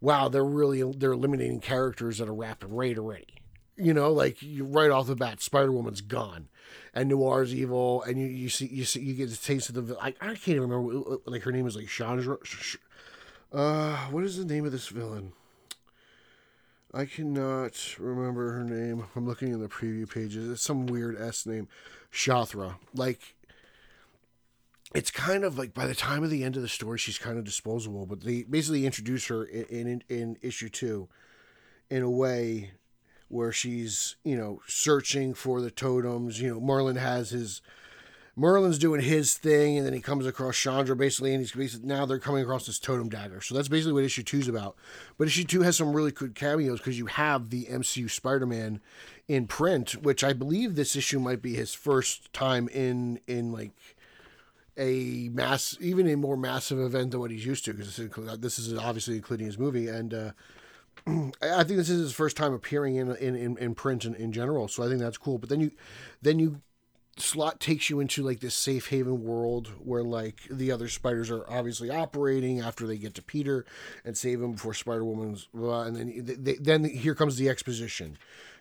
wow, 0.00 0.28
they're 0.28 0.44
really, 0.44 0.82
they're 0.96 1.12
eliminating 1.12 1.60
characters 1.60 2.20
at 2.20 2.28
a 2.28 2.32
rapid 2.32 2.70
rate 2.70 2.98
already. 2.98 3.37
You 3.78 3.94
know, 3.94 4.12
like 4.12 4.42
you 4.42 4.64
right 4.64 4.90
off 4.90 5.06
the 5.06 5.14
bat, 5.14 5.40
Spider 5.40 5.70
Woman's 5.70 6.00
gone, 6.00 6.48
and 6.92 7.08
Noir's 7.08 7.54
evil, 7.54 8.02
and 8.02 8.18
you, 8.18 8.26
you 8.26 8.48
see 8.48 8.66
you 8.66 8.84
see 8.84 9.00
you 9.00 9.14
get 9.14 9.30
the 9.30 9.36
taste 9.36 9.68
of 9.68 9.86
the 9.86 9.96
I, 10.00 10.08
I 10.20 10.34
can't 10.34 10.48
even 10.48 10.68
remember 10.68 11.18
like 11.26 11.42
her 11.42 11.52
name 11.52 11.66
is 11.66 11.76
like 11.76 11.88
Chandra 11.88 12.38
uh, 13.52 13.96
what 14.10 14.24
is 14.24 14.36
the 14.36 14.44
name 14.44 14.66
of 14.66 14.72
this 14.72 14.88
villain? 14.88 15.32
I 16.92 17.04
cannot 17.04 17.98
remember 17.98 18.52
her 18.52 18.64
name. 18.64 19.06
I'm 19.14 19.26
looking 19.26 19.52
in 19.52 19.60
the 19.60 19.68
preview 19.68 20.10
pages. 20.10 20.50
It's 20.50 20.62
some 20.62 20.86
weird 20.86 21.20
S 21.20 21.46
name. 21.46 21.68
Shathra. 22.12 22.76
Like, 22.94 23.34
it's 24.94 25.10
kind 25.10 25.44
of 25.44 25.58
like 25.58 25.74
by 25.74 25.86
the 25.86 25.94
time 25.94 26.24
of 26.24 26.30
the 26.30 26.44
end 26.44 26.56
of 26.56 26.62
the 26.62 26.68
story, 26.68 26.98
she's 26.98 27.18
kind 27.18 27.38
of 27.38 27.44
disposable. 27.44 28.06
But 28.06 28.22
they 28.22 28.42
basically 28.42 28.86
introduce 28.86 29.26
her 29.28 29.44
in, 29.44 29.86
in, 29.86 30.02
in 30.08 30.36
issue 30.42 30.68
two 30.68 31.08
in 31.90 32.02
a 32.02 32.10
way 32.10 32.72
where 33.28 33.52
she's, 33.52 34.16
you 34.24 34.36
know, 34.36 34.60
searching 34.66 35.34
for 35.34 35.60
the 35.60 35.70
totems. 35.70 36.40
You 36.40 36.54
know, 36.54 36.60
Merlin 36.60 36.96
has 36.96 37.30
his 37.30 37.62
Merlin's 38.38 38.78
doing 38.78 39.00
his 39.00 39.34
thing, 39.34 39.76
and 39.76 39.84
then 39.84 39.92
he 39.92 40.00
comes 40.00 40.24
across 40.24 40.56
Chandra 40.56 40.94
basically, 40.94 41.32
and 41.32 41.40
he's 41.40 41.50
basically 41.50 41.88
now 41.88 42.06
they're 42.06 42.20
coming 42.20 42.42
across 42.42 42.66
this 42.66 42.78
totem 42.78 43.08
dagger. 43.08 43.40
So 43.40 43.54
that's 43.54 43.66
basically 43.66 43.94
what 43.94 44.04
issue 44.04 44.22
two's 44.22 44.46
about. 44.46 44.76
But 45.18 45.26
issue 45.26 45.42
two 45.42 45.62
has 45.62 45.76
some 45.76 45.92
really 45.92 46.12
good 46.12 46.36
cameos 46.36 46.78
because 46.78 46.96
you 46.96 47.06
have 47.06 47.50
the 47.50 47.64
MCU 47.64 48.08
Spider-Man 48.08 48.80
in 49.26 49.48
print, 49.48 50.02
which 50.04 50.22
I 50.22 50.32
believe 50.32 50.76
this 50.76 50.94
issue 50.94 51.18
might 51.18 51.42
be 51.42 51.54
his 51.54 51.74
first 51.74 52.32
time 52.32 52.68
in 52.68 53.18
in 53.26 53.50
like 53.50 53.72
a 54.76 55.30
mass, 55.32 55.76
even 55.80 56.08
a 56.08 56.16
more 56.16 56.36
massive 56.36 56.78
event 56.78 57.10
than 57.10 57.18
what 57.18 57.32
he's 57.32 57.44
used 57.44 57.64
to. 57.64 57.74
Because 57.74 58.38
this 58.38 58.60
is 58.60 58.72
obviously 58.72 59.16
including 59.16 59.46
his 59.46 59.58
movie, 59.58 59.88
and 59.88 60.14
uh, 60.14 60.30
I 61.42 61.64
think 61.64 61.76
this 61.78 61.90
is 61.90 62.00
his 62.00 62.12
first 62.12 62.36
time 62.36 62.52
appearing 62.52 62.96
in 62.96 63.14
in, 63.16 63.34
in, 63.34 63.58
in 63.58 63.74
print 63.74 64.04
in, 64.04 64.14
in 64.14 64.32
general. 64.32 64.68
So 64.68 64.82
I 64.82 64.88
think 64.88 65.00
that's 65.00 65.18
cool. 65.18 65.38
But 65.38 65.48
then 65.48 65.60
you 65.60 65.70
then 66.22 66.38
you 66.38 66.60
Slott 67.20 67.60
takes 67.60 67.90
you 67.90 68.00
into 68.00 68.22
like 68.22 68.40
this 68.40 68.54
safe 68.54 68.88
haven 68.88 69.22
world 69.22 69.68
where 69.78 70.02
like 70.02 70.42
the 70.50 70.70
other 70.70 70.88
spiders 70.88 71.30
are 71.30 71.48
obviously 71.50 71.90
operating 71.90 72.60
after 72.60 72.86
they 72.86 72.96
get 72.96 73.14
to 73.14 73.22
Peter 73.22 73.64
and 74.04 74.16
save 74.16 74.40
him 74.40 74.52
before 74.52 74.74
Spider 74.74 75.04
Woman's 75.04 75.48
and 75.52 75.96
then 75.96 76.38
they, 76.42 76.54
then 76.54 76.84
here 76.84 77.14
comes 77.14 77.36
the 77.36 77.48
exposition. 77.48 78.16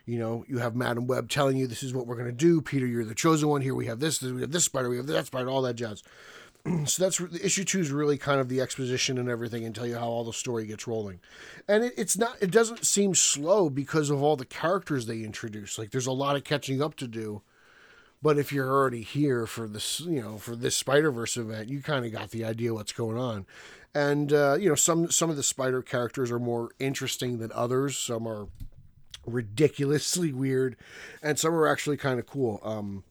You 0.05 0.19
know, 0.19 0.45
you 0.47 0.59
have 0.59 0.75
Madam 0.75 1.05
Web 1.05 1.29
telling 1.29 1.57
you 1.57 1.67
this 1.67 1.83
is 1.83 1.93
what 1.93 2.07
we're 2.07 2.15
going 2.15 2.27
to 2.27 2.31
do. 2.31 2.61
Peter, 2.61 2.87
you're 2.87 3.03
the 3.03 3.13
chosen 3.13 3.49
one. 3.49 3.61
Here 3.61 3.75
we 3.75 3.87
have 3.87 3.99
this. 3.99 4.21
We 4.21 4.39
have 4.39 4.51
this 4.51 4.63
spider. 4.63 4.89
We 4.89 4.97
have 4.97 5.07
that 5.07 5.25
spider. 5.25 5.49
All 5.49 5.61
that 5.63 5.75
jazz. 5.75 6.01
so 6.85 7.03
that's 7.03 7.19
issue 7.43 7.63
two 7.63 7.79
is 7.79 7.91
really 7.91 8.17
kind 8.17 8.39
of 8.39 8.49
the 8.49 8.61
exposition 8.61 9.17
and 9.17 9.29
everything 9.29 9.65
and 9.65 9.75
tell 9.75 9.87
you 9.87 9.95
how 9.95 10.07
all 10.07 10.23
the 10.23 10.33
story 10.33 10.65
gets 10.65 10.87
rolling 10.87 11.19
and 11.67 11.83
it, 11.83 11.93
it's 11.97 12.17
not 12.17 12.35
it 12.41 12.51
doesn't 12.51 12.85
seem 12.85 13.13
slow 13.15 13.69
because 13.69 14.09
of 14.09 14.21
all 14.21 14.35
the 14.35 14.45
characters 14.45 15.05
they 15.05 15.23
introduce 15.23 15.77
like 15.77 15.91
there's 15.91 16.07
a 16.07 16.11
lot 16.11 16.35
of 16.35 16.43
catching 16.43 16.81
up 16.81 16.95
to 16.95 17.07
do 17.07 17.41
but 18.21 18.37
if 18.37 18.51
you're 18.51 18.69
already 18.69 19.03
here 19.03 19.45
for 19.45 19.67
this, 19.67 19.99
you 19.99 20.21
know, 20.21 20.37
for 20.37 20.55
this 20.55 20.75
Spider 20.75 21.11
Verse 21.11 21.37
event, 21.37 21.69
you 21.69 21.81
kind 21.81 22.05
of 22.05 22.11
got 22.11 22.31
the 22.31 22.43
idea 22.43 22.73
what's 22.73 22.91
going 22.91 23.17
on. 23.17 23.45
And 23.93 24.33
uh, 24.33 24.57
you 24.59 24.69
know, 24.69 24.75
some 24.75 25.11
some 25.11 25.29
of 25.29 25.35
the 25.35 25.43
Spider 25.43 25.81
characters 25.81 26.31
are 26.31 26.39
more 26.39 26.71
interesting 26.79 27.37
than 27.37 27.51
others. 27.53 27.97
Some 27.97 28.27
are 28.27 28.47
ridiculously 29.25 30.33
weird, 30.33 30.75
and 31.21 31.37
some 31.37 31.53
are 31.53 31.67
actually 31.67 31.97
kind 31.97 32.19
of 32.19 32.25
cool. 32.25 32.59
Um, 32.63 33.03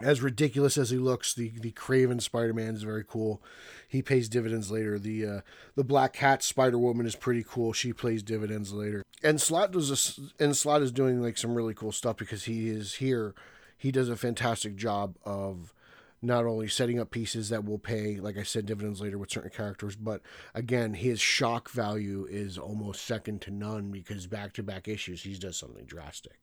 as 0.00 0.22
ridiculous 0.22 0.78
as 0.78 0.90
he 0.90 0.98
looks, 0.98 1.34
the 1.34 1.50
the 1.60 1.72
Kraven 1.72 2.20
Spider 2.20 2.54
Man 2.54 2.74
is 2.74 2.82
very 2.82 3.04
cool. 3.06 3.42
He 3.88 4.02
pays 4.02 4.28
dividends 4.28 4.70
later. 4.70 4.98
The 4.98 5.26
uh, 5.26 5.40
the 5.74 5.84
Black 5.84 6.12
Cat 6.12 6.42
Spider 6.42 6.78
Woman 6.78 7.06
is 7.06 7.16
pretty 7.16 7.44
cool. 7.46 7.72
She 7.72 7.92
plays 7.92 8.22
dividends 8.22 8.72
later. 8.72 9.02
And 9.22 9.40
Slott 9.40 9.72
does 9.72 9.90
a, 9.90 10.42
and 10.42 10.56
Slott 10.56 10.82
is 10.82 10.92
doing 10.92 11.20
like 11.22 11.36
some 11.36 11.54
really 11.54 11.74
cool 11.74 11.92
stuff 11.92 12.16
because 12.16 12.44
he 12.44 12.68
is 12.68 12.94
here 12.94 13.34
he 13.78 13.92
does 13.92 14.08
a 14.08 14.16
fantastic 14.16 14.74
job 14.74 15.16
of 15.24 15.72
not 16.20 16.44
only 16.44 16.68
setting 16.68 16.98
up 16.98 17.10
pieces 17.10 17.48
that 17.48 17.64
will 17.64 17.78
pay, 17.78 18.16
like 18.16 18.36
I 18.36 18.42
said, 18.42 18.66
dividends 18.66 19.00
later 19.00 19.18
with 19.18 19.30
certain 19.30 19.50
characters, 19.50 19.94
but 19.94 20.20
again, 20.54 20.94
his 20.94 21.20
shock 21.20 21.70
value 21.70 22.26
is 22.28 22.58
almost 22.58 23.04
second 23.04 23.40
to 23.42 23.50
none 23.50 23.90
because 23.90 24.26
back 24.26 24.52
to 24.54 24.62
back 24.62 24.88
issues, 24.88 25.22
he 25.22 25.34
does 25.34 25.56
something 25.56 25.84
drastic. 25.84 26.40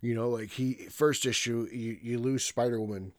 You 0.00 0.14
know, 0.14 0.30
like 0.30 0.52
he, 0.52 0.74
first 0.90 1.26
issue, 1.26 1.68
you, 1.70 1.98
you 2.00 2.18
lose 2.18 2.44
Spider 2.44 2.80
Woman 2.80 3.12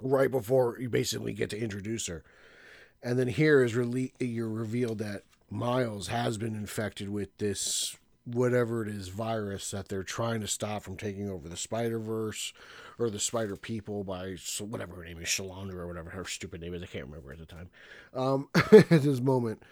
right 0.00 0.30
before 0.30 0.76
you 0.78 0.90
basically 0.90 1.32
get 1.32 1.50
to 1.50 1.58
introduce 1.58 2.06
her. 2.06 2.24
And 3.02 3.18
then 3.18 3.28
here 3.28 3.62
is 3.62 3.72
rele- 3.72 4.12
you're 4.18 4.48
revealed 4.48 4.98
that 4.98 5.22
Miles 5.50 6.08
has 6.08 6.36
been 6.36 6.54
infected 6.54 7.08
with 7.08 7.36
this 7.38 7.96
whatever 8.34 8.82
it 8.82 8.88
is 8.88 9.08
virus 9.08 9.70
that 9.70 9.88
they're 9.88 10.02
trying 10.02 10.40
to 10.40 10.46
stop 10.46 10.82
from 10.82 10.96
taking 10.96 11.28
over 11.30 11.48
the 11.48 11.56
Spider 11.56 11.98
Verse 11.98 12.52
or 12.98 13.10
the 13.10 13.18
Spider 13.18 13.56
People 13.56 14.04
by 14.04 14.36
whatever 14.60 14.96
her 14.96 15.04
name 15.04 15.18
is, 15.18 15.28
Shalandra 15.28 15.74
or 15.74 15.86
whatever 15.86 16.10
her 16.10 16.24
stupid 16.24 16.60
name 16.60 16.74
is. 16.74 16.82
I 16.82 16.86
can't 16.86 17.06
remember 17.06 17.32
at 17.32 17.38
the 17.38 17.46
time. 17.46 17.70
Um, 18.14 18.48
at 18.54 19.02
this 19.02 19.20
moment. 19.20 19.62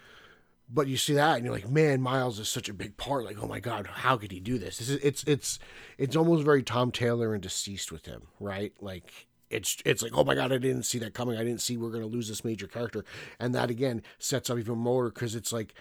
But 0.69 0.87
you 0.87 0.97
see 0.97 1.13
that 1.13 1.37
and 1.37 1.45
you're 1.45 1.53
like, 1.53 1.69
man, 1.69 2.01
Miles 2.01 2.39
is 2.39 2.49
such 2.49 2.67
a 2.67 2.73
big 2.73 2.97
part. 2.97 3.23
Like, 3.23 3.41
oh 3.41 3.47
my 3.47 3.61
God, 3.61 3.87
how 3.87 4.17
could 4.17 4.31
he 4.31 4.41
do 4.41 4.57
this? 4.57 4.79
this 4.79 4.89
is, 4.89 4.99
it's 5.01 5.23
it's 5.23 5.59
it's 5.97 6.15
almost 6.15 6.43
very 6.43 6.61
Tom 6.61 6.91
Taylor 6.91 7.33
and 7.33 7.41
DCeased 7.41 7.89
with 7.89 8.05
him, 8.05 8.23
right? 8.41 8.73
Like 8.81 9.27
it's 9.49 9.77
it's 9.85 10.03
like 10.03 10.11
oh 10.13 10.25
my 10.25 10.35
god 10.35 10.51
I 10.51 10.57
didn't 10.57 10.83
see 10.83 10.99
that 10.99 11.13
coming 11.13 11.37
I 11.37 11.43
didn't 11.43 11.61
see 11.61 11.77
we're 11.77 11.89
gonna 11.89 12.05
lose 12.05 12.27
this 12.27 12.43
major 12.43 12.67
character 12.67 13.05
and 13.39 13.55
that 13.55 13.69
again 13.69 14.03
sets 14.19 14.49
up 14.49 14.57
even 14.57 14.77
more 14.77 15.09
because 15.09 15.35
it's 15.35 15.53
like 15.53 15.73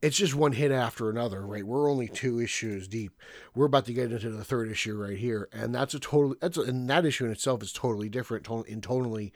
it's 0.00 0.16
just 0.16 0.34
one 0.34 0.52
hit 0.52 0.70
after 0.70 1.10
another 1.10 1.44
right? 1.46 1.64
We're 1.64 1.90
only 1.90 2.08
two 2.08 2.40
issues 2.40 2.88
deep. 2.88 3.12
We're 3.54 3.66
about 3.66 3.86
to 3.86 3.92
get 3.92 4.12
into 4.12 4.30
the 4.30 4.44
third 4.44 4.70
issue 4.70 4.96
right 4.96 5.18
here 5.18 5.48
and 5.52 5.74
that's 5.74 5.94
a 5.94 6.00
total 6.00 6.36
that's 6.40 6.56
a, 6.56 6.62
and 6.62 6.88
that 6.90 7.06
issue 7.06 7.24
in 7.24 7.32
itself 7.32 7.62
is 7.62 7.72
totally 7.72 8.08
different 8.08 8.46
in 8.66 8.80
totally 8.80 9.32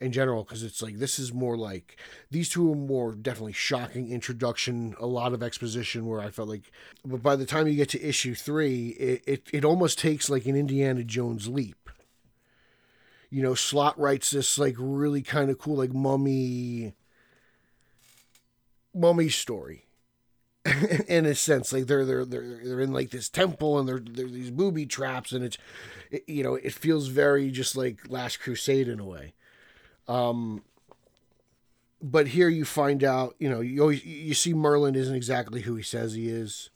in 0.00 0.12
general 0.12 0.44
because 0.44 0.62
it's 0.62 0.82
like 0.82 0.98
this 0.98 1.18
is 1.18 1.32
more 1.32 1.56
like 1.56 1.98
these 2.30 2.48
two 2.48 2.72
are 2.72 2.76
more 2.76 3.14
definitely 3.14 3.52
shocking 3.52 4.10
introduction 4.10 4.94
a 5.00 5.06
lot 5.06 5.32
of 5.32 5.42
exposition 5.42 6.06
where 6.06 6.20
i 6.20 6.30
felt 6.30 6.48
like 6.48 6.70
but 7.04 7.22
by 7.22 7.34
the 7.34 7.46
time 7.46 7.66
you 7.66 7.74
get 7.74 7.88
to 7.88 8.02
issue 8.02 8.34
three 8.34 8.88
it, 8.90 9.22
it, 9.26 9.42
it 9.52 9.64
almost 9.64 9.98
takes 9.98 10.30
like 10.30 10.46
an 10.46 10.56
indiana 10.56 11.02
jones 11.04 11.48
leap. 11.48 11.90
You 13.30 13.42
know 13.42 13.54
Slott 13.54 13.98
writes 13.98 14.30
this 14.30 14.58
like 14.58 14.74
really 14.78 15.20
kind 15.20 15.50
of 15.50 15.58
cool 15.58 15.76
like 15.76 15.92
mummy 15.92 16.94
mummy 18.94 19.28
story 19.28 19.87
in 21.08 21.26
a 21.26 21.34
sense 21.34 21.72
like 21.72 21.86
they're 21.86 22.04
they're 22.04 22.24
they're 22.24 22.58
they're 22.64 22.80
in 22.80 22.92
like 22.92 23.10
this 23.10 23.28
temple 23.28 23.78
and 23.78 23.88
they're 23.88 24.00
they're 24.00 24.26
these 24.26 24.50
booby 24.50 24.86
traps 24.86 25.32
and 25.32 25.44
it's 25.44 25.58
it, 26.10 26.24
you 26.26 26.42
know 26.42 26.54
it 26.54 26.72
feels 26.72 27.08
very 27.08 27.50
just 27.50 27.76
like 27.76 28.00
last 28.08 28.40
crusade 28.40 28.88
in 28.88 29.00
a 29.00 29.04
way 29.04 29.34
um, 30.08 30.62
but 32.00 32.28
here 32.28 32.48
you 32.48 32.64
find 32.64 33.04
out, 33.04 33.34
you 33.38 33.48
know, 33.48 33.60
you 33.60 33.82
always 33.82 34.04
you 34.04 34.34
see 34.34 34.54
Merlin 34.54 34.94
isn't 34.94 35.14
exactly 35.14 35.62
who 35.62 35.74
he 35.76 35.82
says 35.82 36.14
he 36.14 36.28
is. 36.28 36.70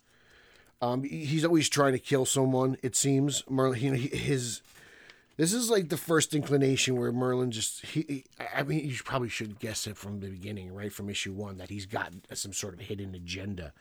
Um, 0.81 1.05
he's 1.05 1.45
always 1.45 1.69
trying 1.69 1.93
to 1.93 1.99
kill 1.99 2.27
someone. 2.27 2.77
It 2.83 2.97
seems 2.97 3.45
Merlin, 3.49 3.81
you 3.81 3.91
know, 3.93 3.97
his 3.97 4.63
this 5.37 5.53
is 5.53 5.71
like 5.71 5.89
the 5.89 5.97
first 5.97 6.35
inclination 6.35 6.97
where 6.97 7.11
Merlin 7.11 7.51
just 7.51 7.85
he, 7.87 8.25
I 8.55 8.63
mean 8.63 8.89
you 8.89 8.97
probably 9.05 9.29
should 9.29 9.59
guess 9.59 9.87
it 9.87 9.97
from 9.97 10.21
the 10.21 10.29
beginning, 10.29 10.75
right? 10.75 10.93
From 10.93 11.09
issue 11.09 11.33
one 11.33 11.57
that 11.59 11.71
he's 11.71 11.87
got 11.87 12.13
some 12.35 12.53
sort 12.53 12.75
of 12.75 12.81
hidden 12.81 13.15
agenda. 13.15 13.73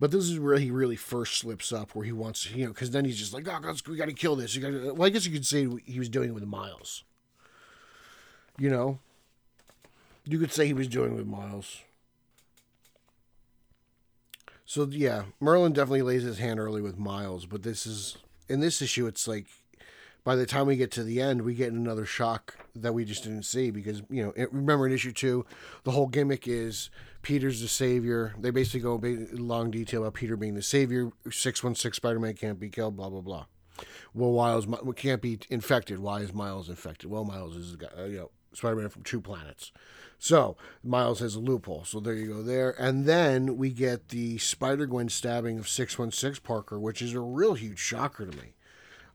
But 0.00 0.10
this 0.10 0.24
is 0.24 0.40
where 0.40 0.58
he 0.58 0.70
really 0.70 0.96
first 0.96 1.38
slips 1.38 1.72
up 1.72 1.94
where 1.94 2.04
he 2.04 2.12
wants 2.12 2.50
you 2.50 2.64
know, 2.64 2.72
because 2.72 2.90
then 2.90 3.04
he's 3.04 3.18
just 3.18 3.32
like, 3.32 3.46
Oh 3.48 3.60
God, 3.60 3.80
we 3.88 3.96
gotta 3.96 4.12
kill 4.12 4.36
this. 4.36 4.54
You 4.54 4.62
gotta 4.62 4.94
well, 4.94 5.06
I 5.06 5.10
guess 5.10 5.26
you 5.26 5.32
could 5.32 5.46
say 5.46 5.68
he 5.84 5.98
was 5.98 6.08
doing 6.08 6.30
it 6.30 6.34
with 6.34 6.44
Miles. 6.44 7.04
You 8.58 8.70
know, 8.70 8.98
you 10.24 10.38
could 10.38 10.52
say 10.52 10.66
he 10.66 10.72
was 10.72 10.88
doing 10.88 11.14
with 11.14 11.26
Miles. 11.26 11.82
So 14.64 14.88
yeah, 14.90 15.24
Merlin 15.38 15.72
definitely 15.72 16.02
lays 16.02 16.24
his 16.24 16.38
hand 16.38 16.58
early 16.58 16.82
with 16.82 16.98
Miles, 16.98 17.46
but 17.46 17.62
this 17.62 17.86
is 17.86 18.16
in 18.48 18.58
this 18.58 18.82
issue. 18.82 19.06
It's 19.06 19.28
like 19.28 19.46
by 20.26 20.34
the 20.34 20.44
time 20.44 20.66
we 20.66 20.74
get 20.74 20.90
to 20.90 21.04
the 21.04 21.22
end, 21.22 21.42
we 21.42 21.54
get 21.54 21.72
another 21.72 22.04
shock 22.04 22.56
that 22.74 22.92
we 22.92 23.04
just 23.04 23.22
didn't 23.22 23.44
see 23.44 23.70
because 23.70 24.02
you 24.10 24.24
know 24.24 24.32
it, 24.34 24.52
remember 24.52 24.84
in 24.84 24.92
issue 24.92 25.12
two, 25.12 25.46
the 25.84 25.92
whole 25.92 26.08
gimmick 26.08 26.48
is 26.48 26.90
Peter's 27.22 27.60
the 27.60 27.68
savior. 27.68 28.34
They 28.36 28.50
basically 28.50 28.80
go 28.80 29.00
long 29.32 29.70
detail 29.70 30.02
about 30.02 30.14
Peter 30.14 30.36
being 30.36 30.56
the 30.56 30.62
savior. 30.62 31.12
Six 31.30 31.62
one 31.62 31.76
six 31.76 31.98
Spider 31.98 32.18
Man 32.18 32.34
can't 32.34 32.58
be 32.58 32.68
killed. 32.68 32.96
Blah 32.96 33.08
blah 33.08 33.20
blah. 33.20 33.46
Well, 34.14 34.32
Miles 34.32 34.66
can't 34.96 35.22
be 35.22 35.38
infected. 35.48 36.00
Why 36.00 36.22
is 36.22 36.34
Miles 36.34 36.68
infected? 36.68 37.08
Well, 37.08 37.24
Miles 37.24 37.54
is 37.54 37.76
guy, 37.76 37.86
uh, 37.96 38.06
you 38.06 38.18
know 38.18 38.30
Spider-Man 38.52 38.88
from 38.88 39.02
two 39.02 39.20
planets. 39.20 39.70
So 40.18 40.56
Miles 40.82 41.20
has 41.20 41.36
a 41.36 41.40
loophole. 41.40 41.84
So 41.84 42.00
there 42.00 42.14
you 42.14 42.26
go 42.26 42.42
there. 42.42 42.70
And 42.80 43.04
then 43.04 43.58
we 43.58 43.70
get 43.70 44.08
the 44.08 44.38
Spider 44.38 44.86
Gwen 44.86 45.10
stabbing 45.10 45.58
of 45.58 45.68
616 45.68 46.42
Parker, 46.42 46.80
which 46.80 47.02
is 47.02 47.12
a 47.12 47.20
real 47.20 47.54
huge 47.54 47.78
shocker 47.78 48.26
to 48.26 48.36
me. 48.36 48.55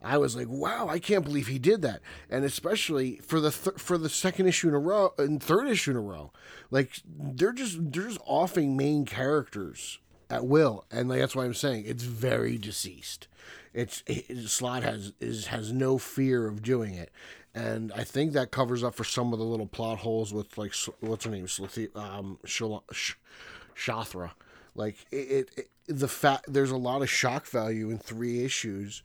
I 0.04 0.18
was 0.18 0.36
like, 0.36 0.48
wow, 0.50 0.88
I 0.88 1.00
can't 1.00 1.24
believe 1.24 1.48
he 1.48 1.60
did 1.60 1.82
that. 1.84 2.02
And 2.30 2.44
especially 2.44 3.18
for 3.18 3.40
the 3.40 3.52
th- 3.52 3.78
for 3.78 3.98
the 3.98 4.10
second 4.10 4.48
issue 4.48 4.68
in 4.68 4.74
a 4.74 4.80
row 4.80 5.14
and 5.18 5.42
third 5.42 5.68
issue 5.68 5.92
in 5.92 5.98
a 5.98 6.02
row. 6.02 6.32
Like 6.70 7.02
they're 7.06 7.54
just 7.54 7.78
they're 7.92 8.08
just 8.08 8.22
offing 8.26 8.76
main 8.76 9.06
characters 9.06 10.00
at 10.30 10.46
will. 10.46 10.86
And 10.92 11.10
like, 11.10 11.20
that's 11.20 11.36
why 11.36 11.46
I'm 11.46 11.54
saying 11.54 11.84
it's 11.86 12.04
very 12.04 12.58
DCeased. 12.58 13.28
It's 13.74 14.04
it, 14.08 14.48
Slott 14.50 14.84
has 14.84 15.14
is 15.20 15.48
has 15.48 15.72
no 15.72 15.98
fear 15.98 16.48
of 16.48 16.62
doing 16.62 16.94
it 16.94 17.12
and 17.54 17.92
I 17.94 18.04
think 18.04 18.34
that 18.34 18.52
covers 18.52 18.84
up 18.84 18.96
for 18.96 19.04
some 19.04 19.34
of 19.34 19.40
the 19.40 19.46
little 19.46 19.68
plot 19.68 20.00
holes 20.00 20.34
with 20.34 20.58
like 20.58 20.74
what's 21.02 21.26
her 21.26 21.32
name, 21.32 21.48
um, 21.96 22.40
Shathra. 22.46 24.32
Like 24.74 25.06
it, 25.12 25.50
it, 25.58 25.70
the 25.88 26.08
fact 26.08 26.46
there's 26.48 26.72
a 26.72 26.78
lot 26.78 27.02
of 27.02 27.10
shock 27.10 27.46
value 27.46 27.90
in 27.90 27.98
three 27.98 28.46
issues 28.46 29.04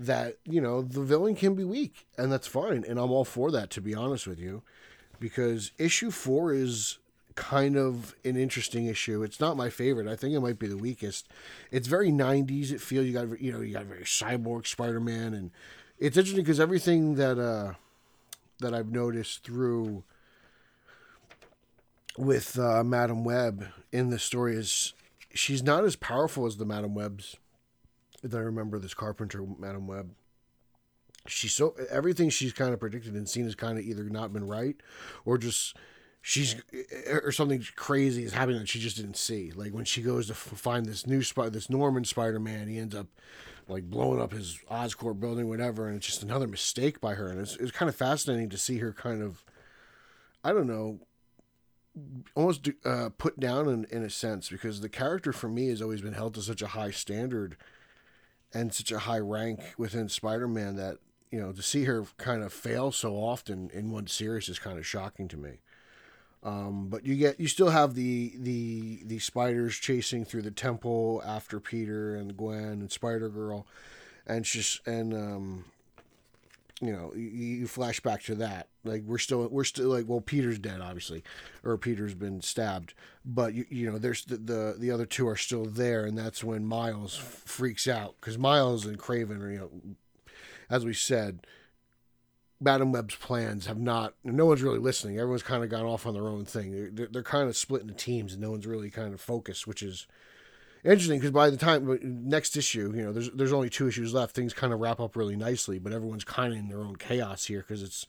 that 0.00 0.38
you 0.44 0.60
know 0.60 0.82
the 0.82 1.02
villain 1.02 1.36
can 1.36 1.54
be 1.54 1.64
weak, 1.64 2.06
and 2.16 2.32
that's 2.32 2.46
fine, 2.46 2.84
and 2.88 2.98
I'm 2.98 3.12
all 3.12 3.24
for 3.24 3.50
that 3.52 3.70
to 3.70 3.80
be 3.80 3.94
honest 3.94 4.26
with 4.26 4.38
you, 4.38 4.62
because 5.20 5.72
issue 5.78 6.10
four 6.10 6.52
is 6.52 6.98
kind 7.36 7.76
of 7.76 8.14
an 8.24 8.36
interesting 8.36 8.86
issue. 8.86 9.22
It's 9.22 9.40
not 9.40 9.56
my 9.56 9.70
favorite. 9.70 10.08
I 10.08 10.16
think 10.16 10.34
it 10.34 10.40
might 10.40 10.58
be 10.58 10.66
the 10.66 10.76
weakest. 10.76 11.28
It's 11.70 11.86
very 11.86 12.10
90s. 12.10 12.72
It 12.72 12.80
feels 12.80 13.06
you 13.06 13.12
got 13.12 13.40
you 13.40 13.52
know 13.52 13.60
you 13.60 13.72
got 13.72 13.84
very 13.84 14.04
cyborg 14.04 14.66
Spider-Man 14.66 15.34
and 15.34 15.50
it's 15.98 16.16
interesting 16.16 16.42
because 16.42 16.58
everything 16.58 17.16
that 17.16 17.38
uh, 17.38 17.74
that 18.58 18.74
I've 18.74 18.90
noticed 18.90 19.44
through 19.44 20.02
with 22.16 22.58
uh, 22.58 22.82
Madam 22.82 23.22
Web 23.22 23.68
in 23.92 24.10
the 24.10 24.18
story 24.18 24.56
is 24.56 24.94
she's 25.34 25.62
not 25.62 25.84
as 25.84 25.96
powerful 25.96 26.46
as 26.46 26.56
the 26.56 26.64
Madam 26.64 26.94
Webs. 26.94 27.36
If 28.22 28.34
I 28.34 28.38
remember 28.38 28.78
this 28.78 28.94
Carpenter 28.94 29.44
Madam 29.58 29.86
Web, 29.86 30.10
she's 31.26 31.54
so 31.54 31.74
everything 31.90 32.30
she's 32.30 32.52
kind 32.52 32.72
of 32.72 32.80
predicted 32.80 33.14
and 33.14 33.28
seen 33.28 33.44
has 33.44 33.54
kind 33.54 33.78
of 33.78 33.84
either 33.84 34.04
not 34.04 34.32
been 34.32 34.46
right 34.46 34.76
or 35.24 35.38
just 35.38 35.76
she's 36.22 36.56
or 37.10 37.32
something 37.32 37.64
crazy 37.76 38.24
is 38.24 38.32
happening 38.32 38.60
that 38.60 38.68
she 38.68 38.78
just 38.78 38.96
didn't 38.96 39.16
see. 39.16 39.52
Like 39.52 39.72
when 39.72 39.84
she 39.84 40.02
goes 40.02 40.26
to 40.26 40.34
find 40.34 40.86
this 40.86 41.06
new 41.06 41.22
spot, 41.22 41.52
this 41.52 41.70
Norman 41.70 42.04
Spider 42.04 42.38
Man, 42.38 42.68
he 42.68 42.78
ends 42.78 42.94
up 42.94 43.06
like 43.68 43.84
blowing 43.84 44.20
up 44.20 44.32
his 44.32 44.58
Oscorp 44.70 45.20
building, 45.20 45.48
whatever, 45.48 45.86
and 45.86 45.96
it's 45.96 46.06
just 46.06 46.22
another 46.22 46.46
mistake 46.46 47.00
by 47.00 47.14
her. 47.14 47.28
And 47.28 47.40
it's, 47.40 47.56
it's 47.56 47.70
kind 47.70 47.88
of 47.88 47.94
fascinating 47.94 48.50
to 48.50 48.58
see 48.58 48.78
her 48.78 48.92
kind 48.92 49.22
of, 49.22 49.44
I 50.42 50.52
don't 50.52 50.66
know, 50.66 51.00
almost 52.34 52.68
uh, 52.84 53.10
put 53.16 53.38
down 53.38 53.68
in, 53.68 53.84
in 53.90 54.02
a 54.02 54.10
sense 54.10 54.48
because 54.48 54.80
the 54.80 54.88
character 54.88 55.32
for 55.32 55.48
me 55.48 55.68
has 55.68 55.80
always 55.80 56.00
been 56.00 56.14
held 56.14 56.34
to 56.34 56.42
such 56.42 56.62
a 56.62 56.68
high 56.68 56.90
standard 56.90 57.56
and 58.52 58.74
such 58.74 58.90
a 58.92 59.00
high 59.00 59.18
rank 59.18 59.60
within 59.78 60.08
Spider-Man 60.08 60.76
that 60.76 60.98
you 61.30 61.40
know 61.40 61.52
to 61.52 61.62
see 61.62 61.84
her 61.84 62.04
kind 62.18 62.42
of 62.42 62.52
fail 62.52 62.90
so 62.92 63.14
often 63.14 63.70
in 63.72 63.90
one 63.90 64.06
series 64.06 64.48
is 64.48 64.58
kind 64.58 64.78
of 64.78 64.86
shocking 64.86 65.28
to 65.28 65.36
me. 65.36 65.60
Um, 66.42 66.88
but 66.88 67.04
you 67.04 67.16
get 67.16 67.38
you 67.38 67.48
still 67.48 67.70
have 67.70 67.94
the 67.94 68.32
the 68.36 69.02
the 69.04 69.18
spiders 69.18 69.76
chasing 69.76 70.24
through 70.24 70.42
the 70.42 70.50
temple 70.50 71.22
after 71.24 71.60
Peter 71.60 72.16
and 72.16 72.36
Gwen 72.36 72.80
and 72.80 72.90
Spider 72.90 73.28
Girl, 73.28 73.66
and 74.26 74.44
just 74.44 74.86
and 74.86 75.12
um, 75.12 75.64
you 76.80 76.92
know 76.92 77.12
you, 77.14 77.28
you, 77.28 77.66
flash 77.66 78.00
back 78.00 78.22
to 78.24 78.34
that 78.36 78.68
like 78.84 79.02
we're 79.04 79.18
still 79.18 79.46
we're 79.48 79.64
still 79.64 79.88
like 79.88 80.08
well 80.08 80.20
Peter's 80.20 80.58
dead 80.58 80.80
obviously, 80.80 81.22
or 81.64 81.76
Peter's 81.76 82.14
been 82.14 82.40
stabbed, 82.40 82.94
but 83.24 83.54
you, 83.54 83.66
you 83.68 83.90
know 83.90 83.98
there's 83.98 84.24
the, 84.24 84.36
the 84.36 84.76
the 84.78 84.90
other 84.90 85.06
two 85.06 85.28
are 85.28 85.36
still 85.36 85.64
there, 85.64 86.04
and 86.04 86.16
that's 86.16 86.42
when 86.44 86.66
Miles 86.66 87.16
freaks 87.16 87.86
out 87.86 88.14
because 88.20 88.38
Miles 88.38 88.86
and 88.86 88.98
Kraven 88.98 89.40
are 89.40 89.50
you 89.50 89.58
know 89.58 89.70
as 90.68 90.84
we 90.84 90.94
said 90.94 91.46
Madam 92.60 92.92
Web's 92.92 93.14
plans 93.16 93.66
have 93.66 93.78
not. 93.78 94.14
No 94.22 94.44
one's 94.44 94.62
really 94.62 94.78
listening. 94.78 95.18
Everyone's 95.18 95.42
kind 95.42 95.64
of 95.64 95.70
gone 95.70 95.86
off 95.86 96.06
on 96.06 96.12
their 96.12 96.28
own 96.28 96.44
thing. 96.44 96.94
They're, 96.94 97.06
they're 97.06 97.22
kind 97.22 97.48
of 97.48 97.56
split 97.56 97.82
into 97.82 97.94
teams, 97.94 98.34
and 98.34 98.42
no 98.42 98.50
one's 98.50 98.66
really 98.66 98.90
kind 98.90 99.14
of 99.14 99.20
focused, 99.20 99.66
which 99.66 99.82
is 99.82 100.06
interesting 100.84 101.18
because 101.18 101.30
by 101.30 101.48
the 101.48 101.56
time 101.56 101.98
next 102.02 102.56
issue, 102.56 102.92
you 102.94 103.02
know, 103.02 103.12
there's 103.12 103.30
there's 103.30 103.52
only 103.52 103.70
two 103.70 103.88
issues 103.88 104.12
left. 104.12 104.34
Things 104.34 104.52
kind 104.52 104.74
of 104.74 104.80
wrap 104.80 105.00
up 105.00 105.16
really 105.16 105.36
nicely, 105.36 105.78
but 105.78 105.92
everyone's 105.92 106.24
kind 106.24 106.52
of 106.52 106.58
in 106.58 106.68
their 106.68 106.80
own 106.80 106.96
chaos 106.96 107.46
here 107.46 107.64
because 107.66 107.82
it's 107.82 108.06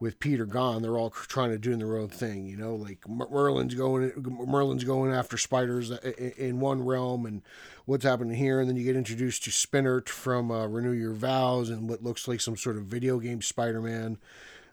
with 0.00 0.20
Peter 0.20 0.46
gone, 0.46 0.82
they're 0.82 0.96
all 0.96 1.10
trying 1.10 1.50
to 1.50 1.58
do 1.58 1.74
their 1.76 1.96
own 1.96 2.08
thing. 2.08 2.46
You 2.46 2.56
know, 2.56 2.74
like 2.74 3.08
Merlin's 3.08 3.74
going, 3.74 4.12
Merlin's 4.46 4.84
going 4.84 5.12
after 5.12 5.36
spiders 5.36 5.90
in 5.90 6.60
one 6.60 6.84
realm, 6.84 7.26
and 7.26 7.42
what's 7.84 8.04
happening 8.04 8.36
here. 8.36 8.60
And 8.60 8.68
then 8.68 8.76
you 8.76 8.84
get 8.84 8.96
introduced 8.96 9.44
to 9.44 9.50
Spinner 9.50 10.02
from 10.02 10.50
uh, 10.50 10.66
Renew 10.66 10.92
Your 10.92 11.14
Vows 11.14 11.70
and 11.70 11.88
what 11.88 12.02
looks 12.02 12.28
like 12.28 12.40
some 12.40 12.56
sort 12.56 12.76
of 12.76 12.84
video 12.84 13.18
game 13.18 13.42
Spider-Man, 13.42 14.18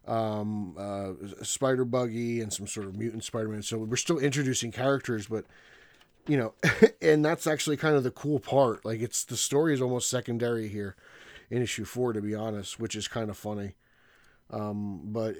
um, 0.07 0.75
uh, 0.77 1.13
Spider 1.43 1.85
Buggy, 1.85 2.41
and 2.41 2.53
some 2.53 2.67
sort 2.67 2.85
of 2.85 2.95
mutant 2.95 3.23
Spider-Man. 3.23 3.63
So 3.63 3.79
we're 3.79 3.95
still 3.95 4.19
introducing 4.19 4.71
characters, 4.71 5.27
but 5.27 5.45
you 6.27 6.37
know, 6.37 6.53
and 7.01 7.25
that's 7.25 7.47
actually 7.47 7.77
kind 7.77 7.95
of 7.95 8.03
the 8.03 8.11
cool 8.11 8.39
part. 8.39 8.85
Like 8.85 9.01
it's 9.01 9.23
the 9.23 9.37
story 9.37 9.73
is 9.73 9.81
almost 9.81 10.09
secondary 10.09 10.67
here 10.67 10.95
in 11.49 11.63
issue 11.63 11.85
four, 11.85 12.13
to 12.13 12.21
be 12.21 12.35
honest, 12.35 12.79
which 12.79 12.95
is 12.95 13.07
kind 13.07 13.31
of 13.31 13.37
funny. 13.37 13.73
Um, 14.55 15.01
but 15.03 15.35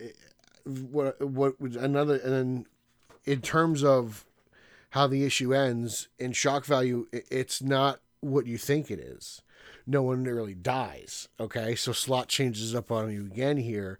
what 0.66 1.20
what 1.22 1.56
another 1.60 2.16
and 2.16 2.34
then 2.34 2.66
in 3.24 3.42
terms 3.42 3.84
of 3.84 4.26
how 4.90 5.08
the 5.08 5.24
issue 5.24 5.54
ends 5.54 6.10
in 6.20 6.34
shock 6.34 6.66
value, 6.66 7.08
it's 7.12 7.62
not 7.62 8.00
what 8.20 8.46
you 8.46 8.58
think 8.58 8.92
it 8.92 9.00
is. 9.00 9.42
No 9.88 10.02
one 10.04 10.24
really 10.24 10.54
dies. 10.54 11.28
Okay, 11.40 11.76
so 11.76 11.92
Slott 11.92 12.28
changes 12.28 12.76
up 12.76 12.92
on 12.92 13.12
you 13.12 13.26
again 13.26 13.58
here, 13.58 14.00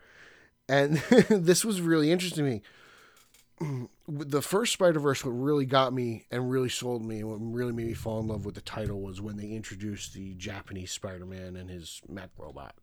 and 0.68 0.98
this 1.30 1.64
was 1.64 1.82
really 1.82 2.12
interesting 2.12 2.46
to 2.46 2.52
me. 2.52 3.88
the 4.08 4.42
first 4.42 4.74
Spider 4.74 5.00
Verse, 5.00 5.24
what 5.24 5.32
really 5.32 5.66
got 5.66 5.94
me 5.94 6.26
and 6.30 6.50
really 6.50 6.70
sold 6.70 7.06
me, 7.06 7.20
and 7.20 7.30
what 7.30 7.40
really 7.40 7.72
made 7.72 7.88
me 7.88 7.94
fall 7.94 8.20
in 8.20 8.28
love 8.28 8.46
with 8.46 8.56
the 8.56 8.62
title 8.62 9.02
was 9.02 9.22
when 9.22 9.38
they 9.38 9.48
introduced 9.48 10.14
the 10.14 10.34
Japanese 10.34 10.92
Spider 10.92 11.26
Man 11.26 11.56
and 11.56 11.70
his 11.70 12.02
mech 12.10 12.32
robot. 12.38 12.76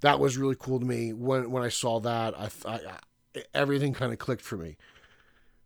That 0.00 0.18
was 0.20 0.36
really 0.38 0.56
cool 0.58 0.80
to 0.80 0.86
me. 0.86 1.12
When 1.12 1.50
when 1.50 1.62
I 1.62 1.68
saw 1.68 2.00
that, 2.00 2.38
I, 2.38 2.48
I, 2.66 2.74
I 2.74 3.42
everything 3.54 3.92
kind 3.92 4.12
of 4.12 4.18
clicked 4.18 4.42
for 4.42 4.56
me. 4.56 4.76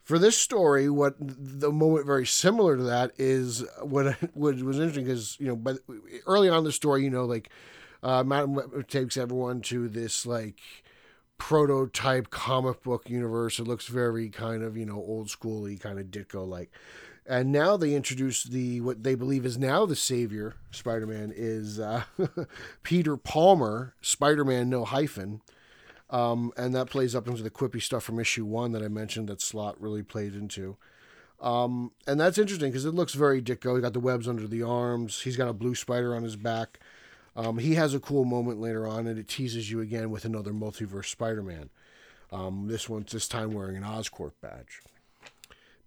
For 0.03 0.19
this 0.19 0.37
story, 0.37 0.91
what 0.91 1.15
the 1.19 1.73
moment 1.73 2.05
very 2.05 2.27
similar 2.27 2.77
to 2.77 2.83
that 2.85 3.13
is 3.17 3.65
what 3.81 4.13
what 4.35 4.57
was 4.63 4.79
interesting 4.79 5.05
because 5.05 5.39
you 5.41 5.47
know, 5.47 5.57
but 5.57 5.79
early 6.27 6.49
on 6.49 6.59
in 6.59 6.65
the 6.65 6.73
story, 6.73 7.05
you 7.05 7.11
know, 7.11 7.25
like 7.25 7.51
uh, 8.03 8.23
Matt 8.23 8.49
takes 8.89 9.17
everyone 9.17 9.63
to 9.63 9.89
this 9.89 10.27
like 10.27 10.61
prototype 11.39 12.31
comic 12.31 12.83
book 12.83 13.09
universe. 13.09 13.59
It 13.59 13.67
looks 13.67 13.87
very 13.87 14.29
kind 14.29 14.63
of, 14.63 14.77
you 14.77 14.87
know, 14.87 14.97
old 14.97 15.29
schooly, 15.29 15.81
kind 15.81 15.99
of 15.99 16.07
Ditko 16.07 16.47
like. 16.47 16.71
And 17.27 17.51
now 17.51 17.77
they 17.77 17.95
introduce 17.95 18.43
the 18.45 18.81
what 18.83 19.03
they 19.03 19.15
believe 19.15 19.47
is 19.47 19.57
now 19.57 19.87
the 19.87 19.97
savior 19.97 20.57
Spider 20.71 21.07
Man 21.07 21.33
is 21.35 21.81
uh, 21.81 22.05
Peter 22.83 23.17
Palmer, 23.17 23.95
Spider 24.03 24.45
Man 24.45 24.69
no 24.69 24.85
hyphen. 24.85 25.41
Um, 26.11 26.53
and 26.57 26.75
that 26.75 26.91
plays 26.91 27.15
up 27.15 27.27
into 27.27 27.43
the 27.43 27.51
quippy 27.51 27.81
stuff 27.81 28.05
from 28.05 28.21
issue 28.21 28.45
one 28.45 28.73
that 28.73 28.83
I 28.83 28.89
mentioned 28.89 29.29
that 29.29 29.41
Slott 29.41 29.81
really 29.81 30.03
played 30.03 30.35
into. 30.35 30.77
Um, 31.41 31.93
and 32.07 32.21
that's 32.21 32.39
interesting 32.39 32.71
because 32.71 32.85
it 32.85 32.95
looks 32.95 33.15
very 33.15 33.43
Ditko. 33.43 33.75
He 33.77 33.83
got 33.83 33.95
the 33.95 34.01
webs 34.01 34.29
under 34.29 34.47
the 34.47 34.63
arms. 34.63 35.23
He's 35.23 35.37
got 35.37 35.49
a 35.49 35.55
blue 35.55 35.75
spider 35.75 36.15
on 36.15 36.23
his 36.23 36.37
back. 36.37 36.79
Um, 37.37 37.59
he 37.59 37.75
has 37.75 37.95
a 37.95 38.01
cool 38.01 38.25
moment 38.25 38.61
later 38.61 38.87
on, 38.87 39.07
and 39.07 39.19
it 39.19 39.29
teases 39.29 39.71
you 39.71 39.81
again 39.81 40.11
with 40.11 40.25
another 40.25 40.53
multiverse 40.53 41.07
Spider-Man. 41.07 41.71
Um, 42.31 42.69
this 42.69 42.89
one's 42.89 43.13
this 43.13 43.29
time 43.29 43.53
wearing 43.53 43.77
an 43.77 43.83
Oscorp 43.83 44.33
badge. 44.41 44.81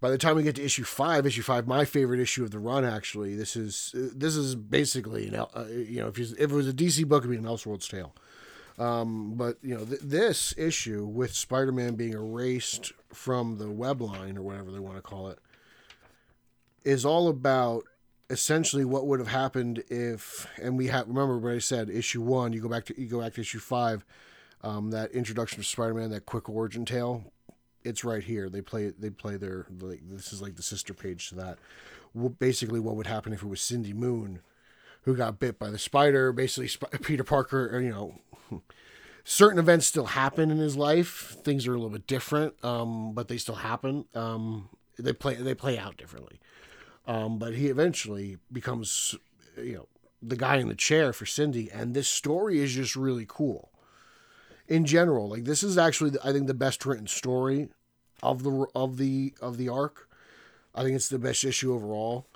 By 0.00 0.10
the 0.10 0.18
time 0.18 0.36
we 0.36 0.44
get 0.44 0.54
to 0.56 0.64
issue 0.64 0.84
five, 0.84 1.26
issue 1.26 1.42
five, 1.42 1.66
my 1.66 1.84
favorite 1.84 2.20
issue 2.20 2.44
of 2.44 2.52
the 2.52 2.60
run, 2.60 2.84
actually, 2.84 3.34
this 3.34 3.56
is 3.56 3.92
this 3.94 4.36
is 4.36 4.54
basically 4.54 5.28
an, 5.28 5.34
uh, 5.34 5.66
you 5.70 6.00
know 6.00 6.08
if, 6.08 6.18
you, 6.18 6.26
if 6.38 6.50
it 6.50 6.54
was 6.54 6.68
a 6.68 6.72
DC 6.72 7.06
book, 7.06 7.24
it'd 7.24 7.30
be 7.30 7.36
an 7.36 7.44
Elseworlds 7.44 7.88
tale. 7.88 8.14
Um, 8.78 9.34
but 9.34 9.58
you 9.60 9.76
know 9.76 9.84
th- 9.84 10.00
this 10.02 10.54
issue 10.56 11.04
with 11.04 11.34
Spider-Man 11.34 11.96
being 11.96 12.12
erased 12.12 12.92
from 13.12 13.58
the 13.58 13.70
web 13.70 14.00
line 14.00 14.38
or 14.38 14.42
whatever 14.42 14.70
they 14.70 14.78
want 14.78 14.96
to 14.96 15.02
call 15.02 15.28
it 15.28 15.40
is 16.84 17.04
all 17.04 17.28
about 17.28 17.82
essentially 18.30 18.84
what 18.84 19.06
would 19.06 19.18
have 19.18 19.28
happened 19.28 19.82
if 19.88 20.46
and 20.62 20.76
we 20.76 20.86
have 20.88 21.08
remember 21.08 21.38
what 21.38 21.52
I 21.52 21.58
said 21.58 21.90
issue 21.90 22.20
one 22.20 22.52
you 22.52 22.60
go 22.60 22.68
back 22.68 22.84
to 22.86 23.00
you 23.00 23.08
go 23.08 23.20
back 23.20 23.34
to 23.34 23.40
issue 23.40 23.58
five 23.58 24.04
um, 24.62 24.90
that 24.90 25.10
introduction 25.12 25.58
of 25.60 25.66
Spider-Man 25.66 26.10
that 26.10 26.26
quick 26.26 26.48
origin 26.48 26.84
tale 26.84 27.32
it's 27.88 28.04
right 28.04 28.22
here. 28.22 28.48
They 28.48 28.60
play 28.60 28.92
they 28.98 29.10
play 29.10 29.36
their 29.36 29.66
like 29.80 30.00
this 30.08 30.32
is 30.32 30.42
like 30.42 30.56
the 30.56 30.62
sister 30.62 30.94
page 30.94 31.28
to 31.30 31.34
that. 31.36 31.58
Basically 32.38 32.80
what 32.80 32.96
would 32.96 33.06
happen 33.06 33.32
if 33.32 33.42
it 33.42 33.48
was 33.48 33.60
Cindy 33.60 33.92
Moon 33.92 34.40
who 35.02 35.14
got 35.16 35.38
bit 35.38 35.58
by 35.58 35.70
the 35.70 35.78
spider 35.78 36.32
basically 36.32 36.68
Sp- 36.68 36.90
Peter 37.02 37.24
Parker 37.24 37.80
you 37.80 37.90
know 37.90 38.18
certain 39.24 39.58
events 39.58 39.86
still 39.86 40.06
happen 40.06 40.50
in 40.50 40.58
his 40.58 40.76
life. 40.76 41.36
Things 41.42 41.66
are 41.66 41.72
a 41.72 41.76
little 41.76 41.90
bit 41.90 42.06
different 42.06 42.54
um, 42.64 43.12
but 43.14 43.28
they 43.28 43.38
still 43.38 43.56
happen. 43.56 44.04
Um, 44.14 44.68
they 44.98 45.12
play 45.12 45.34
they 45.34 45.54
play 45.54 45.78
out 45.78 45.96
differently. 45.96 46.40
Um, 47.08 47.38
but 47.38 47.54
he 47.54 47.68
eventually 47.68 48.36
becomes, 48.52 49.14
you 49.56 49.74
know, 49.76 49.88
the 50.20 50.36
guy 50.36 50.56
in 50.56 50.68
the 50.68 50.74
chair 50.74 51.14
for 51.14 51.24
Cindy, 51.24 51.70
and 51.72 51.94
this 51.94 52.06
story 52.06 52.60
is 52.60 52.74
just 52.74 52.94
really 52.94 53.24
cool. 53.26 53.70
In 54.68 54.84
general, 54.84 55.30
like 55.30 55.44
this 55.44 55.62
is 55.62 55.78
actually, 55.78 56.18
I 56.22 56.32
think, 56.32 56.46
the 56.46 56.54
best 56.54 56.84
written 56.84 57.06
story 57.06 57.70
of 58.22 58.42
the 58.42 58.66
of 58.74 58.96
the 58.96 59.34
of 59.40 59.56
the 59.56 59.68
arc. 59.68 60.08
I 60.74 60.82
think 60.82 60.94
it's 60.96 61.08
the 61.08 61.18
best 61.18 61.44
issue 61.44 61.74
overall, 61.74 62.26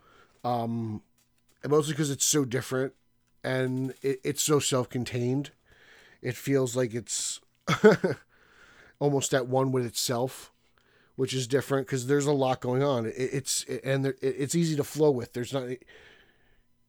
um, 0.42 1.02
mostly 1.66 1.92
because 1.92 2.10
it's 2.10 2.24
so 2.24 2.44
different 2.44 2.94
and 3.44 3.94
it, 4.02 4.20
it's 4.24 4.42
so 4.42 4.58
self-contained. 4.58 5.50
It 6.22 6.36
feels 6.36 6.74
like 6.74 6.94
it's 6.94 7.40
almost 8.98 9.34
at 9.34 9.46
one 9.46 9.70
with 9.70 9.86
itself 9.86 10.52
which 11.16 11.34
is 11.34 11.46
different 11.46 11.86
because 11.86 12.06
there's 12.06 12.26
a 12.26 12.32
lot 12.32 12.60
going 12.60 12.82
on. 12.82 13.06
It, 13.06 13.14
it's 13.16 13.64
it, 13.64 13.82
and 13.84 14.04
there, 14.04 14.16
it, 14.20 14.34
it's 14.38 14.54
easy 14.54 14.76
to 14.76 14.84
flow 14.84 15.10
with. 15.10 15.32
There's 15.32 15.52
not 15.52 15.68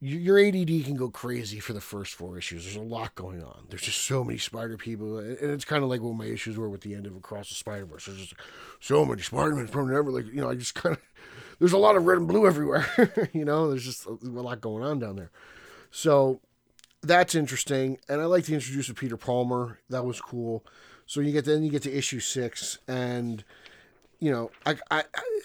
your 0.06 0.38
ADD 0.38 0.84
can 0.84 0.96
go 0.96 1.10
crazy 1.10 1.62
for 1.62 1.72
the 1.72 1.80
first 1.80 2.14
four 2.14 2.38
issues. 2.38 2.66
There's 2.66 2.76
a 2.76 2.82
lot 2.82 3.16
going 3.16 3.42
on. 3.42 3.68
There's 3.70 3.84
just 3.84 4.04
so 4.04 4.22
many 4.22 4.38
Spider 4.38 4.76
people, 4.76 5.18
and 5.18 5.38
it's 5.40 5.64
kind 5.64 5.82
of 5.82 5.90
like 5.90 6.02
what 6.02 6.16
my 6.16 6.26
issues 6.26 6.58
were 6.58 6.68
with 6.68 6.82
the 6.82 6.94
end 6.94 7.08
of 7.08 7.16
Across 7.16 7.50
the 7.50 7.56
Spider 7.56 7.86
Verse. 7.86 8.06
There's 8.06 8.18
just 8.18 8.34
so 8.82 9.06
many 9.06 9.22
Spider-Man 9.22 9.68
from 9.68 9.96
ever. 9.96 10.12
Like 10.12 10.26
you 10.26 10.42
know, 10.42 10.50
I 10.50 10.56
just 10.56 10.76
kind 10.76 10.98
of 10.98 11.02
there's 11.60 11.72
a 11.72 11.78
lot 11.78 11.96
of 11.96 12.06
red 12.06 12.18
and 12.18 12.28
blue 12.28 12.46
everywhere. 12.46 12.86
you 13.34 13.46
know, 13.46 13.70
there's 13.70 13.86
just 13.86 14.06
a, 14.06 14.18
a 14.22 14.42
lot 14.42 14.60
going 14.60 14.84
on 14.84 15.00
down 15.00 15.16
there. 15.16 15.32
So 15.90 16.42
that's 17.02 17.34
interesting, 17.34 17.98
and 18.10 18.20
I 18.20 18.26
like 18.26 18.44
the 18.44 18.56
introduce 18.56 18.90
of 18.90 18.98
Peter 18.98 19.16
Palmer. 19.16 19.80
That 19.90 20.04
was 20.04 20.20
cool. 20.20 20.66
So 21.06 21.22
you 21.22 21.32
get 21.32 21.46
then 21.46 21.64
you 21.64 21.72
get 21.72 21.84
to 21.84 21.98
issue 21.98 22.20
six, 22.20 22.78
and 22.90 23.46
you 24.24 24.32
know, 24.32 24.52
I 24.66 24.78
I 24.90 25.04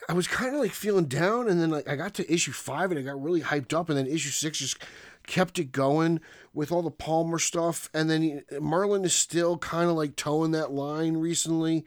I 0.09 0.13
was 0.13 0.29
kind 0.29 0.55
of 0.55 0.61
like 0.61 0.71
feeling 0.71 1.07
down, 1.07 1.49
and 1.49 1.61
then 1.61 1.69
like 1.69 1.89
I 1.89 1.97
got 1.97 2.15
to 2.15 2.33
issue 2.33 2.53
five, 2.53 2.93
and 2.93 3.01
I 3.01 3.03
got 3.03 3.21
really 3.21 3.41
hyped 3.41 3.75
up, 3.75 3.89
and 3.89 3.99
then 3.99 4.07
issue 4.07 4.31
six 4.31 4.59
just 4.59 4.79
kept 5.27 5.59
it 5.59 5.73
going 5.73 6.21
with 6.55 6.71
all 6.71 6.83
the 6.83 6.91
Palmer 6.93 7.41
stuff, 7.41 7.91
and 7.93 8.09
then 8.09 8.23
he, 8.23 8.41
Merlin 8.61 9.05
is 9.05 9.13
still 9.13 9.59
kind 9.59 9.91
of 9.91 9.97
like 9.97 10.15
towing 10.15 10.53
that 10.53 10.71
line 10.71 11.17
recently, 11.17 11.85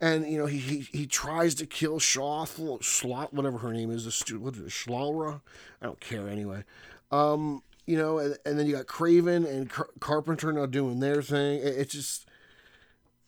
and 0.00 0.26
you 0.26 0.38
know 0.38 0.46
he 0.46 0.56
he, 0.56 0.78
he 0.90 1.06
tries 1.06 1.54
to 1.56 1.66
kill 1.66 2.00
Sloth, 2.00 2.58
Slot, 2.80 3.34
whatever 3.34 3.58
her 3.58 3.74
name 3.74 3.90
is, 3.90 4.06
the 4.06 4.10
stu- 4.10 4.40
what 4.40 4.54
is 4.54 4.60
it? 4.60 4.90
I 4.90 5.40
don't 5.82 6.00
care 6.00 6.26
anyway. 6.26 6.64
Um, 7.12 7.62
you 7.84 7.98
know, 7.98 8.18
and, 8.18 8.38
and 8.46 8.58
then 8.58 8.66
you 8.66 8.76
got 8.76 8.86
Kraven 8.86 9.46
and 9.46 9.68
Car- 9.68 9.90
Carpenter 10.00 10.54
now 10.54 10.64
doing 10.64 11.00
their 11.00 11.20
thing. 11.20 11.58
It, 11.58 11.76
it's 11.76 11.92
just 11.92 12.29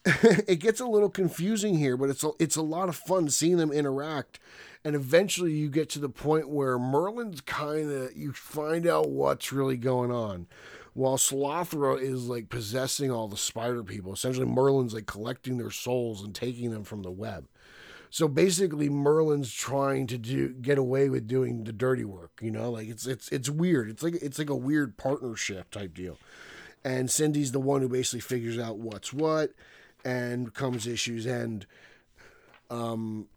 it 0.49 0.59
gets 0.59 0.81
a 0.81 0.87
little 0.87 1.09
confusing 1.09 1.79
here, 1.79 1.97
but 1.97 2.11
it's 2.11 2.25
a, 2.25 2.31
it's 2.41 2.57
a 2.57 2.63
lot 2.63 2.89
of 2.89 2.97
fun 2.97 3.31
seeing 3.31 3.57
them 3.57 3.71
interact. 3.71 4.41
And 4.85 4.97
eventually 4.97 5.53
you 5.53 5.69
get 5.69 5.89
to 5.91 6.01
the 6.01 6.09
point 6.09 6.49
where 6.49 6.79
Merlin's 6.79 7.41
kind 7.41 7.91
of, 7.91 8.17
you 8.17 8.33
find 8.33 8.87
out 8.87 9.11
what's 9.11 9.53
really 9.53 9.77
going 9.77 10.11
on. 10.11 10.49
While 10.95 11.17
Slothra 11.17 12.01
is 12.01 12.27
like 12.27 12.49
possessing 12.49 13.11
all 13.11 13.29
the 13.29 13.37
spider 13.37 13.83
people. 13.83 14.13
Essentially, 14.13 14.45
Merlin's 14.45 14.93
like 14.93 15.07
collecting 15.07 15.57
their 15.57 15.71
souls 15.71 16.23
and 16.23 16.35
taking 16.35 16.71
them 16.71 16.85
from 16.85 17.03
the 17.03 17.11
web. 17.11 17.47
So 18.11 18.29
basically, 18.29 18.91
Merlin's 18.91 19.55
trying 19.55 20.07
to 20.09 20.19
do 20.19 20.51
get 20.51 20.77
away 20.77 21.09
with 21.09 21.27
doing 21.27 21.65
the 21.65 21.73
dirty 21.73 22.05
work. 22.05 22.41
You 22.43 22.51
know, 22.51 22.71
like 22.71 22.89
it's 22.89 23.07
it's 23.07 23.31
it's 23.31 23.49
weird. 23.49 23.89
It's 23.89 24.03
like 24.03 24.17
it's 24.17 24.39
like 24.39 24.51
a 24.51 24.55
weird 24.55 24.99
partnership 24.99 25.71
type 25.71 25.95
deal. 25.95 26.19
And 26.85 27.11
Cindy's 27.11 27.53
the 27.53 27.61
one 27.61 27.81
who 27.81 27.89
basically 27.89 28.21
figures 28.21 28.59
out 28.59 28.77
what's 28.77 29.15
what 29.15 29.53
and 30.05 30.53
comes 30.55 30.87
issues 30.87 31.27
end. 31.27 31.67
Um, 32.71 33.29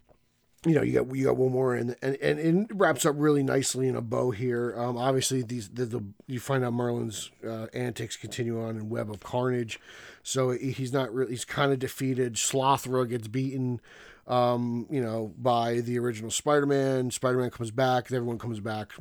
you 0.66 0.74
know, 0.74 0.82
you 0.82 0.94
got 0.94 1.16
you 1.16 1.26
got 1.26 1.38
one 1.38 1.52
more, 1.52 1.76
and 1.76 1.96
and, 2.02 2.16
and 2.16 2.40
it 2.40 2.76
wraps 2.76 3.06
up 3.06 3.16
really 3.18 3.44
nicely 3.44 3.88
in 3.88 3.96
a 3.96 4.02
bow 4.02 4.32
here. 4.32 4.74
Um, 4.76 4.98
obviously, 4.98 5.44
these 5.44 5.70
the, 5.70 5.86
the 5.86 6.04
you 6.26 6.40
find 6.40 6.64
out 6.66 6.74
Merlin's 6.74 7.30
uh, 7.48 7.68
antics 7.74 8.18
continue 8.18 8.60
on 8.60 8.76
in 8.76 8.90
Web 8.90 9.12
of 9.12 9.20
Carnage, 9.20 9.80
so 10.24 10.52
he's 10.52 10.92
not 10.92 11.14
really 11.14 11.32
he's 11.32 11.46
kind 11.46 11.72
of 11.72 11.80
defeated. 11.80 12.34
Slothra 12.34 13.08
gets 13.08 13.28
beaten, 13.28 13.80
um, 14.26 14.88
you 14.90 15.02
know, 15.02 15.34
by 15.38 15.82
the 15.82 16.00
original 16.00 16.32
Spider-Man. 16.32 17.12
Spider-Man 17.12 17.52
comes 17.52 17.70
back, 17.70 18.12
everyone 18.12 18.40
comes 18.40 18.60
back. 18.60 18.92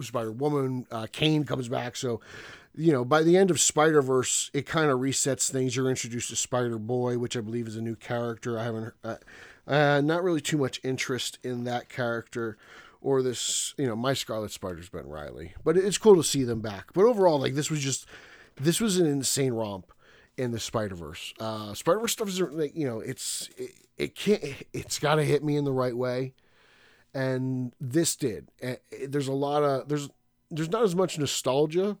Spider-Woman, 0.00 0.86
uh, 0.90 1.06
Kaine 1.12 1.44
comes 1.44 1.68
back, 1.68 1.94
so 1.94 2.20
you 2.76 2.92
know, 2.92 3.04
by 3.04 3.22
the 3.22 3.36
end 3.36 3.50
of 3.50 3.60
Spider 3.60 4.02
Verse, 4.02 4.50
it 4.52 4.66
kind 4.66 4.90
of 4.90 5.00
resets 5.00 5.50
things. 5.50 5.74
You're 5.74 5.90
introduced 5.90 6.30
to 6.30 6.36
Spider 6.36 6.78
Boy, 6.78 7.18
which 7.18 7.36
I 7.36 7.40
believe 7.40 7.66
is 7.66 7.76
a 7.76 7.82
new 7.82 7.96
character. 7.96 8.58
I 8.58 8.64
haven't, 8.64 8.94
uh, 9.02 9.16
uh, 9.66 10.00
not 10.02 10.22
really 10.22 10.40
too 10.40 10.58
much 10.58 10.80
interest 10.84 11.38
in 11.42 11.64
that 11.64 11.88
character 11.88 12.56
or 13.00 13.22
this, 13.22 13.74
you 13.78 13.86
know, 13.86 13.96
my 13.96 14.12
Scarlet 14.12 14.50
Spider's 14.50 14.88
Ben 14.88 15.08
Riley. 15.08 15.54
But 15.64 15.76
it's 15.76 15.98
cool 15.98 16.16
to 16.16 16.24
see 16.24 16.44
them 16.44 16.60
back. 16.60 16.92
But 16.92 17.04
overall, 17.04 17.40
like 17.40 17.54
this 17.54 17.70
was 17.70 17.80
just, 17.80 18.06
this 18.56 18.80
was 18.80 18.98
an 18.98 19.06
insane 19.06 19.52
romp 19.52 19.92
in 20.36 20.50
the 20.50 20.60
Spider 20.60 20.94
Verse. 20.94 21.32
Uh, 21.40 21.72
Spider 21.74 22.00
Verse 22.00 22.12
stuff 22.12 22.28
is 22.28 22.40
like, 22.40 22.76
you 22.76 22.86
know, 22.86 23.00
it's 23.00 23.48
it, 23.56 23.70
it 23.96 24.14
can't, 24.14 24.42
it's 24.72 24.98
got 24.98 25.14
to 25.16 25.24
hit 25.24 25.42
me 25.42 25.56
in 25.56 25.64
the 25.64 25.72
right 25.72 25.96
way, 25.96 26.34
and 27.14 27.72
this 27.80 28.16
did. 28.16 28.48
There's 29.08 29.28
a 29.28 29.32
lot 29.32 29.62
of 29.62 29.88
there's 29.88 30.10
there's 30.50 30.70
not 30.70 30.82
as 30.82 30.94
much 30.94 31.18
nostalgia 31.18 31.96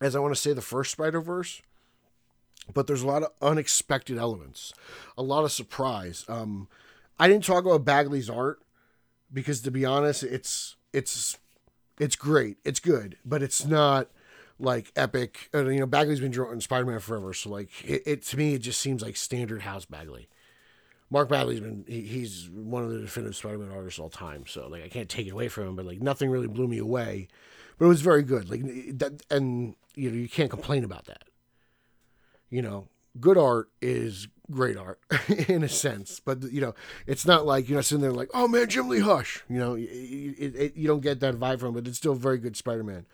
as 0.00 0.14
I 0.14 0.20
want 0.20 0.34
to 0.34 0.40
say 0.40 0.52
the 0.52 0.60
first 0.60 0.92
Spider 0.92 1.20
Verse, 1.20 1.62
but 2.72 2.86
there's 2.86 3.02
a 3.02 3.06
lot 3.06 3.22
of 3.22 3.30
unexpected 3.40 4.18
elements, 4.18 4.72
a 5.16 5.22
lot 5.22 5.44
of 5.44 5.52
surprise. 5.52 6.24
Um, 6.28 6.68
I 7.18 7.28
didn't 7.28 7.44
talk 7.44 7.64
about 7.64 7.84
Bagley's 7.84 8.30
art 8.30 8.60
because, 9.32 9.60
to 9.62 9.70
be 9.70 9.84
honest, 9.84 10.22
it's 10.22 10.76
it's 10.92 11.38
it's 11.98 12.16
great, 12.16 12.58
it's 12.64 12.80
good, 12.80 13.16
but 13.24 13.42
it's 13.42 13.64
not 13.64 14.08
like 14.58 14.92
epic. 14.96 15.48
And, 15.52 15.72
you 15.72 15.80
know, 15.80 15.86
Bagley's 15.86 16.20
been 16.20 16.30
drawing 16.30 16.60
Spider-Man 16.60 17.00
forever, 17.00 17.32
so 17.32 17.50
like 17.50 17.70
it, 17.84 18.02
it 18.06 18.22
to 18.24 18.36
me, 18.36 18.54
it 18.54 18.58
just 18.60 18.80
seems 18.80 19.02
like 19.02 19.16
standard 19.16 19.62
House 19.62 19.84
Bagley. 19.84 20.28
Mark 21.10 21.28
Bagley's 21.28 21.60
been 21.60 21.84
he, 21.88 22.02
he's 22.02 22.50
one 22.50 22.84
of 22.84 22.90
the 22.90 23.00
definitive 23.00 23.36
Spider-Man 23.36 23.72
artists 23.72 23.98
of 23.98 24.04
all 24.04 24.10
time, 24.10 24.44
so 24.46 24.68
like 24.68 24.84
I 24.84 24.88
can't 24.88 25.08
take 25.08 25.26
it 25.26 25.30
away 25.30 25.48
from 25.48 25.68
him, 25.68 25.76
but 25.76 25.86
like 25.86 26.02
nothing 26.02 26.30
really 26.30 26.48
blew 26.48 26.68
me 26.68 26.78
away, 26.78 27.28
but 27.78 27.84
it 27.86 27.88
was 27.88 28.00
very 28.00 28.22
good. 28.22 28.50
Like 28.50 28.62
that, 28.98 29.22
and 29.30 29.74
you 29.94 30.10
know 30.10 30.16
you 30.16 30.28
can't 30.28 30.50
complain 30.50 30.84
about 30.84 31.06
that. 31.06 31.24
You 32.50 32.62
know, 32.62 32.88
good 33.20 33.38
art 33.38 33.70
is 33.80 34.28
great 34.50 34.76
art 34.76 35.00
in 35.48 35.62
a 35.62 35.68
sense, 35.68 36.20
but 36.20 36.42
you 36.52 36.60
know 36.60 36.74
it's 37.06 37.26
not 37.26 37.46
like 37.46 37.68
you're 37.68 37.78
not 37.78 37.84
sitting 37.84 38.02
there 38.02 38.12
like, 38.12 38.30
oh 38.34 38.48
man, 38.48 38.68
Jim 38.68 38.88
Lee 38.88 39.00
Hush. 39.00 39.44
You 39.48 39.58
know, 39.58 39.74
it, 39.74 39.82
it, 39.82 40.56
it, 40.56 40.76
you 40.76 40.88
don't 40.88 41.00
get 41.00 41.20
that 41.20 41.34
vibe 41.36 41.60
from, 41.60 41.68
it, 41.70 41.82
but 41.82 41.88
it's 41.88 41.98
still 41.98 42.14
very 42.14 42.38
good 42.38 42.56
Spider-Man. 42.56 43.06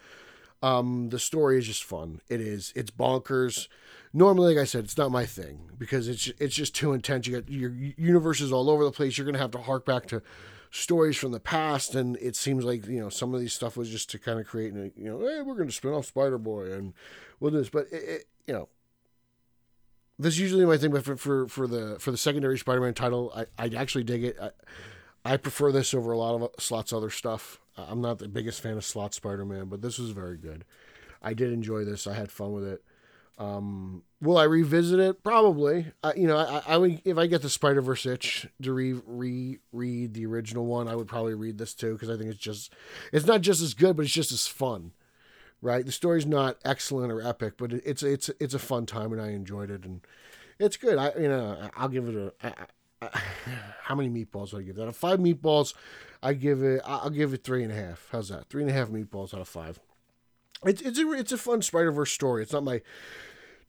Um, 0.62 1.10
the 1.10 1.18
story 1.18 1.58
is 1.58 1.66
just 1.66 1.84
fun. 1.84 2.22
It 2.28 2.40
is. 2.40 2.72
It's 2.74 2.90
bonkers. 2.90 3.68
Normally, 4.14 4.54
like 4.54 4.62
I 4.62 4.64
said, 4.64 4.84
it's 4.84 4.96
not 4.96 5.10
my 5.10 5.26
thing 5.26 5.70
because 5.76 6.08
it's 6.08 6.30
it's 6.38 6.54
just 6.54 6.74
too 6.74 6.92
intense. 6.92 7.26
You 7.26 7.40
got 7.40 7.50
your 7.50 7.70
universes 7.70 8.52
all 8.52 8.70
over 8.70 8.84
the 8.84 8.92
place. 8.92 9.18
You're 9.18 9.26
gonna 9.26 9.38
have 9.38 9.50
to 9.50 9.58
hark 9.58 9.84
back 9.84 10.06
to 10.06 10.22
stories 10.74 11.16
from 11.16 11.30
the 11.30 11.40
past, 11.40 11.94
and 11.94 12.16
it 12.16 12.34
seems 12.34 12.64
like 12.64 12.86
you 12.86 13.00
know 13.00 13.08
some 13.08 13.32
of 13.32 13.40
these 13.40 13.52
stuff 13.52 13.76
was 13.76 13.88
just 13.88 14.10
to 14.10 14.18
kind 14.18 14.40
of 14.40 14.46
create, 14.46 14.74
you 14.74 14.92
know, 14.96 15.20
hey, 15.20 15.40
we're 15.40 15.54
gonna 15.54 15.70
spin 15.70 15.92
off 15.92 16.06
Spider 16.06 16.36
Boy 16.36 16.72
and 16.72 16.92
we'll 17.38 17.52
do 17.52 17.58
this. 17.58 17.70
But 17.70 17.86
it, 17.92 18.02
it, 18.02 18.24
you 18.46 18.52
know, 18.52 18.68
this 20.18 20.34
is 20.34 20.40
usually 20.40 20.66
my 20.66 20.76
thing. 20.76 20.90
But 20.90 21.04
for 21.04 21.16
for, 21.16 21.48
for 21.48 21.66
the 21.66 21.96
for 22.00 22.10
the 22.10 22.16
secondary 22.16 22.58
Spider 22.58 22.80
Man 22.80 22.92
title, 22.92 23.32
I 23.34 23.46
I 23.56 23.70
actually 23.76 24.04
dig 24.04 24.24
it. 24.24 24.36
I, 24.40 24.50
I 25.24 25.36
prefer 25.36 25.72
this 25.72 25.94
over 25.94 26.12
a 26.12 26.18
lot 26.18 26.40
of 26.40 26.50
Slott's 26.58 26.92
other 26.92 27.10
stuff. 27.10 27.60
I'm 27.76 28.00
not 28.00 28.18
the 28.18 28.28
biggest 28.28 28.60
fan 28.60 28.76
of 28.76 28.84
Slott 28.84 29.14
Spider 29.14 29.44
Man, 29.44 29.66
but 29.66 29.80
this 29.80 29.98
was 29.98 30.10
very 30.10 30.36
good. 30.36 30.64
I 31.22 31.34
did 31.34 31.52
enjoy 31.52 31.84
this. 31.84 32.06
I 32.06 32.14
had 32.14 32.30
fun 32.30 32.52
with 32.52 32.64
it. 32.64 32.82
Um, 33.36 34.02
will 34.20 34.38
I 34.38 34.44
revisit 34.44 35.00
it? 35.00 35.24
Probably. 35.24 35.92
I, 36.02 36.14
you 36.14 36.26
know, 36.26 36.36
I, 36.36 36.62
I 36.66 36.76
would 36.76 37.02
if 37.04 37.18
I 37.18 37.26
get 37.26 37.42
the 37.42 37.50
Spider 37.50 37.80
Verse 37.80 38.06
itch 38.06 38.46
to 38.62 38.72
re 38.72 38.94
re 39.06 39.58
read 39.72 40.14
the 40.14 40.26
original 40.26 40.66
one, 40.66 40.88
I 40.88 40.94
would 40.94 41.08
probably 41.08 41.34
read 41.34 41.58
this 41.58 41.74
too 41.74 41.94
because 41.94 42.10
I 42.10 42.16
think 42.16 42.30
it's 42.30 42.40
just 42.40 42.72
it's 43.12 43.26
not 43.26 43.40
just 43.40 43.60
as 43.60 43.74
good, 43.74 43.96
but 43.96 44.04
it's 44.04 44.14
just 44.14 44.32
as 44.32 44.46
fun. 44.46 44.92
Right? 45.60 45.84
The 45.84 45.92
story's 45.92 46.26
not 46.26 46.58
excellent 46.64 47.10
or 47.10 47.22
epic, 47.22 47.54
but 47.56 47.72
it's 47.72 48.02
it's 48.02 48.30
it's 48.40 48.54
a 48.54 48.58
fun 48.58 48.86
time 48.86 49.12
and 49.12 49.20
I 49.20 49.30
enjoyed 49.30 49.70
it 49.70 49.84
and 49.84 50.02
it's 50.58 50.76
good. 50.76 50.98
I 50.98 51.12
you 51.18 51.28
know 51.28 51.70
I'll 51.76 51.88
give 51.88 52.08
it 52.08 52.34
a. 52.42 52.54
How 53.82 53.94
many 53.94 54.08
meatballs 54.08 54.50
do 54.50 54.58
I 54.58 54.62
give 54.62 54.76
that? 54.76 54.88
Of 54.88 54.96
five 54.96 55.18
meatballs, 55.18 55.74
I 56.22 56.34
give 56.34 56.62
it. 56.62 56.80
I'll 56.86 57.10
give 57.10 57.34
it 57.34 57.44
three 57.44 57.62
and 57.62 57.72
a 57.72 57.74
half. 57.74 58.08
How's 58.12 58.28
that? 58.28 58.48
Three 58.48 58.62
and 58.62 58.70
a 58.70 58.74
half 58.74 58.88
meatballs 58.88 59.34
out 59.34 59.40
of 59.40 59.48
five. 59.48 59.80
It's 60.64 60.82
it's 60.82 60.98
a 60.98 61.12
it's 61.12 61.32
a 61.32 61.38
fun 61.38 61.62
Spider 61.62 61.92
Verse 61.92 62.12
story. 62.12 62.42
It's 62.42 62.52
not 62.52 62.64
my 62.64 62.82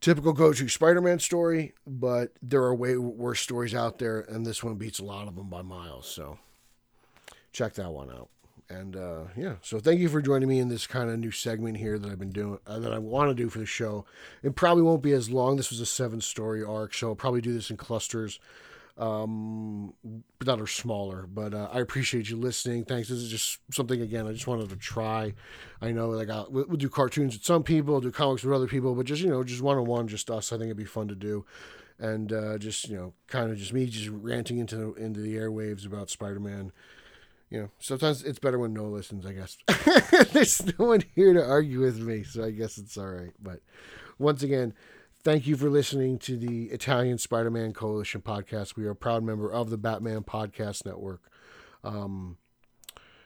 typical 0.02 0.34
go 0.34 0.54
to 0.54 0.68
Spider 0.70 1.02
Man 1.02 1.20
story, 1.20 1.74
but 1.86 2.34
there 2.42 2.64
are 2.64 2.76
way 2.76 2.98
worse 2.98 3.42
stories 3.42 3.74
out 3.76 4.00
there, 4.00 4.20
and 4.22 4.46
this 4.46 4.64
one 4.64 4.76
beats 4.76 5.00
a 5.00 5.06
lot 5.06 5.28
of 5.28 5.36
them 5.36 5.50
by 5.50 5.62
miles. 5.62 6.08
So 6.08 6.40
check 7.52 7.74
that 7.76 7.92
one 7.92 8.10
out. 8.10 8.30
And 8.68 8.96
uh, 8.96 9.26
yeah, 9.38 9.56
so 9.62 9.80
thank 9.80 10.00
you 10.00 10.10
for 10.10 10.22
joining 10.22 10.50
me 10.50 10.60
in 10.60 10.70
this 10.70 10.88
kind 10.88 11.10
of 11.12 11.20
new 11.20 11.30
segment 11.30 11.78
here 11.78 12.00
that 12.00 12.12
I've 12.12 12.18
been 12.18 12.32
doing, 12.32 12.58
uh, 12.66 12.80
that 12.80 12.92
I 12.92 12.98
want 12.98 13.30
to 13.30 13.36
do 13.36 13.48
for 13.48 13.60
the 13.60 13.66
show. 13.66 14.06
It 14.42 14.56
probably 14.56 14.82
won't 14.82 15.04
be 15.04 15.12
as 15.12 15.30
long. 15.30 15.56
This 15.56 15.70
was 15.70 15.80
a 15.80 15.86
seven 15.86 16.20
story 16.20 16.64
arc, 16.64 16.96
so 16.96 17.10
I'll 17.10 17.16
probably 17.16 17.42
do 17.42 17.54
this 17.54 17.70
in 17.70 17.78
clusters 17.78 18.40
um, 18.98 19.94
that 20.40 20.60
are 20.60 20.68
smaller. 20.68 21.28
But 21.28 21.54
uh, 21.54 21.70
I 21.72 21.80
appreciate 21.80 22.30
you 22.30 22.38
listening. 22.38 22.86
Thanks. 22.86 23.10
This 23.10 23.20
is 23.20 23.30
just 23.30 23.60
something 23.72 24.02
again. 24.02 24.28
I 24.28 24.32
just 24.32 24.48
wanted 24.48 24.70
to 24.70 24.76
try. 24.76 25.34
I 25.82 25.92
know 25.92 26.10
like 26.10 26.30
I'll, 26.30 26.48
we'll, 26.50 26.66
we'll 26.68 26.78
do 26.78 26.90
cartoons 26.90 27.34
with 27.34 27.46
some 27.46 27.64
people, 27.64 28.00
do 28.02 28.12
comics 28.12 28.44
with 28.44 28.54
other 28.54 28.68
people, 28.68 28.96
but 28.96 29.06
just 29.06 29.22
you 29.22 29.30
know, 29.30 29.44
just 29.44 29.62
one 29.62 29.78
on 29.78 29.86
one, 29.86 30.08
just 30.08 30.30
us. 30.32 30.52
I 30.52 30.58
think 30.58 30.68
it'd 30.68 30.78
be 30.78 30.86
fun 30.86 31.08
to 31.10 31.16
do, 31.16 31.46
and 32.00 32.32
uh, 32.32 32.58
just 32.58 32.90
you 32.90 32.96
know, 32.96 33.14
kind 33.28 33.52
of 33.52 33.58
just 33.58 33.74
me 33.74 33.86
just 33.88 34.10
ranting 34.10 34.58
into 34.58 34.76
the, 34.76 34.94
into 34.94 35.20
the 35.20 35.36
airwaves 35.36 35.86
about 35.86 36.10
Spider 36.10 36.40
Man. 36.40 36.72
You 37.50 37.62
know, 37.62 37.70
sometimes 37.80 38.24
it's 38.24 38.40
better 38.40 38.58
when 38.58 38.74
no 38.74 38.86
listens. 38.86 39.26
I 39.26 39.34
guess 39.34 39.58
there's 40.32 40.66
no 40.80 40.86
one 40.86 41.04
here 41.14 41.34
to 41.34 41.46
argue 41.46 41.82
with 41.82 42.00
me, 42.00 42.24
so 42.24 42.44
I 42.44 42.52
guess 42.52 42.78
it's 42.78 42.98
all 42.98 43.08
right. 43.08 43.34
But 43.42 43.60
once 44.18 44.42
again, 44.42 44.74
Thank 45.26 45.48
you 45.48 45.58
for 45.58 45.72
listening 45.72 46.20
to 46.20 46.38
the 46.38 46.66
Italian 46.66 47.18
Spider 47.18 47.50
Man 47.50 47.74
Coalition 47.74 48.22
podcast. 48.22 48.76
We 48.76 48.86
are 48.86 48.92
a 48.92 48.96
proud 48.96 49.24
member 49.24 49.52
of 49.52 49.72
the 49.72 49.78
Batman 49.78 50.22
Podcast 50.22 50.86
Network. 50.86 51.32
Um, 51.84 52.38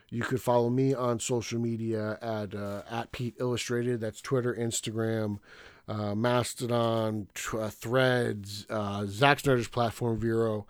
you 0.08 0.22
could 0.22 0.40
follow 0.40 0.70
me 0.70 0.94
on 0.94 1.20
social 1.20 1.60
media 1.60 2.18
at 2.22 2.54
uh, 2.54 2.84
at 2.90 3.12
Pete 3.12 3.34
Illustrated. 3.38 4.00
That's 4.00 4.22
Twitter, 4.22 4.54
Instagram, 4.54 5.40
uh, 5.88 6.14
Mastodon, 6.14 7.28
uh, 7.52 7.68
Threads, 7.68 8.64
uh, 8.70 9.04
Zack 9.04 9.40
Snyder's 9.40 9.68
platform, 9.68 10.18
Vero. 10.18 10.66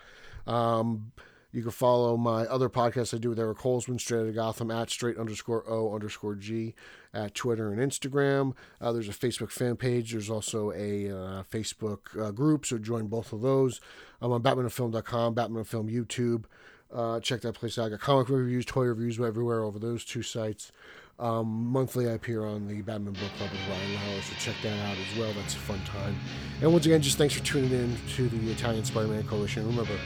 Um, 0.48 1.12
you 1.52 1.62
can 1.62 1.70
follow 1.70 2.16
my 2.16 2.42
other 2.46 2.68
podcasts 2.68 3.14
I 3.14 3.18
do 3.18 3.28
with 3.28 3.38
Eric 3.38 3.58
Holzman, 3.58 4.00
Straight 4.00 4.26
of 4.26 4.34
Gotham, 4.34 4.72
at 4.72 4.90
straight 4.90 5.16
underscore 5.16 5.62
O 5.70 5.94
underscore 5.94 6.34
G 6.34 6.74
at 7.12 7.34
Twitter 7.34 7.72
and 7.72 7.80
Instagram. 7.80 8.54
Uh, 8.80 8.92
there's 8.92 9.08
a 9.08 9.12
Facebook 9.12 9.50
fan 9.50 9.76
page. 9.76 10.12
There's 10.12 10.30
also 10.30 10.70
a 10.72 11.10
uh, 11.10 11.42
Facebook 11.50 12.20
uh, 12.20 12.30
group, 12.30 12.66
so 12.66 12.78
join 12.78 13.06
both 13.06 13.32
of 13.32 13.40
those. 13.40 13.80
I'm 14.20 14.32
on 14.32 14.42
BatmanFilm.com, 14.42 15.34
Batman 15.34 15.64
Film 15.64 15.88
YouTube. 15.88 16.44
Uh, 16.92 17.20
check 17.20 17.40
that 17.42 17.54
place 17.54 17.78
out. 17.78 17.86
I 17.86 17.88
got 17.90 18.00
comic 18.00 18.28
reviews, 18.28 18.64
toy 18.64 18.84
reviews 18.84 19.20
everywhere 19.20 19.62
over 19.62 19.78
those 19.78 20.04
two 20.04 20.22
sites. 20.22 20.72
Um, 21.20 21.66
monthly, 21.66 22.08
I 22.08 22.12
appear 22.12 22.46
on 22.46 22.66
the 22.66 22.80
Batman 22.80 23.12
Book 23.12 23.30
Club 23.36 23.50
with 23.50 23.60
Ryan 23.68 23.94
Lauer, 23.94 24.22
so 24.22 24.34
check 24.38 24.56
that 24.62 24.88
out 24.88 24.96
as 24.96 25.18
well. 25.18 25.32
That's 25.34 25.54
a 25.54 25.58
fun 25.58 25.80
time. 25.84 26.16
And 26.62 26.72
once 26.72 26.86
again, 26.86 27.02
just 27.02 27.18
thanks 27.18 27.34
for 27.34 27.44
tuning 27.44 27.70
in 27.72 27.94
to 28.16 28.28
the 28.28 28.50
Italian 28.50 28.84
Spider 28.84 29.08
Man 29.08 29.22
Coalition. 29.24 29.66
Remember, 29.66 29.98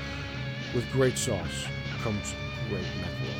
with 0.74 0.90
great 0.90 1.16
sauce 1.16 1.66
comes 2.02 2.34
great 2.68 2.84
macaroni. 3.00 3.33